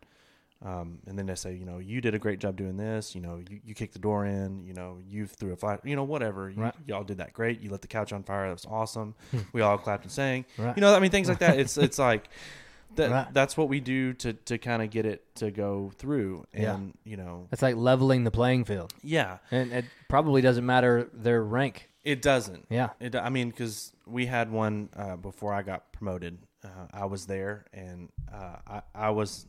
Um, 0.64 0.99
and 1.06 1.19
then 1.19 1.26
they 1.27 1.35
say, 1.35 1.53
you 1.53 1.65
know, 1.65 1.77
you 1.80 2.02
did 2.02 2.15
a 2.15 2.19
great 2.19 2.39
job 2.39 2.56
doing 2.56 2.77
this. 2.77 3.14
You 3.14 3.22
know, 3.22 3.39
you, 3.49 3.60
you 3.64 3.76
kicked 3.76 3.93
the 3.93 3.99
door 3.99 4.26
in. 4.26 4.64
You 4.65 4.73
know, 4.73 4.97
you 5.07 5.27
threw 5.27 5.52
a 5.53 5.56
flat. 5.56 5.81
You 5.85 5.95
know, 5.95 6.03
whatever. 6.06 6.49
You, 6.49 6.61
Right. 6.61 6.73
Y'all 6.88 7.03
did 7.03 7.18
that 7.18 7.34
great. 7.34 7.60
You 7.61 7.69
lit 7.69 7.81
the 7.81 7.88
couch 7.88 8.14
on 8.14 8.23
fire. 8.23 8.47
That 8.47 8.53
was 8.53 8.65
awesome. 8.65 9.14
we 9.53 9.61
all 9.61 9.77
clapped 9.77 10.03
and 10.06 10.11
sang. 10.11 10.45
Right. 10.57 10.76
You 10.76 10.81
know, 10.81 10.95
I 10.95 10.99
mean, 10.99 11.11
things 11.11 11.27
like 11.30 11.39
that. 11.39 11.60
It's 11.60 11.77
it's 11.77 11.99
like 11.99 12.30
that. 12.95 13.11
Right. 13.11 13.27
That's 13.34 13.57
what 13.57 13.68
we 13.69 13.80
do 13.81 14.14
to 14.14 14.34
to 14.34 14.57
kind 14.57 14.81
of 14.81 14.89
get 14.89 15.06
it 15.06 15.35
to 15.35 15.52
go 15.52 15.91
through. 15.97 16.45
And 16.53 16.64
Yeah. 16.64 16.80
you 17.11 17.18
know, 17.18 17.47
it's 17.52 17.61
like 17.61 17.76
leveling 17.76 18.23
the 18.23 18.31
playing 18.31 18.64
field. 18.64 18.93
yeah, 19.03 19.39
And 19.52 19.72
it 19.73 19.85
probably 20.07 20.41
doesn't 20.41 20.65
matter 20.65 21.10
their 21.14 21.43
rank. 21.43 21.89
It 22.06 22.22
doesn't. 22.22 22.65
Yeah. 22.69 22.90
It, 22.99 23.15
I 23.15 23.30
mean, 23.30 23.49
because 23.49 23.91
we 24.06 24.26
had 24.27 24.52
one 24.52 24.90
uh, 24.95 25.15
before 25.18 25.53
I 25.53 25.61
got 25.64 25.91
promoted. 25.91 26.38
Uh, 26.64 26.69
I 26.94 27.06
was 27.06 27.26
there, 27.26 27.65
and 27.73 28.10
uh, 28.34 28.56
I, 28.68 28.82
I 28.95 29.10
was 29.10 29.45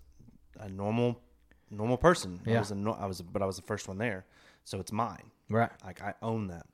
a 0.59 0.69
normal, 0.69 1.21
normal 1.71 1.97
person. 1.97 2.41
I 2.47 2.51
Yeah. 2.51 2.59
was 2.59 2.71
a, 2.73 2.75
no- 2.75 2.93
I 2.99 3.07
was, 3.07 3.23
but 3.23 3.41
I 3.43 3.47
was 3.47 3.57
the 3.57 3.63
first 3.63 3.87
one 3.89 3.99
there, 3.99 4.25
so 4.65 4.81
it's 4.81 4.93
mine. 4.93 5.31
Right. 5.49 5.71
Like 5.85 6.03
I 6.03 6.15
own 6.23 6.49
that. 6.49 6.67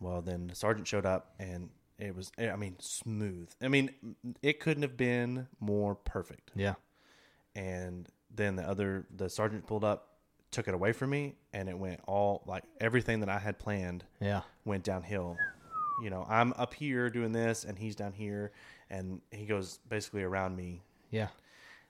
Well, 0.00 0.20
then 0.20 0.48
the 0.48 0.54
sergeant 0.54 0.86
showed 0.88 1.06
up, 1.06 1.34
and 1.38 1.70
it 1.98 2.14
was, 2.14 2.32
I 2.38 2.56
mean, 2.56 2.76
smooth. 2.80 3.48
I 3.62 3.68
mean, 3.68 3.90
it 4.42 4.58
couldn't 4.60 4.82
have 4.82 4.96
been 4.96 5.46
more 5.60 5.94
perfect. 5.94 6.50
Yeah. 6.56 6.74
And 7.54 8.08
then 8.34 8.56
the 8.56 8.68
other, 8.68 9.06
the 9.16 9.30
sergeant 9.30 9.66
pulled 9.66 9.84
up, 9.84 10.13
took 10.54 10.68
it 10.68 10.74
away 10.74 10.92
from 10.92 11.10
me, 11.10 11.34
and 11.52 11.68
it 11.68 11.76
went 11.78 12.00
all 12.06 12.42
like 12.46 12.62
everything 12.80 13.20
that 13.20 13.28
I 13.28 13.38
had 13.38 13.58
planned 13.58 14.04
Yeah. 14.20 14.42
went 14.64 14.84
downhill. 14.84 15.36
You 16.02 16.10
know, 16.10 16.24
I'm 16.28 16.52
up 16.56 16.74
here 16.74 17.10
doing 17.10 17.32
this, 17.32 17.64
and 17.64 17.78
he's 17.78 17.94
down 17.96 18.12
here, 18.12 18.52
and 18.90 19.20
he 19.30 19.46
goes 19.46 19.78
basically 19.88 20.22
around 20.22 20.56
me, 20.56 20.82
Yeah. 21.10 21.28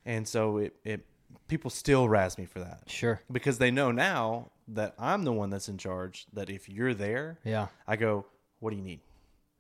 and 0.05 0.27
so 0.27 0.57
it 0.59 0.75
it 0.85 1.07
people 1.49 1.71
still 1.71 2.09
razz 2.09 2.39
me 2.39 2.47
for 2.47 2.61
that 2.61 2.89
Sure. 2.89 3.21
because 3.31 3.59
they 3.59 3.71
know 3.71 3.91
now 3.91 4.51
that 4.69 4.95
I'm 4.99 5.25
the 5.25 5.33
one 5.33 5.51
that's 5.51 5.69
in 5.69 5.77
charge. 5.79 6.27
That 6.33 6.49
if 6.49 6.69
you're 6.69 6.95
there, 6.95 7.39
Yeah. 7.45 7.69
I 7.87 7.97
go, 7.97 8.25
what 8.61 8.71
do 8.71 8.77
you 8.77 8.83
need? 8.83 9.01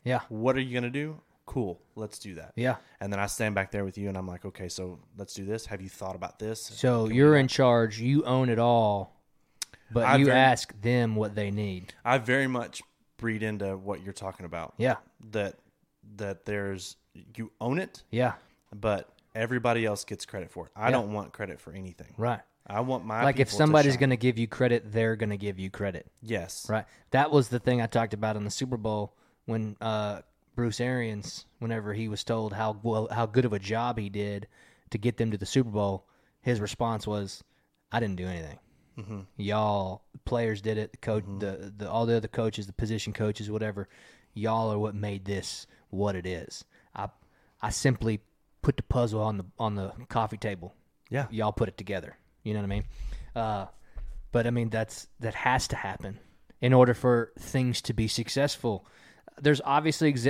Yeah. 0.03 0.21
What 0.29 0.57
are 0.57 0.61
you 0.61 0.73
gonna 0.73 0.89
do? 0.91 1.21
Cool, 1.47 1.81
let's 1.95 2.19
do 2.19 2.35
that. 2.37 2.53
Yeah. 2.57 2.77
And 3.01 3.13
then 3.13 3.21
I 3.21 3.27
stand 3.27 3.55
back 3.55 3.71
there 3.71 3.85
with 3.85 3.99
you, 3.99 4.09
and 4.09 4.17
I'm 4.17 4.27
like, 4.27 4.45
okay, 4.47 4.69
so 4.69 4.99
let's 5.19 5.35
do 5.35 5.45
this. 5.45 5.67
Have 5.67 5.83
you 5.83 5.89
thought 5.91 6.17
about 6.17 6.39
this? 6.39 6.61
So 6.61 7.09
you're 7.09 7.37
in 7.37 7.49
charge. 7.49 8.01
You 8.01 8.25
own 8.25 8.49
it 8.49 8.59
all. 8.59 9.13
but 9.93 10.05
I 10.07 10.17
you 10.17 10.25
very- 10.27 10.39
ask 10.39 10.81
them 10.81 11.15
what 11.17 11.35
they 11.35 11.51
need. 11.51 11.93
I 12.05 12.19
very 12.19 12.47
much 12.47 12.83
breed 13.19 13.43
into 13.43 13.77
what 13.77 14.03
you're 14.03 14.13
talking 14.15 14.47
about. 14.47 14.75
Yeah, 14.79 14.97
That 15.33 15.57
that 16.17 16.45
there's 16.47 16.97
you 17.37 17.53
own 17.61 17.79
it, 17.79 18.03
yeah, 18.11 18.33
but 18.75 19.09
everybody 19.35 19.85
else 19.85 20.05
gets 20.05 20.25
credit 20.27 20.51
for 20.51 20.67
it. 20.67 20.73
I 20.75 20.87
Yeah. 20.87 20.93
don't 20.93 21.13
want 21.13 21.33
credit 21.33 21.61
for 21.61 21.73
anything. 21.73 22.15
right. 22.17 22.41
I 22.67 22.81
want 22.81 23.05
my 23.05 23.23
like 23.23 23.39
if 23.41 23.51
somebody's 23.51 23.99
going 23.99 24.09
to 24.11 24.17
give 24.17 24.39
you 24.39 24.49
credit, 24.49 24.91
they're 24.91 25.17
going 25.17 25.29
to 25.31 25.37
give 25.37 25.59
you 25.59 25.69
credit. 25.71 26.11
yes, 26.23 26.67
Right. 26.71 26.87
That 27.11 27.31
was 27.31 27.51
the 27.51 27.59
thing 27.59 27.83
I 27.83 27.87
talked 27.87 28.15
about 28.15 28.37
in 28.37 28.45
the 28.45 28.51
Super 28.51 28.79
Bowl 28.79 29.15
when 29.45 29.77
uh, 29.83 30.23
Bruce 30.55 30.81
Arians, 30.81 31.47
whenever 31.59 31.95
he 31.95 32.09
was 32.09 32.25
told 32.25 32.53
how 32.53 32.79
well 32.83 33.09
how 33.11 33.27
good 33.27 33.45
of 33.45 33.53
a 33.53 33.59
job 33.59 33.99
he 33.99 34.09
did 34.09 34.47
to 34.91 34.99
get 34.99 35.17
them 35.17 35.31
to 35.31 35.39
the 35.39 35.47
Super 35.47 35.71
Bowl, 35.71 36.07
his 36.43 36.61
response 36.61 37.07
was, 37.07 37.43
"I 37.91 38.01
didn't 38.01 38.17
do 38.17 38.27
anything. 38.27 38.59
Y'all 39.37 40.03
players 40.25 40.61
did 40.61 40.79
it. 40.79 40.93
The 40.93 40.99
coach, 40.99 41.25
the, 41.41 41.73
the 41.77 41.91
all 41.91 42.07
the 42.07 42.17
other 42.17 42.29
coaches, 42.29 42.67
the 42.67 42.73
position 42.73 43.13
coaches, 43.13 43.51
whatever. 43.51 43.89
Y'all 44.35 44.71
are 44.73 44.79
what 44.79 44.95
made 44.95 45.25
this 45.25 45.67
what 45.91 46.15
it 46.15 46.27
is. 46.27 46.65
I 46.95 47.09
I 47.61 47.71
simply 47.71 48.21
put 48.63 48.77
the 48.77 48.83
puzzle 48.85 49.21
on 49.21 49.39
the 49.39 49.45
on 49.59 49.75
the 49.75 49.93
coffee 50.09 50.37
table. 50.37 50.75
Yeah. 51.11 51.27
y'all 51.31 51.53
put 51.53 51.69
it 51.69 51.77
together. 51.77 52.17
You 52.45 52.55
know 52.55 52.61
what 52.61 52.65
I 52.65 52.69
mean? 52.69 52.85
Uh, 53.35 53.67
but 54.33 54.47
I 54.47 54.51
mean 54.51 54.71
that's 54.71 55.09
that 55.21 55.35
has 55.35 55.67
to 55.69 55.77
happen 55.77 56.19
in 56.61 56.73
order 56.73 56.95
for 56.95 57.33
things 57.39 57.83
to 57.83 57.93
be 57.93 58.07
successful. 58.09 58.87
There's 59.41 59.61
obviously 59.65 60.11
exe- 60.11 60.29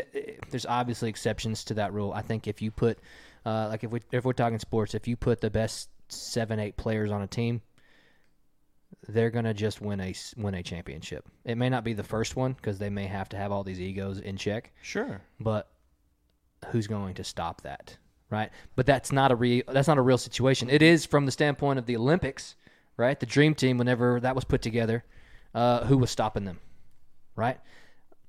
there's 0.51 0.67
obviously 0.67 1.09
exceptions 1.11 1.65
to 1.65 1.75
that 1.75 1.93
rule. 1.93 2.13
I 2.13 2.23
think 2.23 2.47
if 2.49 2.63
you 2.63 2.71
put 2.71 2.99
uh, 3.45 3.69
like 3.69 3.85
if 3.85 3.91
we 3.91 4.01
if 4.13 4.25
we're 4.25 4.33
talking 4.33 4.59
sports, 4.59 4.95
if 4.95 5.07
you 5.07 5.17
put 5.17 5.41
the 5.41 5.51
best 5.51 5.89
seven 6.09 6.59
eight 6.59 6.77
players 6.77 7.11
on 7.11 7.23
a 7.23 7.27
team, 7.27 7.61
they're 9.09 9.31
gonna 9.31 9.55
just 9.55 9.81
win 9.81 10.01
a 10.01 10.15
win 10.37 10.55
a 10.55 10.63
championship. 10.63 11.27
It 11.45 11.57
may 11.57 11.69
not 11.69 11.85
be 11.85 11.93
the 11.93 12.03
first 12.05 12.37
one 12.37 12.53
because 12.55 12.79
they 12.79 12.91
may 12.91 13.07
have 13.07 13.29
to 13.31 13.37
have 13.37 13.53
all 13.53 13.65
these 13.65 13.81
egos 13.81 14.19
in 14.19 14.37
check, 14.37 14.73
Sure. 14.83 15.21
but 15.41 15.69
who's 16.69 16.87
going 16.87 17.13
to 17.13 17.23
stop 17.25 17.61
that 17.61 17.95
right 18.31 18.49
but 18.75 18.87
that's 18.87 19.13
not 19.13 19.31
a 19.31 19.37
real 19.37 19.63
that's 19.69 19.87
not 19.87 19.99
a 19.99 20.01
real 20.01 20.17
situation 20.17 20.71
it 20.71 20.81
is 20.81 21.05
from 21.05 21.27
the 21.27 21.31
standpoint 21.31 21.79
of 21.79 21.85
the 21.85 21.95
olympics 21.95 22.55
right 22.97 23.21
the 23.21 23.27
dream 23.27 23.55
team 23.55 23.77
whenever 23.77 24.19
that 24.19 24.35
was 24.35 24.45
put 24.45 24.63
together 24.63 25.05
uh, 25.55 25.85
who 25.85 25.99
was 25.99 26.11
stopping 26.11 26.47
them 26.47 26.59
right 27.37 27.61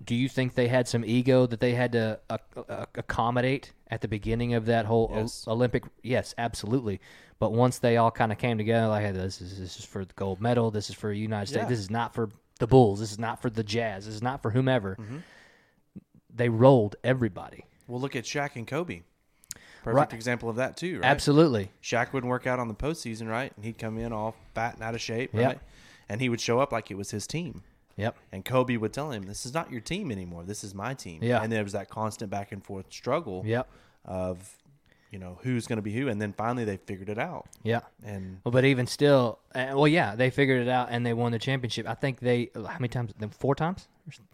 do 0.03 0.13
you 0.15 0.27
think 0.27 0.55
they 0.55 0.67
had 0.67 0.87
some 0.87 1.03
ego 1.05 1.45
that 1.45 1.59
they 1.59 1.73
had 1.73 1.91
to 1.93 2.19
uh, 2.29 2.37
uh, 2.69 2.85
accommodate 2.95 3.71
at 3.89 4.01
the 4.01 4.07
beginning 4.07 4.53
of 4.53 4.65
that 4.65 4.85
whole 4.85 5.09
o- 5.13 5.51
olympic 5.51 5.83
yes 6.03 6.33
absolutely 6.37 6.99
but 7.39 7.51
once 7.53 7.79
they 7.79 7.97
all 7.97 8.11
kind 8.11 8.31
of 8.31 8.37
came 8.37 8.57
together 8.57 8.87
like 8.87 9.03
hey, 9.05 9.11
this 9.11 9.39
is 9.41 9.57
this 9.59 9.77
is 9.79 9.85
for 9.85 10.03
the 10.03 10.13
gold 10.15 10.41
medal 10.41 10.69
this 10.71 10.89
is 10.89 10.95
for 10.95 11.09
the 11.11 11.17
united 11.17 11.47
states 11.47 11.63
Yeah. 11.63 11.69
this 11.69 11.79
is 11.79 11.89
not 11.89 12.13
for 12.13 12.29
the 12.59 12.67
bulls 12.67 12.99
this 12.99 13.11
is 13.11 13.19
not 13.19 13.41
for 13.41 13.49
the 13.49 13.63
jazz 13.63 14.05
this 14.05 14.15
is 14.15 14.21
not 14.23 14.41
for 14.41 14.51
whomever 14.51 14.95
Mm-hmm. 14.99 15.17
they 16.33 16.49
rolled 16.49 16.95
everybody 17.03 17.65
Well, 17.87 17.99
look 18.01 18.15
at 18.15 18.23
Shaq 18.25 18.55
and 18.55 18.67
Kobe. 18.67 19.01
Perfect 19.83 19.95
Right. 20.11 20.13
example 20.13 20.49
of 20.49 20.55
that 20.55 20.75
too, 20.77 20.99
right? 20.99 21.05
Absolutely. 21.05 21.69
Shaq 21.83 22.11
wouldn't 22.11 22.29
work 22.29 22.47
out 22.47 22.57
on 22.59 22.67
the 22.67 22.73
postseason, 22.73 23.29
right? 23.29 23.53
And 23.55 23.63
he'd 23.63 23.77
come 23.77 23.99
in 23.99 24.11
all 24.11 24.35
fat 24.55 24.73
and 24.73 24.83
out 24.83 24.95
of 24.95 25.01
shape, 25.01 25.29
right? 25.33 25.59
And 26.09 26.19
he 26.21 26.27
would 26.29 26.41
show 26.41 26.59
up 26.59 26.71
like 26.71 26.89
it 26.89 26.95
was 26.97 27.11
his 27.11 27.27
team. 27.27 27.61
Yep. 27.97 28.15
And 28.31 28.43
Kobe 28.43 28.75
would 28.77 28.91
tell 28.93 29.11
him, 29.11 29.23
"This 29.23 29.45
is 29.45 29.53
not 29.53 29.71
your 29.71 29.81
team 29.81 30.11
anymore. 30.11 30.43
This 30.43 30.63
is 30.63 30.73
my 30.75 30.93
team." 30.93 31.23
Yeah. 31.23 31.41
And 31.41 31.51
there 31.51 31.63
was 31.63 31.73
that 31.73 31.89
constant 31.89 32.29
back 32.29 32.51
and 32.51 32.63
forth 32.63 32.85
struggle 32.91 33.43
Yep. 33.45 33.67
of, 34.03 34.55
you 35.11 35.19
know, 35.19 35.39
who's 35.43 35.65
going 35.65 35.77
to 35.77 35.81
be 35.81 35.93
who. 35.93 36.09
And 36.09 36.21
then 36.21 36.33
finally 36.33 36.65
they 36.65 36.77
figured 36.77 37.07
it 37.09 37.17
out. 37.17 37.47
Yeah. 37.63 37.81
And 38.03 38.39
Well, 38.43 38.51
but 38.51 38.65
even 38.65 38.85
still, 38.85 39.39
uh, 39.53 39.67
well, 39.73 39.87
yeah, 39.87 40.15
they 40.15 40.29
figured 40.29 40.61
it 40.61 40.67
out 40.69 40.89
and 40.91 41.05
they 41.05 41.13
won 41.13 41.31
the 41.31 41.39
championship. 41.39 41.87
I 41.87 41.93
think 41.93 42.19
they 42.19 42.49
how 42.53 42.61
many 42.79 42.89
times? 42.89 43.13
Them 43.17 43.29
four 43.29 43.55
times, 43.55 43.87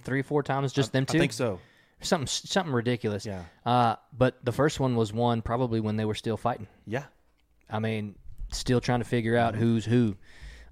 three 0.04 0.22
or 0.22 0.24
four 0.24 0.42
times, 0.44 0.74
just 0.74 0.92
them 0.92 1.06
two. 1.06 1.18
I 1.18 1.22
think 1.22 1.34
so. 1.34 1.60
Something 2.04 2.26
something 2.28 2.74
ridiculous. 2.74 3.28
Yeah. 3.28 3.44
Uh, 3.64 3.96
but 4.18 4.44
the 4.44 4.52
first 4.52 4.80
one 4.80 4.96
was 4.96 5.14
won 5.14 5.44
probably 5.44 5.80
when 5.80 5.98
they 5.98 6.06
were 6.06 6.16
still 6.16 6.36
fighting. 6.38 6.66
Yeah. 6.88 7.04
I 7.70 7.78
mean, 7.78 8.16
still 8.52 8.82
trying 8.82 9.02
to 9.02 9.06
figure 9.06 9.38
out 9.38 9.54
who's 9.56 9.86
who 9.86 10.16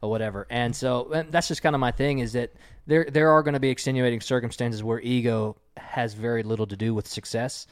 or 0.01 0.09
whatever. 0.09 0.47
And 0.49 0.75
so 0.75 1.11
and 1.11 1.31
that's 1.31 1.47
just 1.47 1.61
kind 1.61 1.75
of 1.75 1.79
my 1.79 1.91
thing 1.91 2.19
is 2.19 2.33
that 2.33 2.53
there 2.87 3.05
there 3.09 3.29
are 3.31 3.43
going 3.43 3.53
to 3.53 3.59
be 3.59 3.69
extenuating 3.69 4.21
circumstances 4.21 4.83
where 4.83 4.99
ego 5.01 5.55
has 5.77 6.13
very 6.13 6.43
little 6.43 6.67
to 6.67 6.75
do 6.75 6.93
with 6.93 7.07
success 7.07 7.67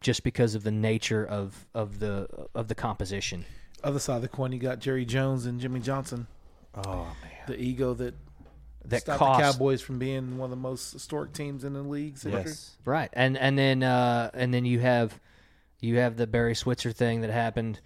just 0.00 0.22
because 0.22 0.54
of 0.54 0.64
the 0.64 0.70
nature 0.70 1.24
of 1.24 1.66
of 1.74 1.98
the 1.98 2.28
of 2.54 2.68
the 2.68 2.74
composition. 2.74 3.44
Other 3.82 3.98
side 3.98 4.16
of 4.16 4.22
the 4.22 4.28
coin, 4.28 4.52
you 4.52 4.58
got 4.58 4.80
Jerry 4.80 5.04
Jones 5.04 5.46
and 5.46 5.60
Jimmy 5.60 5.80
Johnson. 5.80 6.26
Oh 6.74 7.06
man. 7.22 7.32
The 7.46 7.60
ego 7.60 7.94
that 7.94 8.14
That 8.84 9.00
stopped 9.02 9.18
cost 9.18 9.38
the 9.38 9.52
Cowboys 9.52 9.80
from 9.80 9.98
being 9.98 10.38
one 10.38 10.46
of 10.46 10.50
the 10.50 10.56
most 10.56 10.92
historic 10.92 11.32
teams 11.32 11.64
in 11.64 11.72
the 11.72 11.82
league's 11.82 12.22
history. 12.22 12.42
Yes. 12.44 12.76
Right, 12.84 13.10
and 13.12 13.36
and 13.36 13.58
then 13.58 13.82
uh, 13.82 14.30
and 14.34 14.52
then 14.52 14.64
you 14.64 14.80
have 14.80 15.18
you 15.80 15.98
have 15.98 16.16
the 16.16 16.26
Barry 16.26 16.54
Switzer 16.54 16.92
thing 16.92 17.20
that 17.20 17.30
happened 17.30 17.80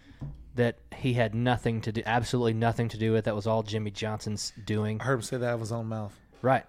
that 0.55 0.79
he 0.97 1.15
had 1.15 1.35
nothing 1.35 1.81
to 1.83 1.93
do, 1.93 2.03
absolutely 2.05 2.55
nothing 2.55 2.89
to 2.91 2.99
do 2.99 3.13
with. 3.13 3.25
That 3.25 3.35
was 3.35 3.47
all 3.47 3.63
Jimmy 3.63 3.91
Johnson's 3.91 4.53
doing. 4.65 5.01
I 5.01 5.05
heard 5.05 5.15
him 5.15 5.23
say 5.23 5.37
that 5.39 5.47
out 5.49 5.55
of 5.55 5.61
his 5.61 5.73
own 5.73 5.87
mouth. 5.87 6.19
Right, 6.43 6.65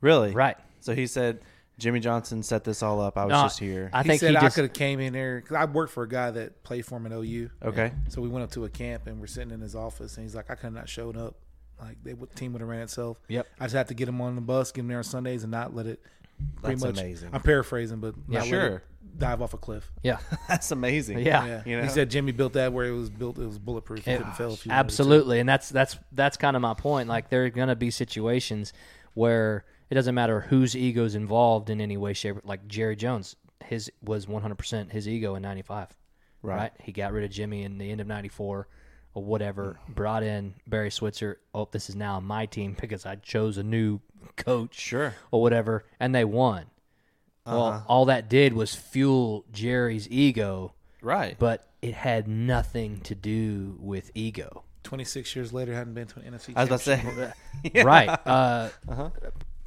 Really? 0.00 0.32
right. 0.32 0.56
So 0.80 0.94
he 0.94 1.06
said 1.06 1.40
Jimmy 1.78 2.00
Johnson 2.00 2.42
set 2.42 2.64
this 2.64 2.82
all 2.82 3.00
up. 3.00 3.16
I 3.16 3.24
was 3.24 3.32
No, 3.32 3.42
just 3.44 3.58
here. 3.58 3.88
I 3.92 4.02
he 4.02 4.08
think 4.10 4.20
said 4.20 4.30
he 4.32 4.36
I 4.36 4.40
just 4.42 4.54
could 4.56 4.64
have 4.64 4.72
came 4.74 5.00
in 5.00 5.12
there 5.14 5.40
because 5.40 5.56
I 5.56 5.64
worked 5.64 5.92
for 5.92 6.02
a 6.02 6.08
guy 6.08 6.30
that 6.32 6.62
played 6.62 6.84
for 6.84 6.96
him 6.98 7.06
at 7.06 7.12
OU. 7.12 7.50
okay. 7.64 7.92
So 8.08 8.20
we 8.20 8.28
went 8.28 8.44
up 8.44 8.50
to 8.52 8.64
a 8.64 8.68
camp 8.68 9.06
and 9.06 9.18
we're 9.20 9.26
sitting 9.26 9.52
in 9.52 9.60
his 9.60 9.74
office 9.74 10.16
and 10.16 10.24
he's 10.24 10.34
like, 10.34 10.50
I 10.50 10.54
could 10.56 10.64
have 10.64 10.72
not 10.74 10.88
showed 10.88 11.16
up. 11.16 11.36
Like 11.80 11.96
they 12.04 12.14
would 12.14 12.34
team 12.36 12.52
would 12.52 12.60
have 12.60 12.68
ran 12.68 12.82
itself. 12.82 13.18
Yep. 13.28 13.46
I 13.58 13.64
just 13.64 13.74
had 13.74 13.88
to 13.88 13.94
get 13.94 14.08
him 14.08 14.20
on 14.20 14.34
the 14.36 14.40
bus, 14.40 14.70
get 14.72 14.82
him 14.82 14.88
there 14.88 14.98
on 14.98 15.04
Sundays, 15.04 15.42
and 15.42 15.50
not 15.50 15.74
let 15.74 15.86
it. 15.86 16.00
Pretty 16.62 16.74
That's 16.76 16.84
much. 16.84 17.00
amazing. 17.00 17.30
I'm 17.32 17.40
paraphrasing, 17.42 17.98
but 18.00 18.14
Yeah, 18.28 18.42
sure. 18.42 18.82
dive 19.16 19.40
off 19.42 19.54
a 19.54 19.58
cliff. 19.58 19.90
yeah, 20.02 20.18
That's 20.48 20.70
amazing. 20.70 21.18
yeah. 21.20 21.44
Yeah. 21.46 21.62
You 21.66 21.76
know? 21.76 21.82
He 21.84 21.88
said 21.90 22.10
Jimmy 22.10 22.32
built 22.32 22.54
that 22.54 22.72
where 22.72 22.86
it 22.86 22.92
was 22.92 23.10
built. 23.10 23.38
It 23.38 23.46
was 23.46 23.58
bulletproof. 23.58 24.00
It 24.08 24.18
couldn't 24.18 24.32
fail. 24.32 24.52
If 24.54 24.64
you 24.66 24.70
wanted 24.70 24.80
it 24.80 24.82
to. 24.82 24.86
Absolutely, 24.92 25.40
and 25.40 25.48
that's 25.48 25.68
that's 25.68 25.96
that's 26.12 26.36
kind 26.36 26.56
of 26.56 26.62
my 26.62 26.74
point. 26.74 27.08
Like 27.08 27.28
there 27.30 27.44
are 27.44 27.50
going 27.50 27.68
to 27.68 27.76
be 27.76 27.90
situations 27.90 28.72
where 29.14 29.64
it 29.90 29.94
doesn't 29.94 30.14
matter 30.14 30.40
whose 30.40 30.74
ego's 30.76 31.14
involved 31.14 31.70
in 31.70 31.80
any 31.80 31.96
way, 31.96 32.12
shape. 32.14 32.36
Like 32.44 32.66
Jerry 32.66 32.96
Jones, 32.96 33.36
his 33.64 33.90
was 34.02 34.26
100 34.26 34.54
percent 34.56 34.92
his 34.92 35.06
ego 35.08 35.34
in 35.34 35.42
'95. 35.42 35.88
Right. 36.42 36.72
He 36.80 36.92
got 36.92 37.12
rid 37.12 37.24
of 37.24 37.30
Jimmy 37.30 37.62
in 37.62 37.78
the 37.78 37.90
end 37.90 38.00
of 38.00 38.06
'94 38.06 38.68
or 39.14 39.24
whatever. 39.24 39.78
Brought 39.88 40.22
in 40.22 40.54
Barry 40.66 40.90
Switzer. 40.90 41.40
Oh, 41.54 41.68
this 41.70 41.88
is 41.88 41.96
now 41.96 42.20
my 42.20 42.46
team 42.46 42.76
because 42.80 43.06
I 43.06 43.16
chose 43.16 43.56
a 43.58 43.62
new 43.62 44.00
coach. 44.36 44.78
Sure. 44.78 45.14
Or 45.30 45.40
whatever, 45.40 45.84
and 45.98 46.14
they 46.14 46.24
won. 46.24 46.66
Well, 47.46 47.64
uh-huh. 47.64 47.84
all 47.86 48.04
that 48.06 48.28
did 48.30 48.54
was 48.54 48.74
fuel 48.74 49.44
Jerry's 49.52 50.08
ego, 50.10 50.72
Right. 51.02 51.36
but 51.38 51.68
it 51.82 51.94
had 51.94 52.26
nothing 52.26 53.00
to 53.02 53.14
do 53.14 53.76
with 53.80 54.10
ego. 54.14 54.64
26 54.84 55.36
years 55.36 55.52
later, 55.52 55.74
hadn't 55.74 55.94
been 55.94 56.06
to 56.06 56.20
an 56.20 56.32
NFC. 56.32 56.52
I 56.56 56.64
was 56.64 56.68
about 56.68 56.80
to 56.80 56.96
championship. 56.96 57.34
say. 57.74 57.82
right. 57.82 58.08
Uh, 58.08 58.70
uh-huh. 58.88 59.10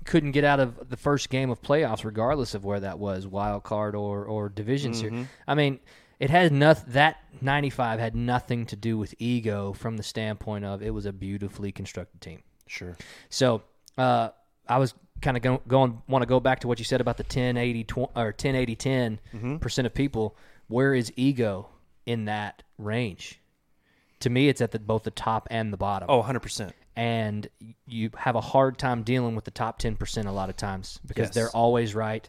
Couldn't 0.05 0.31
get 0.31 0.43
out 0.43 0.59
of 0.59 0.89
the 0.89 0.97
first 0.97 1.29
game 1.29 1.49
of 1.49 1.61
playoffs, 1.61 2.03
regardless 2.03 2.55
of 2.55 2.63
where 2.65 2.79
that 2.79 2.97
was, 2.97 3.27
wild 3.27 3.63
card 3.63 3.93
or 3.93 4.23
or 4.25 4.47
division 4.49 4.93
series. 4.93 5.13
Mm-hmm. 5.13 5.23
I 5.47 5.55
mean, 5.55 5.79
it 6.19 6.29
had 6.29 6.51
nothing. 6.51 6.93
That 6.93 7.17
ninety 7.41 7.69
five 7.69 7.99
had 7.99 8.15
nothing 8.15 8.65
to 8.67 8.75
do 8.75 8.97
with 8.97 9.13
ego 9.19 9.73
from 9.73 9.97
the 9.97 10.03
standpoint 10.03 10.65
of 10.65 10.81
it 10.81 10.93
was 10.93 11.05
a 11.05 11.13
beautifully 11.13 11.71
constructed 11.71 12.21
team. 12.21 12.43
Sure. 12.67 12.97
So 13.29 13.61
uh, 13.97 14.29
I 14.67 14.77
was 14.79 14.93
kind 15.21 15.35
of 15.37 15.43
go, 15.43 15.61
going 15.67 16.01
want 16.07 16.21
to 16.21 16.27
go 16.27 16.39
back 16.39 16.59
to 16.61 16.67
what 16.67 16.79
you 16.79 16.85
said 16.85 17.01
about 17.01 17.17
the 17.17 17.23
10 17.23 17.57
80 17.57 17.83
tw- 17.83 17.97
or 18.15 18.31
10 18.31 18.55
80 18.55 18.75
10 18.75 19.19
percent 19.59 19.85
of 19.85 19.93
people. 19.93 20.35
Where 20.67 20.93
is 20.93 21.11
ego 21.15 21.69
in 22.05 22.25
that 22.25 22.63
range? 22.77 23.39
To 24.21 24.29
me, 24.29 24.49
it's 24.49 24.61
at 24.61 24.71
the, 24.71 24.79
both 24.79 25.03
the 25.03 25.11
top 25.11 25.47
and 25.51 25.71
the 25.71 25.77
bottom 25.77 26.09
Oh, 26.09 26.23
100%. 26.23 26.71
and 26.95 27.47
you 27.85 28.09
have 28.17 28.35
a 28.35 28.41
hard 28.41 28.77
time 28.79 29.03
dealing 29.03 29.35
with 29.35 29.45
the 29.45 29.51
top 29.51 29.79
10% 29.79 30.25
a 30.25 30.31
lot 30.31 30.49
of 30.49 30.57
times 30.57 30.99
because 31.05 31.27
Yes. 31.27 31.35
they're 31.35 31.49
always 31.51 31.93
right. 31.93 32.27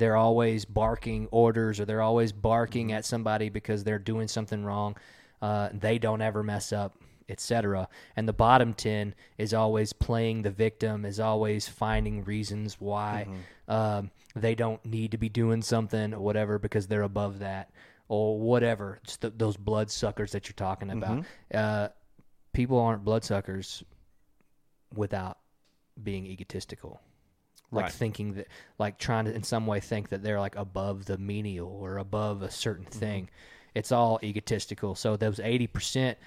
They're 0.00 0.16
always 0.16 0.64
barking 0.64 1.28
orders 1.30 1.78
or 1.78 1.84
they're 1.84 2.02
always 2.02 2.32
barking 2.32 2.88
Mm-hmm. 2.88 2.96
at 2.96 3.04
somebody 3.04 3.50
because 3.50 3.84
they're 3.84 3.98
doing 3.98 4.26
something 4.28 4.64
wrong. 4.64 4.96
Uh, 5.42 5.68
they 5.72 5.98
don't 5.98 6.22
ever 6.22 6.42
mess 6.42 6.72
up, 6.72 6.96
etc. 7.28 7.86
And 8.16 8.26
the 8.26 8.32
bottom 8.32 8.72
10 8.74 9.14
is 9.38 9.52
always 9.54 9.92
playing 9.92 10.42
the 10.42 10.50
victim, 10.50 11.04
is 11.04 11.20
always 11.20 11.68
finding 11.68 12.24
reasons 12.24 12.80
why 12.80 13.26
Mm-hmm. 13.28 13.72
um, 13.72 14.10
they 14.34 14.54
don't 14.54 14.82
need 14.84 15.10
to 15.10 15.18
be 15.18 15.28
doing 15.28 15.60
something 15.62 16.14
or 16.14 16.20
whatever 16.20 16.58
because 16.58 16.86
they're 16.86 17.02
above 17.02 17.40
that 17.40 17.70
or 18.08 18.38
whatever. 18.38 19.00
Just 19.04 19.20
th- 19.20 19.34
those 19.36 19.56
bloodsuckers 19.56 20.32
that 20.32 20.48
you're 20.48 20.54
talking 20.54 20.90
about. 20.90 21.18
Mm-hmm. 21.18 21.56
Uh, 21.56 21.88
people 22.52 22.78
aren't 22.78 23.04
bloodsuckers 23.04 23.82
without 24.94 25.38
being 26.02 26.26
egotistical. 26.26 27.00
Like 27.72 27.84
Right. 27.84 27.92
thinking 27.92 28.34
that, 28.34 28.48
like 28.78 28.98
trying 28.98 29.26
to 29.26 29.34
in 29.34 29.42
some 29.44 29.66
way 29.66 29.80
think 29.80 30.08
that 30.08 30.22
they're 30.22 30.40
like 30.40 30.56
above 30.56 31.04
the 31.04 31.18
menial 31.18 31.68
or 31.68 31.98
above 31.98 32.42
a 32.42 32.50
certain 32.50 32.84
Mm-hmm. 32.86 32.98
thing. 32.98 33.30
It's 33.74 33.92
all 33.92 34.18
egotistical. 34.22 34.94
So 34.96 35.16
those 35.16 35.38
eighty 35.38 35.68
percent, 35.68 36.18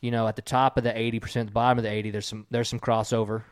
you 0.00 0.10
know, 0.10 0.26
at 0.26 0.36
the 0.36 0.42
top 0.42 0.78
of 0.78 0.84
the 0.84 0.96
eighty 0.98 1.20
percent, 1.20 1.48
the 1.48 1.52
bottom 1.52 1.76
of 1.78 1.84
the 1.84 1.90
eighty, 1.90 2.10
there's 2.10 2.26
some 2.26 2.46
there's 2.50 2.68
some 2.68 2.80
crossover. 2.80 3.42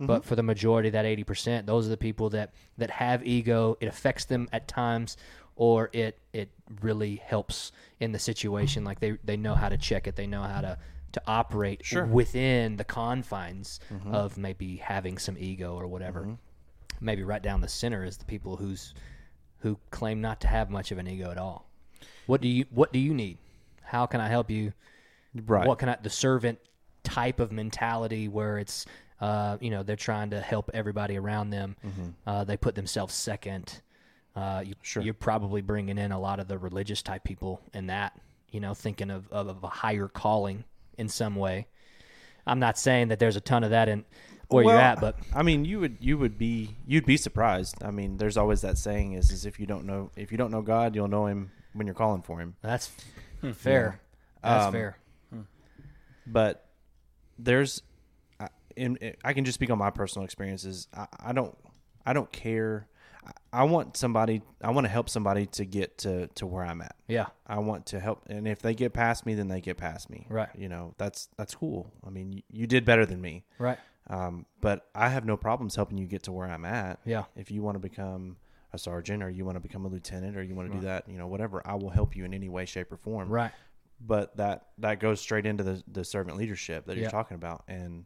But 0.00 0.20
mm-hmm. 0.20 0.28
for 0.28 0.36
the 0.36 0.42
majority, 0.42 0.90
that 0.90 1.04
eighty 1.04 1.24
percent, 1.24 1.66
those 1.66 1.86
are 1.86 1.90
the 1.90 1.96
people 1.96 2.30
that 2.30 2.52
that 2.78 2.90
have 2.90 3.26
ego. 3.26 3.76
It 3.80 3.86
affects 3.86 4.24
them 4.24 4.48
at 4.52 4.66
times, 4.68 5.16
or 5.56 5.90
it 5.92 6.18
it 6.32 6.50
really 6.80 7.16
helps 7.24 7.72
in 8.00 8.12
the 8.12 8.18
situation. 8.18 8.84
Like 8.84 9.00
they 9.00 9.18
they 9.24 9.36
know 9.36 9.54
how 9.54 9.68
to 9.68 9.76
check 9.76 10.06
it. 10.06 10.14
They 10.16 10.26
know 10.26 10.42
how 10.42 10.60
to 10.60 10.78
to 11.12 11.22
operate 11.28 11.82
within 12.10 12.76
the 12.76 12.84
confines 12.84 13.78
mm-hmm. 13.92 14.12
of 14.14 14.36
maybe 14.36 14.76
having 14.76 15.16
some 15.16 15.36
ego 15.38 15.74
or 15.76 15.86
whatever. 15.86 16.22
Mm-hmm. 16.22 16.34
Maybe 17.00 17.22
right 17.22 17.42
down 17.42 17.60
the 17.60 17.68
center 17.68 18.04
is 18.04 18.16
the 18.16 18.24
people 18.24 18.56
who's 18.56 18.94
who 19.58 19.78
claim 19.90 20.20
not 20.20 20.40
to 20.42 20.46
have 20.48 20.70
much 20.70 20.92
of 20.92 20.98
an 20.98 21.08
ego 21.08 21.30
at 21.30 21.38
all. 21.38 21.68
What 22.26 22.40
do 22.40 22.48
you 22.48 22.66
What 22.70 22.92
do 22.92 22.98
you 22.98 23.14
need? 23.14 23.38
How 23.82 24.06
can 24.06 24.20
I 24.20 24.28
help 24.28 24.50
you? 24.50 24.72
Right. 25.46 25.66
What 25.66 25.78
can 25.78 25.88
I? 25.88 25.96
The 26.02 26.10
servant 26.10 26.58
type 27.02 27.40
of 27.40 27.52
mentality 27.52 28.28
where 28.28 28.58
it's, 28.58 28.86
uh, 29.20 29.58
you 29.60 29.70
know, 29.70 29.82
they're 29.82 29.96
trying 29.96 30.30
to 30.30 30.40
help 30.40 30.70
everybody 30.72 31.18
around 31.18 31.50
them. 31.50 31.76
Uh, 32.26 32.44
they 32.44 32.56
put 32.56 32.74
themselves 32.74 33.14
second. 33.14 33.82
Uh, 34.34 34.62
you, 34.66 34.74
Sure. 34.82 35.02
You're 35.02 35.14
probably 35.14 35.60
bringing 35.60 35.98
in 35.98 36.12
a 36.12 36.18
lot 36.18 36.40
of 36.40 36.48
the 36.48 36.58
religious 36.58 37.02
type 37.02 37.24
people 37.24 37.60
in 37.72 37.86
that. 37.88 38.18
You 38.50 38.60
know, 38.60 38.72
thinking 38.74 39.10
of, 39.10 39.30
of, 39.32 39.48
of 39.48 39.64
a 39.64 39.68
higher 39.68 40.08
calling 40.08 40.64
in 40.96 41.08
some 41.08 41.34
way. 41.36 41.66
I'm 42.46 42.60
not 42.60 42.78
saying 42.78 43.08
that 43.08 43.18
there's 43.18 43.36
a 43.36 43.40
ton 43.40 43.64
of 43.64 43.70
that 43.70 43.88
in 43.88 44.04
where 44.54 44.64
you're 44.64 44.72
Well, 44.74 44.80
at, 44.82 45.00
but 45.00 45.18
I 45.34 45.42
mean, 45.42 45.64
you 45.64 45.80
would 45.80 45.96
you 46.00 46.16
would 46.18 46.38
be 46.38 46.76
you'd 46.86 47.06
be 47.06 47.16
surprised. 47.16 47.82
I 47.82 47.90
mean, 47.90 48.16
there's 48.16 48.36
always 48.36 48.60
that 48.62 48.78
saying 48.78 49.12
is 49.12 49.30
is 49.30 49.44
if 49.46 49.58
you 49.60 49.66
don't 49.66 49.84
know 49.84 50.10
if 50.16 50.30
you 50.32 50.38
don't 50.38 50.50
know 50.50 50.62
God, 50.62 50.94
you'll 50.94 51.08
know 51.08 51.26
Him 51.26 51.50
when 51.72 51.86
you're 51.86 51.94
calling 51.94 52.22
for 52.22 52.38
Him. 52.40 52.56
that's 52.62 52.90
fair. 53.54 54.00
That's 54.42 54.66
Um, 54.66 54.72
fair. 54.72 54.96
But 56.26 56.66
there's, 57.38 57.82
I- 58.40 58.48
in, 58.76 58.98
I 59.24 59.32
can 59.34 59.44
just 59.44 59.54
speak 59.56 59.70
on 59.70 59.78
my 59.78 59.90
personal 59.90 60.24
experiences. 60.24 60.88
I, 60.96 61.06
I 61.20 61.32
don't 61.32 61.56
I 62.06 62.12
don't 62.12 62.30
care. 62.32 62.86
I, 63.26 63.60
I 63.60 63.62
want 63.64 63.96
somebody. 63.96 64.42
I 64.62 64.70
want 64.70 64.84
to 64.86 64.90
help 64.90 65.08
somebody 65.08 65.46
to 65.46 65.64
get 65.64 65.98
to 65.98 66.28
to 66.28 66.46
where 66.46 66.64
I'm 66.64 66.80
at. 66.80 66.96
Yeah. 67.08 67.26
I 67.46 67.58
want 67.58 67.86
to 67.86 68.00
help, 68.00 68.22
and 68.28 68.48
if 68.48 68.60
they 68.60 68.74
get 68.74 68.92
past 68.92 69.26
me, 69.26 69.34
then 69.34 69.48
they 69.48 69.60
get 69.60 69.76
past 69.76 70.08
me. 70.10 70.26
Right. 70.28 70.48
You 70.56 70.68
know, 70.68 70.94
that's 70.98 71.28
that's 71.36 71.54
cool. 71.54 71.92
I 72.06 72.10
mean, 72.10 72.32
you, 72.32 72.42
you 72.50 72.66
did 72.66 72.84
better 72.84 73.04
than 73.06 73.20
me. 73.20 73.44
Right. 73.58 73.78
Um, 74.08 74.46
but 74.60 74.86
I 74.94 75.08
have 75.08 75.24
no 75.24 75.36
problems 75.36 75.74
helping 75.76 75.98
you 75.98 76.06
get 76.06 76.22
to 76.24 76.32
where 76.32 76.46
I'm 76.48 76.64
at. 76.64 77.00
Yeah. 77.04 77.24
If 77.36 77.50
you 77.50 77.62
want 77.62 77.76
to 77.76 77.78
become 77.78 78.36
a 78.72 78.78
sergeant 78.78 79.22
or 79.22 79.30
you 79.30 79.44
want 79.44 79.56
to 79.56 79.60
become 79.60 79.84
a 79.84 79.88
lieutenant 79.88 80.36
or 80.36 80.42
you 80.42 80.54
want 80.54 80.70
to 80.70 80.76
do 80.78 80.84
that, 80.84 81.08
you 81.08 81.16
know, 81.16 81.26
whatever, 81.26 81.62
I 81.66 81.74
will 81.74 81.90
help 81.90 82.14
you 82.16 82.24
in 82.24 82.34
any 82.34 82.48
way, 82.48 82.64
shape, 82.66 82.92
or 82.92 82.96
form. 82.96 83.28
Right. 83.30 83.52
But 84.00 84.36
that 84.36 84.66
that 84.78 85.00
goes 85.00 85.20
straight 85.20 85.46
into 85.46 85.62
the 85.64 85.82
the 85.90 86.04
servant 86.04 86.36
leadership 86.36 86.86
that 86.86 86.96
Yeah. 86.96 87.02
you're 87.02 87.10
talking 87.10 87.36
about. 87.36 87.64
And 87.68 88.04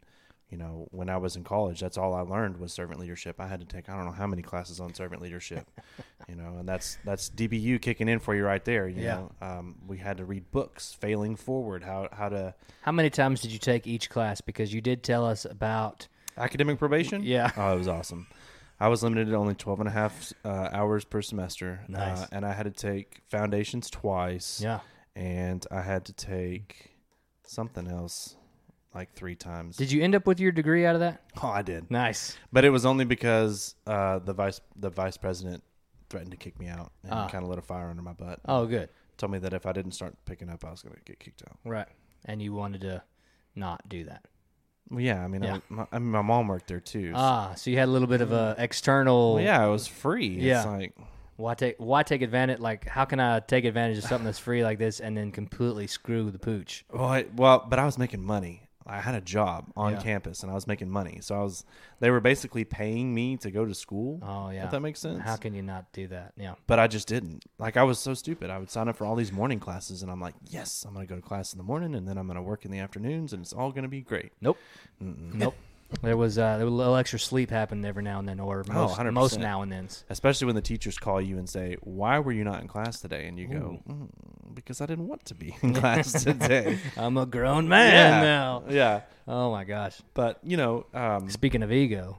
you 0.51 0.57
know, 0.57 0.89
when 0.93 1.11
I 1.11 1.19
was 1.19 1.37
in 1.37 1.45
college, 1.45 1.81
that's 1.81 1.99
all 1.99 2.15
I 2.15 2.23
learned 2.23 2.57
was 2.59 2.73
servant 2.73 2.99
leadership. 3.01 3.37
I 3.39 3.47
had 3.47 3.61
to 3.61 3.67
take 3.67 3.89
I 3.89 3.97
don't 3.97 4.07
know 4.07 4.13
how 4.13 4.27
many 4.27 4.41
classes 4.43 4.81
on 4.81 4.95
servant 4.95 5.21
leadership. 5.21 5.67
you 6.29 6.35
know, 6.37 6.57
and 6.59 6.69
that's 6.69 6.97
that's 7.05 7.29
DBU 7.31 7.83
kicking 7.83 8.09
in 8.09 8.19
for 8.19 8.35
you 8.35 8.45
right 8.45 8.65
there. 8.65 8.89
You 8.89 9.03
Yeah. 9.03 9.15
know, 9.17 9.33
um, 9.43 9.77
we 9.87 9.99
had 9.99 10.17
to 10.19 10.25
read 10.25 10.51
books, 10.51 10.95
failing 10.99 11.37
forward, 11.37 11.85
how 11.85 12.09
how 12.13 12.29
to 12.31 12.55
How 12.83 12.93
many 12.93 13.11
times 13.11 13.41
did 13.43 13.51
you 13.53 13.59
take 13.59 13.87
each 13.87 14.09
class? 14.09 14.41
Because 14.41 14.73
you 14.73 14.81
did 14.81 15.03
tell 15.03 15.27
us 15.27 15.45
about. 15.45 16.09
academic 16.39 16.79
probation. 16.79 17.23
Yeah. 17.25 17.51
Oh, 17.57 17.75
it 17.75 17.79
was 17.79 17.89
awesome. 17.89 18.27
I 18.81 18.87
was 18.89 19.03
limited 19.03 19.27
to 19.27 19.35
only 19.35 19.57
12 19.57 19.81
and 19.81 19.89
a 19.89 19.93
half 19.93 20.33
uh, 20.45 20.69
hours 20.73 21.05
per 21.05 21.21
semester. 21.21 21.81
Nice. 21.89 22.23
Uh, 22.23 22.27
and 22.31 22.47
I 22.47 22.53
had 22.53 22.63
to 22.63 22.71
take 22.71 23.23
foundations 23.29 23.91
twice. 23.91 24.61
Yeah. 24.63 24.81
And 25.17 25.67
I 25.71 25.83
had 25.83 26.05
to 26.05 26.13
take 26.13 26.93
something 27.45 27.89
else 27.89 28.37
like 28.95 29.13
three 29.15 29.35
times. 29.35 29.77
Did 29.77 29.93
you 29.93 30.03
end 30.03 30.15
up 30.15 30.27
with 30.27 30.41
your 30.41 30.53
degree 30.53 30.85
out 30.87 30.95
of 30.95 31.01
that? 31.01 31.23
oh, 31.43 31.49
I 31.49 31.63
did. 31.63 31.91
Nice. 31.91 32.37
But 32.53 32.65
it 32.65 32.71
was 32.71 32.85
only 32.87 33.05
because 33.05 33.75
uh, 33.87 34.19
the 34.21 34.33
vice 34.33 34.61
the 34.77 34.91
vice 34.91 35.17
president 35.17 35.63
threatened 36.11 36.31
to 36.31 36.37
kick 36.37 36.59
me 36.59 36.69
out 36.69 36.91
and 37.03 37.13
Ah. 37.13 37.29
kind 37.29 37.45
of 37.45 37.51
lit 37.51 37.59
a 37.59 37.63
fire 37.63 37.91
under 37.91 38.03
my 38.03 38.15
butt. 38.15 38.41
Oh, 38.47 38.67
good. 38.67 38.89
Told 39.19 39.33
me 39.33 39.39
that 39.41 39.53
if 39.53 39.67
I 39.67 39.73
didn't 39.73 39.93
start 39.93 40.17
picking 40.25 40.49
up, 40.49 40.65
I 40.65 40.71
was 40.71 40.81
going 40.83 40.95
to 40.95 41.03
get 41.05 41.19
kicked 41.21 41.43
out. 41.49 41.59
Right. 41.65 41.89
And 42.25 42.41
you 42.41 42.53
wanted 42.55 42.81
to 42.83 43.03
not 43.55 43.89
do 43.89 44.05
that. 44.05 44.25
Well, 44.91 45.01
yeah, 45.01 45.23
I 45.23 45.29
mean, 45.29 45.43
Yeah. 45.43 45.57
I, 45.57 45.61
my, 45.69 45.87
I 45.93 45.99
mean, 45.99 46.11
my 46.13 46.23
mom 46.23 46.49
worked 46.49 46.69
there 46.69 46.81
too. 46.81 47.13
so- 47.13 47.19
Ah, 47.19 47.53
so 47.57 47.69
you 47.71 47.77
had 47.77 47.89
a 47.89 47.91
little 47.93 48.09
bit 48.09 48.23
of 48.23 48.33
a 48.33 48.55
external. 48.59 49.35
well, 49.35 49.43
yeah, 49.45 49.67
it 49.67 49.71
was 49.71 49.87
free. 49.87 50.29
Yeah. 50.29 50.59
It's 50.59 50.67
like, 50.67 50.95
Why 51.37 51.55
take 51.55 51.77
Why 51.79 52.03
take 52.05 52.23
advantage? 52.23 52.59
Like, 52.61 52.87
how 52.89 53.05
can 53.05 53.21
I 53.21 53.41
take 53.41 53.65
advantage 53.67 53.99
of 53.99 54.05
something 54.05 54.25
that's 54.25 54.39
free 54.39 54.65
like 54.65 54.79
this 54.79 54.99
and 55.01 55.15
then 55.17 55.31
completely 55.31 55.87
screw 55.89 56.31
the 56.31 56.39
pooch? 56.39 56.85
Well, 56.91 57.05
I, 57.05 57.27
well, 57.37 57.67
but 57.69 57.79
I 57.79 57.85
was 57.85 57.99
making 57.99 58.23
money. 58.23 58.63
I 58.89 59.01
had 59.01 59.15
a 59.15 59.21
job 59.21 59.67
on 59.77 59.93
Yeah. 59.93 60.01
campus, 60.01 60.43
and 60.43 60.51
I 60.51 60.55
was 60.55 60.67
making 60.67 60.89
money. 60.91 61.19
So 61.21 61.35
I 61.39 61.43
was. 61.43 61.65
They 62.01 62.11
were 62.11 62.21
basically 62.21 62.65
paying 62.65 63.15
me 63.15 63.37
to 63.39 63.51
go 63.51 63.65
to 63.65 63.75
school. 63.75 64.19
Oh 64.23 64.51
yeah. 64.51 64.65
If 64.65 64.71
that 64.71 64.81
makes 64.81 65.01
sense. 65.01 65.21
How 65.23 65.37
can 65.37 65.55
you 65.55 65.63
not 65.63 65.93
do 65.93 66.07
that? 66.09 66.33
Yeah. 66.37 66.55
but 66.67 66.79
I 66.79 66.87
just 66.87 67.07
didn't. 67.09 67.45
Like 67.59 67.77
I 67.77 67.83
was 67.83 67.99
so 67.99 68.15
stupid. 68.15 68.51
I 68.51 68.59
would 68.59 68.71
sign 68.71 68.89
up 68.89 68.97
for 68.97 69.05
all 69.05 69.15
these 69.17 69.33
morning 69.33 69.61
classes, 69.61 70.03
and 70.03 70.11
I'm 70.11 70.21
like, 70.21 70.35
yes, 70.49 70.85
I'm 70.87 70.95
gonna 70.95 71.07
go 71.07 71.17
to 71.17 71.23
class 71.23 71.53
in 71.53 71.59
the 71.59 71.65
morning, 71.65 71.95
and 71.95 72.09
then 72.09 72.17
I'm 72.19 72.27
gonna 72.27 72.43
work 72.43 72.65
in 72.65 72.71
the 72.71 72.79
afternoons, 72.79 73.33
and 73.33 73.43
it's 73.43 73.53
all 73.53 73.71
gonna 73.73 73.89
be 73.89 74.01
great. 74.01 74.33
Nope. 74.41 74.59
Nope. 75.01 75.55
There 76.03 76.17
was 76.17 76.37
uh, 76.39 76.57
there 76.59 76.67
was 76.67 76.73
a 76.73 76.77
little 76.77 76.97
extra 76.97 77.19
sleep 77.19 77.51
happened 77.51 77.85
every 77.87 78.03
now 78.03 78.19
and 78.19 78.29
then, 78.29 78.41
or 78.41 78.63
most, 78.69 78.99
100%. 78.99 79.13
most 79.13 79.39
now 79.39 79.63
and 79.63 79.73
then. 79.73 79.89
Especially 80.11 80.45
when 80.47 80.55
the 80.55 80.61
teachers 80.63 80.99
call 80.99 81.21
you 81.21 81.39
and 81.39 81.49
say, 81.49 81.77
"Why 81.81 82.19
were 82.19 82.33
you 82.33 82.45
not 82.45 82.61
in 82.61 82.69
class 82.69 83.01
today?" 83.01 83.27
And 83.27 83.39
you 83.39 83.49
go, 83.49 83.81
mm, 83.89 84.09
"Because 84.55 84.83
I 84.83 84.87
didn't 84.87 85.09
want 85.09 85.25
to 85.27 85.35
be 85.35 85.57
in 85.63 85.73
class 85.75 86.25
today." 86.25 86.79
I'm 86.97 87.17
a 87.17 87.25
grown 87.25 87.69
man 87.69 87.93
yeah, 87.93 88.23
now. 88.23 88.63
yeah. 88.69 89.01
Oh 89.27 89.51
my 89.51 89.65
gosh. 89.65 89.99
But 90.13 90.39
you 90.43 90.57
know, 90.59 90.85
um, 90.93 91.31
Speaking 91.31 91.63
of 91.63 91.73
ego, 91.73 92.19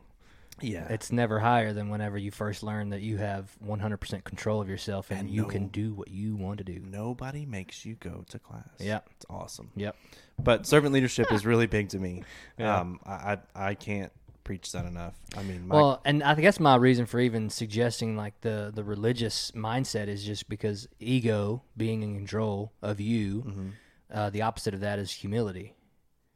yeah, 0.62 0.88
it's 0.90 1.12
never 1.12 1.40
higher 1.40 1.72
than 1.72 1.90
whenever 1.90 2.18
you 2.18 2.32
first 2.32 2.64
learn 2.64 2.90
that 2.90 3.02
you 3.02 3.18
have 3.18 3.50
100% 3.66 4.24
control 4.24 4.62
of 4.62 4.68
yourself 4.70 5.12
and, 5.12 5.22
And 5.22 5.30
you 5.30 5.44
no- 5.44 5.48
can 5.48 5.68
do 5.68 5.94
what 5.94 6.10
you 6.10 6.36
want 6.36 6.58
to 6.58 6.64
do. 6.64 6.80
nobody 6.84 7.46
makes 7.46 7.86
you 7.86 7.96
go 7.96 8.26
to 8.30 8.40
class. 8.40 8.64
Yep. 8.80 9.08
it's 9.16 9.26
awesome. 9.30 9.70
Yep. 9.76 9.96
But 10.44 10.66
servant 10.66 10.94
leadership 10.94 11.32
is 11.32 11.46
really 11.46 11.68
big 11.68 11.90
to 11.90 12.00
me. 12.00 12.24
Yeah. 12.58 12.78
Um, 12.80 13.00
I, 13.06 13.38
I 13.56 13.70
I 13.70 13.74
can't 13.76 14.12
preach 14.44 14.72
that 14.74 14.86
enough. 14.86 15.14
I 15.38 15.44
mean, 15.44 15.68
my, 15.68 15.76
Well, 15.76 16.02
and 16.04 16.22
I 16.24 16.36
guess 16.36 16.60
my 16.60 16.76
reason 16.76 17.06
for 17.06 17.20
even 17.22 17.50
suggesting 17.50 18.18
like 18.18 18.42
the 18.42 18.72
the 18.74 18.84
religious 18.84 19.52
mindset 19.52 20.08
is 20.10 20.24
just 20.26 20.50
because 20.50 20.88
ego 21.00 21.62
being 21.78 22.02
in 22.04 22.16
control 22.16 22.74
of 22.82 23.00
you, 23.00 23.44
Mm-hmm. 23.48 23.68
uh, 24.14 24.30
the 24.32 24.42
opposite 24.42 24.74
of 24.74 24.80
that 24.82 25.00
is 25.00 25.12
humility. 25.12 25.74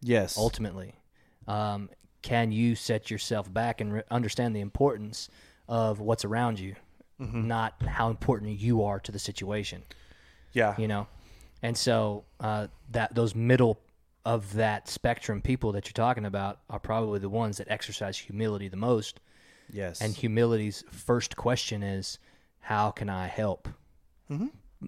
yes, 0.02 0.38
Ultimately, 0.38 0.96
um, 1.48 1.90
can 2.22 2.52
you 2.54 2.76
set 2.76 3.12
yourself 3.12 3.52
back 3.54 3.82
and 3.82 3.94
re- 3.94 4.04
understand 4.10 4.56
the 4.56 4.62
importance 4.62 5.28
of 5.68 6.00
what's 6.00 6.24
around 6.24 6.58
you, 6.60 6.76
Mm-hmm. 7.20 7.48
not 7.48 7.74
how 7.86 8.10
important 8.10 8.60
you 8.60 8.84
are 8.84 9.00
to 9.02 9.12
the 9.12 9.20
situation? 9.20 9.84
yeah, 10.54 10.76
you 10.78 10.88
know 10.88 11.08
and 11.62 11.76
so 11.78 12.24
uh, 12.40 12.68
that 12.92 13.14
those 13.16 13.34
middle 13.36 13.80
of 14.26 14.54
that 14.54 14.88
spectrum 14.88 15.42
people 15.42 15.72
that 15.74 15.86
you're 15.88 15.94
talking 15.94 16.26
about 16.26 16.60
are 16.70 16.80
probably 16.80 17.20
the 17.20 17.30
ones 17.30 17.58
that 17.58 17.68
exercise 17.70 18.18
humility 18.18 18.68
the 18.70 18.78
most 18.78 19.20
yes, 19.72 20.00
and 20.02 20.14
humility's 20.16 20.84
first 20.90 21.36
question 21.36 21.84
is 21.84 22.20
how 22.60 22.90
can 22.92 23.10
i 23.10 23.28
help 23.28 23.68
Mm-hmm. 24.32 24.48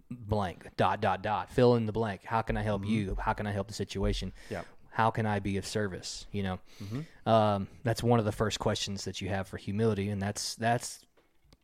blank 0.10 0.68
dot 0.78 1.02
dot 1.02 1.22
dot 1.22 1.52
fill 1.52 1.76
in 1.76 1.86
the 1.86 1.92
blank 1.92 2.22
how 2.24 2.42
can 2.42 2.56
i 2.58 2.62
help 2.64 2.86
you 2.86 3.18
how 3.20 3.34
can 3.34 3.46
i 3.48 3.52
help 3.52 3.68
the 3.68 3.74
situation 3.74 4.30
Mm-hmm. 4.46 4.54
Yeah. 4.54 4.62
how 4.92 5.10
can 5.12 5.26
i 5.26 5.40
be 5.40 5.58
of 5.58 5.66
service 5.66 6.26
you 6.32 6.42
know 6.44 6.60
Mm-hmm. 6.84 7.30
um, 7.30 7.68
that's 7.84 8.02
one 8.02 8.20
of 8.20 8.26
the 8.26 8.32
first 8.32 8.60
questions 8.60 9.04
that 9.06 9.20
you 9.22 9.28
have 9.30 9.48
for 9.50 9.58
humility 9.58 10.10
and 10.10 10.22
that's 10.22 10.56
that's 10.56 11.06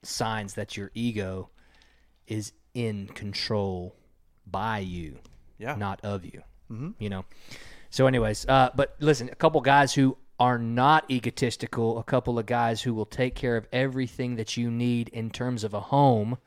signs 0.03 0.55
that 0.55 0.75
your 0.75 0.91
ego 0.93 1.49
is 2.27 2.51
in 2.73 3.07
control 3.07 3.95
by 4.45 4.79
you 4.79 5.17
yeah, 5.57 5.75
not 5.75 5.99
of 6.03 6.25
you. 6.25 6.41
Mm-hmm. 6.71 6.89
You 6.99 7.09
know. 7.09 7.25
So, 7.89 8.07
anyways, 8.07 8.45
uh, 8.47 8.69
but 8.73 8.95
listen, 8.99 9.29
a 9.29 9.35
couple 9.35 9.59
guys 9.61 9.93
who 9.93 10.17
are 10.39 10.57
not 10.57 11.11
egotistical, 11.11 11.99
a 11.99 12.03
couple 12.03 12.39
of 12.39 12.45
guys 12.45 12.81
who 12.81 12.93
will 12.93 13.05
take 13.05 13.35
care 13.35 13.57
of 13.57 13.67
everything 13.71 14.37
that 14.37 14.57
you 14.57 14.71
need 14.71 15.09
in 15.09 15.29
terms 15.29 15.63
of 15.63 15.73
a 15.73 15.79
home. 15.79 16.37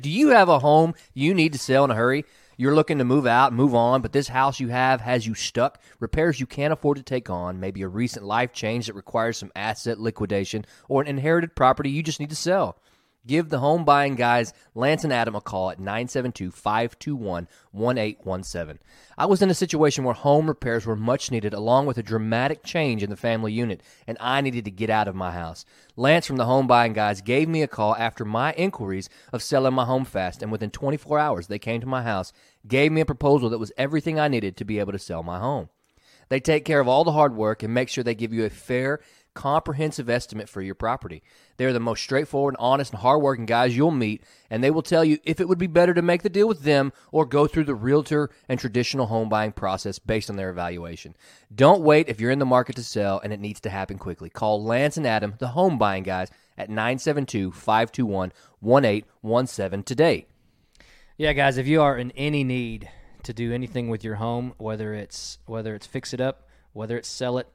Do 0.00 0.10
you 0.10 0.28
have 0.28 0.48
a 0.48 0.58
home 0.58 0.94
you 1.14 1.32
need 1.32 1.52
to 1.52 1.58
sell 1.58 1.84
in 1.84 1.90
a 1.90 1.94
hurry? 1.94 2.24
You're 2.58 2.74
looking 2.74 2.98
to 2.98 3.04
move 3.04 3.26
out, 3.26 3.52
move 3.52 3.74
on, 3.74 4.02
but 4.02 4.12
this 4.12 4.28
house 4.28 4.60
you 4.60 4.68
have 4.68 5.00
has 5.00 5.26
you 5.26 5.34
stuck. 5.34 5.80
Repairs 5.98 6.38
you 6.38 6.46
can't 6.46 6.72
afford 6.72 6.98
to 6.98 7.02
take 7.02 7.30
on, 7.30 7.58
maybe 7.58 7.82
a 7.82 7.88
recent 7.88 8.24
life 8.24 8.52
change 8.52 8.86
that 8.86 8.94
requires 8.94 9.38
some 9.38 9.52
asset 9.56 9.98
liquidation, 9.98 10.64
or 10.88 11.00
an 11.00 11.08
inherited 11.08 11.54
property 11.54 11.90
you 11.90 12.02
just 12.02 12.20
need 12.20 12.30
to 12.30 12.36
sell. 12.36 12.76
Give 13.24 13.48
the 13.48 13.60
home 13.60 13.84
buying 13.84 14.16
guys 14.16 14.52
Lance 14.74 15.04
and 15.04 15.12
Adam 15.12 15.36
a 15.36 15.40
call 15.40 15.70
at 15.70 15.78
972 15.78 16.50
521 16.50 17.46
1817. 17.70 18.80
I 19.16 19.26
was 19.26 19.40
in 19.40 19.50
a 19.50 19.54
situation 19.54 20.02
where 20.02 20.14
home 20.14 20.48
repairs 20.48 20.86
were 20.86 20.96
much 20.96 21.30
needed, 21.30 21.54
along 21.54 21.86
with 21.86 21.98
a 21.98 22.02
dramatic 22.02 22.64
change 22.64 23.02
in 23.02 23.10
the 23.10 23.16
family 23.16 23.52
unit, 23.52 23.80
and 24.08 24.18
I 24.20 24.40
needed 24.40 24.64
to 24.64 24.72
get 24.72 24.90
out 24.90 25.06
of 25.06 25.14
my 25.14 25.30
house. 25.30 25.64
Lance 25.94 26.26
from 26.26 26.36
the 26.36 26.46
home 26.46 26.66
buying 26.66 26.94
guys 26.94 27.20
gave 27.20 27.48
me 27.48 27.62
a 27.62 27.68
call 27.68 27.94
after 27.94 28.24
my 28.24 28.54
inquiries 28.54 29.08
of 29.32 29.42
selling 29.42 29.74
my 29.74 29.84
home 29.84 30.04
fast, 30.04 30.42
and 30.42 30.50
within 30.50 30.70
24 30.70 31.20
hours, 31.20 31.46
they 31.46 31.60
came 31.60 31.80
to 31.80 31.86
my 31.86 32.02
house 32.02 32.32
gave 32.66 32.92
me 32.92 33.00
a 33.00 33.06
proposal 33.06 33.50
that 33.50 33.58
was 33.58 33.72
everything 33.76 34.18
I 34.18 34.28
needed 34.28 34.56
to 34.56 34.64
be 34.64 34.78
able 34.78 34.92
to 34.92 34.98
sell 34.98 35.22
my 35.22 35.38
home. 35.38 35.68
They 36.28 36.40
take 36.40 36.64
care 36.64 36.80
of 36.80 36.88
all 36.88 37.04
the 37.04 37.12
hard 37.12 37.36
work 37.36 37.62
and 37.62 37.74
make 37.74 37.88
sure 37.88 38.02
they 38.02 38.14
give 38.14 38.32
you 38.32 38.44
a 38.44 38.50
fair, 38.50 39.00
comprehensive 39.34 40.10
estimate 40.10 40.48
for 40.48 40.60
your 40.62 40.74
property. 40.74 41.22
They're 41.56 41.72
the 41.72 41.80
most 41.80 42.02
straightforward, 42.02 42.56
honest, 42.58 42.92
and 42.92 43.00
hardworking 43.00 43.46
guys 43.46 43.76
you'll 43.76 43.90
meet, 43.90 44.22
and 44.50 44.62
they 44.62 44.70
will 44.70 44.82
tell 44.82 45.04
you 45.04 45.18
if 45.24 45.40
it 45.40 45.48
would 45.48 45.58
be 45.58 45.66
better 45.66 45.94
to 45.94 46.02
make 46.02 46.22
the 46.22 46.28
deal 46.28 46.48
with 46.48 46.62
them 46.62 46.92
or 47.10 47.24
go 47.24 47.46
through 47.46 47.64
the 47.64 47.74
realtor 47.74 48.30
and 48.48 48.58
traditional 48.58 49.06
home 49.06 49.28
buying 49.28 49.52
process 49.52 49.98
based 49.98 50.30
on 50.30 50.36
their 50.36 50.50
evaluation. 50.50 51.16
Don't 51.54 51.82
wait 51.82 52.08
if 52.08 52.20
you're 52.20 52.30
in 52.30 52.38
the 52.38 52.46
market 52.46 52.76
to 52.76 52.82
sell 52.82 53.20
and 53.20 53.32
it 53.32 53.40
needs 53.40 53.60
to 53.60 53.70
happen 53.70 53.98
quickly. 53.98 54.30
Call 54.30 54.62
Lance 54.62 54.96
and 54.96 55.06
Adam, 55.06 55.34
the 55.38 55.48
home 55.48 55.78
buying 55.78 56.02
guys, 56.02 56.30
at 56.58 56.68
972 56.68 57.52
521 57.52 58.32
1817 58.60 59.82
today. 59.84 60.26
Yeah, 61.16 61.32
guys, 61.32 61.58
if 61.58 61.66
you 61.66 61.82
are 61.82 61.96
in 61.96 62.10
any 62.12 62.44
need 62.44 62.88
to 63.22 63.32
do 63.32 63.52
anything 63.52 63.88
with 63.88 64.04
your 64.04 64.16
home, 64.16 64.54
whether 64.58 64.94
it's 64.94 65.38
whether 65.46 65.74
it's 65.74 65.86
fix 65.86 66.12
it 66.12 66.20
up, 66.20 66.48
whether 66.72 66.96
it's 66.96 67.08
sell 67.08 67.38
it, 67.38 67.48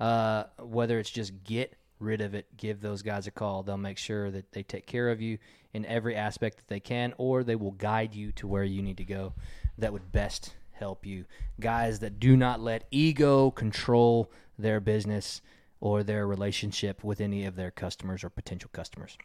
uh, 0.00 0.44
whether 0.58 0.98
it's 0.98 1.10
just 1.10 1.44
get 1.44 1.76
rid 2.00 2.20
of 2.20 2.34
it, 2.34 2.46
give 2.56 2.80
those 2.80 3.02
guys 3.02 3.26
a 3.26 3.30
call. 3.30 3.62
They'll 3.62 3.76
make 3.76 3.98
sure 3.98 4.30
that 4.30 4.52
they 4.52 4.62
take 4.62 4.86
care 4.86 5.10
of 5.10 5.20
you 5.20 5.38
in 5.74 5.84
every 5.86 6.14
aspect 6.16 6.58
that 6.58 6.68
they 6.68 6.80
can, 6.80 7.14
or 7.18 7.42
they 7.42 7.56
will 7.56 7.72
guide 7.72 8.14
you 8.14 8.32
to 8.32 8.46
where 8.46 8.64
you 8.64 8.82
need 8.82 8.96
to 8.98 9.04
go 9.04 9.34
that 9.78 9.92
would 9.92 10.12
best 10.12 10.54
help 10.72 11.04
you. 11.04 11.24
Guys 11.60 11.98
that 12.00 12.20
do 12.20 12.36
not 12.36 12.60
let 12.60 12.84
ego 12.90 13.50
control 13.50 14.30
their 14.58 14.80
business 14.80 15.40
or 15.80 16.02
their 16.02 16.26
relationship 16.26 17.04
with 17.04 17.20
any 17.20 17.44
of 17.44 17.56
their 17.56 17.70
customers 17.70 18.24
or 18.24 18.30
potential 18.30 18.70
customers. 18.72 19.16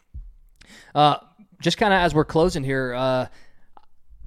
Uh, 0.93 1.17
just 1.59 1.77
kind 1.77 1.93
of 1.93 1.99
as 1.99 2.13
we're 2.13 2.25
closing 2.25 2.63
here, 2.63 2.93
uh, 2.93 3.27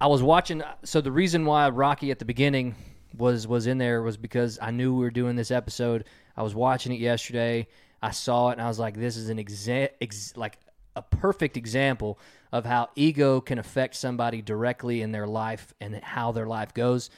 I 0.01 0.07
was 0.09 0.23
watching. 0.23 0.63
So 0.85 1.01
the 1.01 1.13
reason 1.13 1.45
why 1.45 1.69
Rocky 1.69 2.11
at 2.11 2.19
the 2.19 2.25
beginning 2.25 2.75
was 3.17 3.47
was 3.47 3.67
in 3.67 3.79
there 3.79 4.03
was 4.03 4.17
because 4.17 4.59
I 4.61 4.71
knew 4.71 4.95
we 4.95 5.05
were 5.05 5.11
doing 5.11 5.37
this 5.37 5.51
episode. 5.51 6.05
I 6.37 6.43
was 6.43 6.55
watching 6.55 6.93
it 6.93 7.01
yesterday. 7.01 7.67
I 8.03 8.11
saw 8.11 8.51
it 8.51 8.53
and 8.53 8.63
I 8.63 8.69
was 8.69 8.79
like, 8.79 8.95
"This 8.95 9.17
is 9.17 9.29
an 9.31 9.39
exa- 9.39 9.91
ex- 10.01 10.37
like 10.37 10.59
a 10.95 11.03
perfect 11.03 11.57
example 11.57 12.19
of 12.53 12.65
how 12.65 12.89
ego 12.95 13.41
can 13.41 13.59
affect 13.59 13.97
somebody 13.97 14.43
directly 14.43 15.03
in 15.03 15.13
their 15.13 15.27
life 15.27 15.75
and 15.81 15.97
how 15.97 16.33
their 16.33 16.47
life 16.47 16.75
goes." 16.75 17.11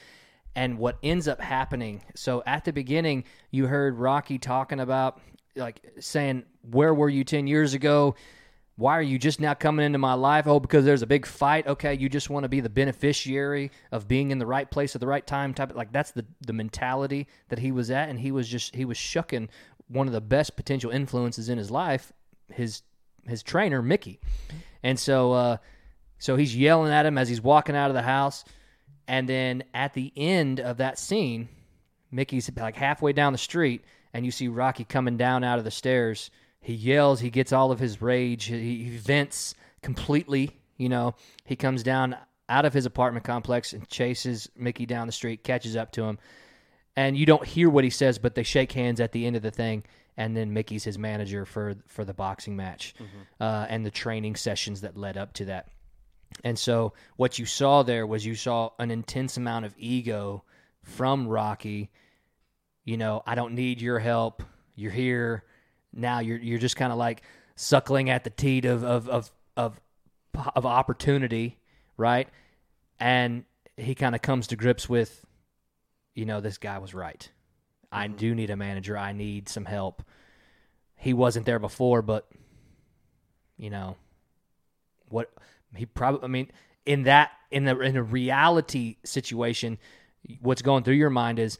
And 0.55 0.77
what 0.77 0.97
ends 1.03 1.27
up 1.27 1.39
happening. 1.39 2.01
So 2.15 2.43
at 2.45 2.65
the 2.65 2.73
beginning, 2.73 3.23
you 3.51 3.67
heard 3.67 3.97
Rocky 3.97 4.39
talking 4.39 4.79
about 4.79 5.21
like 5.55 5.81
saying, 5.99 6.43
"Where 6.69 6.93
were 6.93 7.09
you 7.09 7.23
ten 7.23 7.47
years 7.47 7.73
ago?" 7.73 8.15
Why 8.79 8.97
are 8.97 9.01
you 9.01 9.19
just 9.19 9.41
now 9.41 9.53
coming 9.53 9.85
into 9.85 9.97
my 9.97 10.13
life? 10.13 10.47
Oh, 10.47 10.61
because 10.61 10.85
there's 10.85 11.01
a 11.01 11.07
big 11.07 11.25
fight. 11.25 11.67
Okay, 11.67 11.95
you 11.95 12.07
just 12.07 12.29
want 12.29 12.45
to 12.45 12.49
be 12.49 12.61
the 12.61 12.69
beneficiary 12.69 13.71
of 13.91 14.07
being 14.07 14.31
in 14.31 14.39
the 14.39 14.45
right 14.45 14.71
place 14.71 14.95
at 14.95 15.01
the 15.01 15.07
right 15.07 15.25
time. 15.27 15.53
Type 15.53 15.71
of, 15.71 15.75
like 15.75 15.91
that's 15.91 16.11
the 16.11 16.25
the 16.47 16.53
mentality 16.53 17.27
that 17.49 17.59
he 17.59 17.73
was 17.73 17.91
at, 17.91 18.07
and 18.07 18.21
he 18.21 18.31
was 18.31 18.47
just 18.47 18.73
he 18.73 18.85
was 18.85 18.95
shucking 18.95 19.49
one 19.89 20.07
of 20.07 20.13
the 20.13 20.21
best 20.21 20.55
potential 20.55 20.91
influences 20.91 21.49
in 21.49 21.57
his 21.57 21.69
life, 21.69 22.13
his 22.53 22.83
his 23.27 23.43
trainer 23.43 23.81
Mickey, 23.81 24.21
and 24.81 24.97
so 24.97 25.33
uh, 25.33 25.57
so 26.17 26.37
he's 26.37 26.55
yelling 26.55 26.93
at 26.93 27.05
him 27.05 27.17
as 27.17 27.27
he's 27.27 27.41
walking 27.41 27.75
out 27.75 27.89
of 27.89 27.95
the 27.95 28.01
house, 28.01 28.45
and 29.09 29.27
then 29.27 29.61
at 29.73 29.93
the 29.93 30.13
end 30.15 30.61
of 30.61 30.77
that 30.77 30.97
scene, 30.97 31.49
Mickey's 32.11 32.49
like 32.55 32.77
halfway 32.77 33.11
down 33.11 33.33
the 33.33 33.37
street, 33.37 33.83
and 34.13 34.25
you 34.25 34.31
see 34.31 34.47
Rocky 34.47 34.85
coming 34.85 35.17
down 35.17 35.43
out 35.43 35.57
of 35.57 35.65
the 35.65 35.71
stairs 35.71 36.31
he 36.61 36.73
yells, 36.73 37.19
he 37.19 37.29
gets 37.29 37.53
all 37.53 37.71
of 37.71 37.79
his 37.79 38.01
rage, 38.01 38.45
he, 38.45 38.83
he 38.83 38.97
vents 38.97 39.55
completely. 39.81 40.57
You 40.77 40.89
know, 40.89 41.15
he 41.45 41.55
comes 41.55 41.83
down 41.83 42.15
out 42.47 42.65
of 42.65 42.73
his 42.73 42.85
apartment 42.85 43.25
complex 43.25 43.73
and 43.73 43.87
chases 43.87 44.49
Mickey 44.55 44.85
down 44.85 45.07
the 45.07 45.13
street, 45.13 45.43
catches 45.43 45.75
up 45.75 45.91
to 45.93 46.03
him. 46.03 46.17
And 46.95 47.15
you 47.17 47.25
don't 47.25 47.45
hear 47.45 47.69
what 47.69 47.83
he 47.83 47.89
says, 47.89 48.17
but 48.17 48.35
they 48.35 48.43
shake 48.43 48.71
hands 48.71 48.99
at 48.99 49.11
the 49.11 49.25
end 49.25 49.35
of 49.35 49.41
the 49.41 49.51
thing. 49.51 49.83
And 50.17 50.35
then 50.35 50.53
Mickey's 50.53 50.83
his 50.83 50.97
manager 50.97 51.45
for 51.45 51.75
for 51.87 52.03
the 52.03 52.13
boxing 52.13 52.57
match 52.57 52.93
uh, 53.39 53.65
and 53.69 53.85
the 53.85 53.91
training 53.91 54.35
sessions 54.35 54.81
that 54.81 54.97
led 54.97 55.15
up 55.15 55.31
to 55.33 55.45
that. 55.45 55.69
And 56.43 56.59
so 56.59 56.93
what 57.15 57.39
you 57.39 57.45
saw 57.45 57.83
there 57.83 58.05
was 58.05 58.25
you 58.25 58.35
saw 58.35 58.71
an 58.79 58.91
intense 58.91 59.37
amount 59.37 59.65
of 59.65 59.73
ego 59.77 60.43
from 60.83 61.27
Rocky. 61.27 61.89
You 62.83 62.97
know, 62.97 63.23
I 63.25 63.35
don't 63.35 63.53
need 63.53 63.81
your 63.81 63.99
help. 63.99 64.43
You're 64.75 64.91
here 64.91 65.43
now. 65.93 66.19
You're 66.19 66.37
you're 66.37 66.59
just 66.59 66.75
kind 66.75 66.91
of 66.91 66.97
like 66.97 67.21
suckling 67.55 68.09
at 68.09 68.23
the 68.23 68.29
teat 68.29 68.65
of 68.65 68.83
of 68.83 69.09
of 69.09 69.31
of, 69.57 69.79
of 70.55 70.65
opportunity, 70.65 71.57
right? 71.97 72.27
And 72.99 73.45
he 73.77 73.95
kind 73.95 74.15
of 74.15 74.21
comes 74.21 74.47
to 74.47 74.55
grips 74.55 74.87
with, 74.89 75.25
you 76.15 76.25
know, 76.25 76.41
this 76.41 76.57
guy 76.57 76.79
was 76.79 76.93
right. 76.93 77.29
I 77.91 78.07
mm-hmm. 78.07 78.17
do 78.17 78.35
need 78.35 78.49
a 78.49 78.55
manager. 78.55 78.97
I 78.97 79.13
need 79.13 79.49
some 79.49 79.65
help. 79.65 80.03
He 80.95 81.13
wasn't 81.13 81.45
there 81.45 81.59
before, 81.59 82.01
but 82.01 82.27
you 83.57 83.69
know, 83.69 83.95
what 85.09 85.31
he 85.75 85.85
probably 85.85 86.23
I 86.23 86.27
mean 86.27 86.51
in 86.85 87.03
that 87.03 87.31
in 87.51 87.65
the 87.65 87.79
in 87.79 87.95
a 87.95 88.03
reality 88.03 88.97
situation 89.03 89.77
what's 90.41 90.61
going 90.61 90.83
through 90.83 90.95
your 90.95 91.09
mind 91.09 91.39
is 91.39 91.59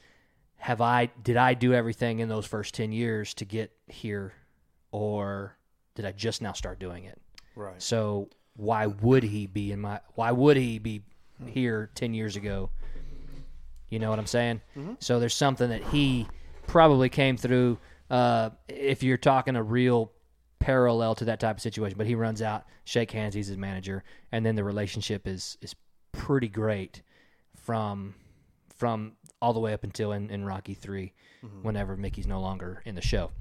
have 0.57 0.81
I 0.81 1.07
did 1.21 1.37
I 1.37 1.53
do 1.53 1.73
everything 1.73 2.19
in 2.19 2.29
those 2.29 2.45
first 2.45 2.73
10 2.73 2.91
years 2.91 3.33
to 3.35 3.45
get 3.45 3.71
here 3.89 4.33
or 4.91 5.57
did 5.95 6.05
I 6.05 6.11
just 6.11 6.41
now 6.41 6.53
start 6.53 6.79
doing 6.79 7.03
it? 7.05 7.19
Right. 7.55 7.81
so 7.81 8.29
why 8.55 8.87
would 8.87 9.23
he 9.23 9.47
be 9.47 9.71
in 9.71 9.81
my 9.81 9.99
why 10.15 10.31
would 10.31 10.57
he 10.57 10.79
be 10.79 11.03
hmm. 11.41 11.47
here 11.47 11.89
10 11.95 12.13
years 12.13 12.35
ago? 12.35 12.69
You 13.89 13.99
know 13.99 14.09
what 14.09 14.19
I'm 14.19 14.27
saying? 14.27 14.61
Mm-hmm. 14.77 14.93
So 14.99 15.19
there's 15.19 15.33
something 15.33 15.69
that 15.69 15.83
he 15.85 16.27
probably 16.67 17.09
came 17.09 17.37
through 17.37 17.79
uh, 18.09 18.51
if 18.67 19.01
you're 19.01 19.17
talking 19.17 19.55
a 19.55 19.63
real 19.63 20.11
parallel 20.59 21.15
to 21.15 21.25
that 21.25 21.39
type 21.39 21.55
of 21.55 21.61
situation 21.61 21.97
but 21.97 22.05
he 22.05 22.15
runs 22.15 22.41
out 22.41 22.65
shake 22.83 23.11
hands 23.11 23.33
he's 23.33 23.47
his 23.47 23.57
manager 23.57 24.03
and 24.33 24.45
then 24.45 24.55
the 24.55 24.63
relationship 24.63 25.25
is 25.25 25.57
is 25.61 25.73
pretty 26.11 26.49
great 26.49 27.01
from 27.55 28.13
from 28.75 29.13
all 29.41 29.53
the 29.53 29.59
way 29.59 29.73
up 29.73 29.85
until 29.85 30.11
in, 30.11 30.29
in 30.29 30.43
Rocky 30.43 30.73
3 30.73 31.13
mm-hmm. 31.43 31.63
whenever 31.63 31.95
Mickey's 31.95 32.27
no 32.27 32.41
longer 32.41 32.81
in 32.85 32.95
the 32.95 33.01
show 33.01 33.31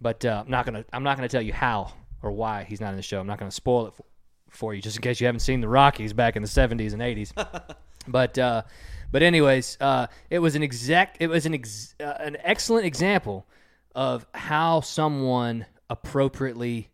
but 0.00 0.24
uh, 0.24 0.42
I'm 0.44 0.50
not 0.50 0.66
gonna 0.66 0.84
I'm 0.92 1.02
not 1.02 1.16
gonna 1.16 1.28
tell 1.28 1.42
you 1.42 1.52
how 1.52 1.92
or 2.22 2.32
why 2.32 2.64
he's 2.64 2.80
not 2.80 2.90
in 2.90 2.96
the 2.96 3.02
show. 3.02 3.20
I'm 3.20 3.26
not 3.26 3.38
gonna 3.38 3.50
spoil 3.50 3.88
it 3.88 3.94
for, 3.94 4.04
for 4.48 4.74
you, 4.74 4.82
just 4.82 4.96
in 4.96 5.02
case 5.02 5.20
you 5.20 5.26
haven't 5.26 5.40
seen 5.40 5.60
the 5.60 5.68
Rockies 5.68 6.12
back 6.12 6.36
in 6.36 6.42
the 6.42 6.48
70s 6.48 6.92
and 6.92 7.02
80s. 7.02 7.76
but 8.08 8.38
uh, 8.38 8.62
but 9.10 9.22
anyways, 9.22 9.76
uh, 9.80 10.06
it 10.30 10.38
was 10.38 10.54
an 10.56 10.62
exact 10.62 11.18
it 11.20 11.28
was 11.28 11.46
an 11.46 11.54
ex, 11.54 11.94
uh, 12.00 12.14
an 12.18 12.36
excellent 12.40 12.86
example 12.86 13.46
of 13.94 14.26
how 14.34 14.80
someone 14.80 15.66
appropriately 15.88 16.90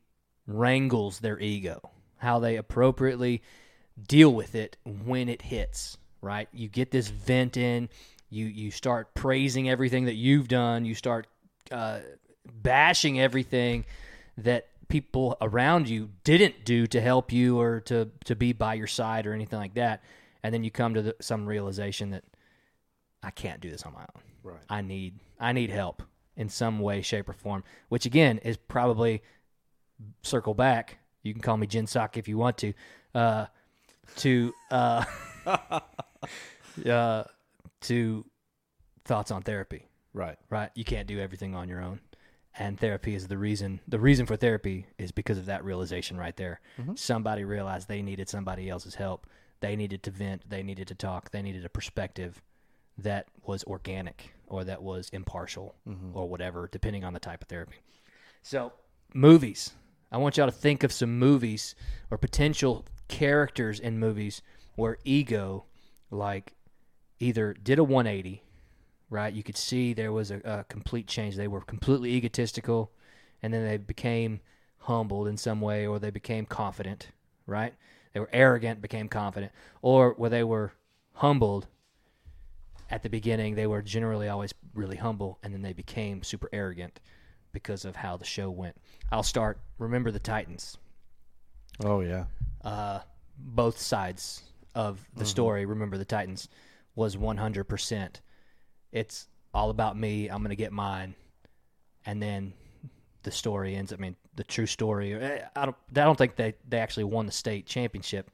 wrangles 0.46 1.20
their 1.20 1.38
ego, 1.40 1.80
how 2.18 2.38
they 2.38 2.56
appropriately 2.56 3.42
deal 4.06 4.32
with 4.32 4.54
it 4.54 4.76
when 4.84 5.28
it 5.28 5.42
hits. 5.42 5.96
Right, 6.22 6.48
you 6.52 6.68
get 6.68 6.90
this 6.90 7.08
vent 7.08 7.56
in. 7.56 7.88
You 8.28 8.46
you 8.46 8.70
start 8.70 9.14
praising 9.14 9.70
everything 9.70 10.04
that 10.04 10.16
you've 10.16 10.48
done. 10.48 10.84
You 10.84 10.94
start 10.94 11.26
uh, 11.70 12.00
bashing 12.46 13.20
everything 13.20 13.84
that 14.38 14.68
people 14.88 15.36
around 15.40 15.88
you 15.88 16.10
didn't 16.24 16.64
do 16.64 16.86
to 16.86 17.00
help 17.00 17.32
you 17.32 17.60
or 17.60 17.80
to 17.80 18.10
to 18.24 18.34
be 18.34 18.52
by 18.52 18.74
your 18.74 18.86
side 18.88 19.26
or 19.26 19.32
anything 19.32 19.58
like 19.58 19.74
that 19.74 20.02
and 20.42 20.52
then 20.52 20.64
you 20.64 20.70
come 20.70 20.94
to 20.94 21.02
the, 21.02 21.16
some 21.20 21.46
realization 21.46 22.10
that 22.10 22.24
I 23.22 23.30
can't 23.30 23.60
do 23.60 23.70
this 23.70 23.82
on 23.82 23.92
my 23.92 24.00
own. 24.00 24.22
Right. 24.42 24.62
I 24.68 24.80
need 24.80 25.20
I 25.38 25.52
need 25.52 25.70
help 25.70 26.02
in 26.36 26.48
some 26.48 26.80
way 26.80 27.02
shape 27.02 27.28
or 27.28 27.32
form, 27.34 27.64
which 27.88 28.06
again 28.06 28.38
is 28.38 28.56
probably 28.56 29.22
circle 30.22 30.54
back. 30.54 30.98
You 31.22 31.34
can 31.34 31.42
call 31.42 31.56
me 31.56 31.66
Jin 31.66 31.86
Sock 31.86 32.16
if 32.16 32.28
you 32.28 32.38
want 32.38 32.58
to. 32.58 32.72
Uh 33.14 33.46
to 34.16 34.52
uh 34.70 35.04
uh 36.86 37.24
to 37.82 38.24
thoughts 39.04 39.30
on 39.30 39.42
therapy 39.42 39.86
Right. 40.12 40.36
right? 40.48 40.70
You 40.74 40.84
can't 40.84 41.06
do 41.06 41.20
everything 41.20 41.54
on 41.54 41.68
your 41.68 41.80
own. 41.80 42.00
And 42.60 42.78
therapy 42.78 43.14
is 43.14 43.26
the 43.26 43.38
reason. 43.38 43.80
The 43.88 43.98
reason 43.98 44.26
for 44.26 44.36
therapy 44.36 44.86
is 44.98 45.12
because 45.12 45.38
of 45.38 45.46
that 45.46 45.64
realization 45.64 46.18
right 46.18 46.36
there. 46.36 46.60
Mm-hmm. 46.78 46.94
Somebody 46.94 47.42
realized 47.44 47.88
they 47.88 48.02
needed 48.02 48.28
somebody 48.28 48.68
else's 48.68 48.94
help. 48.94 49.26
They 49.60 49.76
needed 49.76 50.02
to 50.02 50.10
vent. 50.10 50.42
They 50.46 50.62
needed 50.62 50.86
to 50.88 50.94
talk. 50.94 51.30
They 51.30 51.40
needed 51.40 51.64
a 51.64 51.70
perspective 51.70 52.42
that 52.98 53.28
was 53.46 53.64
organic 53.64 54.34
or 54.46 54.64
that 54.64 54.82
was 54.82 55.08
impartial 55.08 55.74
mm-hmm. 55.88 56.14
or 56.14 56.28
whatever, 56.28 56.68
depending 56.70 57.02
on 57.02 57.14
the 57.14 57.18
type 57.18 57.40
of 57.40 57.48
therapy. 57.48 57.76
So, 58.42 58.74
movies. 59.14 59.72
I 60.12 60.18
want 60.18 60.36
y'all 60.36 60.44
to 60.44 60.52
think 60.52 60.84
of 60.84 60.92
some 60.92 61.18
movies 61.18 61.74
or 62.10 62.18
potential 62.18 62.84
characters 63.08 63.80
in 63.80 63.98
movies 63.98 64.42
where 64.74 64.98
ego, 65.04 65.64
like, 66.10 66.52
either 67.20 67.54
did 67.54 67.78
a 67.78 67.84
180 67.84 68.42
right? 69.10 69.34
You 69.34 69.42
could 69.42 69.56
see 69.56 69.92
there 69.92 70.12
was 70.12 70.30
a, 70.30 70.40
a 70.44 70.64
complete 70.68 71.06
change. 71.06 71.36
They 71.36 71.48
were 71.48 71.60
completely 71.60 72.14
egotistical, 72.14 72.92
and 73.42 73.52
then 73.52 73.66
they 73.66 73.76
became 73.76 74.40
humbled 74.78 75.28
in 75.28 75.36
some 75.36 75.60
way, 75.60 75.86
or 75.86 75.98
they 75.98 76.10
became 76.10 76.46
confident, 76.46 77.08
right? 77.46 77.74
They 78.14 78.20
were 78.20 78.30
arrogant, 78.32 78.80
became 78.80 79.08
confident, 79.08 79.52
or 79.82 80.14
where 80.16 80.30
they 80.30 80.44
were 80.44 80.72
humbled. 81.14 81.66
At 82.88 83.02
the 83.02 83.10
beginning, 83.10 83.54
they 83.54 83.66
were 83.66 83.82
generally 83.82 84.28
always 84.28 84.54
really 84.74 84.96
humble, 84.96 85.38
and 85.42 85.52
then 85.52 85.62
they 85.62 85.72
became 85.72 86.22
super 86.22 86.48
arrogant 86.52 87.00
because 87.52 87.84
of 87.84 87.96
how 87.96 88.16
the 88.16 88.24
show 88.24 88.50
went. 88.50 88.76
I'll 89.12 89.22
start. 89.22 89.60
Remember 89.78 90.10
the 90.10 90.18
Titans. 90.18 90.78
Oh 91.84 92.00
yeah. 92.00 92.24
Uh, 92.64 93.00
both 93.38 93.78
sides 93.78 94.42
of 94.74 95.04
the 95.16 95.24
story. 95.24 95.64
Remember 95.66 95.98
the 95.98 96.04
Titans 96.04 96.48
was 96.94 97.16
100%. 97.16 98.20
It's 98.92 99.28
all 99.54 99.70
about 99.70 99.96
me. 99.96 100.28
I'm 100.28 100.38
going 100.38 100.50
to 100.50 100.56
get 100.56 100.72
mine, 100.72 101.14
and 102.06 102.22
then 102.22 102.52
the 103.22 103.30
story 103.30 103.76
ends. 103.76 103.92
I 103.92 103.96
mean, 103.96 104.16
the 104.36 104.44
true 104.44 104.66
story. 104.66 105.14
eh, 105.14 105.44
I 105.54 105.64
don't. 105.64 105.76
I 105.90 106.04
don't 106.04 106.16
think 106.18 106.36
they 106.36 106.54
they 106.68 106.78
actually 106.78 107.04
won 107.04 107.26
the 107.26 107.32
state 107.32 107.66
championship. 107.66 108.30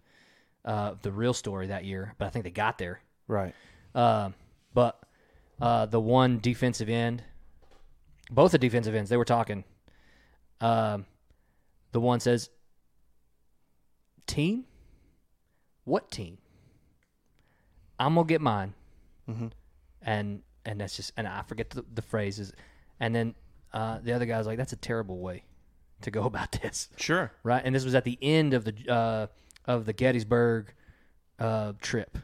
Uh, 0.65 0.95
the 1.03 1.13
real 1.13 1.33
story 1.33 1.69
that 1.69 1.85
year, 1.85 2.15
but 2.19 2.27
I 2.27 2.31
think 2.31 2.45
they 2.45 2.51
got 2.51 2.79
there. 2.79 3.01
Right. 3.29 3.55
Uh, 3.95 4.31
but 4.75 5.01
uh, 5.61 5.87
the 5.87 6.01
one 6.01 6.39
defensive 6.41 6.89
end, 6.89 7.23
both 8.31 8.53
the 8.53 8.59
defensive 8.59 8.95
ends, 8.95 9.09
they 9.09 9.17
were 9.17 9.25
talking. 9.25 9.63
Um, 10.61 11.07
the 11.93 12.01
one 12.01 12.19
says, 12.21 12.51
"Team, 14.27 14.65
what 15.85 16.11
team? 16.11 16.39
I'm 17.99 18.15
gonna 18.15 18.27
get 18.27 18.41
mine." 18.41 18.75
And 20.03 20.43
and 20.65 20.81
that's 20.81 20.97
just 20.97 21.13
and 21.17 21.27
I 21.27 21.43
forget 21.43 21.71
the, 21.71 21.85
the 21.95 22.03
phrases, 22.03 22.53
and 23.01 23.15
then 23.15 23.35
uh, 23.73 23.99
the 24.03 24.13
other 24.13 24.27
guy's 24.27 24.47
like, 24.47 24.59
"That's 24.59 24.73
a 24.73 24.77
terrible 24.77 25.19
way 25.19 25.45
to 26.03 26.11
go 26.11 26.23
about 26.25 26.53
this." 26.53 26.89
Sure. 26.97 27.33
right? 27.43 27.63
And 27.65 27.75
this 27.75 27.85
was 27.85 27.95
at 27.95 28.05
the 28.05 28.19
end 28.21 28.55
of 28.55 28.65
the 28.65 28.75
uh, 28.93 29.27
of 29.65 29.87
the 29.87 29.93
Gettysburg 29.93 30.73
uh, 31.39 31.73
trip, 31.81 32.19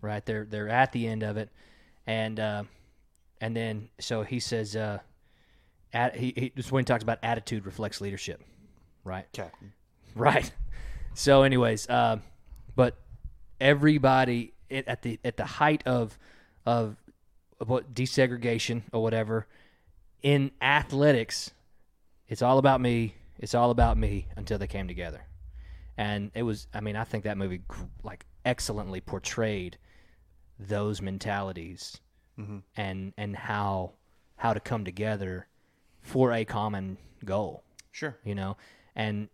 right? 0.00 0.24
They're 0.24 0.44
they're 0.44 0.68
at 0.68 0.92
the 0.92 1.06
end 1.06 1.22
of 1.22 1.36
it, 1.36 1.50
and 2.06 2.38
uh, 2.40 2.64
and 3.40 3.56
then 3.56 3.88
so 4.00 4.22
he 4.22 4.40
says, 4.40 4.76
uh, 4.76 4.98
at, 5.92 6.16
he, 6.16 6.32
he 6.36 6.52
this 6.54 6.70
when 6.70 6.82
he 6.82 6.84
talks 6.84 7.02
about 7.02 7.18
attitude 7.22 7.66
reflects 7.66 8.00
leadership, 8.00 8.42
right? 9.04 9.26
Captain. 9.32 9.72
Right. 10.14 10.50
So, 11.14 11.42
anyways, 11.42 11.88
uh, 11.88 12.16
but 12.74 12.96
everybody 13.60 14.54
at 14.70 15.02
the 15.02 15.20
at 15.22 15.36
the 15.36 15.44
height 15.44 15.82
of 15.86 16.18
of 16.66 16.96
what 17.64 17.94
desegregation 17.94 18.82
or 18.92 19.02
whatever 19.02 19.46
in 20.22 20.50
athletics, 20.60 21.50
it's 22.28 22.42
all 22.42 22.58
about 22.58 22.80
me. 22.80 23.14
It's 23.38 23.54
all 23.54 23.70
about 23.70 23.96
me 23.96 24.26
until 24.36 24.58
they 24.58 24.66
came 24.66 24.88
together, 24.88 25.22
and 25.96 26.30
it 26.34 26.42
was. 26.42 26.66
I 26.74 26.80
mean, 26.80 26.96
I 26.96 27.04
think 27.04 27.24
that 27.24 27.38
movie 27.38 27.62
like 28.02 28.26
excellently 28.44 29.00
portrayed 29.00 29.78
those 30.58 31.00
mentalities 31.00 31.98
mm-hmm. 32.38 32.58
and 32.76 33.12
and 33.16 33.36
how 33.36 33.92
how 34.36 34.52
to 34.52 34.60
come 34.60 34.84
together 34.84 35.46
for 36.00 36.32
a 36.32 36.44
common 36.44 36.96
goal 37.24 37.62
Sure. 37.92 38.16
you 38.24 38.34
know 38.34 38.56
and 38.96 39.28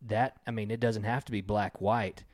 that 0.00 0.36
i 0.46 0.50
mean 0.50 0.70
it 0.70 0.80
doesn't 0.80 1.02
have 1.04 1.24
to 1.24 1.32
be 1.32 1.40
black 1.40 1.80
white 1.80 2.24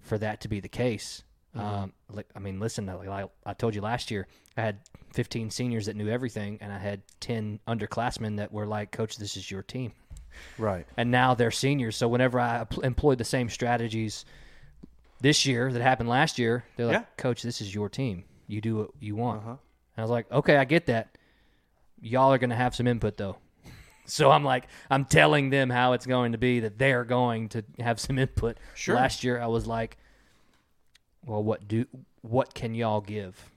for 0.00 0.18
that 0.18 0.40
to 0.40 0.48
be 0.48 0.60
the 0.60 0.68
case 0.68 1.22
um, 1.54 1.92
like, 2.10 2.26
i 2.34 2.38
mean 2.38 2.58
listen 2.60 2.86
like 2.86 3.08
I, 3.08 3.24
I 3.44 3.52
told 3.54 3.74
you 3.74 3.80
last 3.82 4.10
year 4.10 4.26
i 4.56 4.62
had 4.62 4.78
15 5.12 5.50
seniors 5.50 5.86
that 5.86 5.96
knew 5.96 6.08
everything 6.08 6.58
and 6.60 6.72
i 6.72 6.78
had 6.78 7.02
10 7.20 7.60
underclassmen 7.68 8.38
that 8.38 8.52
were 8.52 8.66
like 8.66 8.90
coach 8.92 9.16
this 9.16 9.36
is 9.36 9.50
your 9.50 9.62
team 9.62 9.92
Right. 10.56 10.86
and 10.96 11.10
now 11.10 11.34
they're 11.34 11.50
seniors 11.50 11.96
so 11.96 12.08
whenever 12.08 12.40
i 12.40 12.64
pl- 12.64 12.82
employed 12.84 13.18
the 13.18 13.24
same 13.24 13.48
strategies 13.50 14.24
this 15.20 15.44
year 15.46 15.70
that 15.72 15.82
happened 15.82 16.08
last 16.08 16.38
year 16.38 16.64
they're 16.76 16.86
like 16.86 16.94
Yeah. 16.96 17.04
coach 17.16 17.42
this 17.42 17.60
is 17.60 17.74
your 17.74 17.88
team 17.88 18.24
you 18.46 18.60
do 18.60 18.76
what 18.76 18.90
you 18.98 19.14
want 19.14 19.44
and 19.44 19.58
i 19.98 20.00
was 20.00 20.10
like 20.10 20.30
okay 20.32 20.56
i 20.56 20.64
get 20.64 20.86
that 20.86 21.16
y'all 22.00 22.32
are 22.32 22.38
going 22.38 22.50
to 22.50 22.56
have 22.56 22.74
some 22.74 22.86
input 22.86 23.16
though 23.18 23.36
so 24.06 24.32
I'm 24.32 24.42
like, 24.42 24.66
I'm 24.90 25.04
telling 25.04 25.50
them 25.50 25.70
how 25.70 25.92
it's 25.92 26.06
going 26.06 26.32
to 26.32 26.38
be 26.38 26.58
that 26.60 26.76
they're 26.76 27.04
going 27.04 27.50
to 27.50 27.62
have 27.78 28.00
some 28.00 28.18
input. 28.18 28.56
Sure. 28.74 28.96
Last 28.96 29.22
year 29.22 29.40
I 29.40 29.46
was 29.46 29.64
like, 29.64 29.96
well, 31.24 31.42
what 31.42 31.66
do 31.68 31.86
what 32.22 32.54
can 32.54 32.74
y'all 32.74 33.00
give? 33.00 33.50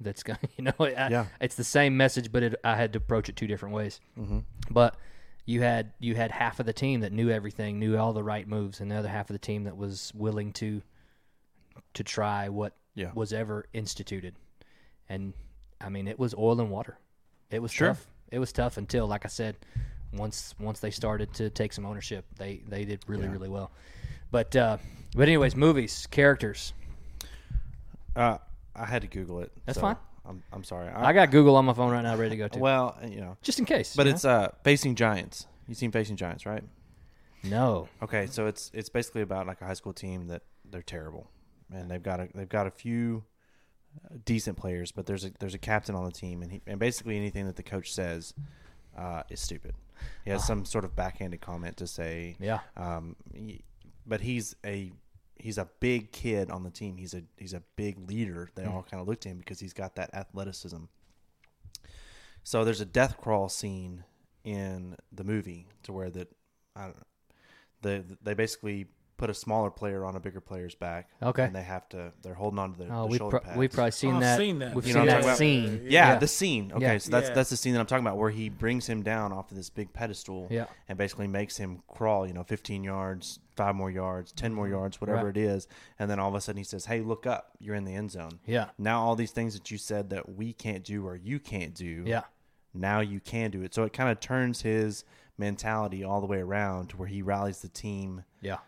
That's 0.00 0.22
going, 0.22 0.38
you 0.56 0.64
know, 0.64 0.72
I, 0.80 0.90
Yeah. 1.10 1.26
it's 1.40 1.54
the 1.54 1.64
same 1.64 1.96
message, 1.96 2.30
but 2.32 2.42
it, 2.42 2.54
I 2.64 2.76
had 2.76 2.92
to 2.94 2.98
approach 2.98 3.28
it 3.28 3.36
two 3.36 3.46
different 3.46 3.74
ways. 3.74 4.00
Mm-hmm. 4.18 4.40
But 4.70 4.96
you 5.46 5.60
had 5.62 5.92
you 6.00 6.14
had 6.14 6.30
half 6.30 6.60
of 6.60 6.66
the 6.66 6.72
team 6.72 7.00
that 7.00 7.12
knew 7.12 7.30
everything, 7.30 7.78
knew 7.78 7.96
all 7.96 8.12
the 8.12 8.22
right 8.24 8.46
moves, 8.48 8.80
and 8.80 8.90
the 8.90 8.96
other 8.96 9.08
half 9.08 9.30
of 9.30 9.34
the 9.34 9.38
team 9.38 9.64
that 9.64 9.76
was 9.76 10.12
willing 10.14 10.52
to 10.54 10.82
to 11.94 12.04
try 12.04 12.48
what 12.48 12.74
Yeah. 12.94 13.10
was 13.14 13.32
ever 13.32 13.66
instituted. 13.72 14.34
And 15.08 15.32
I 15.80 15.88
mean, 15.88 16.08
it 16.08 16.18
was 16.18 16.34
oil 16.34 16.60
and 16.60 16.70
water. 16.70 16.98
It 17.50 17.60
was 17.60 17.72
Sure. 17.72 17.88
tough. 17.88 18.06
It 18.30 18.38
was 18.38 18.52
tough 18.52 18.76
until, 18.78 19.06
like 19.06 19.24
I 19.24 19.28
said, 19.28 19.56
once 20.12 20.54
once 20.58 20.80
they 20.80 20.90
started 20.90 21.32
to 21.34 21.50
take 21.50 21.72
some 21.72 21.84
ownership, 21.86 22.24
they 22.36 22.62
they 22.68 22.84
did 22.84 23.00
really 23.06 23.28
really 23.28 23.48
well. 23.48 23.70
But 24.30 24.54
uh, 24.56 24.78
but 25.14 25.28
anyways, 25.28 25.54
movies, 25.56 26.06
characters. 26.10 26.72
Uh, 28.16 28.38
I 28.74 28.86
had 28.86 29.02
to 29.02 29.08
Google 29.08 29.40
it. 29.40 29.52
That's 29.66 29.76
so 29.76 29.82
fine. 29.82 29.96
I'm, 30.26 30.42
I'm 30.52 30.64
sorry. 30.64 30.88
I 30.88 31.12
got 31.12 31.30
Google 31.30 31.56
on 31.56 31.64
my 31.66 31.74
phone 31.74 31.90
right 31.92 32.02
now, 32.02 32.16
ready 32.16 32.30
to 32.30 32.36
go 32.36 32.48
to. 32.48 32.58
well, 32.58 32.98
you 33.06 33.20
know, 33.20 33.36
just 33.42 33.58
in 33.58 33.64
case. 33.66 33.94
but 33.94 34.06
it's 34.06 34.24
uh 34.24 34.48
facing 34.64 34.94
giants. 34.94 35.46
You 35.68 35.74
seen 35.74 35.90
Facing 35.92 36.16
Giants, 36.16 36.44
right? 36.46 36.62
no. 37.42 37.88
Okay, 38.02 38.26
so 38.26 38.46
it's 38.46 38.70
it's 38.74 38.88
basically 38.88 39.22
about 39.22 39.46
like 39.46 39.60
a 39.60 39.66
high 39.66 39.74
school 39.74 39.92
team 39.92 40.28
that 40.28 40.42
they're 40.70 40.82
terrible, 40.82 41.30
and 41.72 41.90
they've 41.90 42.02
got 42.02 42.20
a 42.20 42.28
they've 42.34 42.48
got 42.48 42.66
a 42.66 42.70
few 42.70 43.24
uh, 44.04 44.16
decent 44.24 44.56
players, 44.56 44.92
but 44.92 45.06
there's 45.06 45.24
a 45.24 45.30
there's 45.40 45.54
a 45.54 45.58
captain 45.58 45.94
on 45.94 46.04
the 46.04 46.10
team, 46.12 46.42
and 46.42 46.52
he 46.52 46.60
and 46.66 46.78
basically 46.78 47.16
anything 47.16 47.46
that 47.46 47.56
the 47.56 47.62
coach 47.62 47.92
says 47.92 48.34
uh, 48.96 49.22
is 49.30 49.40
stupid. 49.40 49.74
He 50.24 50.30
has 50.30 50.44
some 50.46 50.64
sort 50.64 50.84
of 50.84 50.94
backhanded 50.96 51.40
comment 51.40 51.76
to 51.78 51.86
say, 51.86 52.36
Yeah. 52.40 52.60
um, 52.76 53.16
he- 53.32 53.64
but 54.06 54.20
he's 54.20 54.54
a 54.66 54.92
he's 55.36 55.58
a 55.58 55.68
big 55.80 56.12
kid 56.12 56.50
on 56.50 56.62
the 56.62 56.70
team. 56.70 56.96
He's 56.96 57.14
a 57.14 57.22
he's 57.36 57.54
a 57.54 57.62
big 57.76 58.08
leader. 58.08 58.50
They 58.54 58.64
mm. 58.64 58.72
all 58.72 58.82
kind 58.88 59.00
of 59.00 59.08
look 59.08 59.20
to 59.22 59.28
him 59.28 59.38
because 59.38 59.60
he's 59.60 59.72
got 59.72 59.96
that 59.96 60.14
athleticism. 60.14 60.84
So 62.42 62.64
there's 62.64 62.80
a 62.80 62.86
death 62.86 63.16
crawl 63.20 63.48
scene 63.48 64.04
in 64.44 64.96
the 65.12 65.24
movie 65.24 65.66
to 65.84 65.92
where 65.92 66.10
that 66.10 66.28
I 66.76 66.82
don't 66.84 66.96
know. 66.96 67.02
The 67.82 68.04
they 68.22 68.34
basically 68.34 68.86
put 69.16 69.30
a 69.30 69.34
smaller 69.34 69.70
player 69.70 70.04
on 70.04 70.16
a 70.16 70.20
bigger 70.20 70.40
player's 70.40 70.74
back. 70.74 71.08
Okay. 71.22 71.44
And 71.44 71.54
they 71.54 71.62
have 71.62 71.88
to 71.90 72.12
they're 72.22 72.34
holding 72.34 72.58
on 72.58 72.72
to 72.72 72.78
their, 72.78 72.88
Oh, 72.92 73.02
their 73.02 73.06
we've 73.06 73.18
shoulder 73.18 73.38
pro- 73.38 73.46
pads. 73.46 73.58
we've 73.58 73.72
probably 73.72 73.90
seen 73.92 74.14
I've 74.14 74.20
that. 74.20 74.38
seen 74.38 74.58
that. 74.58 74.74
We've 74.74 74.86
You 74.86 74.92
seen 74.92 75.04
know 75.04 75.12
what 75.12 75.14
I'm 75.16 75.22
that 75.22 75.38
talking 75.38 75.60
about? 75.64 75.70
scene. 75.78 75.86
yeah, 75.90 76.18
the 76.18 76.26
scene. 76.28 76.72
Okay, 76.72 76.82
Yeah. 76.84 76.98
so 76.98 77.10
that's 77.10 77.28
Yeah. 77.28 77.34
that's 77.34 77.50
the 77.50 77.56
scene 77.56 77.74
that 77.74 77.80
I'm 77.80 77.86
talking 77.86 78.04
about 78.04 78.18
where 78.18 78.30
he 78.30 78.48
brings 78.48 78.86
him 78.86 79.02
down 79.02 79.32
off 79.32 79.50
of 79.50 79.56
this 79.56 79.70
big 79.70 79.92
pedestal 79.92 80.48
Yeah. 80.50 80.66
and 80.88 80.98
basically 80.98 81.28
makes 81.28 81.56
him 81.56 81.82
crawl, 81.86 82.26
you 82.26 82.32
know, 82.34 82.42
15 82.42 82.82
yards, 82.84 83.38
5 83.56 83.74
more 83.74 83.90
yards, 83.90 84.32
10 84.32 84.52
more 84.54 84.68
yards, 84.68 85.00
whatever 85.00 85.26
Right. 85.26 85.36
it 85.36 85.40
is, 85.40 85.68
and 85.98 86.10
then 86.10 86.18
all 86.18 86.28
of 86.28 86.34
a 86.34 86.40
sudden 86.40 86.58
he 86.58 86.64
says, 86.64 86.86
"Hey, 86.86 87.00
look 87.00 87.26
up. 87.26 87.56
You're 87.58 87.74
in 87.76 87.84
the 87.84 87.94
end 87.94 88.10
zone." 88.10 88.40
Yeah. 88.46 88.70
Now 88.78 89.02
all 89.02 89.16
these 89.16 89.32
things 89.32 89.54
that 89.54 89.70
you 89.70 89.78
said 89.78 90.10
that 90.10 90.28
we 90.34 90.52
can't 90.52 90.84
do 90.84 91.06
or 91.06 91.16
you 91.16 91.38
can't 91.40 91.74
do, 91.74 92.02
Yeah. 92.06 92.24
now 92.72 93.00
you 93.00 93.20
can 93.20 93.50
do 93.50 93.62
it. 93.62 93.74
So 93.74 93.84
it 93.84 93.92
kind 93.92 94.10
of 94.10 94.20
turns 94.20 94.62
his 94.62 95.04
mentality 95.38 96.04
all 96.04 96.20
the 96.20 96.26
way 96.26 96.38
around 96.40 96.88
to 96.90 96.96
where 96.96 97.08
he 97.08 97.20
rallies 97.22 97.60
the 97.60 97.68
team 97.68 98.24
Yeah. 98.40 98.58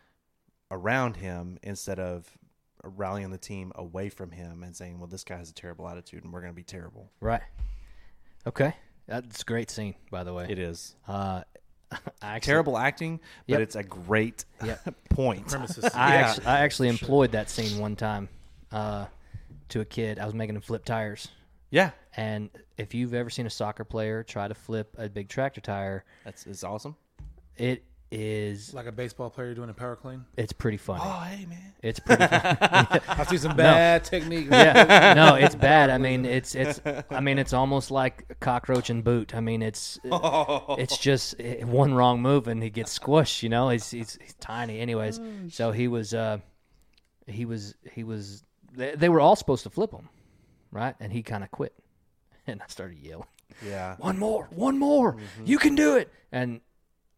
around 0.71 1.17
him 1.17 1.59
instead 1.63 1.99
of 2.01 2.37
rallying 2.85 3.31
the 3.31 3.39
team 3.39 3.73
away 3.75 4.09
from 4.09 4.31
him 4.33 4.63
and 4.63 4.75
saying, 4.77 4.99
"Well, 4.99 5.09
this 5.09 5.25
guy 5.25 5.37
has 5.37 5.51
a 5.51 5.55
terrible 5.55 5.89
attitude 5.89 6.23
and 6.25 6.33
we're 6.33 6.41
going 6.41 6.53
to 6.53 6.57
be 6.57 6.63
terrible." 6.63 7.11
Right. 7.21 7.43
Okay. 8.47 8.75
That's 9.07 9.43
a 9.43 9.45
great 9.45 9.71
scene, 9.71 9.95
by 10.11 10.25
the 10.25 10.33
way. 10.35 10.47
It 10.49 10.59
is 10.59 10.97
Uh, 11.07 11.43
actually, 12.23 12.41
terrible 12.47 12.79
acting, 12.79 13.19
but 13.47 13.55
Yep. 13.55 13.61
it's 13.61 13.77
a 13.77 13.83
great 13.83 14.45
Yep. 14.65 14.95
point. 15.11 15.47
Premises. 15.49 15.85
I 15.95 16.15
Yeah. 16.15 16.21
actually, 16.29 16.47
I 16.47 16.59
actually 16.61 16.89
employed 16.89 17.33
that 17.33 17.49
scene 17.51 17.79
one 17.79 17.97
time 17.97 18.29
uh, 18.73 19.07
to 19.71 19.81
a 19.81 19.85
kid. 19.85 20.19
I 20.19 20.25
was 20.27 20.35
making 20.35 20.57
him 20.57 20.63
flip 20.63 20.85
tires, 20.85 21.29
Yeah, 21.71 21.91
and 22.17 22.51
if 22.77 22.95
you've 22.95 23.15
ever 23.15 23.31
seen 23.31 23.47
a 23.47 23.51
soccer 23.51 23.85
player 23.85 24.23
try 24.23 24.49
to 24.49 24.55
flip 24.55 24.95
a 24.99 25.09
big 25.09 25.29
tractor 25.29 25.61
tire, 25.61 26.05
that's 26.25 26.47
it's 26.47 26.65
awesome. 26.65 26.97
it 27.57 27.85
is 28.11 28.73
like 28.73 28.87
a 28.87 28.93
baseball 28.93 29.31
player 29.31 29.53
doing 29.55 29.69
a 29.69 29.75
power 29.75 29.97
clean. 29.97 30.25
it's 30.37 30.53
pretty 30.53 30.77
funny. 30.77 31.03
Oh, 31.05 31.21
hey 31.25 31.45
man, 31.47 31.73
It's 31.83 31.99
pretty. 31.99 32.25
funny. 32.27 33.01
I've 33.09 33.29
seen 33.29 33.39
some 33.41 33.57
bad 33.57 34.05
technique. 34.05 34.47
yeah, 34.51 35.15
no, 35.15 35.35
it's 35.35 35.55
bad. 35.71 35.91
I 35.91 35.99
mean, 35.99 36.25
it's 36.25 36.55
it's. 36.55 36.81
I 37.11 37.21
mean, 37.21 37.39
it's 37.39 37.53
almost 37.53 37.91
like 37.91 38.39
cockroach 38.41 38.91
and 38.91 39.03
boot. 39.03 39.35
I 39.35 39.41
mean, 39.41 39.61
it's 39.61 39.99
it's 40.05 40.99
just 40.99 41.35
eh, 41.41 41.65
one 41.65 41.95
wrong 41.95 42.23
move 42.23 42.47
and 42.49 42.63
he 42.63 42.71
gets 42.71 42.97
squished. 42.97 43.43
You 43.43 43.49
know, 43.49 43.71
he's 43.71 43.91
he's, 43.91 44.19
he's 44.23 44.35
tiny. 44.35 44.79
Anyways, 44.81 45.21
so 45.51 45.73
he 45.73 45.89
was 45.89 46.15
uh, 46.15 46.39
he 47.27 47.45
was 47.45 47.75
he 47.93 48.05
was. 48.05 48.45
They, 48.73 48.95
they 48.95 49.09
were 49.09 49.21
all 49.21 49.37
supposed 49.37 49.63
to 49.65 49.71
flip 49.71 49.91
him, 49.91 50.09
right? 50.71 50.95
And 51.01 51.13
he 51.13 51.23
kind 51.23 51.43
of 51.43 51.51
quit, 51.51 51.73
and 52.47 52.61
I 52.63 52.67
started 52.69 52.99
yelling, 52.99 53.27
yeah, 53.67 53.97
"One 53.99 54.19
more, 54.19 54.49
one 54.55 54.79
more, 54.79 55.17
you 55.45 55.59
can 55.59 55.75
do 55.75 55.97
it!" 55.97 56.13
And 56.31 56.61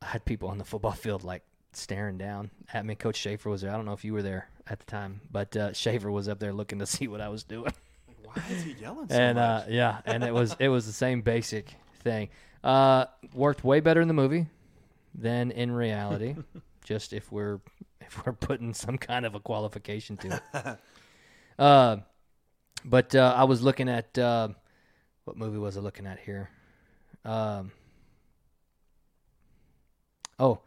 I 0.02 0.06
had 0.06 0.24
people 0.24 0.48
on 0.48 0.58
the 0.58 0.64
football 0.64 0.92
field 1.04 1.24
like 1.24 1.42
staring 1.72 2.18
down 2.18 2.50
at 2.72 2.84
me. 2.84 2.94
Coach 2.94 3.16
Schaefer 3.16 3.50
was 3.50 3.62
there. 3.62 3.70
I 3.70 3.76
don't 3.76 3.84
know 3.86 3.92
if 3.92 4.04
you 4.04 4.12
were 4.12 4.22
there 4.22 4.48
at 4.66 4.78
the 4.78 4.86
time, 4.86 5.20
but 5.30 5.56
uh, 5.56 5.72
Shaver 5.72 6.10
was 6.10 6.28
up 6.28 6.38
there 6.38 6.52
looking 6.52 6.78
to 6.78 6.86
see 6.86 7.08
what 7.08 7.20
I 7.20 7.28
was 7.28 7.44
doing. 7.44 7.72
Why 8.24 8.42
is 8.50 8.62
he 8.62 8.72
yelling 8.72 9.08
so 9.08 9.14
and 9.14 9.38
uh, 9.38 9.62
yeah, 9.68 10.00
and 10.04 10.22
it 10.22 10.34
was 10.34 10.54
it 10.58 10.68
was 10.68 10.86
the 10.86 10.92
same 10.92 11.22
basic 11.22 11.74
thing. 12.00 12.28
Uh, 12.62 13.06
worked 13.32 13.64
way 13.64 13.80
better 13.80 14.00
in 14.00 14.08
the 14.08 14.14
movie 14.14 14.46
than 15.14 15.50
in 15.50 15.70
reality. 15.70 16.34
just 16.84 17.12
if 17.12 17.30
we're 17.32 17.60
if 18.00 18.24
we're 18.24 18.32
putting 18.32 18.74
some 18.74 18.98
kind 18.98 19.24
of 19.26 19.34
a 19.34 19.40
qualification 19.40 20.16
to 20.18 20.42
it. 20.54 20.78
uh, 21.58 21.96
but 22.84 23.14
uh, 23.14 23.34
I 23.36 23.44
was 23.44 23.62
looking 23.62 23.88
at 23.88 24.16
uh, 24.18 24.48
what 25.24 25.36
movie 25.36 25.58
was 25.58 25.76
I 25.76 25.80
looking 25.80 26.06
at 26.06 26.18
here? 26.18 26.50
Um, 27.24 27.72
oh, 30.38 30.60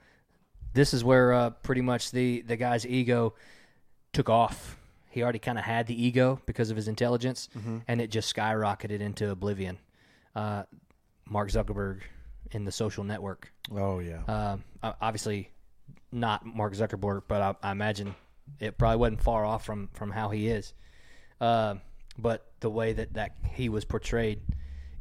this 0.74 0.94
is 0.94 1.04
where 1.04 1.34
uh, 1.34 1.50
pretty 1.50 1.82
much 1.82 2.12
the 2.12 2.42
the 2.42 2.56
guy's 2.58 2.86
ego 2.86 3.34
took 4.14 4.30
off. 4.30 4.78
He 5.10 5.22
already 5.24 5.40
kind 5.40 5.58
of 5.58 5.66
had 5.66 5.88
the 5.88 6.02
ego 6.06 6.40
because 6.46 6.70
of 6.70 6.78
his 6.78 6.88
intelligence, 6.88 7.50
and 7.88 8.00
it 8.02 8.12
just 8.12 8.34
skyrocketed 8.34 9.02
into 9.02 9.30
oblivion. 9.30 9.78
Uh, 10.36 10.64
Mark 11.26 11.50
Zuckerberg 11.50 12.00
in 12.52 12.64
the 12.66 12.72
social 12.72 13.04
network. 13.04 13.52
oh 13.76 14.00
yeah. 14.00 14.24
Um, 14.28 14.64
obviously, 15.02 15.52
not 16.12 16.46
Mark 16.46 16.74
Zuckerberg, 16.74 17.24
but 17.28 17.42
I, 17.42 17.68
I 17.70 17.72
imagine 17.72 18.16
it 18.60 18.78
probably 18.78 18.98
wasn't 18.98 19.22
far 19.22 19.46
off 19.46 19.66
from 19.66 19.90
from 19.94 20.12
how 20.12 20.30
he 20.30 20.48
is. 20.48 20.74
Uh, 21.42 21.76
but 22.18 22.46
the 22.60 22.70
way 22.70 22.94
that 22.94 23.14
that 23.14 23.36
he 23.54 23.68
was 23.70 23.84
portrayed, 23.86 24.40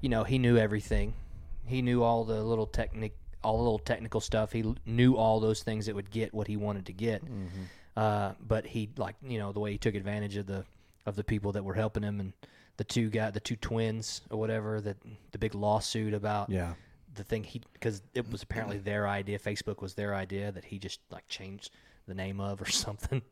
you 0.00 0.08
know, 0.08 0.24
he 0.24 0.38
knew 0.38 0.56
everything. 0.56 1.14
He 1.64 1.82
knew 1.82 2.02
all 2.02 2.24
the 2.24 2.42
little 2.42 2.66
technic, 2.66 3.16
all 3.42 3.56
the 3.58 3.62
little 3.62 3.78
technical 3.78 4.20
stuff. 4.20 4.52
He 4.52 4.64
knew 4.86 5.14
all 5.16 5.40
those 5.40 5.62
things 5.62 5.86
that 5.86 5.94
would 5.94 6.10
get 6.10 6.32
what 6.34 6.46
he 6.46 6.56
wanted 6.56 6.86
to 6.86 6.92
get. 6.92 7.22
Uh, 7.96 8.32
but 8.46 8.66
he 8.66 8.88
like 8.96 9.16
you 9.22 9.38
know 9.38 9.52
the 9.52 9.60
way 9.60 9.72
he 9.72 9.78
took 9.78 9.94
advantage 9.94 10.36
of 10.36 10.46
the 10.46 10.64
of 11.06 11.16
the 11.16 11.24
people 11.24 11.52
that 11.52 11.64
were 11.64 11.74
helping 11.74 12.02
him 12.02 12.20
and 12.20 12.32
the 12.76 12.84
two 12.84 13.10
guy 13.10 13.30
the 13.30 13.40
two 13.40 13.56
twins 13.56 14.20
or 14.30 14.38
whatever 14.38 14.80
that 14.80 14.96
the 15.32 15.38
big 15.38 15.54
lawsuit 15.54 16.14
about 16.14 16.48
Yeah. 16.50 16.74
the 17.14 17.24
thing 17.24 17.42
he 17.44 17.60
because 17.72 18.00
it 18.14 18.30
was 18.30 18.42
apparently 18.42 18.78
their 18.78 19.08
idea 19.08 19.38
facebook 19.38 19.82
was 19.82 19.94
their 19.94 20.14
idea 20.14 20.52
that 20.52 20.64
he 20.64 20.78
just 20.78 21.00
like 21.10 21.26
changed 21.28 21.70
the 22.06 22.14
name 22.14 22.40
of 22.40 22.62
or 22.62 22.66
something 22.70 23.22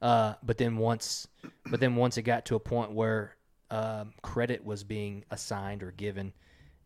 uh, 0.00 0.34
but 0.42 0.56
then 0.58 0.78
once 0.78 1.28
but 1.70 1.78
then 1.80 1.94
once 1.94 2.16
it 2.16 2.22
got 2.22 2.44
to 2.46 2.54
a 2.54 2.60
point 2.60 2.90
where 2.92 3.36
um, 3.70 4.14
credit 4.22 4.64
was 4.64 4.82
being 4.84 5.24
assigned 5.30 5.82
or 5.82 5.90
given 5.92 6.32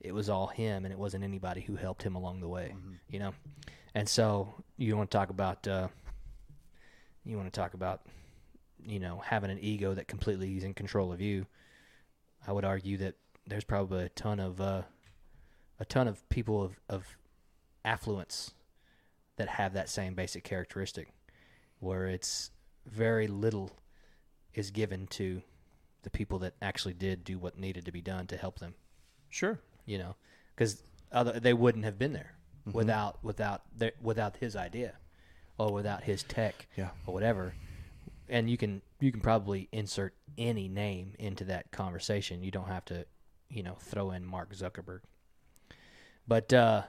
it 0.03 0.13
was 0.13 0.29
all 0.29 0.49
him 0.49 0.85
and 0.85 0.93
it 0.93 0.99
wasn't 0.99 1.23
anybody 1.23 1.61
who 1.61 1.77
helped 1.77 2.03
him 2.03 2.15
along 2.15 2.41
the 2.41 2.49
way 2.49 2.75
you 3.09 3.19
know? 3.19 3.33
And 3.95 4.09
so 4.09 4.55
you 4.77 4.97
want 4.97 5.11
to 5.11 5.17
talk 5.17 5.31
about 5.31 5.67
uh, 5.69 5.89
you 7.25 7.37
want 7.37 7.53
to 7.53 7.61
talk 7.61 7.75
about 7.75 8.03
you 8.85 8.99
know 8.99 9.23
having 9.25 9.51
an 9.51 9.59
ego 9.61 9.95
that 9.95 10.09
completely 10.09 10.57
is 10.57 10.65
in 10.65 10.75
control 10.75 11.13
of 11.13 11.21
you 11.21 11.47
i 12.49 12.51
would 12.51 12.65
argue 12.65 12.97
that 12.97 13.15
there's 13.47 13.63
probably 13.63 14.05
a 14.05 14.09
ton 14.09 14.41
of 14.41 14.61
uh, 14.61 14.83
a 15.79 15.85
ton 15.85 16.09
of 16.09 16.29
people 16.29 16.63
of, 16.63 16.81
of 16.89 17.17
affluence 17.85 18.55
that 19.37 19.49
have 19.49 19.75
that 19.75 19.89
same 19.89 20.15
basic 20.15 20.45
characteristic 20.45 21.09
where 21.81 22.07
it's 22.07 22.51
very 22.87 23.27
little 23.27 23.71
is 24.55 24.71
given 24.71 25.07
to 25.07 25.43
the 26.03 26.11
people 26.11 26.39
that 26.41 26.55
actually 26.61 26.95
did 26.95 27.25
do 27.25 27.39
what 27.39 27.59
needed 27.59 27.85
to 27.85 27.93
be 27.93 28.01
done 28.01 28.27
to 28.27 28.37
help 28.37 28.59
them. 28.59 28.75
Sure. 29.31 29.59
You 29.87 29.99
know 29.99 30.17
because 30.55 30.83
they 31.41 31.53
wouldn't 31.53 31.85
have 31.85 31.99
been 31.99 32.13
there 32.13 32.35
without 32.73 33.23
without 33.25 33.63
their, 33.77 33.93
without 34.01 34.37
his 34.37 34.55
idea 34.57 34.95
or 35.59 35.73
without 35.73 36.05
his 36.05 36.23
tech 36.23 36.67
Yeah. 36.77 36.91
or 37.07 37.15
whatever. 37.15 37.55
And 38.29 38.49
you 38.49 38.57
can 38.57 38.83
you 39.01 39.11
can 39.13 39.21
probably 39.21 39.69
insert 39.73 40.15
any 40.39 40.69
name 40.69 41.15
into 41.19 41.45
that 41.45 41.71
conversation. 41.73 42.43
You 42.43 42.51
don't 42.51 42.69
have 42.69 42.85
to 42.87 43.05
you 43.51 43.63
know 43.63 43.75
throw 43.81 44.13
in 44.13 44.25
mark 44.25 44.55
zuckerberg. 44.55 45.01
But 46.27 46.53
uh 46.53 46.83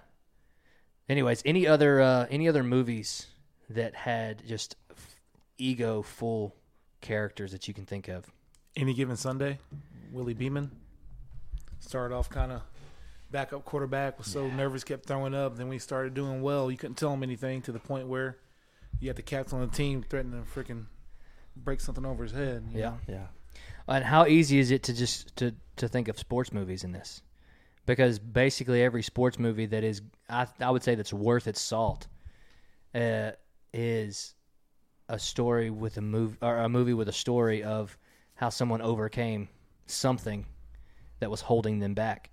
anyways 1.10 1.42
any 1.46 1.68
other 1.68 2.00
uh 2.02 2.28
any 2.30 2.48
other 2.48 2.64
movies 2.64 3.28
that 3.70 3.96
had 3.96 4.46
just 4.48 4.76
f- 4.92 5.16
ego 5.58 6.02
full 6.02 6.56
characters 7.02 7.52
that 7.52 7.68
you 7.68 7.74
can 7.74 7.86
think 7.86 8.08
of? 8.08 8.26
Any 8.76 8.94
given 8.94 9.18
Sunday, 9.18 9.60
Willie 10.12 10.34
Beamen? 10.34 10.72
Started 11.80 12.16
off 12.16 12.30
kind 12.30 12.52
of 12.52 12.62
backup 13.34 13.66
quarterback. 13.66 14.18
Was 14.18 14.28
so 14.28 14.48
nervous, 14.48 14.86
kept 14.86 15.06
throwing 15.06 15.36
up. 15.36 15.58
Then 15.58 15.68
we 15.68 15.80
started 15.80 16.14
doing 16.14 16.42
well. 16.42 16.72
You 16.72 16.78
couldn't 16.78 16.96
tell 16.96 17.12
him 17.14 17.24
anything 17.24 17.62
to 17.64 17.74
the 17.74 17.80
point 17.80 18.08
where 18.08 18.38
you 19.02 19.10
had 19.10 19.18
the 19.18 19.22
captain 19.24 19.60
on 19.60 19.68
the 19.68 19.76
team 19.76 20.06
threatening 20.08 20.42
to 20.46 20.50
freaking 20.50 20.86
break 21.58 21.82
something 21.82 22.06
over 22.06 22.24
his 22.24 22.32
head. 22.32 22.64
you 22.72 22.80
Yeah. 22.80 22.90
know? 22.92 22.98
Yeah. 23.10 23.28
And 23.88 24.06
how 24.06 24.26
easy 24.28 24.60
is 24.60 24.72
it 24.72 24.84
to 24.84 24.94
just 24.94 25.36
to 25.36 25.54
to 25.76 25.88
think 25.90 26.08
of 26.08 26.18
sports 26.18 26.54
movies 26.54 26.84
in 26.86 26.94
this? 26.94 27.22
Because 27.86 28.18
basically 28.18 28.82
every 28.82 29.04
sports 29.04 29.38
movie 29.38 29.66
that 29.66 29.84
is, 29.84 30.02
I 30.30 30.48
I 30.62 30.70
would 30.72 30.84
say 30.84 30.96
that's 30.96 31.12
worth 31.12 31.48
its 31.48 31.60
salt, 31.60 32.08
uh, 32.96 33.32
is 33.74 34.36
a 35.10 35.20
story 35.20 35.70
with 35.70 35.98
a 35.98 36.02
movie 36.02 36.38
or 36.42 36.58
a 36.60 36.70
movie 36.70 36.94
with 36.94 37.10
a 37.10 37.14
story 37.14 37.62
of 37.64 37.98
how 38.36 38.50
someone 38.50 38.82
overcame 38.82 39.50
something 39.88 40.46
that 41.20 41.30
was 41.30 41.42
holding 41.42 41.80
them 41.80 41.94
back. 41.94 42.30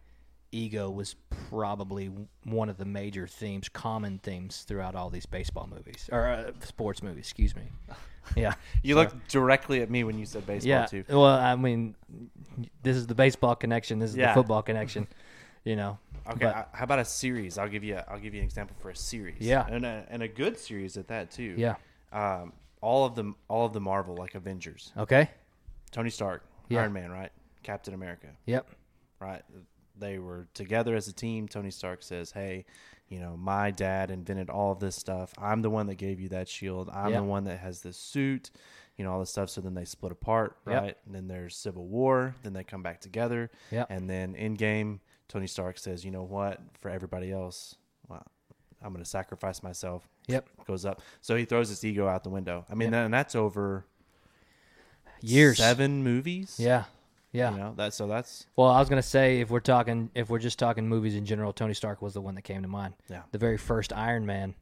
Ego 0.52 0.90
was 0.90 1.14
probably 1.48 2.10
one 2.44 2.68
of 2.68 2.76
the 2.76 2.84
major 2.84 3.26
themes, 3.26 3.68
common 3.68 4.18
themes 4.18 4.64
throughout 4.66 4.94
all 4.94 5.10
these 5.10 5.26
baseball 5.26 5.68
movies 5.72 6.08
or 6.12 6.26
uh, 6.26 6.50
sports 6.64 7.02
movies. 7.02 7.24
Excuse 7.26 7.54
me. 7.56 7.62
Yeah. 8.36 8.52
You 8.82 8.94
looked 8.96 9.28
directly 9.28 9.80
at 9.80 9.90
me 9.90 10.04
when 10.04 10.16
you 10.18 10.26
said 10.26 10.46
baseball 10.46 10.68
Yeah. 10.68 10.86
too. 10.86 11.04
Well, 11.08 11.24
I 11.24 11.56
mean, 11.56 11.96
this 12.82 12.94
is 12.96 13.06
the 13.08 13.14
baseball 13.14 13.56
connection. 13.56 13.98
This 13.98 14.10
is 14.10 14.16
Yeah. 14.18 14.28
the 14.28 14.34
football 14.34 14.62
connection. 14.70 15.08
You 15.64 15.74
know. 15.74 15.98
Okay, 16.28 16.44
But- 16.44 16.54
I- 16.54 16.66
how 16.76 16.84
about 16.84 16.98
a 17.00 17.04
series? 17.04 17.56
I'll 17.58 17.68
give 17.68 17.82
you. 17.82 17.96
A, 17.96 18.04
I'll 18.08 18.20
give 18.20 18.34
you 18.34 18.40
an 18.40 18.44
example 18.44 18.76
for 18.78 18.90
a 18.90 18.94
series. 18.96 19.40
Yeah. 19.40 19.66
and 19.68 19.84
a, 19.86 20.04
and 20.10 20.22
a 20.22 20.28
good 20.28 20.58
series 20.58 20.96
at 20.98 21.08
that 21.08 21.30
too. 21.32 21.54
Yeah. 21.56 21.76
Um, 22.12 22.52
all 22.82 23.04
of 23.06 23.14
them, 23.16 23.36
all 23.48 23.66
of 23.66 23.72
the 23.72 23.80
Marvel, 23.80 24.14
like 24.16 24.34
Avengers, 24.34 24.92
Okay. 24.96 25.30
Tony 25.90 26.10
Stark, 26.10 26.44
Yeah. 26.68 26.82
Iron 26.82 26.92
Man, 26.92 27.10
right? 27.10 27.32
Captain 27.62 27.94
America, 27.94 28.28
Yep. 28.46 28.68
right? 29.18 29.42
They 30.00 30.18
were 30.18 30.48
together 30.54 30.96
as 30.96 31.06
a 31.08 31.12
team. 31.12 31.46
Tony 31.46 31.70
Stark 31.70 32.02
says, 32.02 32.32
"Hey, 32.32 32.64
you 33.08 33.20
know, 33.20 33.36
my 33.36 33.70
dad 33.70 34.10
invented 34.10 34.50
all 34.50 34.72
of 34.72 34.80
this 34.80 34.96
stuff. 34.96 35.32
I'm 35.38 35.62
the 35.62 35.70
one 35.70 35.86
that 35.86 35.96
gave 35.96 36.18
you 36.20 36.28
that 36.30 36.48
shield. 36.48 36.88
I'm 36.92 37.10
Yeah. 37.12 37.18
the 37.18 37.24
one 37.24 37.44
that 37.44 37.58
has 37.58 37.82
this 37.82 37.96
suit. 37.96 38.50
You 38.96 39.04
know, 39.04 39.12
all 39.12 39.20
this 39.20 39.30
stuff." 39.30 39.50
So 39.50 39.60
then 39.60 39.74
they 39.74 39.84
split 39.84 40.12
apart, 40.12 40.56
Yep. 40.66 40.82
right? 40.82 40.96
And 41.06 41.14
then 41.14 41.28
there's 41.28 41.56
Civil 41.56 41.86
War. 41.86 42.34
Then 42.42 42.52
they 42.52 42.64
come 42.64 42.82
back 42.82 43.00
together. 43.00 43.50
Yep. 43.70 43.86
And 43.90 44.08
then 44.10 44.34
in 44.34 44.54
game, 44.54 45.00
Tony 45.28 45.46
Stark 45.46 45.78
says, 45.78 46.04
"You 46.04 46.10
know 46.10 46.24
what? 46.24 46.60
For 46.80 46.90
everybody 46.90 47.30
else, 47.32 47.76
well, 48.08 48.26
I'm 48.82 48.92
going 48.92 49.04
to 49.04 49.08
sacrifice 49.08 49.62
myself." 49.62 50.08
Yep. 50.26 50.48
Goes 50.66 50.84
up. 50.84 51.02
So 51.20 51.34
he 51.36 51.44
throws 51.44 51.68
his 51.70 51.82
ego 51.84 52.06
out 52.08 52.22
the 52.24 52.30
window. 52.30 52.64
I 52.70 52.74
mean, 52.74 52.92
and 52.94 53.12
that's 53.12 53.34
over 53.34 53.84
Years. 55.20 55.58
seven 55.58 56.02
movies. 56.04 56.56
Yeah. 56.58 56.84
Yeah. 57.32 57.52
You 57.52 57.58
know 57.58 57.74
that. 57.76 57.94
So 57.94 58.06
that's 58.06 58.46
Well, 58.56 58.68
I 58.68 58.78
was 58.78 58.88
gonna 58.88 59.02
say 59.02 59.40
if 59.40 59.50
we're 59.50 59.60
talking 59.60 60.10
if 60.14 60.30
we're 60.30 60.38
just 60.38 60.58
talking 60.58 60.88
movies 60.88 61.14
in 61.14 61.24
general, 61.24 61.52
Tony 61.52 61.74
Stark 61.74 62.02
was 62.02 62.14
the 62.14 62.20
one 62.20 62.34
that 62.34 62.42
came 62.42 62.62
to 62.62 62.68
mind. 62.68 62.94
Yeah. 63.08 63.22
The 63.30 63.38
very 63.38 63.58
first 63.58 63.92
Iron 63.92 64.26
Man. 64.26 64.54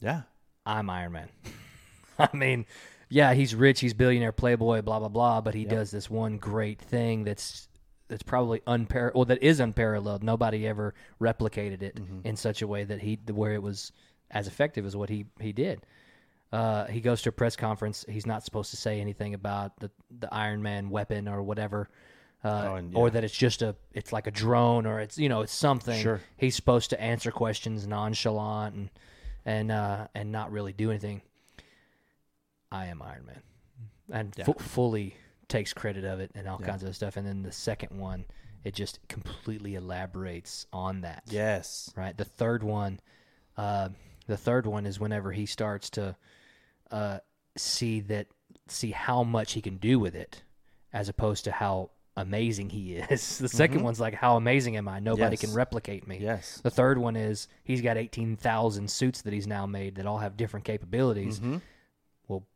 yeah. 0.00 0.22
I'm 0.66 0.88
Iron 0.88 1.12
Man. 1.12 1.28
I 2.18 2.28
mean, 2.32 2.64
yeah, 3.08 3.34
he's 3.34 3.54
rich, 3.54 3.80
he's 3.80 3.94
billionaire, 3.94 4.32
playboy, 4.32 4.82
blah 4.82 4.98
blah 4.98 5.08
blah, 5.08 5.40
but 5.40 5.54
he 5.54 5.64
does 5.64 5.90
this 5.90 6.08
one 6.08 6.38
great 6.38 6.80
thing 6.80 7.24
that's 7.24 7.68
that's 8.08 8.22
probably 8.22 8.60
unparalleled. 8.66 9.14
Well, 9.14 9.24
that 9.26 9.42
is 9.42 9.60
unparalleled. 9.60 10.22
Nobody 10.22 10.66
ever 10.66 10.94
replicated 11.20 11.82
it 11.82 11.96
mm-hmm. 11.96 12.20
in 12.24 12.36
such 12.36 12.62
a 12.62 12.66
way 12.66 12.84
that 12.84 13.00
he 13.00 13.18
where 13.30 13.54
it 13.54 13.62
was 13.62 13.92
as 14.30 14.46
effective 14.46 14.84
as 14.84 14.96
what 14.96 15.10
he 15.10 15.26
he 15.40 15.52
did. 15.52 15.86
Uh, 16.54 16.86
he 16.86 17.00
goes 17.00 17.20
to 17.22 17.30
a 17.30 17.32
press 17.32 17.56
conference. 17.56 18.04
He's 18.08 18.26
not 18.26 18.44
supposed 18.44 18.70
to 18.70 18.76
say 18.76 19.00
anything 19.00 19.34
about 19.34 19.78
the 19.80 19.90
the 20.20 20.32
Iron 20.32 20.62
Man 20.62 20.88
weapon 20.90 21.26
or 21.26 21.42
whatever, 21.42 21.88
uh, 22.44 22.68
Oh, 22.70 22.74
and 22.76 22.94
or 22.94 23.10
that 23.10 23.24
it's 23.24 23.36
just 23.36 23.60
a 23.62 23.74
it's 23.92 24.12
like 24.12 24.26
a 24.26 24.30
drone 24.30 24.86
or 24.86 25.00
it's 25.00 25.18
you 25.18 25.28
know 25.28 25.40
it's 25.42 25.52
something. 25.52 26.00
Sure. 26.00 26.20
He's 26.36 26.54
supposed 26.54 26.90
to 26.90 27.00
answer 27.00 27.32
questions 27.32 27.86
nonchalant 27.88 28.74
and 28.76 28.90
and 29.44 29.72
uh, 29.72 30.06
and 30.14 30.30
not 30.30 30.52
really 30.52 30.72
do 30.72 30.90
anything. 30.90 31.22
I 32.70 32.86
am 32.86 33.02
Iron 33.02 33.26
Man, 33.26 33.42
and 34.12 34.34
fu- 34.44 34.52
fully 34.54 35.16
takes 35.48 35.72
credit 35.72 36.04
of 36.04 36.20
it 36.20 36.30
and 36.34 36.48
all 36.48 36.58
kinds 36.58 36.82
of 36.82 36.94
stuff. 36.96 37.16
And 37.16 37.26
then 37.26 37.42
the 37.42 37.52
second 37.52 37.98
one, 37.98 38.24
it 38.64 38.74
just 38.74 38.98
completely 39.08 39.74
elaborates 39.74 40.66
on 40.72 41.02
that 41.02 41.22
Yes. 41.26 41.92
right? 41.96 42.16
The 42.16 42.24
third 42.24 42.62
one, 42.62 43.00
uh, 43.56 43.90
the 44.26 44.36
third 44.36 44.66
one 44.66 44.86
is 44.86 44.98
whenever 44.98 45.32
he 45.32 45.46
starts 45.46 45.90
to 45.90 46.16
uh, 46.90 47.18
see 47.56 48.00
that, 48.00 48.26
see 48.68 48.90
how 48.90 49.22
much 49.24 49.52
he 49.52 49.60
can 49.60 49.76
do 49.78 49.98
with 49.98 50.14
it, 50.14 50.42
as 50.92 51.08
opposed 51.08 51.44
to 51.44 51.52
how 51.52 51.90
amazing 52.16 52.70
he 52.70 52.94
is. 53.10 53.38
The 53.38 53.48
2nd 53.48 53.82
one's 53.82 53.98
like, 54.00 54.14
how 54.14 54.36
amazing 54.36 54.76
am 54.76 54.88
I? 54.88 55.00
Nobody 55.00 55.34
Yes. 55.34 55.40
can 55.40 55.52
replicate 55.54 56.06
me. 56.06 56.18
Yes. 56.20 56.60
The 56.62 56.70
third 56.70 56.98
one 56.98 57.16
is 57.16 57.48
he's 57.64 57.80
got 57.82 57.96
eighteen 57.96 58.36
thousand 58.36 58.90
suits 58.90 59.22
that 59.22 59.32
he's 59.32 59.46
now 59.46 59.66
made 59.66 59.96
that 59.96 60.06
all 60.06 60.18
have 60.18 60.36
different 60.36 60.64
capabilities. 60.64 61.40
Mm-hmm. 61.40 61.56
Well, 62.28 62.46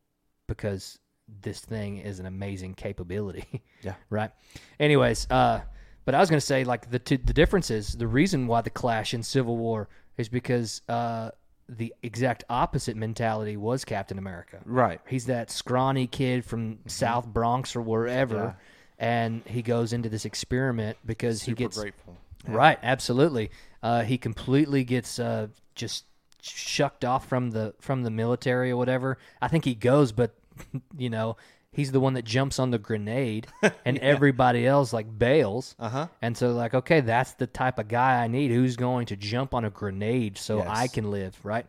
because 0.47 0.99
this 1.43 1.61
thing 1.61 1.99
is 1.99 2.21
an 2.21 2.27
amazing 2.27 2.75
capability. 2.75 3.63
Yeah. 3.83 3.95
right. 4.11 4.33
Anyways, 4.81 5.29
uh, 5.31 5.61
but 6.05 6.15
I 6.17 6.19
was 6.19 6.29
going 6.31 6.41
to 6.41 6.45
say 6.47 6.65
like 6.65 6.91
the 6.91 6.99
t- 6.99 7.15
the 7.17 7.33
difference 7.33 7.71
is 7.71 7.93
the 7.93 8.09
reason 8.09 8.49
why 8.49 8.61
the 8.61 8.71
clash 8.71 9.15
in 9.15 9.23
Civil 9.23 9.57
War 9.57 9.89
is 10.17 10.29
because 10.29 10.83
uh, 10.89 11.31
the 11.69 11.95
exact 12.03 12.45
opposite 12.49 12.97
mentality 12.97 13.57
was 13.57 13.85
Captain 13.85 14.19
America. 14.19 14.61
Right. 14.65 15.01
He's 15.07 15.27
that 15.27 15.51
scrawny 15.51 16.07
kid 16.07 16.45
from 16.45 16.79
South 16.87 17.27
Bronx 17.27 17.77
or 17.77 17.83
wherever, 17.83 18.37
Yeah. 18.37 18.53
and 18.99 19.43
he 19.45 19.63
goes 19.63 19.93
into 19.93 20.09
this 20.09 20.25
experiment 20.25 20.97
because 21.05 21.43
he 21.43 21.53
gets 21.53 21.79
grateful. 21.79 22.17
right. 22.47 22.79
Absolutely, 22.83 23.51
uh, 23.83 24.03
he 24.03 24.17
completely 24.19 24.83
gets 24.85 25.19
uh, 25.19 25.49
just 25.75 26.05
shucked 26.41 27.05
off 27.05 27.29
from 27.29 27.51
the 27.51 27.75
from 27.81 28.03
the 28.03 28.11
military 28.11 28.71
or 28.71 28.77
whatever. 28.77 29.19
I 29.43 29.49
think 29.49 29.65
he 29.65 29.75
goes, 29.75 30.13
but 30.13 30.35
you 30.97 31.11
know. 31.11 31.37
He's 31.79 31.93
the 31.93 32.01
one 32.01 32.15
that 32.15 32.25
jumps 32.25 32.59
on 32.59 32.73
the 32.73 32.79
grenade, 32.79 33.47
and 33.85 33.99
everybody 33.99 34.67
else 34.67 34.93
like 34.93 35.17
bails. 35.17 35.77
Uh-huh. 35.79 36.09
And 36.21 36.37
so, 36.37 36.51
like, 36.51 36.75
okay, 36.75 37.01
that's 37.03 37.35
the 37.35 37.47
type 37.47 37.79
of 37.79 37.87
guy 37.87 38.21
I 38.21 38.27
need. 38.27 38.51
Who's 38.51 38.75
going 38.75 39.07
to 39.07 39.17
jump 39.17 39.55
on 39.55 39.65
a 39.65 39.71
grenade 39.71 40.39
so 40.39 40.59
Yes. 40.59 40.67
I 40.69 40.89
can 40.89 41.09
live, 41.13 41.39
right? 41.45 41.67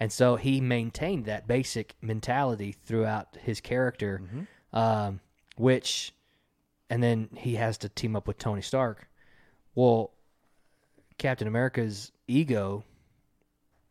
And 0.00 0.10
so 0.12 0.34
he 0.34 0.60
maintained 0.60 1.26
that 1.26 1.46
basic 1.46 1.94
mentality 2.02 2.74
throughout 2.86 3.38
his 3.40 3.60
character, 3.60 4.20
um, 4.72 5.20
which, 5.56 6.12
and 6.90 7.00
then 7.00 7.28
he 7.36 7.54
has 7.54 7.78
to 7.78 7.88
team 7.88 8.16
up 8.16 8.26
with 8.26 8.38
Tony 8.38 8.62
Stark. 8.62 9.06
Well, 9.76 10.10
Captain 11.18 11.46
America's 11.46 12.10
ego 12.26 12.82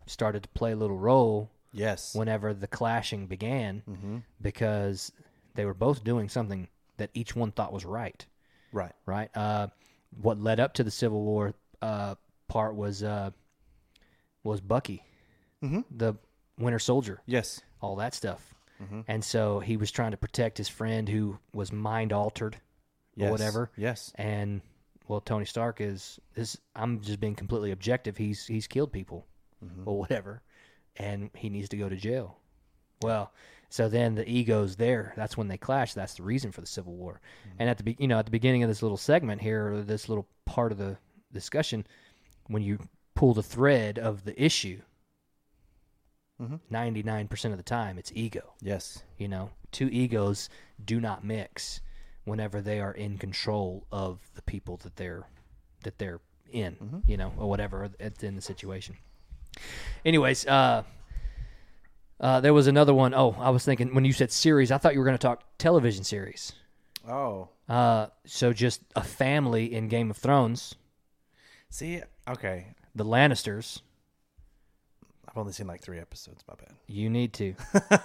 started 0.06 0.44
to 0.44 0.50
play 0.50 0.74
a 0.74 0.76
little 0.76 0.98
role 0.98 1.50
Yes. 1.72 2.14
whenever 2.14 2.54
the 2.54 2.68
clashing 2.68 3.28
began 3.28 4.24
because 4.42 5.14
they 5.56 5.66
were 5.66 5.74
both 5.74 6.04
doing 6.04 6.30
something 6.30 6.68
that 6.98 7.10
each 7.14 7.36
one 7.36 7.52
thought 7.52 7.74
was 7.74 7.86
right 7.86 8.26
right. 8.74 8.94
right? 9.06 9.30
Uh, 9.36 9.68
what 10.22 10.40
led 10.40 10.60
up 10.60 10.74
to 10.76 10.84
the 10.84 10.92
Civil 10.92 11.24
War 11.24 11.54
uh, 11.82 12.16
part 12.48 12.76
was 12.76 13.04
uh, 13.04 13.32
was 14.44 14.62
Bucky, 14.62 15.04
the 15.62 16.16
Winter 16.58 16.80
Soldier, 16.80 17.22
Yes. 17.26 17.62
all 17.82 17.96
that 17.98 18.14
stuff, 18.14 18.54
and 19.08 19.24
so 19.24 19.60
he 19.60 19.78
was 19.78 19.92
trying 19.92 20.12
to 20.12 20.18
protect 20.18 20.58
his 20.58 20.68
friend 20.68 21.08
who 21.08 21.38
was 21.54 21.72
mind 21.72 22.12
altered 22.12 22.56
or 23.20 23.30
whatever, 23.32 23.70
Yes. 23.78 24.12
and 24.16 24.62
well, 25.08 25.22
Tony 25.22 25.46
Stark 25.46 25.82
is 25.82 26.20
this. 26.36 26.58
I'm 26.76 27.02
just 27.02 27.20
being 27.20 27.36
completely 27.36 27.72
objective. 27.72 28.18
He's 28.18 28.46
he's 28.48 28.68
killed 28.68 28.92
people 28.92 29.28
or 29.86 30.00
whatever, 30.00 30.42
and 30.96 31.30
he 31.36 31.50
needs 31.50 31.70
to 31.70 31.78
go 31.78 31.88
to 31.90 31.96
jail. 31.96 32.38
Well, 33.02 33.32
so 33.72 33.88
then 33.88 34.16
the 34.16 34.30
egos 34.30 34.76
there. 34.76 35.14
That's 35.16 35.38
when 35.38 35.48
they 35.48 35.58
clash. 35.58 35.94
That's 35.94 36.16
the 36.16 36.24
reason 36.24 36.52
for 36.52 36.60
the 36.60 36.68
Civil 36.68 36.94
War. 36.94 37.22
Mm-hmm. 37.48 37.56
And 37.60 37.70
at 37.70 37.78
the 37.78 37.84
be, 37.86 37.96
you 37.98 38.08
know 38.08 38.20
at 38.20 38.26
the 38.26 38.32
beginning 38.32 38.64
of 38.64 38.70
this 38.70 38.82
little 38.82 38.98
segment 38.98 39.42
here, 39.42 39.74
or 39.74 39.82
this 39.82 40.10
little 40.10 40.28
part 40.46 40.74
of 40.74 40.78
the 40.78 40.98
discussion, 41.32 41.88
when 42.48 42.62
you 42.62 42.80
pull 43.16 43.34
the 43.34 43.42
thread 43.42 43.98
of 43.98 44.26
the 44.26 44.40
issue, 44.42 44.82
mm-hmm. 46.40 46.58
99 46.70 47.30
percent 47.30 47.54
of 47.54 47.58
the 47.58 47.64
time 47.64 47.98
it's 47.98 48.12
ego. 48.14 48.54
Yes. 48.62 49.04
You 49.18 49.30
know, 49.30 49.52
two 49.72 49.88
egos 49.88 50.50
do 50.84 51.00
not 51.00 51.24
mix 51.24 51.80
whenever 52.26 52.60
they 52.60 52.82
are 52.82 52.92
in 52.92 53.18
control 53.18 53.88
of 53.90 54.20
the 54.36 54.42
people 54.42 54.76
that 54.84 54.98
they're 54.98 55.26
that 55.84 55.98
they're 55.98 56.20
in, 56.52 56.76
mm-hmm. 56.76 57.00
you 57.08 57.16
know, 57.16 57.32
or 57.38 57.48
whatever 57.48 57.90
it's 58.02 58.22
in 58.22 58.36
the 58.36 58.42
situation. 58.42 58.98
Anyways, 60.04 60.46
uh, 60.46 60.84
uh, 62.22 62.40
there 62.40 62.54
was 62.54 62.68
another 62.68 62.94
one. 62.94 63.14
Oh, 63.14 63.36
I 63.40 63.50
was 63.50 63.66
thinking 63.66 63.94
when 63.94 64.06
you 64.06 64.14
said 64.14 64.32
series, 64.32 64.72
I 64.72 64.78
thought 64.78 64.94
you 64.94 65.00
were 65.00 65.06
going 65.06 65.18
to 65.18 65.22
talk 65.22 65.44
television 65.58 66.04
series. 66.04 66.54
Oh. 67.10 67.50
Uh, 67.68 68.08
so 68.26 68.54
just 68.54 68.82
a 68.96 69.04
family 69.04 69.74
in 69.74 69.88
Game 69.88 70.12
of 70.12 70.18
Thrones, 70.18 70.76
See. 71.70 72.02
Okay. 72.30 72.68
the 72.94 73.04
Lannisters. 73.06 73.82
I've 75.28 75.38
only 75.38 75.54
seen 75.54 75.66
like 75.66 75.82
three 75.82 75.98
episodes. 75.98 76.44
My 76.48 76.56
bad. 76.56 76.74
You 76.88 77.10
need 77.10 77.32
to. 77.34 77.56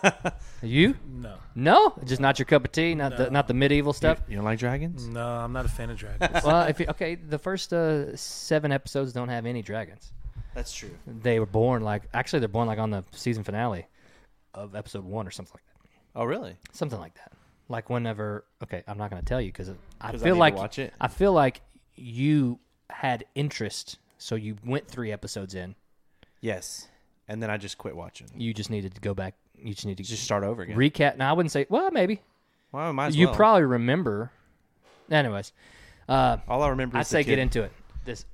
you? 0.62 0.94
No, 1.04 1.34
No, 1.56 1.94
just 2.04 2.20
not 2.20 2.38
your 2.38 2.46
cup 2.46 2.64
of 2.64 2.70
tea. 2.70 2.94
Not 2.94 3.16
the 3.16 3.30
not 3.30 3.48
the 3.48 3.54
medieval 3.54 3.92
stuff. 3.92 4.22
You 4.28 4.36
don't 4.36 4.44
like 4.44 4.60
dragons? 4.60 5.08
no, 5.08 5.26
I'm 5.26 5.52
not 5.52 5.64
a 5.64 5.68
fan 5.68 5.90
of 5.90 5.98
dragons. 5.98 6.44
well, 6.44 6.62
if 6.68 6.78
you, 6.78 6.86
okay, 6.90 7.16
the 7.16 7.38
first 7.38 7.72
uh, 7.72 8.16
seven 8.16 8.70
episodes 8.70 9.12
don't 9.12 9.28
have 9.28 9.44
any 9.44 9.60
dragons. 9.60 10.12
That's 10.54 10.72
true. 10.72 10.92
They 11.04 11.40
were 11.40 11.46
born 11.46 11.82
like 11.82 12.04
actually 12.14 12.38
they're 12.38 12.48
born 12.48 12.68
like 12.68 12.78
on 12.78 12.90
the 12.90 13.04
season 13.10 13.42
finale 13.42 13.88
of 14.56 14.74
episode 14.74 15.04
one 15.04 15.26
or 15.26 15.30
something 15.30 15.52
like 15.54 15.64
that. 15.66 16.20
Oh, 16.20 16.24
really? 16.24 16.56
Something 16.72 16.98
like 16.98 17.14
that. 17.14 17.30
Like 17.68 17.90
whenever 17.90 18.44
okay, 18.62 18.82
I'm 18.88 18.98
not 18.98 19.10
going 19.10 19.20
to 19.22 19.26
tell 19.26 19.40
you 19.40 19.48
because 19.52 19.68
I 20.00 20.10
'Cause 20.12 20.22
I 20.22 20.24
feel 20.24 20.34
need 20.34 20.38
to 20.38 20.40
like 20.40 20.56
watch 20.56 20.78
it. 20.78 20.92
I 21.00 21.08
feel 21.08 21.32
like 21.32 21.60
you 21.94 22.58
had 22.90 23.24
interest, 23.34 23.98
so 24.18 24.34
you 24.34 24.56
went 24.64 24.86
three 24.88 25.10
episodes 25.12 25.54
in. 25.54 25.74
Yes. 26.40 26.88
And 27.28 27.42
then 27.42 27.50
I 27.50 27.56
just 27.56 27.76
quit 27.76 27.96
watching. 27.96 28.28
You 28.36 28.54
just 28.54 28.70
needed 28.70 28.94
to 28.94 29.00
go 29.00 29.14
back. 29.14 29.34
You 29.58 29.74
just 29.74 29.84
need 29.86 29.96
to 29.96 30.04
Just 30.04 30.22
start 30.22 30.44
over 30.44 30.62
again. 30.62 30.76
recap. 30.76 31.16
Now 31.16 31.30
I 31.30 31.32
wouldn't 31.32 31.50
say 31.52 31.66
well 31.68 31.90
maybe 31.90 32.20
well, 32.72 32.88
I 32.88 32.92
might 32.92 33.06
as 33.08 33.16
you 33.16 33.26
well. 33.26 33.34
probably 33.36 33.62
remember. 33.64 34.30
Anyways, 35.10 35.52
uh, 36.08 36.38
All 36.48 36.62
I 36.62 36.68
remember. 36.68 36.96
I'd 36.98 37.00
is 37.02 37.08
the 37.08 37.12
say 37.12 37.24
get 37.24 37.38
into 37.38 37.62
it. 37.62 37.72
This, 38.04 38.24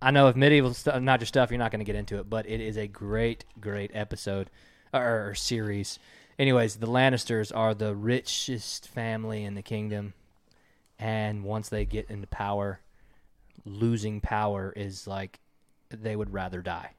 I 0.00 0.10
know 0.10 0.28
if 0.28 0.36
medieval 0.36 0.72
stuff, 0.74 1.00
not 1.02 1.20
your 1.20 1.26
stuff, 1.26 1.50
you're 1.50 1.58
not 1.58 1.70
going 1.70 1.78
to 1.80 1.84
get 1.84 1.96
into 1.96 2.18
it, 2.18 2.28
but 2.30 2.46
it 2.48 2.60
is 2.60 2.76
a 2.76 2.86
great, 2.86 3.44
great 3.60 3.90
episode 3.94 4.48
or, 4.94 5.28
or 5.28 5.34
series. 5.34 5.98
Anyways, 6.38 6.76
the 6.76 6.86
Lannisters 6.86 7.52
are 7.54 7.74
the 7.74 7.94
richest 7.94 8.88
family 8.88 9.44
in 9.44 9.54
the 9.54 9.62
kingdom, 9.62 10.14
and 10.98 11.44
once 11.44 11.68
they 11.68 11.84
get 11.84 12.10
into 12.10 12.26
power, 12.26 12.80
losing 13.64 14.20
power 14.20 14.72
is 14.74 15.06
like 15.06 15.40
they 15.90 16.16
would 16.16 16.32
rather 16.32 16.60
die 16.60 16.90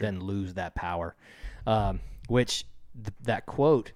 than 0.00 0.20
lose 0.20 0.54
that 0.54 0.74
power. 0.74 1.14
Um, 1.66 2.00
which 2.28 2.64
th- 2.94 3.14
that 3.22 3.46
quote 3.46 3.92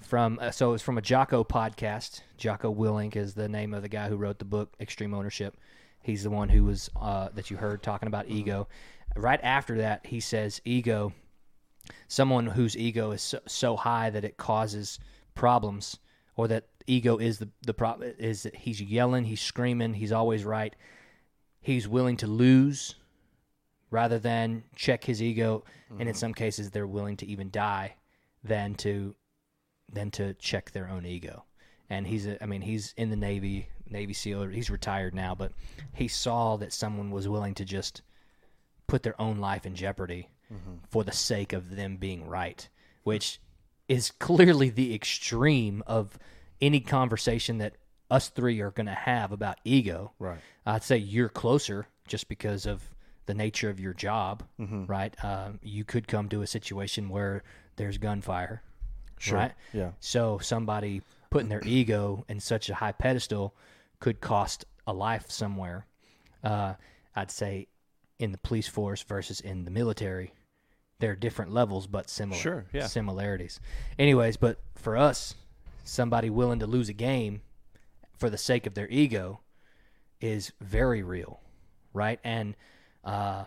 from 0.00 0.38
uh, 0.40 0.50
so 0.50 0.74
it's 0.74 0.82
from 0.82 0.98
a 0.98 1.02
Jocko 1.02 1.44
podcast. 1.44 2.20
Jocko 2.36 2.74
Willink 2.74 3.16
is 3.16 3.34
the 3.34 3.48
name 3.48 3.72
of 3.72 3.82
the 3.82 3.88
guy 3.88 4.08
who 4.08 4.16
wrote 4.16 4.38
the 4.38 4.44
book 4.44 4.74
Extreme 4.80 5.14
Ownership. 5.14 5.56
He's 6.02 6.22
the 6.22 6.30
one 6.30 6.48
who 6.48 6.64
was 6.64 6.90
uh, 7.00 7.30
that 7.34 7.50
you 7.50 7.56
heard 7.56 7.82
talking 7.82 8.06
about 8.06 8.28
ego. 8.28 8.68
Right 9.16 9.40
after 9.42 9.78
that, 9.78 10.06
he 10.06 10.20
says 10.20 10.60
ego. 10.64 11.12
Someone 12.08 12.46
whose 12.46 12.76
ego 12.76 13.10
is 13.12 13.22
so, 13.22 13.40
so 13.46 13.76
high 13.76 14.10
that 14.10 14.24
it 14.24 14.36
causes 14.36 14.98
problems, 15.34 15.98
or 16.36 16.48
that 16.48 16.66
ego 16.86 17.18
is 17.18 17.38
the 17.38 17.48
the 17.62 17.74
problem 17.74 18.12
is 18.18 18.42
that 18.44 18.56
he's 18.56 18.80
yelling, 18.80 19.24
he's 19.24 19.40
screaming, 19.40 19.94
he's 19.94 20.12
always 20.12 20.44
right. 20.44 20.74
He's 21.60 21.88
willing 21.88 22.16
to 22.18 22.26
lose 22.26 22.94
rather 23.90 24.18
than 24.18 24.64
check 24.74 25.04
his 25.04 25.22
ego, 25.22 25.64
and 25.90 26.02
in 26.02 26.08
mm-hmm. 26.08 26.16
some 26.16 26.34
cases, 26.34 26.70
they're 26.70 26.86
willing 26.86 27.16
to 27.18 27.26
even 27.26 27.50
die 27.50 27.96
than 28.44 28.74
to 28.76 29.14
than 29.92 30.10
to 30.12 30.34
check 30.34 30.70
their 30.70 30.88
own 30.88 31.06
ego. 31.06 31.44
And 31.88 32.06
he's, 32.06 32.26
a, 32.26 32.42
I 32.42 32.46
mean, 32.46 32.62
he's 32.62 32.92
in 32.96 33.10
the 33.10 33.16
Navy, 33.16 33.68
Navy 33.88 34.12
SEAL. 34.12 34.48
He's 34.48 34.70
retired 34.70 35.14
now, 35.14 35.34
but 35.34 35.52
he 35.92 36.08
saw 36.08 36.56
that 36.56 36.72
someone 36.72 37.12
was 37.12 37.28
willing 37.28 37.54
to 37.54 37.64
just 37.64 38.02
put 38.88 39.04
their 39.04 39.20
own 39.20 39.38
life 39.38 39.66
in 39.66 39.74
jeopardy 39.74 40.28
for 40.88 41.04
the 41.04 41.12
sake 41.12 41.52
of 41.52 41.76
them 41.76 41.96
being 41.96 42.26
right, 42.26 42.68
which 43.02 43.40
is 43.88 44.10
clearly 44.12 44.70
the 44.70 44.94
extreme 44.94 45.82
of 45.86 46.18
any 46.60 46.80
conversation 46.80 47.58
that 47.58 47.76
us 48.10 48.28
three 48.28 48.60
are 48.60 48.70
going 48.70 48.86
to 48.86 48.92
have 48.92 49.32
about 49.32 49.58
ego. 49.64 50.12
Right. 50.18 50.38
I'd 50.64 50.82
say 50.84 50.96
you're 50.96 51.28
closer 51.28 51.86
just 52.06 52.28
because 52.28 52.66
of 52.66 52.82
the 53.26 53.34
nature 53.34 53.68
of 53.68 53.80
your 53.80 53.92
job, 53.92 54.44
right? 54.86 55.12
Um, 55.24 55.58
you 55.62 55.84
could 55.84 56.06
come 56.06 56.28
to 56.28 56.42
a 56.42 56.46
situation 56.46 57.08
where 57.08 57.42
there's 57.74 57.98
gunfire, 57.98 58.62
right? 59.32 59.52
Yeah. 59.72 59.90
So 59.98 60.38
somebody 60.38 61.02
putting 61.30 61.48
their 61.48 61.62
ego 61.66 62.24
in 62.28 62.38
such 62.38 62.70
a 62.70 62.74
high 62.74 62.92
pedestal 62.92 63.54
could 63.98 64.20
cost 64.20 64.64
a 64.86 64.92
life 64.92 65.28
somewhere. 65.30 65.86
Uh, 66.44 66.74
I'd 67.16 67.32
say 67.32 67.66
in 68.18 68.32
the 68.32 68.38
police 68.38 68.66
force 68.68 69.02
versus 69.02 69.40
in 69.40 69.64
the 69.64 69.70
military, 69.70 70.32
there 70.98 71.12
are 71.12 71.16
different 71.16 71.52
levels 71.52 71.86
but 71.86 72.08
similar 72.08 72.40
Sure, 72.40 72.64
yeah. 72.72 72.86
similarities. 72.86 73.60
Anyways, 73.98 74.36
but 74.36 74.58
for 74.74 74.96
us, 74.96 75.34
somebody 75.84 76.30
willing 76.30 76.58
to 76.60 76.66
lose 76.66 76.88
a 76.88 76.94
game 76.94 77.42
for 78.18 78.30
the 78.30 78.38
sake 78.38 78.66
of 78.66 78.74
their 78.74 78.88
ego 78.88 79.40
is 80.20 80.52
very 80.60 81.02
real, 81.02 81.40
right? 81.92 82.18
And 82.24 82.56
uh, 83.04 83.44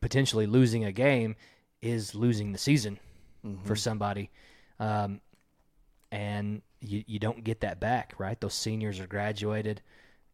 potentially 0.00 0.46
losing 0.46 0.84
a 0.84 0.92
game 0.92 1.36
is 1.80 2.14
losing 2.14 2.52
the 2.52 2.58
season 2.58 2.98
for 3.64 3.76
somebody. 3.76 4.30
Um, 4.80 5.20
and 6.10 6.62
you, 6.80 7.04
you 7.06 7.18
don't 7.18 7.44
get 7.44 7.60
that 7.60 7.80
back, 7.80 8.14
right? 8.18 8.38
Those 8.40 8.54
seniors 8.54 9.00
are 9.00 9.06
graduated 9.06 9.82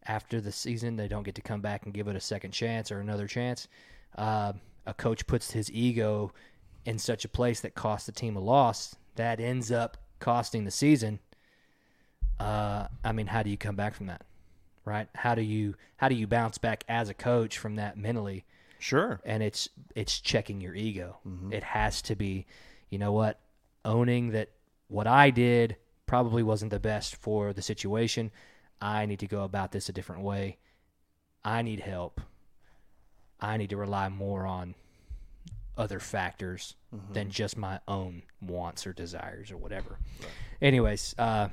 after 0.07 0.41
the 0.41 0.53
season. 0.53 0.97
They 0.97 1.09
don't 1.09 1.23
get 1.23 1.35
to 1.37 1.43
come 1.43 1.61
back 1.61 1.85
and 1.85 1.95
give 1.95 2.09
it 2.09 2.17
a 2.17 2.21
second 2.21 2.53
chance 2.53 2.91
or 2.91 3.01
another 3.01 3.27
chance. 3.27 3.69
Uh, 4.17 4.53
a 4.87 4.95
coach 4.95 5.27
puts 5.27 5.51
his 5.53 5.71
ego 5.73 6.33
in 6.85 6.99
such 6.99 7.25
a 7.25 7.29
place 7.29 7.61
that 7.61 7.75
costs 7.75 8.07
the 8.07 8.13
team 8.13 8.37
a 8.37 8.41
loss 8.41 8.97
that 9.15 9.41
ends 9.41 9.71
up 9.71 9.97
costing 10.19 10.65
the 10.65 10.71
season, 10.71 11.19
uh, 12.41 12.87
I 13.05 13.13
mean, 13.13 13.27
how 13.27 13.43
do 13.43 13.51
you 13.51 13.57
come 13.57 13.77
back 13.77 13.95
from 13.95 14.07
that? 14.07 14.25
Right? 14.85 15.09
How 15.15 15.35
do 15.35 15.43
you 15.43 15.75
how 15.97 16.09
do 16.09 16.17
you 16.17 16.27
bounce 16.27 16.59
back 16.59 16.83
as 16.89 17.09
a 17.09 17.15
coach 17.15 17.59
from 17.59 17.77
that 17.77 17.97
mentally? 17.97 18.45
Sure. 18.79 19.21
and 19.25 19.45
it's 19.45 19.69
it's 19.95 20.19
checking 20.19 20.61
your 20.61 20.75
ego. 20.75 21.19
It 21.53 21.63
has 21.63 22.03
to 22.03 22.17
be, 22.17 22.47
you 22.91 22.99
know 22.99 23.13
what, 23.13 23.39
owning 23.85 24.33
that 24.33 24.49
what 24.89 25.07
I 25.07 25.31
did 25.31 25.77
probably 26.07 26.43
wasn't 26.43 26.73
the 26.73 26.81
best 26.81 27.15
for 27.15 27.53
the 27.53 27.63
situation. 27.63 28.33
I 28.83 29.07
need 29.07 29.21
to 29.21 29.29
go 29.29 29.45
about 29.45 29.71
this 29.71 29.89
a 29.89 29.93
different 29.93 30.23
way. 30.23 30.59
I 31.45 31.63
need 31.63 31.81
help. 31.81 32.21
I 33.41 33.57
need 33.57 33.71
to 33.71 33.77
rely 33.77 34.09
more 34.09 34.45
on 34.45 34.75
other 35.79 36.01
factors 36.01 36.75
than 37.13 37.31
just 37.31 37.57
my 37.57 37.81
own 37.89 38.23
wants 38.41 38.87
or 38.87 38.93
desires 38.93 39.51
or 39.51 39.57
whatever. 39.57 39.99
Anyways, 40.61 41.15
uh, 41.17 41.49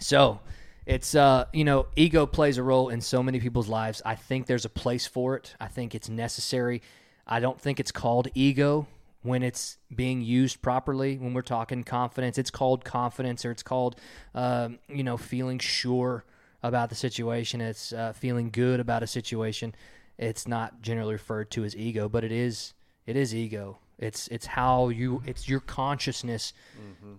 so 0.00 0.40
it's 0.84 1.14
uh, 1.14 1.46
you 1.52 1.64
know, 1.64 1.86
ego 1.94 2.26
plays 2.26 2.58
a 2.58 2.62
role 2.62 2.88
in 2.88 3.00
so 3.00 3.22
many 3.22 3.38
people's 3.38 3.68
lives. 3.68 4.02
I 4.04 4.16
think 4.16 4.46
there's 4.46 4.64
a 4.64 4.70
place 4.70 5.06
for 5.06 5.36
it. 5.36 5.54
I 5.60 5.68
think 5.68 5.94
it's 5.94 6.08
necessary. 6.08 6.82
I 7.26 7.40
don't 7.40 7.60
think 7.60 7.80
it's 7.80 7.92
called 7.92 8.28
ego 8.34 8.88
when 9.22 9.42
it's 9.42 9.78
being 9.94 10.20
used 10.20 10.62
properly. 10.62 11.16
When 11.16 11.32
we're 11.32 11.42
talking 11.42 11.84
confidence, 11.84 12.38
it's 12.38 12.50
called 12.50 12.84
confidence, 12.84 13.44
or 13.44 13.52
it's 13.52 13.62
called 13.62 13.96
um, 14.34 14.80
you 14.88 15.04
know 15.04 15.16
feeling 15.16 15.60
sure 15.60 16.24
about 16.66 16.88
the 16.88 16.94
situation. 16.94 17.60
It's 17.60 17.92
uh, 17.92 18.12
feeling 18.12 18.50
good 18.50 18.80
about 18.80 19.02
a 19.02 19.06
situation. 19.06 19.74
It's 20.18 20.48
not 20.48 20.82
generally 20.82 21.14
referred 21.14 21.50
to 21.52 21.64
as 21.64 21.76
ego, 21.76 22.08
but 22.08 22.24
it 22.24 22.32
is. 22.32 22.74
It 23.06 23.16
is 23.16 23.34
ego. 23.34 23.78
It's 23.98 24.28
it's 24.28 24.46
how 24.46 24.88
you 24.88 25.22
it's 25.26 25.48
your 25.48 25.60
consciousness 25.60 26.52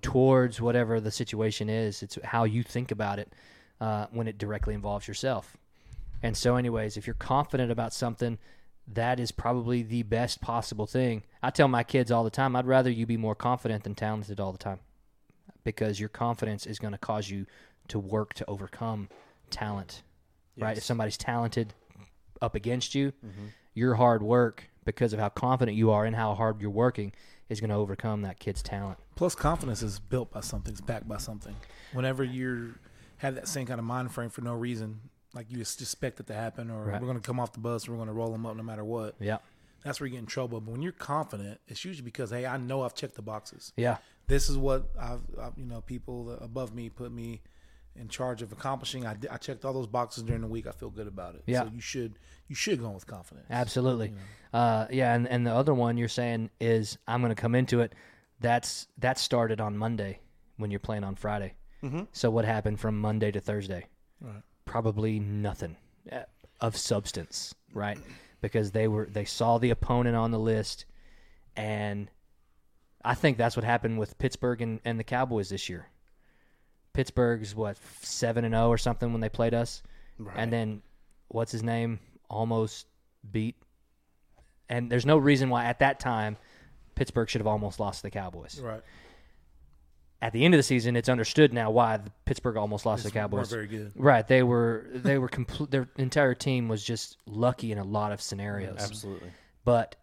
towards 0.01 0.61
whatever 0.61 0.99
the 0.99 1.11
situation 1.11 1.69
is. 1.69 2.03
It's 2.03 2.17
how 2.23 2.43
you 2.43 2.61
think 2.63 2.91
about 2.91 3.19
it 3.19 3.33
uh, 3.81 4.07
when 4.11 4.27
it 4.27 4.37
directly 4.37 4.73
involves 4.73 5.07
yourself. 5.07 5.57
And 6.21 6.35
so, 6.35 6.55
anyways, 6.55 6.97
if 6.97 7.07
you're 7.07 7.13
confident 7.13 7.71
about 7.71 7.93
something, 7.93 8.37
that 8.93 9.19
is 9.19 9.31
probably 9.31 9.81
the 9.83 10.03
best 10.03 10.41
possible 10.41 10.85
thing. 10.85 11.23
I 11.43 11.49
tell 11.49 11.67
my 11.67 11.83
kids 11.83 12.11
all 12.11 12.23
the 12.23 12.29
time, 12.29 12.55
I'd 12.55 12.65
rather 12.65 12.89
you 12.89 13.05
be 13.05 13.17
more 13.17 13.35
confident 13.35 13.83
than 13.83 13.95
talented 13.95 14.39
all 14.39 14.51
the 14.51 14.57
time, 14.57 14.79
because 15.63 15.99
your 15.99 16.09
confidence 16.09 16.65
is 16.65 16.79
going 16.79 16.93
to 16.93 16.97
cause 16.97 17.29
you 17.29 17.45
to 17.89 17.99
work 17.99 18.33
to 18.35 18.45
overcome 18.47 19.09
talent. 19.49 20.03
Right? 20.57 20.77
If 20.77 20.83
somebody's 20.83 21.17
talented 21.17 21.73
up 22.41 22.55
against 22.55 22.95
you, 22.95 23.11
mm-hmm. 23.11 23.47
your 23.73 23.95
hard 23.95 24.23
work, 24.23 24.63
because 24.85 25.13
of 25.13 25.19
how 25.19 25.29
confident 25.29 25.77
you 25.77 25.91
are 25.91 26.05
and 26.05 26.15
how 26.15 26.33
hard 26.33 26.61
you're 26.61 26.71
working, 26.71 27.13
is 27.49 27.59
going 27.59 27.69
to 27.69 27.75
overcome 27.75 28.23
that 28.23 28.39
kid's 28.39 28.61
talent. 28.61 28.97
Plus, 29.15 29.35
confidence 29.35 29.81
is 29.81 29.99
built 29.99 30.31
by 30.31 30.41
something. 30.41 30.71
It's 30.71 30.81
backed 30.81 31.07
by 31.07 31.17
something. 31.17 31.55
Whenever 31.93 32.23
you 32.23 32.75
have 33.17 33.35
that 33.35 33.47
same 33.47 33.65
kind 33.65 33.79
of 33.79 33.85
mind 33.85 34.11
frame 34.11 34.29
for 34.29 34.41
no 34.41 34.53
reason, 34.53 34.99
like 35.33 35.49
you 35.49 35.57
just 35.57 35.81
expect 35.81 36.19
it 36.19 36.27
to 36.27 36.33
happen, 36.33 36.71
or 36.71 36.85
Right. 36.85 37.01
we're 37.01 37.07
going 37.07 37.19
to 37.19 37.25
come 37.25 37.39
off 37.39 37.53
the 37.53 37.59
bus, 37.59 37.87
we're 37.87 37.95
going 37.95 38.07
to 38.07 38.13
roll 38.13 38.31
them 38.31 38.45
up 38.45 38.55
no 38.55 38.63
matter 38.63 38.83
what. 38.83 39.15
Yeah. 39.19 39.37
That's 39.83 39.99
where 39.99 40.07
you 40.07 40.13
get 40.13 40.19
in 40.19 40.25
trouble. 40.25 40.59
But 40.59 40.71
when 40.71 40.81
you're 40.81 40.91
confident, 40.91 41.59
it's 41.67 41.85
usually 41.85 42.03
because 42.03 42.31
hey, 42.31 42.45
I 42.45 42.57
know 42.57 42.81
I've 42.81 42.95
checked 42.95 43.15
the 43.15 43.21
boxes. 43.21 43.71
Yeah. 43.77 43.97
This 44.27 44.49
is 44.49 44.57
what 44.57 44.89
I've, 44.99 45.21
i 45.39 45.49
you 45.55 45.65
know, 45.65 45.81
people 45.81 46.37
above 46.41 46.75
me 46.75 46.89
put 46.89 47.11
me 47.11 47.41
in 47.99 48.07
charge 48.07 48.41
of 48.41 48.51
accomplishing. 48.51 49.05
I, 49.05 49.15
I 49.29 49.37
checked 49.37 49.65
all 49.65 49.73
those 49.73 49.87
boxes 49.87 50.23
during 50.23 50.41
the 50.41 50.47
week. 50.47 50.67
I 50.67 50.71
feel 50.71 50.89
good 50.89 51.07
about 51.07 51.35
it. 51.35 51.43
Yeah. 51.45 51.63
So 51.63 51.71
you 51.73 51.81
should 51.81 52.19
you 52.47 52.55
should 52.55 52.79
go 52.79 52.89
with 52.89 53.07
confidence. 53.07 53.47
Absolutely. 53.49 54.13
Uh, 54.53 54.87
yeah, 54.91 55.13
and, 55.13 55.27
and 55.27 55.45
the 55.45 55.53
other 55.53 55.73
one 55.73 55.97
you're 55.97 56.07
saying 56.07 56.49
is 56.59 56.97
I'm 57.07 57.21
going 57.21 57.33
to 57.35 57.41
come 57.41 57.55
into 57.55 57.81
it. 57.81 57.93
That's 58.39 58.87
that 58.99 59.17
started 59.17 59.59
on 59.61 59.77
Monday 59.77 60.19
when 60.57 60.71
you're 60.71 60.79
playing 60.79 61.03
on 61.03 61.15
Friday. 61.15 61.55
Mm-hmm. 61.83 62.03
So 62.11 62.29
what 62.29 62.45
happened 62.45 62.79
from 62.79 62.99
Monday 62.99 63.31
to 63.31 63.39
Thursday? 63.39 63.87
Right. 64.21 64.41
Probably 64.65 65.19
nothing 65.19 65.77
uh, 66.11 66.23
of 66.61 66.75
substance, 66.75 67.53
right? 67.73 67.97
Because 68.41 68.71
they 68.71 68.87
were 68.87 69.07
they 69.11 69.25
saw 69.25 69.57
the 69.57 69.69
opponent 69.69 70.15
on 70.15 70.31
the 70.31 70.39
list, 70.39 70.85
and 71.55 72.09
I 73.03 73.15
think 73.15 73.37
that's 73.37 73.55
what 73.55 73.63
happened 73.63 73.99
with 73.99 74.17
Pittsburgh 74.17 74.61
and, 74.61 74.79
and 74.83 74.99
the 74.99 75.03
Cowboys 75.03 75.49
this 75.49 75.69
year. 75.69 75.87
Pittsburgh's 76.97 77.53
what 77.53 77.77
seven 78.01 78.43
and 78.43 78.55
zero 78.55 78.69
or 78.69 78.77
something 78.79 79.11
when 79.11 79.21
they 79.21 79.29
played 79.29 79.53
us, 79.53 79.83
and 80.35 80.51
then 80.51 80.81
what's 81.27 81.51
his 81.51 81.61
name 81.61 81.99
almost 82.27 82.87
beat. 83.31 83.55
And 84.67 84.91
there's 84.91 85.05
no 85.05 85.19
reason 85.19 85.51
why 85.51 85.65
at 85.65 85.77
that 85.77 85.99
time 85.99 86.37
Pittsburgh 86.95 87.29
should 87.29 87.39
have 87.39 87.45
almost 87.47 87.79
lost 87.79 87.99
to 87.99 88.03
the 88.07 88.09
Cowboys. 88.09 88.59
Right. 88.59 88.81
At 90.23 90.33
the 90.33 90.43
end 90.43 90.55
of 90.55 90.57
the 90.57 90.63
season, 90.63 90.95
it's 90.95 91.07
understood 91.07 91.53
now 91.53 91.69
why 91.69 91.97
the 91.97 92.11
Pittsburgh 92.25 92.57
almost 92.57 92.83
lost 92.87 93.03
to 93.03 93.09
the 93.09 93.13
Cowboys. 93.13 93.51
very 93.51 93.67
good. 93.67 93.91
Right, 93.95 94.27
they 94.27 94.41
were 94.41 94.87
they 94.91 95.19
were 95.19 95.27
complete. 95.27 95.69
Their 95.69 95.87
entire 95.97 96.33
team 96.33 96.67
was 96.67 96.83
just 96.83 97.17
lucky 97.27 97.71
in 97.71 97.77
a 97.77 97.83
lot 97.83 98.11
of 98.11 98.21
scenarios. 98.21 98.77
Absolutely. 98.79 99.29
But 99.63 99.95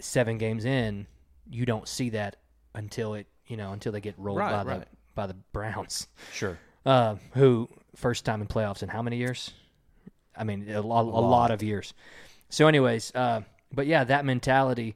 seven 0.00 0.38
games 0.38 0.64
in, 0.64 1.06
you 1.50 1.66
don't 1.66 1.86
see 1.86 2.08
that 2.10 2.36
until 2.74 3.12
it 3.12 3.26
you 3.46 3.58
know 3.58 3.72
until 3.72 3.92
they 3.92 4.00
get 4.00 4.14
rolled 4.16 4.38
Right, 4.38 4.50
by 4.52 4.64
the 4.64 4.78
right. 4.78 4.88
By 5.18 5.26
the 5.26 5.34
Browns, 5.52 6.06
Sure. 6.32 6.56
uh, 6.86 7.16
who 7.34 7.68
first 7.96 8.24
time 8.24 8.40
in 8.40 8.46
playoffs 8.46 8.84
in 8.84 8.88
how 8.88 9.02
many 9.02 9.16
years? 9.16 9.52
I 10.36 10.44
mean, 10.44 10.70
a, 10.70 10.80
lo- 10.80 11.00
a 11.00 11.24
lot 11.36 11.50
of 11.50 11.60
years. 11.60 11.92
So, 12.50 12.68
anyways, 12.68 13.12
uh, 13.16 13.40
but 13.74 13.88
yeah, 13.88 14.04
that 14.04 14.24
mentality. 14.24 14.94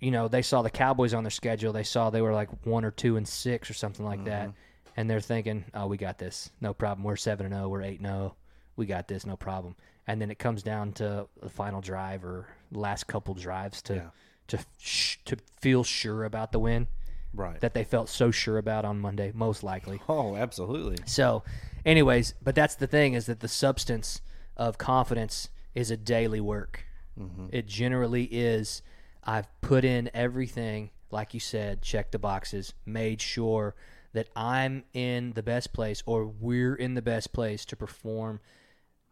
You 0.00 0.10
know, 0.12 0.28
they 0.28 0.40
saw 0.42 0.62
the 0.62 0.70
Cowboys 0.70 1.12
on 1.12 1.24
their 1.24 1.30
schedule. 1.30 1.72
They 1.74 1.82
saw 1.82 2.08
they 2.08 2.22
were 2.22 2.32
like 2.32 2.48
one 2.64 2.84
or 2.86 2.90
two 2.90 3.16
and 3.18 3.28
six 3.28 3.68
or 3.68 3.74
something 3.74 4.06
like 4.06 4.24
that, 4.24 4.50
and 4.96 5.10
they're 5.10 5.20
thinking, 5.20 5.64
"Oh, 5.74 5.86
we 5.88 5.96
got 5.98 6.16
this, 6.18 6.50
no 6.60 6.72
problem. 6.72 7.04
We're 7.04 7.16
seven 7.16 7.44
and 7.46 7.54
zero. 7.54 7.68
We're 7.68 7.82
eight 7.82 7.98
and 7.98 8.06
zero. 8.08 8.34
We 8.76 8.86
got 8.86 9.08
this, 9.08 9.26
no 9.26 9.36
problem." 9.36 9.74
And 10.06 10.22
then 10.22 10.30
it 10.30 10.38
comes 10.38 10.62
down 10.62 10.92
to 10.94 11.26
the 11.42 11.50
final 11.50 11.80
drive 11.82 12.24
or 12.24 12.46
last 12.72 13.08
couple 13.08 13.34
drives 13.34 13.82
to 13.82 13.94
Yeah. 13.94 14.10
to 14.46 14.58
sh- 14.78 15.18
to 15.26 15.36
feel 15.60 15.84
sure 15.84 16.24
about 16.24 16.52
the 16.52 16.58
win 16.60 16.86
Right. 17.34 17.60
that 17.60 17.74
they 17.74 17.84
felt 17.84 18.08
so 18.08 18.30
sure 18.30 18.58
about 18.58 18.84
on 18.84 18.98
Monday, 19.00 19.32
most 19.34 19.62
likely. 19.62 20.00
oh, 20.08 20.36
absolutely. 20.36 20.98
So, 21.06 21.44
anyways, 21.84 22.34
but 22.42 22.54
that's 22.54 22.74
the 22.74 22.86
thing 22.86 23.14
is 23.14 23.26
that 23.26 23.40
the 23.40 23.48
substance 23.48 24.20
of 24.56 24.78
confidence 24.78 25.48
is 25.74 25.90
a 25.90 25.96
daily 25.96 26.40
work. 26.40 26.84
Mm-hmm. 27.18 27.46
It 27.52 27.66
generally 27.66 28.24
is. 28.24 28.82
I've 29.24 29.48
put 29.60 29.84
in 29.84 30.10
everything, 30.14 30.90
like 31.10 31.34
you 31.34 31.40
said, 31.40 31.82
checked 31.82 32.12
the 32.12 32.18
boxes, 32.18 32.72
made 32.86 33.20
sure 33.20 33.74
that 34.12 34.28
I'm 34.34 34.84
in 34.94 35.32
the 35.32 35.42
best 35.42 35.72
place 35.72 36.02
or 36.06 36.26
we're 36.26 36.74
in 36.74 36.94
the 36.94 37.02
best 37.02 37.32
place 37.32 37.64
to 37.66 37.76
perform 37.76 38.40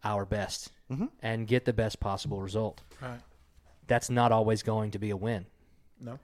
our 0.03 0.25
best 0.25 0.71
mm-hmm. 0.91 1.07
and 1.21 1.47
get 1.47 1.65
the 1.65 1.73
best 1.73 2.01
possible 2.01 2.41
result. 2.41 2.81
Right. 3.01 3.21
That's 3.87 4.11
not 4.11 4.33
always 4.33 4.63
going 4.63 4.93
to 4.93 4.99
be 4.99 5.11
a 5.11 5.17
win. 5.17 5.47
No. 6.01 6.19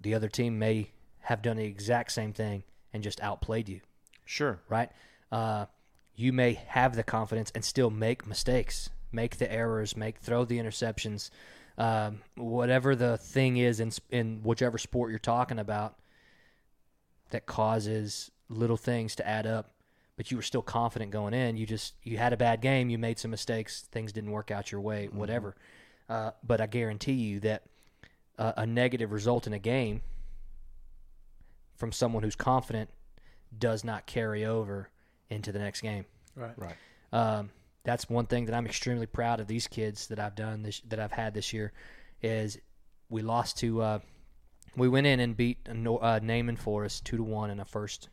The 0.00 0.14
other 0.14 0.28
team 0.28 0.58
may 0.58 0.90
have 1.28 1.42
done 1.42 1.58
the 1.58 1.64
exact 1.64 2.10
same 2.10 2.32
thing 2.32 2.62
and 2.90 3.02
just 3.02 3.20
outplayed 3.20 3.68
you 3.68 3.82
Sure. 4.24 4.60
right? 4.70 4.90
Uh, 5.30 5.66
you 6.16 6.32
may 6.32 6.54
have 6.54 6.96
the 6.96 7.02
confidence 7.02 7.52
and 7.54 7.62
still 7.62 7.90
make 7.90 8.26
mistakes, 8.26 8.88
make 9.12 9.36
the 9.36 9.50
errors, 9.52 9.94
make 9.94 10.16
throw 10.20 10.46
the 10.46 10.58
interceptions, 10.58 11.28
um, 11.76 12.22
whatever 12.34 12.96
the 12.96 13.18
thing 13.18 13.58
is 13.58 13.78
in 13.78 13.92
in 14.10 14.40
whichever 14.42 14.78
sport 14.78 15.10
you're 15.10 15.18
talking 15.18 15.58
about 15.58 15.98
that 17.28 17.44
causes 17.44 18.30
little 18.48 18.78
things 18.78 19.14
to 19.16 19.28
add 19.28 19.46
up. 19.46 19.70
But 20.16 20.30
you 20.30 20.38
were 20.38 20.42
still 20.42 20.62
confident 20.62 21.10
going 21.10 21.34
in. 21.34 21.58
You 21.58 21.66
just 21.66 21.92
you 22.02 22.16
had 22.16 22.32
a 22.32 22.38
bad 22.38 22.62
game. 22.62 22.88
You 22.88 22.96
made 22.96 23.18
some 23.18 23.30
mistakes. 23.30 23.82
Things 23.92 24.12
didn't 24.12 24.30
work 24.30 24.50
out 24.50 24.72
your 24.72 24.80
way. 24.80 25.08
Whatever. 25.12 25.56
Uh, 26.08 26.30
but 26.42 26.62
I 26.62 26.66
guarantee 26.66 27.12
you 27.12 27.40
that 27.40 27.64
uh, 28.38 28.54
a 28.56 28.66
negative 28.66 29.12
result 29.12 29.46
in 29.46 29.52
a 29.52 29.58
game 29.58 30.00
from 31.78 31.92
someone 31.92 32.22
who's 32.22 32.36
confident 32.36 32.90
does 33.56 33.82
not 33.84 34.06
carry 34.06 34.44
over 34.44 34.90
into 35.30 35.52
the 35.52 35.58
next 35.58 35.80
game. 35.80 36.04
Right. 36.36 36.52
Right. 36.56 36.74
Um, 37.12 37.50
that's 37.84 38.10
one 38.10 38.26
thing 38.26 38.44
that 38.46 38.54
I'm 38.54 38.66
extremely 38.66 39.06
proud 39.06 39.40
of 39.40 39.46
these 39.46 39.66
kids 39.66 40.08
that 40.08 40.18
I've 40.18 40.34
done 40.34 40.62
this 40.62 40.82
that 40.88 41.00
I've 41.00 41.12
had 41.12 41.32
this 41.32 41.52
year 41.54 41.72
is 42.20 42.58
we 43.08 43.22
lost 43.22 43.56
to 43.58 43.80
uh, 43.80 43.98
we 44.76 44.88
went 44.88 45.06
in 45.06 45.20
and 45.20 45.34
beat 45.34 45.58
a 45.66 45.72
Nor- 45.74 46.04
uh, 46.04 46.18
Naaman 46.18 46.56
Forest 46.56 47.06
two 47.06 47.16
to 47.16 47.22
one 47.22 47.48
in 47.50 47.60
a 47.60 47.64
first 47.64 48.10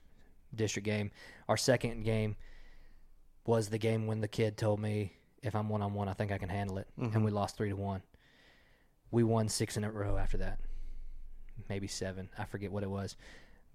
district 0.54 0.86
game. 0.86 1.12
Our 1.50 1.58
second 1.58 2.04
game 2.06 2.38
was 3.46 3.68
the 3.68 3.78
game 3.78 4.08
when 4.08 4.22
the 4.22 4.28
kid 4.28 4.58
told 4.58 4.80
me 4.80 5.14
if 5.44 5.56
I'm 5.56 5.68
one 5.70 5.82
on 5.82 5.94
one, 5.94 6.08
I 6.08 6.14
think 6.14 6.32
I 6.32 6.38
can 6.38 6.50
handle 6.50 6.78
it, 6.80 6.88
and 6.98 7.24
we 7.24 7.30
lost 7.30 7.58
three 7.58 7.70
to 7.70 7.76
one. 7.76 8.02
We 9.12 9.24
won 9.24 9.48
six 9.50 9.78
in 9.78 9.84
a 9.84 9.92
row 9.92 10.18
after 10.18 10.38
that, 10.38 10.60
maybe 11.70 11.88
seven. 11.88 12.30
I 12.38 12.46
forget 12.46 12.72
what 12.72 12.82
it 12.84 12.90
was, 12.90 13.16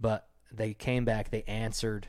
but 0.01 0.27
they 0.53 0.75
came 0.75 1.05
back. 1.05 1.31
They 1.31 1.43
answered 1.43 2.09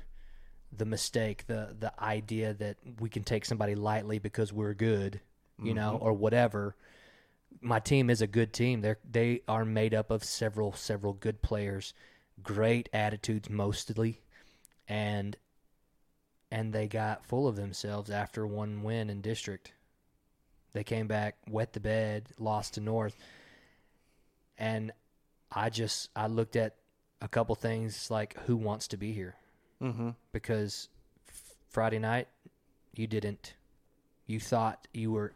the 0.75 0.85
mistake, 0.85 1.47
the 1.47 1.75
the 1.77 1.93
idea 2.01 2.53
that 2.53 2.77
we 2.99 3.09
can 3.09 3.23
take 3.23 3.45
somebody 3.45 3.75
lightly 3.75 4.19
because 4.19 4.53
we're 4.53 4.73
good, 4.73 5.19
you 5.61 5.73
know, 5.73 5.93
mm-hmm. 5.93 6.03
or 6.03 6.13
whatever. 6.13 6.75
My 7.59 7.79
team 7.79 8.09
is 8.09 8.21
a 8.21 8.27
good 8.27 8.53
team. 8.53 8.81
They 8.81 8.95
they 9.09 9.41
are 9.47 9.65
made 9.65 9.93
up 9.93 10.11
of 10.11 10.23
several 10.23 10.73
several 10.73 11.13
good 11.13 11.41
players, 11.41 11.93
great 12.41 12.89
attitudes 12.93 13.49
mostly, 13.49 14.21
and 14.87 15.35
and 16.51 16.73
they 16.73 16.87
got 16.87 17.25
full 17.25 17.47
of 17.47 17.55
themselves 17.55 18.09
after 18.09 18.47
one 18.47 18.83
win 18.83 19.09
in 19.09 19.21
district. 19.21 19.73
They 20.73 20.83
came 20.85 21.07
back, 21.07 21.35
wet 21.49 21.73
the 21.73 21.81
bed, 21.81 22.29
lost 22.39 22.75
to 22.75 22.81
North, 22.81 23.15
and 24.57 24.93
I 25.51 25.69
just 25.69 26.09
I 26.15 26.27
looked 26.27 26.55
at 26.55 26.75
a 27.21 27.27
couple 27.27 27.53
things 27.55 28.09
like 28.11 28.37
who 28.45 28.55
wants 28.55 28.87
to 28.89 28.97
be 28.97 29.13
here 29.13 29.35
Mm-hmm. 29.81 30.09
because 30.31 30.89
f- 31.27 31.55
Friday 31.69 31.97
night 31.99 32.27
you 32.95 33.07
didn't. 33.07 33.55
You 34.27 34.39
thought 34.39 34.87
you 34.93 35.11
were, 35.11 35.33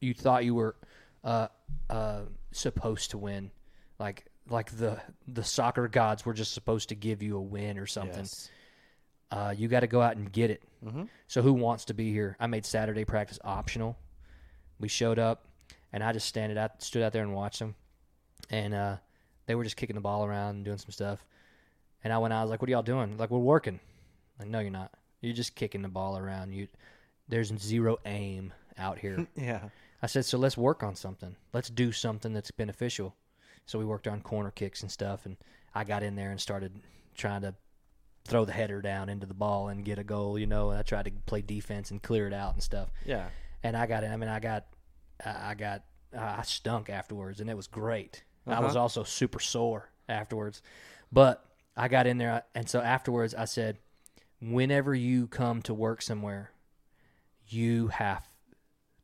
you 0.00 0.12
thought 0.14 0.44
you 0.44 0.54
were, 0.54 0.76
uh, 1.24 1.48
uh, 1.88 2.22
supposed 2.52 3.10
to 3.12 3.18
win, 3.18 3.50
like 3.98 4.26
like 4.48 4.70
the 4.76 5.00
the 5.26 5.42
soccer 5.42 5.88
gods 5.88 6.24
were 6.26 6.34
just 6.34 6.52
supposed 6.52 6.90
to 6.90 6.94
give 6.94 7.22
you 7.22 7.36
a 7.36 7.40
win 7.40 7.78
or 7.78 7.86
something. 7.86 8.18
Yes. 8.24 8.50
Uh, 9.30 9.54
you 9.56 9.66
got 9.66 9.80
to 9.80 9.86
go 9.88 10.00
out 10.02 10.16
and 10.16 10.30
get 10.30 10.50
it. 10.50 10.62
Mhm. 10.84 11.08
So 11.26 11.42
who 11.42 11.52
wants 11.54 11.86
to 11.86 11.94
be 11.94 12.12
here? 12.12 12.36
I 12.38 12.46
made 12.46 12.64
Saturday 12.66 13.04
practice 13.04 13.38
optional. 13.42 13.96
We 14.78 14.88
showed 14.88 15.18
up, 15.18 15.46
and 15.92 16.04
I 16.04 16.12
just 16.12 16.28
standed 16.28 16.58
out, 16.58 16.82
stood 16.82 17.02
out 17.02 17.12
there 17.12 17.22
and 17.22 17.32
watched 17.34 17.58
them, 17.60 17.74
and 18.50 18.74
uh, 18.74 18.96
they 19.46 19.54
were 19.54 19.64
just 19.64 19.76
kicking 19.76 19.96
the 19.96 20.02
ball 20.02 20.24
around 20.24 20.56
and 20.56 20.64
doing 20.64 20.78
some 20.78 20.90
stuff. 20.90 21.24
And 22.04 22.12
I 22.12 22.18
went 22.18 22.32
out. 22.32 22.40
I 22.40 22.42
was 22.42 22.50
like, 22.50 22.60
"What 22.60 22.68
are 22.68 22.72
y'all 22.72 22.82
doing?" 22.82 23.16
Like, 23.16 23.30
"We're 23.30 23.38
working." 23.38 23.80
Like, 24.38 24.48
no, 24.48 24.60
you're 24.60 24.70
not. 24.70 24.92
You're 25.20 25.34
just 25.34 25.54
kicking 25.54 25.82
the 25.82 25.88
ball 25.88 26.18
around. 26.18 26.52
You, 26.52 26.68
there's 27.28 27.52
zero 27.58 27.98
aim 28.04 28.52
out 28.78 28.98
here. 28.98 29.26
Yeah. 29.36 29.68
I 30.02 30.06
said, 30.08 30.26
so 30.26 30.36
let's 30.36 30.58
work 30.58 30.82
on 30.82 30.94
something. 30.94 31.36
Let's 31.54 31.70
do 31.70 31.90
something 31.90 32.34
that's 32.34 32.50
beneficial. 32.50 33.14
So 33.64 33.78
we 33.78 33.86
worked 33.86 34.06
on 34.06 34.20
corner 34.20 34.50
kicks 34.50 34.82
and 34.82 34.92
stuff, 34.92 35.24
and 35.24 35.38
I 35.74 35.84
got 35.84 36.02
in 36.02 36.16
there 36.16 36.30
and 36.30 36.40
started 36.40 36.80
trying 37.16 37.40
to 37.42 37.54
throw 38.26 38.44
the 38.44 38.52
header 38.52 38.82
down 38.82 39.08
into 39.08 39.26
the 39.26 39.34
ball 39.34 39.68
and 39.68 39.84
get 39.84 39.98
a 39.98 40.04
goal, 40.04 40.38
you 40.38 40.46
know. 40.46 40.70
And 40.70 40.78
I 40.78 40.82
tried 40.82 41.06
to 41.06 41.12
play 41.24 41.40
defense 41.40 41.90
and 41.90 42.02
clear 42.02 42.26
it 42.26 42.34
out 42.34 42.52
and 42.52 42.62
stuff. 42.62 42.90
Yeah. 43.06 43.28
And 43.62 43.74
I 43.74 43.86
got 43.86 44.04
in. 44.04 44.12
I 44.12 44.16
mean, 44.16 44.28
I 44.28 44.38
got, 44.38 44.66
I 45.24 45.50
I 45.50 45.54
got, 45.54 45.82
I 46.16 46.42
stunk 46.42 46.90
afterwards, 46.90 47.40
and 47.40 47.48
it 47.48 47.56
was 47.56 47.66
great. 47.66 48.22
I 48.46 48.52
Uh-huh. 48.52 48.62
was 48.62 48.76
also 48.76 49.02
super 49.02 49.40
sore 49.40 49.90
afterwards, 50.08 50.62
but 51.10 51.44
I 51.76 51.88
got 51.88 52.06
in 52.06 52.18
there, 52.18 52.44
and 52.54 52.68
so 52.68 52.80
afterwards, 52.80 53.34
I 53.34 53.44
said, 53.44 53.78
whenever 54.40 54.94
you 54.94 55.26
come 55.26 55.62
to 55.62 55.74
work 55.74 56.00
somewhere, 56.02 56.52
you 57.48 57.88
have 57.88 58.26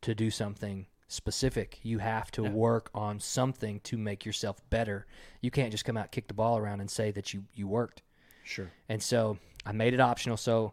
to 0.03 0.15
do 0.15 0.31
something 0.31 0.87
specific. 1.09 1.79
You 1.83 1.99
have 1.99 2.31
to 2.33 2.43
work 2.43 2.91
on 2.95 3.21
something 3.21 3.81
to 3.81 3.99
make 3.99 4.25
yourself 4.25 4.63
better. 4.71 5.07
You 5.41 5.51
can't 5.51 5.71
just 5.71 5.85
come 5.85 5.97
out, 5.97 6.11
kick 6.13 6.29
the 6.29 6.35
ball 6.35 6.57
around, 6.59 6.81
and 6.81 6.91
say 6.91 7.11
that 7.13 7.35
you 7.35 7.45
you 7.55 7.69
worked. 7.69 8.03
Sure. 8.45 8.71
And 8.89 9.03
so 9.03 9.39
I 9.67 9.73
made 9.73 9.95
it 9.95 10.01
optional. 10.01 10.37
So 10.37 10.73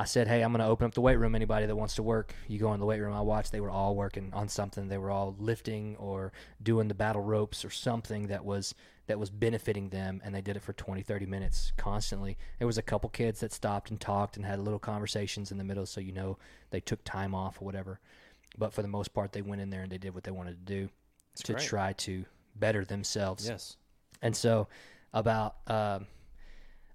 I 0.00 0.04
said, 0.04 0.28
hey, 0.28 0.40
I'm 0.40 0.50
going 0.50 0.60
to 0.60 0.66
open 0.66 0.86
up 0.86 0.94
the 0.94 1.02
weight 1.02 1.18
room. 1.18 1.34
Anybody 1.34 1.66
that 1.66 1.76
wants 1.76 1.96
to 1.96 2.02
work, 2.02 2.34
you 2.48 2.58
go 2.58 2.72
in 2.72 2.80
the 2.80 2.86
weight 2.86 3.00
room. 3.00 3.12
I 3.12 3.20
watched. 3.20 3.52
They 3.52 3.60
were 3.60 3.68
all 3.68 3.94
working 3.94 4.30
on 4.32 4.48
something. 4.48 4.88
They 4.88 4.96
were 4.96 5.10
all 5.10 5.36
lifting 5.38 5.94
or 5.96 6.32
doing 6.62 6.88
the 6.88 6.94
battle 6.94 7.20
ropes 7.20 7.66
or 7.66 7.70
something 7.70 8.28
that 8.28 8.42
was 8.42 8.74
that 9.08 9.18
was 9.18 9.28
benefiting 9.28 9.90
them. 9.90 10.22
And 10.24 10.34
they 10.34 10.40
did 10.40 10.56
it 10.56 10.62
for 10.62 10.72
20, 10.72 11.02
30 11.02 11.26
minutes 11.26 11.72
constantly. 11.76 12.38
There 12.58 12.66
was 12.66 12.78
a 12.78 12.82
couple 12.82 13.10
kids 13.10 13.40
that 13.40 13.52
stopped 13.52 13.90
and 13.90 14.00
talked 14.00 14.38
and 14.38 14.46
had 14.46 14.58
little 14.58 14.78
conversations 14.78 15.52
in 15.52 15.58
the 15.58 15.64
middle. 15.64 15.84
So 15.84 16.00
you 16.00 16.12
know 16.12 16.38
they 16.70 16.80
took 16.80 17.04
time 17.04 17.34
off 17.34 17.60
or 17.60 17.66
whatever. 17.66 18.00
But 18.56 18.72
for 18.72 18.80
the 18.80 18.88
most 18.88 19.12
part, 19.12 19.32
they 19.32 19.42
went 19.42 19.60
in 19.60 19.68
there 19.68 19.82
and 19.82 19.92
they 19.92 19.98
did 19.98 20.14
what 20.14 20.24
they 20.24 20.30
wanted 20.30 20.66
to 20.66 20.72
do 20.72 20.88
to 21.44 21.52
great. 21.52 21.66
try 21.66 21.92
to 21.92 22.24
better 22.56 22.86
themselves. 22.86 23.46
Yes. 23.46 23.76
And 24.22 24.34
so, 24.34 24.68
about 25.12 25.56
um, 25.66 26.06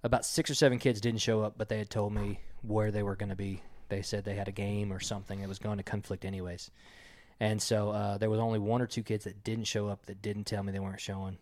about 0.03 0.26
six 0.26 0.49
or 0.49 0.56
seven 0.56 0.80
kids 0.80 0.99
didn't 1.02 1.22
show 1.22 1.41
up, 1.41 1.53
but 1.56 1.69
they 1.69 1.77
had 1.77 1.91
told 1.91 2.11
me 2.11 2.40
where 2.68 2.92
they 2.92 3.04
were 3.04 3.16
going 3.16 3.30
to 3.30 3.36
be. 3.36 3.62
They 3.90 4.02
said 4.02 4.24
they 4.26 4.36
had 4.36 4.48
a 4.48 4.52
game 4.54 4.92
or 4.92 5.00
something 5.00 5.40
that 5.42 5.48
was 5.50 5.60
going 5.60 5.78
to 5.78 5.84
conflict 5.84 6.26
anyways. 6.26 6.72
And 7.40 7.62
so 7.62 7.92
uh, 7.92 8.18
there 8.18 8.30
was 8.30 8.40
only 8.40 8.60
one 8.60 8.82
or 8.82 8.88
two 8.88 9.04
kids 9.04 9.26
that 9.26 9.44
didn't 9.44 9.66
show 9.66 9.88
up 9.88 10.06
that 10.08 10.22
didn't 10.22 10.46
tell 10.46 10.64
me 10.64 10.72
they 10.72 10.80
weren't 10.80 11.02
showing. 11.02 11.38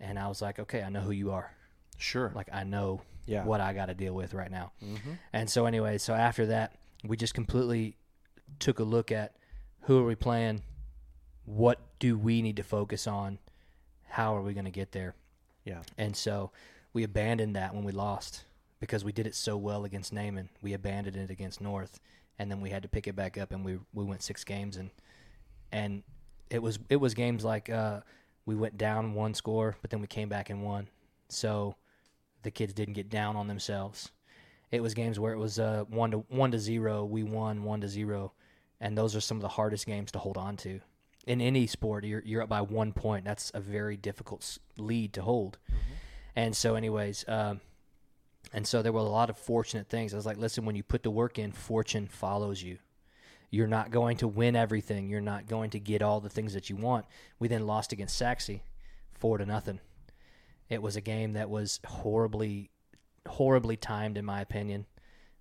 And 0.00 0.18
I 0.18 0.28
was 0.28 0.42
like, 0.42 0.58
okay, 0.58 0.82
I 0.82 0.88
know 0.88 1.00
who 1.00 1.12
you 1.12 1.30
are. 1.30 1.52
Sure. 1.98 2.32
Like 2.34 2.48
I 2.52 2.64
know 2.64 3.02
Yeah. 3.26 3.44
what 3.44 3.60
I 3.60 3.72
got 3.72 3.86
to 3.86 3.94
deal 3.94 4.14
with 4.14 4.34
right 4.34 4.50
now. 4.50 4.72
Mm-hmm. 4.82 5.12
And 5.32 5.48
so, 5.48 5.66
anyway, 5.66 5.98
so 5.98 6.14
after 6.14 6.46
that, 6.46 6.74
we 7.04 7.16
just 7.16 7.34
completely 7.34 7.96
took 8.58 8.78
a 8.80 8.84
look 8.84 9.12
at 9.12 9.36
who 9.82 9.98
are 9.98 10.04
we 10.04 10.14
playing, 10.14 10.62
what 11.44 11.78
do 11.98 12.18
we 12.18 12.42
need 12.42 12.56
to 12.56 12.62
focus 12.62 13.06
on, 13.06 13.38
how 14.08 14.34
are 14.36 14.42
we 14.42 14.54
going 14.54 14.64
to 14.64 14.70
get 14.70 14.92
there. 14.92 15.14
Yeah. 15.64 15.82
And 15.98 16.16
so 16.16 16.50
we 16.92 17.04
abandoned 17.04 17.54
that 17.56 17.74
when 17.74 17.84
we 17.84 17.92
lost 17.92 18.44
because 18.80 19.04
we 19.04 19.12
did 19.12 19.26
it 19.26 19.34
so 19.34 19.56
well 19.56 19.84
against 19.84 20.12
Naaman. 20.12 20.48
We 20.62 20.72
abandoned 20.72 21.16
it 21.16 21.30
against 21.30 21.60
North, 21.60 22.00
and 22.38 22.50
then 22.50 22.60
we 22.60 22.70
had 22.70 22.82
to 22.82 22.88
pick 22.88 23.06
it 23.06 23.16
back 23.16 23.38
up, 23.38 23.52
and 23.52 23.64
we 23.64 23.78
we 23.92 24.04
went 24.04 24.22
six 24.22 24.44
games, 24.44 24.76
and 24.76 24.90
and 25.72 26.02
it 26.50 26.62
was 26.62 26.78
it 26.88 26.96
was 26.96 27.14
games 27.14 27.44
like 27.44 27.70
uh, 27.70 28.00
we 28.46 28.54
went 28.54 28.76
down 28.78 29.14
one 29.14 29.34
score, 29.34 29.76
but 29.82 29.90
then 29.90 30.00
we 30.00 30.06
came 30.06 30.28
back 30.28 30.50
and 30.50 30.62
won. 30.62 30.88
So 31.28 31.76
the 32.42 32.50
kids 32.50 32.72
didn't 32.72 32.94
get 32.94 33.08
down 33.08 33.36
on 33.36 33.48
themselves. 33.48 34.10
It 34.70 34.82
was 34.82 34.94
games 34.94 35.20
where 35.20 35.32
it 35.32 35.38
was 35.38 35.58
uh, 35.58 35.84
one 35.88 36.10
to 36.10 36.18
one 36.28 36.50
to 36.50 36.58
zero. 36.58 37.04
We 37.04 37.22
won 37.22 37.64
one 37.64 37.80
to 37.80 37.88
zero, 37.88 38.32
and 38.80 38.96
those 38.98 39.14
are 39.16 39.20
some 39.20 39.36
of 39.36 39.42
the 39.42 39.48
hardest 39.48 39.86
games 39.86 40.12
to 40.12 40.18
hold 40.18 40.36
on 40.36 40.56
to. 40.58 40.80
In 41.26 41.40
any 41.40 41.66
sport, 41.66 42.04
you're 42.04 42.22
you're 42.24 42.42
up 42.42 42.48
by 42.48 42.60
one 42.60 42.92
point. 42.92 43.24
That's 43.24 43.50
a 43.54 43.60
very 43.60 43.96
difficult 43.96 44.58
lead 44.76 45.12
to 45.14 45.22
hold. 45.22 45.58
And 46.36 46.56
so, 46.56 46.74
anyways, 46.74 47.24
um, 47.28 47.60
and 48.52 48.66
so 48.66 48.82
there 48.82 48.92
were 48.92 49.00
a 49.00 49.04
lot 49.04 49.30
of 49.30 49.36
fortunate 49.36 49.88
things. 49.88 50.12
I 50.12 50.16
was 50.16 50.26
like, 50.26 50.36
listen, 50.36 50.64
when 50.64 50.76
you 50.76 50.82
put 50.82 51.02
the 51.02 51.10
work 51.10 51.38
in, 51.38 51.52
fortune 51.52 52.06
follows 52.06 52.62
you. 52.62 52.78
You're 53.50 53.66
not 53.66 53.90
going 53.90 54.16
to 54.18 54.28
win 54.28 54.56
everything. 54.56 55.08
You're 55.08 55.20
not 55.20 55.46
going 55.46 55.70
to 55.70 55.78
get 55.80 56.02
all 56.02 56.20
the 56.20 56.28
things 56.28 56.54
that 56.54 56.68
you 56.70 56.76
want. 56.76 57.06
We 57.38 57.48
then 57.48 57.66
lost 57.66 57.92
against 57.92 58.16
Sachse, 58.16 58.60
four 59.12 59.38
to 59.38 59.46
nothing. 59.46 59.80
It 60.68 60.82
was 60.82 60.96
a 60.96 61.00
game 61.00 61.34
that 61.34 61.50
was 61.50 61.78
horribly, 61.86 62.70
horribly 63.28 63.76
timed, 63.76 64.18
in 64.18 64.24
my 64.24 64.40
opinion. 64.40 64.86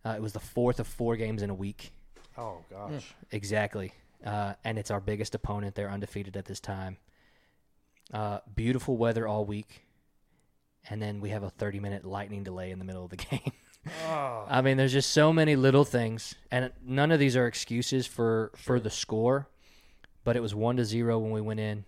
Uh, 0.06 0.12
it 0.12 0.22
was 0.22 0.34
the 0.34 0.40
fourth 0.40 0.80
of 0.80 0.88
four 0.88 1.16
games 1.16 1.42
in 1.42 1.50
a 1.50 1.56
week. 1.56 1.92
Oh 2.38 2.58
gosh. 2.70 3.16
Exactly. 3.32 3.94
Uh, 4.24 4.54
and 4.64 4.78
it's 4.78 4.92
our 4.92 5.00
biggest 5.00 5.34
opponent. 5.36 5.76
They're 5.76 5.90
undefeated 5.90 6.38
at 6.38 6.46
this 6.46 6.60
time. 6.60 6.98
Uh, 8.14 8.40
beautiful 8.54 8.98
weather 8.98 9.28
all 9.28 9.46
week. 9.46 9.86
And 10.90 11.02
then 11.02 11.22
we 11.22 11.30
have 11.30 11.44
a 11.44 11.50
30 11.50 11.80
minute 11.80 12.06
lightning 12.06 12.44
delay 12.44 12.72
in 12.72 12.80
the 12.80 12.86
middle 12.86 13.04
of 13.04 13.10
the 13.10 13.16
game. 13.32 13.52
Ah. 14.06 14.46
I 14.48 14.62
mean, 14.62 14.78
there's 14.78 14.94
just 14.94 15.12
so 15.12 15.34
many 15.34 15.56
little 15.56 15.86
things. 15.86 16.36
And 16.52 16.72
none 16.86 17.12
of 17.12 17.20
these 17.20 17.36
are 17.36 17.48
excuses 17.48 18.08
for, 18.08 18.52
for 18.56 18.80
the 18.80 18.90
score. 18.90 19.48
But 20.24 20.36
it 20.36 20.42
was 20.42 20.56
1 20.56 20.78
to 20.78 20.86
0 20.86 21.20
when 21.20 21.32
we 21.32 21.42
went 21.42 21.60
in. 21.60 21.86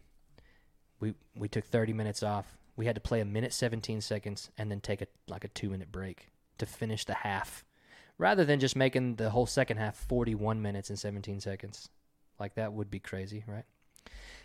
We, 1.00 1.14
we 1.36 1.48
took 1.48 1.66
30 1.66 1.94
minutes 1.94 2.24
off. 2.24 2.58
We 2.76 2.86
had 2.86 2.96
to 2.96 3.02
play 3.02 3.22
a 3.22 3.26
minute 3.26 3.54
17 3.54 4.02
seconds 4.02 4.50
and 4.58 4.70
then 4.70 4.82
take 4.82 5.02
a 5.02 5.08
like 5.30 5.46
a 5.46 5.48
two 5.48 5.70
minute 5.70 5.92
break 5.92 6.30
to 6.58 6.66
finish 6.66 7.06
the 7.06 7.14
half 7.14 7.64
rather 8.18 8.46
than 8.46 8.60
just 8.60 8.76
making 8.76 9.16
the 9.16 9.30
whole 9.30 9.46
second 9.46 9.78
half 9.78 9.96
41 9.96 10.62
minutes 10.62 10.90
and 10.90 11.00
17 11.00 11.40
seconds. 11.40 11.90
Like 12.40 12.56
that 12.56 12.74
would 12.74 12.90
be 12.92 13.00
crazy, 13.00 13.44
right? 13.48 13.64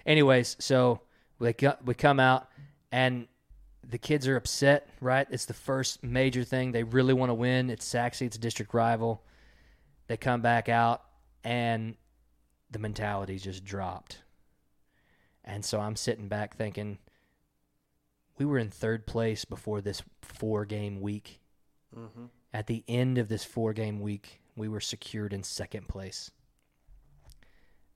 Anyways, 0.06 0.56
so 0.60 1.00
we 1.38 1.54
we 1.84 1.94
come 1.94 2.20
out 2.20 2.48
and 2.92 3.26
the 3.88 3.98
kids 3.98 4.28
are 4.28 4.36
upset, 4.36 4.88
right? 5.00 5.26
It's 5.30 5.46
the 5.46 5.54
first 5.54 6.02
major 6.02 6.44
thing 6.44 6.72
they 6.72 6.82
really 6.82 7.14
want 7.14 7.30
to 7.30 7.34
win. 7.34 7.70
It's 7.70 7.84
Sachse, 7.84 8.22
it's 8.22 8.36
a 8.36 8.40
district 8.40 8.74
rival. 8.74 9.22
They 10.06 10.16
come 10.16 10.40
back 10.40 10.68
out 10.68 11.02
and 11.44 11.94
the 12.70 12.78
mentality 12.78 13.38
just 13.38 13.64
dropped. 13.64 14.18
And 15.44 15.64
so 15.64 15.80
I'm 15.80 15.96
sitting 15.96 16.28
back 16.28 16.56
thinking 16.56 16.98
we 18.38 18.44
were 18.44 18.58
in 18.58 18.70
third 18.70 19.06
place 19.06 19.44
before 19.44 19.80
this 19.80 20.02
four 20.22 20.64
game 20.64 21.00
week. 21.00 21.40
Mm-hmm. 21.96 22.26
At 22.52 22.66
the 22.66 22.84
end 22.88 23.18
of 23.18 23.28
this 23.28 23.44
four 23.44 23.72
game 23.72 24.00
week, 24.00 24.40
we 24.56 24.68
were 24.68 24.80
secured 24.80 25.32
in 25.32 25.42
second 25.42 25.88
place. 25.88 26.30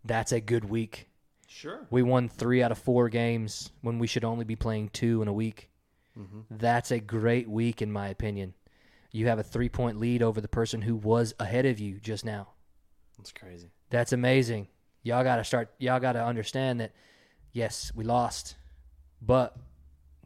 That's 0.05 0.33
a 0.33 0.41
good 0.41 0.65
week. 0.65 1.09
Sure. 1.47 1.87
We 1.91 2.03
won 2.03 2.29
three 2.29 2.63
out 2.63 2.73
of 2.73 2.79
four 2.79 3.09
games 3.09 3.71
when 3.81 3.99
we 3.99 4.07
should 4.07 4.25
only 4.25 4.45
be 4.45 4.57
playing 4.57 4.91
two 4.91 5.23
in 5.23 5.29
a 5.29 5.33
week. 5.33 5.71
Mm-hmm. 6.19 6.41
That's 6.51 6.91
a 6.91 7.01
great 7.01 7.49
week, 7.49 7.83
in 7.83 7.91
my 7.91 8.09
opinion. 8.09 8.55
You 9.11 9.29
have 9.29 9.39
a 9.39 9.43
three 9.43 9.69
point 9.69 9.99
lead 9.99 10.23
over 10.23 10.41
the 10.41 10.49
person 10.49 10.83
who 10.83 10.97
was 10.97 11.35
ahead 11.39 11.67
of 11.67 11.79
you 11.79 12.01
just 12.01 12.25
now. 12.25 12.49
That's 13.17 13.33
crazy. 13.33 13.71
That's 13.91 14.13
amazing. 14.13 14.69
Y'all 15.03 15.23
got 15.23 15.37
to 15.37 15.45
start, 15.45 15.71
y'all 15.79 16.01
got 16.01 16.13
to 16.13 16.25
understand 16.25 16.81
that, 16.81 16.93
yes, 17.53 17.93
we 17.95 18.05
lost, 18.05 18.57
but 19.21 19.57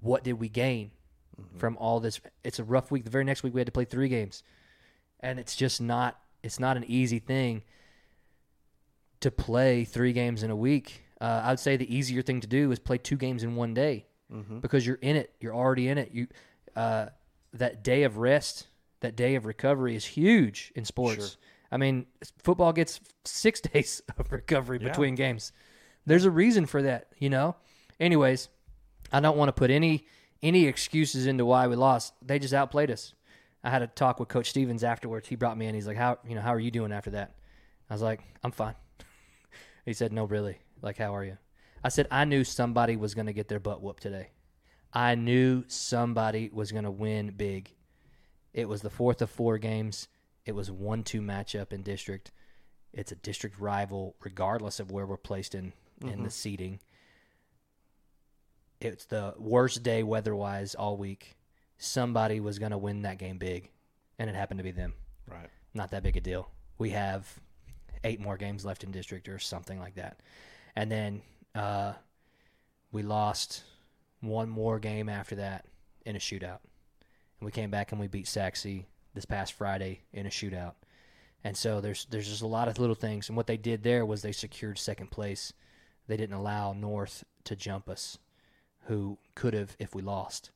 what 0.01 0.25
did 0.25 0.35
we 0.35 0.49
gain 0.49 0.93
from 1.57 1.77
all 1.79 2.01
this? 2.01 2.21
It's 2.45 2.59
a 2.59 2.65
rough 2.65 2.91
week. 2.91 3.05
The 3.05 3.11
very 3.11 3.25
next 3.25 3.43
week, 3.43 3.55
we 3.55 3.61
had 3.61 3.67
to 3.67 3.73
play 3.73 3.85
three 3.85 4.09
games. 4.09 4.43
And 5.21 5.39
it's 5.39 5.57
just 5.57 5.81
not, 5.81 6.19
it's 6.43 6.61
not 6.61 6.77
an 6.77 6.85
easy 6.87 7.19
thing 7.19 7.63
to 9.21 9.31
play 9.31 9.85
three 9.85 10.13
games 10.13 10.43
in 10.43 10.51
a 10.51 10.57
week. 10.57 11.05
Uh, 11.21 11.43
I'd 11.45 11.61
say 11.61 11.77
the 11.77 11.93
easier 11.95 12.23
thing 12.23 12.41
to 12.41 12.47
do 12.47 12.71
is 12.71 12.79
play 12.79 12.99
two 12.99 13.17
games 13.17 13.43
in 13.43 13.57
one 13.57 13.75
day 13.75 14.07
Mm-hmm. 14.33 14.59
because 14.59 14.87
you're 14.87 14.97
in 14.97 15.17
it. 15.17 15.33
You're 15.41 15.55
already 15.55 15.89
in 15.89 15.97
it. 15.99 16.11
You 16.13 16.27
uh, 16.77 17.07
that 17.55 17.83
day 17.83 18.03
of 18.03 18.19
rest, 18.19 18.67
that 19.01 19.17
day 19.17 19.35
of 19.37 19.47
recovery 19.47 19.97
is 19.97 20.05
huge 20.05 20.71
in 20.75 20.85
sports. 20.85 21.37
I 21.71 21.77
mean, 21.77 22.07
football 22.39 22.73
gets 22.73 23.01
six 23.25 23.61
days 23.73 24.03
of 24.19 24.31
recovery 24.31 24.79
between 24.79 25.15
games. 25.15 25.53
There's 26.07 26.25
a 26.25 26.31
reason 26.31 26.67
for 26.67 26.83
that, 26.83 27.09
you 27.19 27.31
know. 27.31 27.57
Anyways, 28.01 28.49
I 29.13 29.21
don't 29.21 29.37
want 29.37 29.49
to 29.49 29.53
put 29.53 29.71
any 29.71 30.07
any 30.43 30.67
excuses 30.67 31.27
into 31.27 31.45
why 31.45 31.67
we 31.67 31.77
lost. 31.77 32.15
They 32.25 32.39
just 32.39 32.55
outplayed 32.55 32.91
us. 32.91 33.15
I 33.65 33.71
had 33.71 33.83
a 33.83 33.87
talk 33.89 34.21
with 34.21 34.29
Coach 34.29 34.51
Stevens 34.51 34.85
afterwards. 34.85 35.27
He 35.27 35.35
brought 35.37 35.59
me 35.59 35.67
in. 35.67 35.75
He's 35.75 35.87
like, 35.87 35.97
"How 35.97 36.19
you 36.27 36.35
know? 36.35 36.41
How 36.41 36.55
are 36.55 36.61
you 36.61 36.71
doing 36.71 36.93
after 36.93 37.11
that?" 37.11 37.35
I 37.91 37.95
was 37.95 38.03
like, 38.03 38.21
"I'm 38.45 38.53
fine." 38.53 38.75
he 39.85 39.93
said, 39.93 40.13
"No, 40.13 40.25
really. 40.25 40.59
Like, 40.81 40.97
how 40.97 41.15
are 41.17 41.25
you?" 41.25 41.39
I 41.83 41.89
said, 41.89 42.09
"I 42.11 42.25
knew 42.25 42.45
somebody 42.45 42.97
was 42.97 43.15
going 43.15 43.27
to 43.27 43.33
get 43.33 43.49
their 43.49 43.61
butt 43.61 43.83
whooped 43.83 44.03
today. 44.03 44.31
I 44.93 45.15
knew 45.15 45.65
somebody 45.69 46.51
was 46.53 46.73
going 46.73 46.85
to 46.85 46.91
win 46.91 47.31
big. 47.37 47.75
It 48.55 48.69
was 48.69 48.83
the 48.83 48.91
fourth 48.91 49.21
of 49.23 49.31
four 49.31 49.59
games. 49.59 50.09
It 50.47 50.55
was 50.55 50.71
one-two 50.71 51.21
matchup 51.21 51.73
in 51.73 51.83
district. 51.83 52.33
It's 52.93 53.13
a 53.13 53.17
district 53.17 53.61
rival, 53.61 54.17
regardless 54.25 54.81
of 54.81 54.91
where 54.91 55.07
we're 55.07 55.19
placed 55.19 55.55
in 55.55 55.73
in 56.01 56.09
the 56.09 56.15
mm-hmm. 56.15 56.29
seating. 56.29 56.81
It's 58.81 59.05
the 59.05 59.35
worst 59.37 59.83
day 59.83 60.03
weather-wise 60.03 60.75
all 60.75 60.97
week. 60.97 61.37
Somebody 61.77 62.41
was 62.41 62.59
going 62.59 62.71
to 62.71 62.79
win 62.79 63.03
that 63.03 63.19
game 63.19 63.37
big, 63.39 63.71
and 64.19 64.31
it 64.31 64.37
happened 64.37 64.59
to 64.59 64.65
be 64.65 64.71
them. 64.71 64.95
Right. 65.27 65.51
Not 65.75 65.91
that 65.91 66.03
big 66.03 66.17
a 66.17 66.21
deal. 66.21 66.51
We 66.79 66.91
have 66.91 67.29
eight 68.05 68.21
more 68.21 68.37
games 68.37 68.65
left 68.65 68.85
in 68.85 68.91
district 68.91 69.29
or 69.29 69.39
something 69.39 69.79
like 69.79 69.97
that, 69.97 70.21
and 70.77 70.91
then 70.91 71.23
uh, 71.59 71.93
we 72.93 73.03
lost 73.03 73.65
one 74.21 74.49
more 74.49 74.79
game 74.79 75.09
after 75.09 75.35
that 75.37 75.65
in 76.07 76.15
a 76.17 76.21
shootout. 76.21 76.61
And 77.41 77.47
we 77.47 77.51
came 77.51 77.71
back 77.71 77.91
and 77.93 78.01
we 78.01 78.07
beat 78.07 78.29
Sachse 78.29 78.85
this 79.15 79.25
past 79.25 79.53
Friday 79.53 80.01
in 80.13 80.27
a 80.27 80.31
shootout. 80.31 80.75
And 81.45 81.57
so 81.57 81.81
there's 81.81 82.07
there's 82.11 82.29
just 82.29 82.43
a 82.43 82.47
lot 82.47 82.69
of 82.69 82.79
little 82.79 82.95
things. 82.95 83.29
And 83.29 83.37
what 83.37 83.47
they 83.47 83.57
did 83.57 83.83
there 83.83 84.07
was 84.07 84.23
they 84.23 84.33
secured 84.33 84.79
second 84.79 85.11
place. 85.11 85.53
They 86.07 86.17
didn't 86.17 86.37
allow 86.37 86.73
North 86.73 87.25
to 87.45 87.57
jump 87.57 87.89
us, 87.89 88.19
who 88.87 89.19
could 89.35 89.55
have 89.55 89.77
if 89.79 89.95
we 89.95 90.03
lost. 90.03 90.51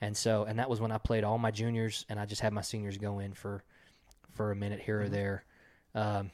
And 0.00 0.16
so 0.16 0.44
and 0.44 0.58
that 0.58 0.70
was 0.70 0.80
when 0.80 0.92
I 0.92 0.98
played 0.98 1.24
all 1.24 1.38
my 1.38 1.50
juniors 1.50 2.04
and 2.08 2.18
I 2.20 2.26
just 2.26 2.40
had 2.42 2.52
my 2.52 2.62
seniors 2.62 2.98
go 2.98 3.18
in 3.18 3.32
for 3.34 3.64
for 4.32 4.50
a 4.50 4.56
minute 4.56 4.80
here 4.80 5.02
or 5.02 5.08
there. 5.08 5.44
Um, 5.94 6.30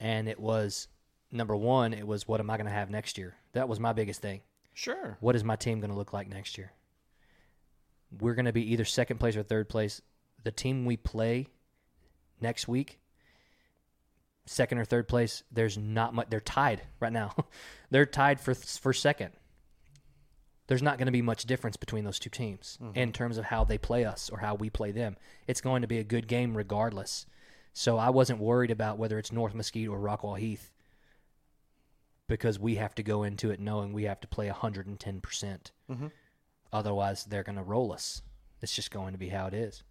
and 0.00 0.28
it 0.28 0.38
was 0.38 0.88
number 1.30 1.56
one, 1.56 1.92
it 1.92 2.06
was 2.06 2.26
what 2.28 2.40
am 2.40 2.50
I 2.50 2.56
going 2.56 2.66
to 2.66 2.72
have 2.72 2.90
next 2.90 3.18
year? 3.18 3.34
That 3.52 3.68
was 3.68 3.80
my 3.80 3.92
biggest 3.92 4.20
thing 4.22 4.40
Sure. 4.74 5.16
what 5.20 5.34
is 5.36 5.44
my 5.44 5.56
team 5.56 5.80
going 5.80 5.90
to 5.90 5.96
look 5.96 6.12
like 6.12 6.28
next 6.28 6.58
year? 6.58 6.72
We're 8.20 8.34
going 8.34 8.46
to 8.46 8.52
be 8.52 8.72
either 8.72 8.84
second 8.84 9.18
place 9.18 9.36
or 9.36 9.42
third 9.42 9.68
place. 9.68 10.00
The 10.44 10.52
team 10.52 10.84
we 10.84 10.96
play 10.96 11.48
next 12.40 12.68
week, 12.68 13.00
second 14.44 14.78
or 14.78 14.84
third 14.84 15.08
place, 15.08 15.42
there's 15.50 15.76
not 15.76 16.14
much. 16.14 16.28
They're 16.30 16.40
tied 16.40 16.82
right 17.00 17.12
now. 17.12 17.34
they're 17.90 18.06
tied 18.06 18.40
for 18.40 18.54
for 18.54 18.92
second. 18.92 19.32
There's 20.68 20.82
not 20.82 20.98
going 20.98 21.06
to 21.06 21.12
be 21.12 21.22
much 21.22 21.44
difference 21.44 21.76
between 21.76 22.04
those 22.04 22.18
two 22.18 22.30
teams 22.30 22.78
mm-hmm. 22.82 22.98
in 22.98 23.12
terms 23.12 23.38
of 23.38 23.44
how 23.44 23.64
they 23.64 23.78
play 23.78 24.04
us 24.04 24.30
or 24.30 24.38
how 24.38 24.54
we 24.56 24.68
play 24.68 24.90
them. 24.90 25.16
It's 25.46 25.60
going 25.60 25.82
to 25.82 25.88
be 25.88 25.98
a 25.98 26.04
good 26.04 26.26
game 26.26 26.56
regardless. 26.56 27.26
So 27.72 27.98
I 27.98 28.10
wasn't 28.10 28.40
worried 28.40 28.70
about 28.70 28.98
whether 28.98 29.18
it's 29.18 29.30
North 29.30 29.54
Mesquite 29.54 29.88
or 29.88 29.98
Rockwall 29.98 30.38
Heath 30.38 30.72
because 32.28 32.58
we 32.58 32.74
have 32.76 32.94
to 32.96 33.02
go 33.02 33.22
into 33.22 33.50
it 33.50 33.60
knowing 33.60 33.92
we 33.92 34.04
have 34.04 34.20
to 34.20 34.28
play 34.28 34.48
110%. 34.48 35.22
percent 35.22 35.72
Otherwise, 36.72 37.24
they're 37.24 37.42
going 37.44 37.56
to 37.56 37.62
roll 37.62 37.92
us. 37.92 38.22
It's 38.60 38.74
just 38.74 38.90
going 38.90 39.12
to 39.12 39.18
be 39.18 39.28
how 39.28 39.46
it 39.46 39.54
is. 39.54 39.82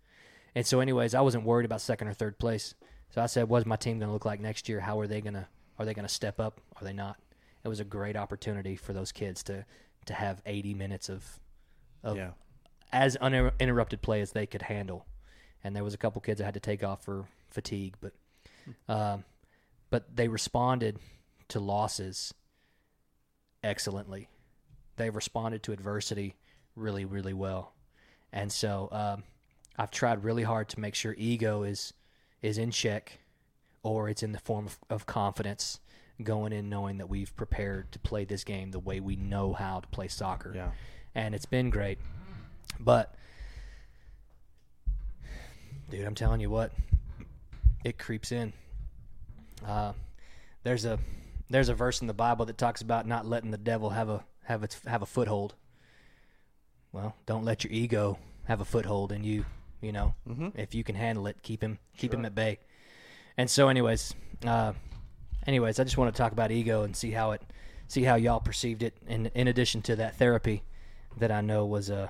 And 0.54 0.66
so, 0.66 0.80
anyways, 0.80 1.14
I 1.16 1.22
wasn't 1.22 1.46
worried 1.46 1.66
about 1.66 1.82
second 1.82 2.08
or 2.08 2.14
third 2.14 2.38
place. 2.38 2.76
So 3.10 3.22
I 3.22 3.28
said, 3.28 3.48
"What's 3.50 3.66
my 3.66 3.76
team 3.78 4.00
going 4.00 4.10
to 4.10 4.14
look 4.14 4.26
like 4.26 4.40
next 4.40 4.68
year? 4.68 4.80
How 4.82 5.00
are 5.00 5.08
they 5.08 5.22
going 5.22 5.34
to? 5.36 5.48
Are 5.80 5.86
they 5.86 5.94
going 5.94 6.08
to 6.08 6.14
step 6.14 6.40
up? 6.40 6.60
Are 6.80 6.84
they 6.84 6.94
not?" 6.94 7.18
It 7.64 7.68
was 7.70 7.80
a 7.80 7.86
great 7.86 8.16
opportunity 8.16 8.76
for 8.76 8.94
those 8.94 9.12
kids 9.12 9.42
to 9.44 9.66
to 10.06 10.14
have 10.14 10.42
80 10.46 10.74
minutes 10.74 11.10
of 11.10 11.40
of 12.04 12.18
Yeah. 12.18 12.32
as 12.92 13.16
uninterrupted 13.18 14.02
play 14.02 14.22
as 14.22 14.32
they 14.34 14.46
could 14.46 14.62
handle. 14.64 15.06
And 15.64 15.76
there 15.76 15.84
was 15.84 15.94
a 15.94 15.98
couple 15.98 16.22
kids 16.22 16.40
I 16.42 16.46
had 16.46 16.54
to 16.56 16.60
take 16.60 16.84
off 16.84 17.04
for 17.04 17.26
fatigue, 17.50 17.96
but 18.02 18.14
um, 18.88 19.24
but 19.90 20.16
they 20.16 20.28
responded 20.28 21.00
to 21.50 21.60
losses 21.60 22.34
excellently. 23.64 24.28
They 24.98 25.10
responded 25.10 25.64
to 25.64 25.72
adversity 25.72 26.36
really, 26.76 27.06
really 27.06 27.34
well. 27.34 27.74
And 28.32 28.52
so 28.52 28.90
um, 28.92 29.24
I've 29.78 29.92
tried 29.92 30.24
really 30.24 30.44
hard 30.44 30.70
to 30.70 30.80
make 30.80 30.96
sure 30.96 31.16
ego 31.18 31.64
is 31.64 31.94
is 32.42 32.58
in 32.58 32.70
check, 32.70 33.20
or 33.82 34.08
it's 34.08 34.22
in 34.22 34.32
the 34.32 34.40
form 34.40 34.68
of, 34.68 34.78
of 34.90 35.06
confidence, 35.06 35.80
going 36.22 36.54
in 36.54 36.70
knowing 36.70 36.98
that 36.98 37.10
we've 37.10 37.36
prepared 37.36 37.92
to 37.92 38.00
play 38.00 38.24
this 38.24 38.44
game 38.44 38.72
the 38.72 38.80
way 38.80 39.00
we 39.00 39.16
know 39.16 39.54
how 39.54 39.80
to 39.80 39.88
play 39.88 40.08
soccer. 40.08 40.54
Yeah. 40.56 40.72
And 41.16 41.34
it's 41.34 41.46
been 41.46 41.70
great. 41.70 41.98
But 42.80 43.16
dude, 45.90 46.06
I'm 46.06 46.16
telling 46.16 46.42
you 46.42 46.50
what, 46.50 46.72
it 47.84 47.98
creeps 47.98 48.32
in. 48.32 48.54
Uh, 49.66 49.94
there's 50.64 50.86
a 50.86 51.00
there's 51.50 51.70
a 51.70 51.74
verse 51.74 52.02
in 52.02 52.08
the 52.08 52.14
Bible 52.14 52.46
that 52.46 52.58
talks 52.58 52.82
about 52.82 53.08
not 53.08 53.26
letting 53.26 53.52
the 53.52 53.58
devil 53.58 53.92
have 53.92 54.10
a 54.10 54.24
have 54.44 54.64
its 54.64 54.80
have 54.86 55.02
a 55.02 55.06
foothold. 55.06 55.56
Well, 56.92 57.16
don't 57.26 57.46
let 57.46 57.64
your 57.64 57.74
ego 57.74 58.18
have 58.46 58.62
a 58.62 58.66
foothold 58.66 59.12
in 59.12 59.24
you. 59.24 59.46
You 59.82 59.92
know, 59.92 60.16
if 60.56 60.74
you 60.74 60.84
can 60.84 60.96
handle 60.96 61.28
it, 61.28 61.38
keep 61.44 61.62
him 61.62 61.80
keep 61.98 62.14
him 62.14 62.26
at 62.26 62.34
bay. 62.34 62.60
And 63.38 63.50
so, 63.50 63.68
anyways, 63.68 64.16
uh, 64.46 64.74
anyways, 65.46 65.80
I 65.80 65.84
just 65.84 65.98
want 65.98 66.14
to 66.14 66.18
talk 66.18 66.32
about 66.32 66.52
ego 66.52 66.84
and 66.84 66.96
see 66.96 67.12
how 67.12 67.32
it 67.32 67.42
see 67.88 68.04
how 68.04 68.16
y'all 68.16 68.40
perceived 68.40 68.82
it. 68.82 68.96
In 69.08 69.28
in 69.36 69.48
addition 69.48 69.82
to 69.84 69.96
that 69.98 70.18
therapy 70.18 70.64
that 71.18 71.32
I 71.32 71.42
know 71.42 71.66
was 71.66 71.90
a 71.90 72.10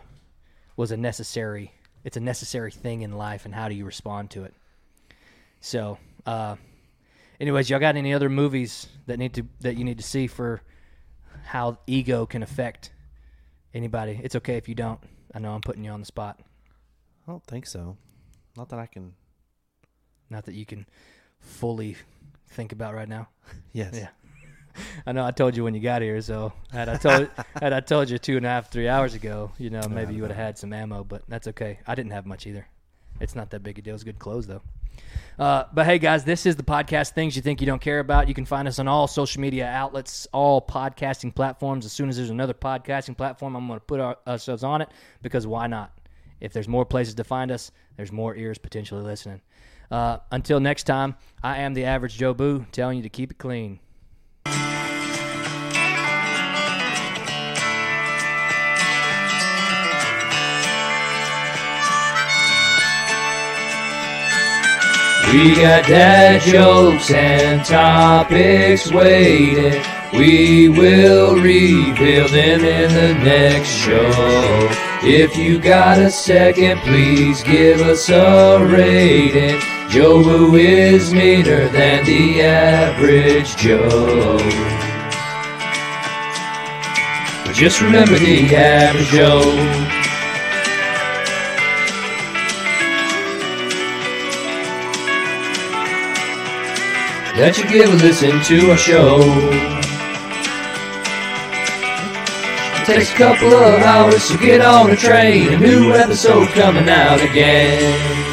was 0.78 0.91
a 0.91 0.98
necessary 0.98 1.72
it's 2.06 2.18
a 2.18 2.22
necessary 2.22 2.72
thing 2.72 3.02
in 3.02 3.12
life, 3.18 3.45
and 3.45 3.56
how 3.56 3.68
do 3.68 3.74
you 3.74 3.84
respond 3.84 4.30
to 4.32 4.44
it? 4.44 4.53
So, 5.60 5.98
uh, 6.28 6.56
anyways, 7.40 7.70
y'all 7.70 7.80
got 7.80 7.95
any 7.95 8.14
other 8.14 8.30
movies 8.30 8.88
that 9.07 9.20
need 9.20 9.34
to 9.34 9.45
that 9.62 9.78
you 9.78 9.84
need 9.84 9.98
to 9.98 10.03
see 10.03 10.28
for 10.28 10.62
how 11.45 11.78
ego 11.88 12.26
can 12.26 12.44
affect 12.44 12.91
anybody? 13.74 14.20
It's 14.24 14.36
okay 14.36 14.57
if 14.57 14.68
you 14.68 14.76
don't. 14.76 14.99
I 15.34 15.40
know 15.40 15.52
I'm 15.52 15.62
putting 15.62 15.84
you 15.84 15.91
on 15.91 15.99
the 15.99 16.06
spot. 16.06 16.40
I 17.28 17.32
don't 17.32 17.44
think 17.45 17.66
so. 17.66 17.98
Not 18.56 18.70
that 18.70 18.80
I 18.80 18.86
can. 18.86 19.14
Not 20.30 20.45
that 20.45 20.56
you 20.56 20.66
can 20.66 20.86
fully 21.40 21.98
think 22.49 22.72
about 22.72 22.94
right 22.94 23.10
now. 23.10 23.30
Yes. 23.74 23.94
Yeah. 23.94 24.07
I 25.06 25.12
know 25.12 25.26
I 25.26 25.32
told 25.32 25.56
you 25.56 25.64
when 25.64 25.74
you 25.74 25.82
got 25.82 26.02
here, 26.02 26.20
so 26.22 26.52
had 26.72 26.90
I 26.90 26.98
told 26.98 27.30
had 27.62 27.74
I 27.74 27.80
told 27.80 28.10
you 28.10 28.18
two 28.18 28.38
and 28.38 28.45
a 28.45 28.49
half, 28.49 28.72
three 28.72 28.88
hours 28.88 29.14
ago, 29.14 29.52
you 29.57 29.70
know, 29.70 29.84
maybe 29.90 30.14
you 30.16 30.22
would 30.22 30.32
have 30.32 30.40
had 30.40 30.57
some 30.57 30.74
ammo, 30.74 31.03
but 31.03 31.24
that's 31.28 31.48
okay. 31.49 31.80
I 31.86 31.95
didn't 31.95 32.12
have 32.12 32.26
much 32.26 32.48
either. 32.48 32.68
It's 33.20 33.36
not 33.36 33.50
that 33.52 33.64
big 33.64 33.80
a 33.80 33.82
deal. 33.82 33.96
It's 33.96 34.04
good 34.04 34.20
clothes 34.20 34.48
though. 34.48 34.62
Uh, 35.38 35.66
but 35.74 35.86
hey, 35.86 36.00
guys, 36.00 36.24
this 36.24 36.46
is 36.46 36.56
the 36.56 36.64
podcast 36.64 37.12
Things 37.12 37.36
You 37.36 37.42
Think 37.42 37.60
You 37.60 37.68
Don't 37.68 37.82
Care 37.82 38.00
About. 38.00 38.28
You 38.28 38.34
can 38.34 38.46
find 38.46 38.68
us 38.68 38.80
on 38.80 38.88
all 38.88 39.08
social 39.08 39.42
media 39.42 39.68
outlets, 39.68 40.28
all 40.32 40.62
podcasting 40.62 41.36
platforms. 41.36 41.86
As 41.86 41.92
soon 41.92 42.08
as 42.08 42.16
there's 42.16 42.30
another 42.30 42.54
podcasting 42.54 43.18
platform, 43.18 43.56
I'm 43.56 43.68
going 43.68 43.80
to 43.80 43.86
put 43.86 44.00
our, 44.00 44.18
ourselves 44.26 44.64
on 44.64 44.82
it 44.82 44.90
because 45.22 45.46
why 45.46 45.68
not? 45.68 45.92
If 46.40 46.54
there's 46.54 46.68
more 46.68 46.86
places 46.86 47.16
to 47.16 47.24
find 47.24 47.52
us, 47.52 47.72
there's 47.98 48.12
more 48.12 48.36
ears 48.36 48.58
potentially 48.58 49.02
listening. 49.02 49.42
Uh, 49.92 50.18
until 50.32 50.60
next 50.60 50.84
time, 50.84 51.16
I 51.44 51.60
am 51.60 51.74
the 51.74 51.86
average 51.86 52.18
Joe 52.18 52.34
Boo 52.34 52.66
telling 52.72 52.98
you 52.98 53.04
to 53.04 53.10
keep 53.10 53.32
it 53.32 53.38
clean. 53.38 53.80
We 65.32 65.56
got 65.56 65.88
dad 65.88 66.42
jokes 66.44 67.10
and 67.12 67.66
topics 67.66 68.92
waiting. 68.92 69.82
We 70.14 70.70
will 70.70 71.36
reveal 71.36 72.28
them 72.28 72.64
in 72.64 72.94
the 72.94 73.14
next 73.24 73.70
show. 73.70 74.12
If 75.02 75.36
you 75.36 75.60
got 75.60 75.98
a 75.98 76.12
second, 76.12 76.80
please 76.82 77.44
give 77.44 77.82
us 77.82 78.08
a 78.10 78.66
rating. 78.66 79.60
Joe 79.90 80.24
Boo 80.24 80.56
is 80.56 81.12
meaner 81.12 81.70
than 81.70 82.06
the 82.06 82.42
average 82.42 83.56
Joe. 83.58 84.38
But 87.46 87.56
just 87.56 87.82
remember 87.82 88.18
the 88.18 88.56
average 88.56 89.08
Joe. 89.08 90.05
That 97.38 97.57
you 97.57 97.68
give 97.68 97.90
a 97.90 97.98
listen 97.98 98.41
to 98.44 98.72
our 98.72 98.78
show. 98.78 99.20
It 102.80 102.86
takes 102.86 103.12
a 103.12 103.16
couple 103.16 103.53
of 103.53 103.82
hours, 103.82 104.24
so 104.24 104.38
get 104.38 104.62
on 104.62 104.90
the 104.90 104.95
train. 104.95 105.53
A 105.53 105.57
new 105.57 105.94
episode 105.94 106.48
coming 106.49 106.88
out 106.88 107.22
again. 107.22 108.26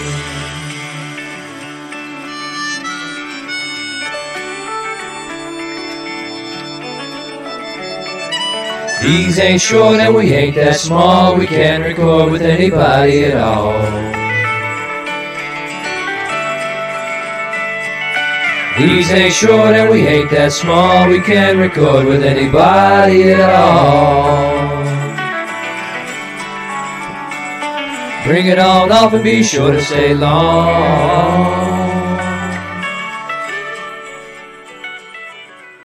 These 9.02 9.40
ain't 9.40 9.60
short 9.60 9.98
and 9.98 10.14
we 10.14 10.32
ain't 10.32 10.54
that 10.54 10.76
small. 10.76 11.36
We 11.36 11.48
can't 11.48 11.82
record 11.82 12.30
with 12.30 12.42
anybody 12.42 13.24
at 13.24 13.36
all. 13.36 14.21
These 18.78 19.10
ain't 19.10 19.34
short 19.34 19.74
and 19.74 19.90
we 19.90 20.06
ain't 20.06 20.30
that 20.30 20.50
small. 20.50 21.06
We 21.06 21.20
can 21.20 21.58
record 21.58 22.06
with 22.06 22.22
anybody 22.22 23.32
at 23.32 23.50
all. 23.50 24.72
Bring 28.26 28.46
it 28.46 28.58
on 28.58 28.90
off 28.90 29.12
and 29.12 29.22
be 29.22 29.42
sure 29.42 29.72
to 29.72 29.80
stay 29.82 30.14
long. 30.14 31.51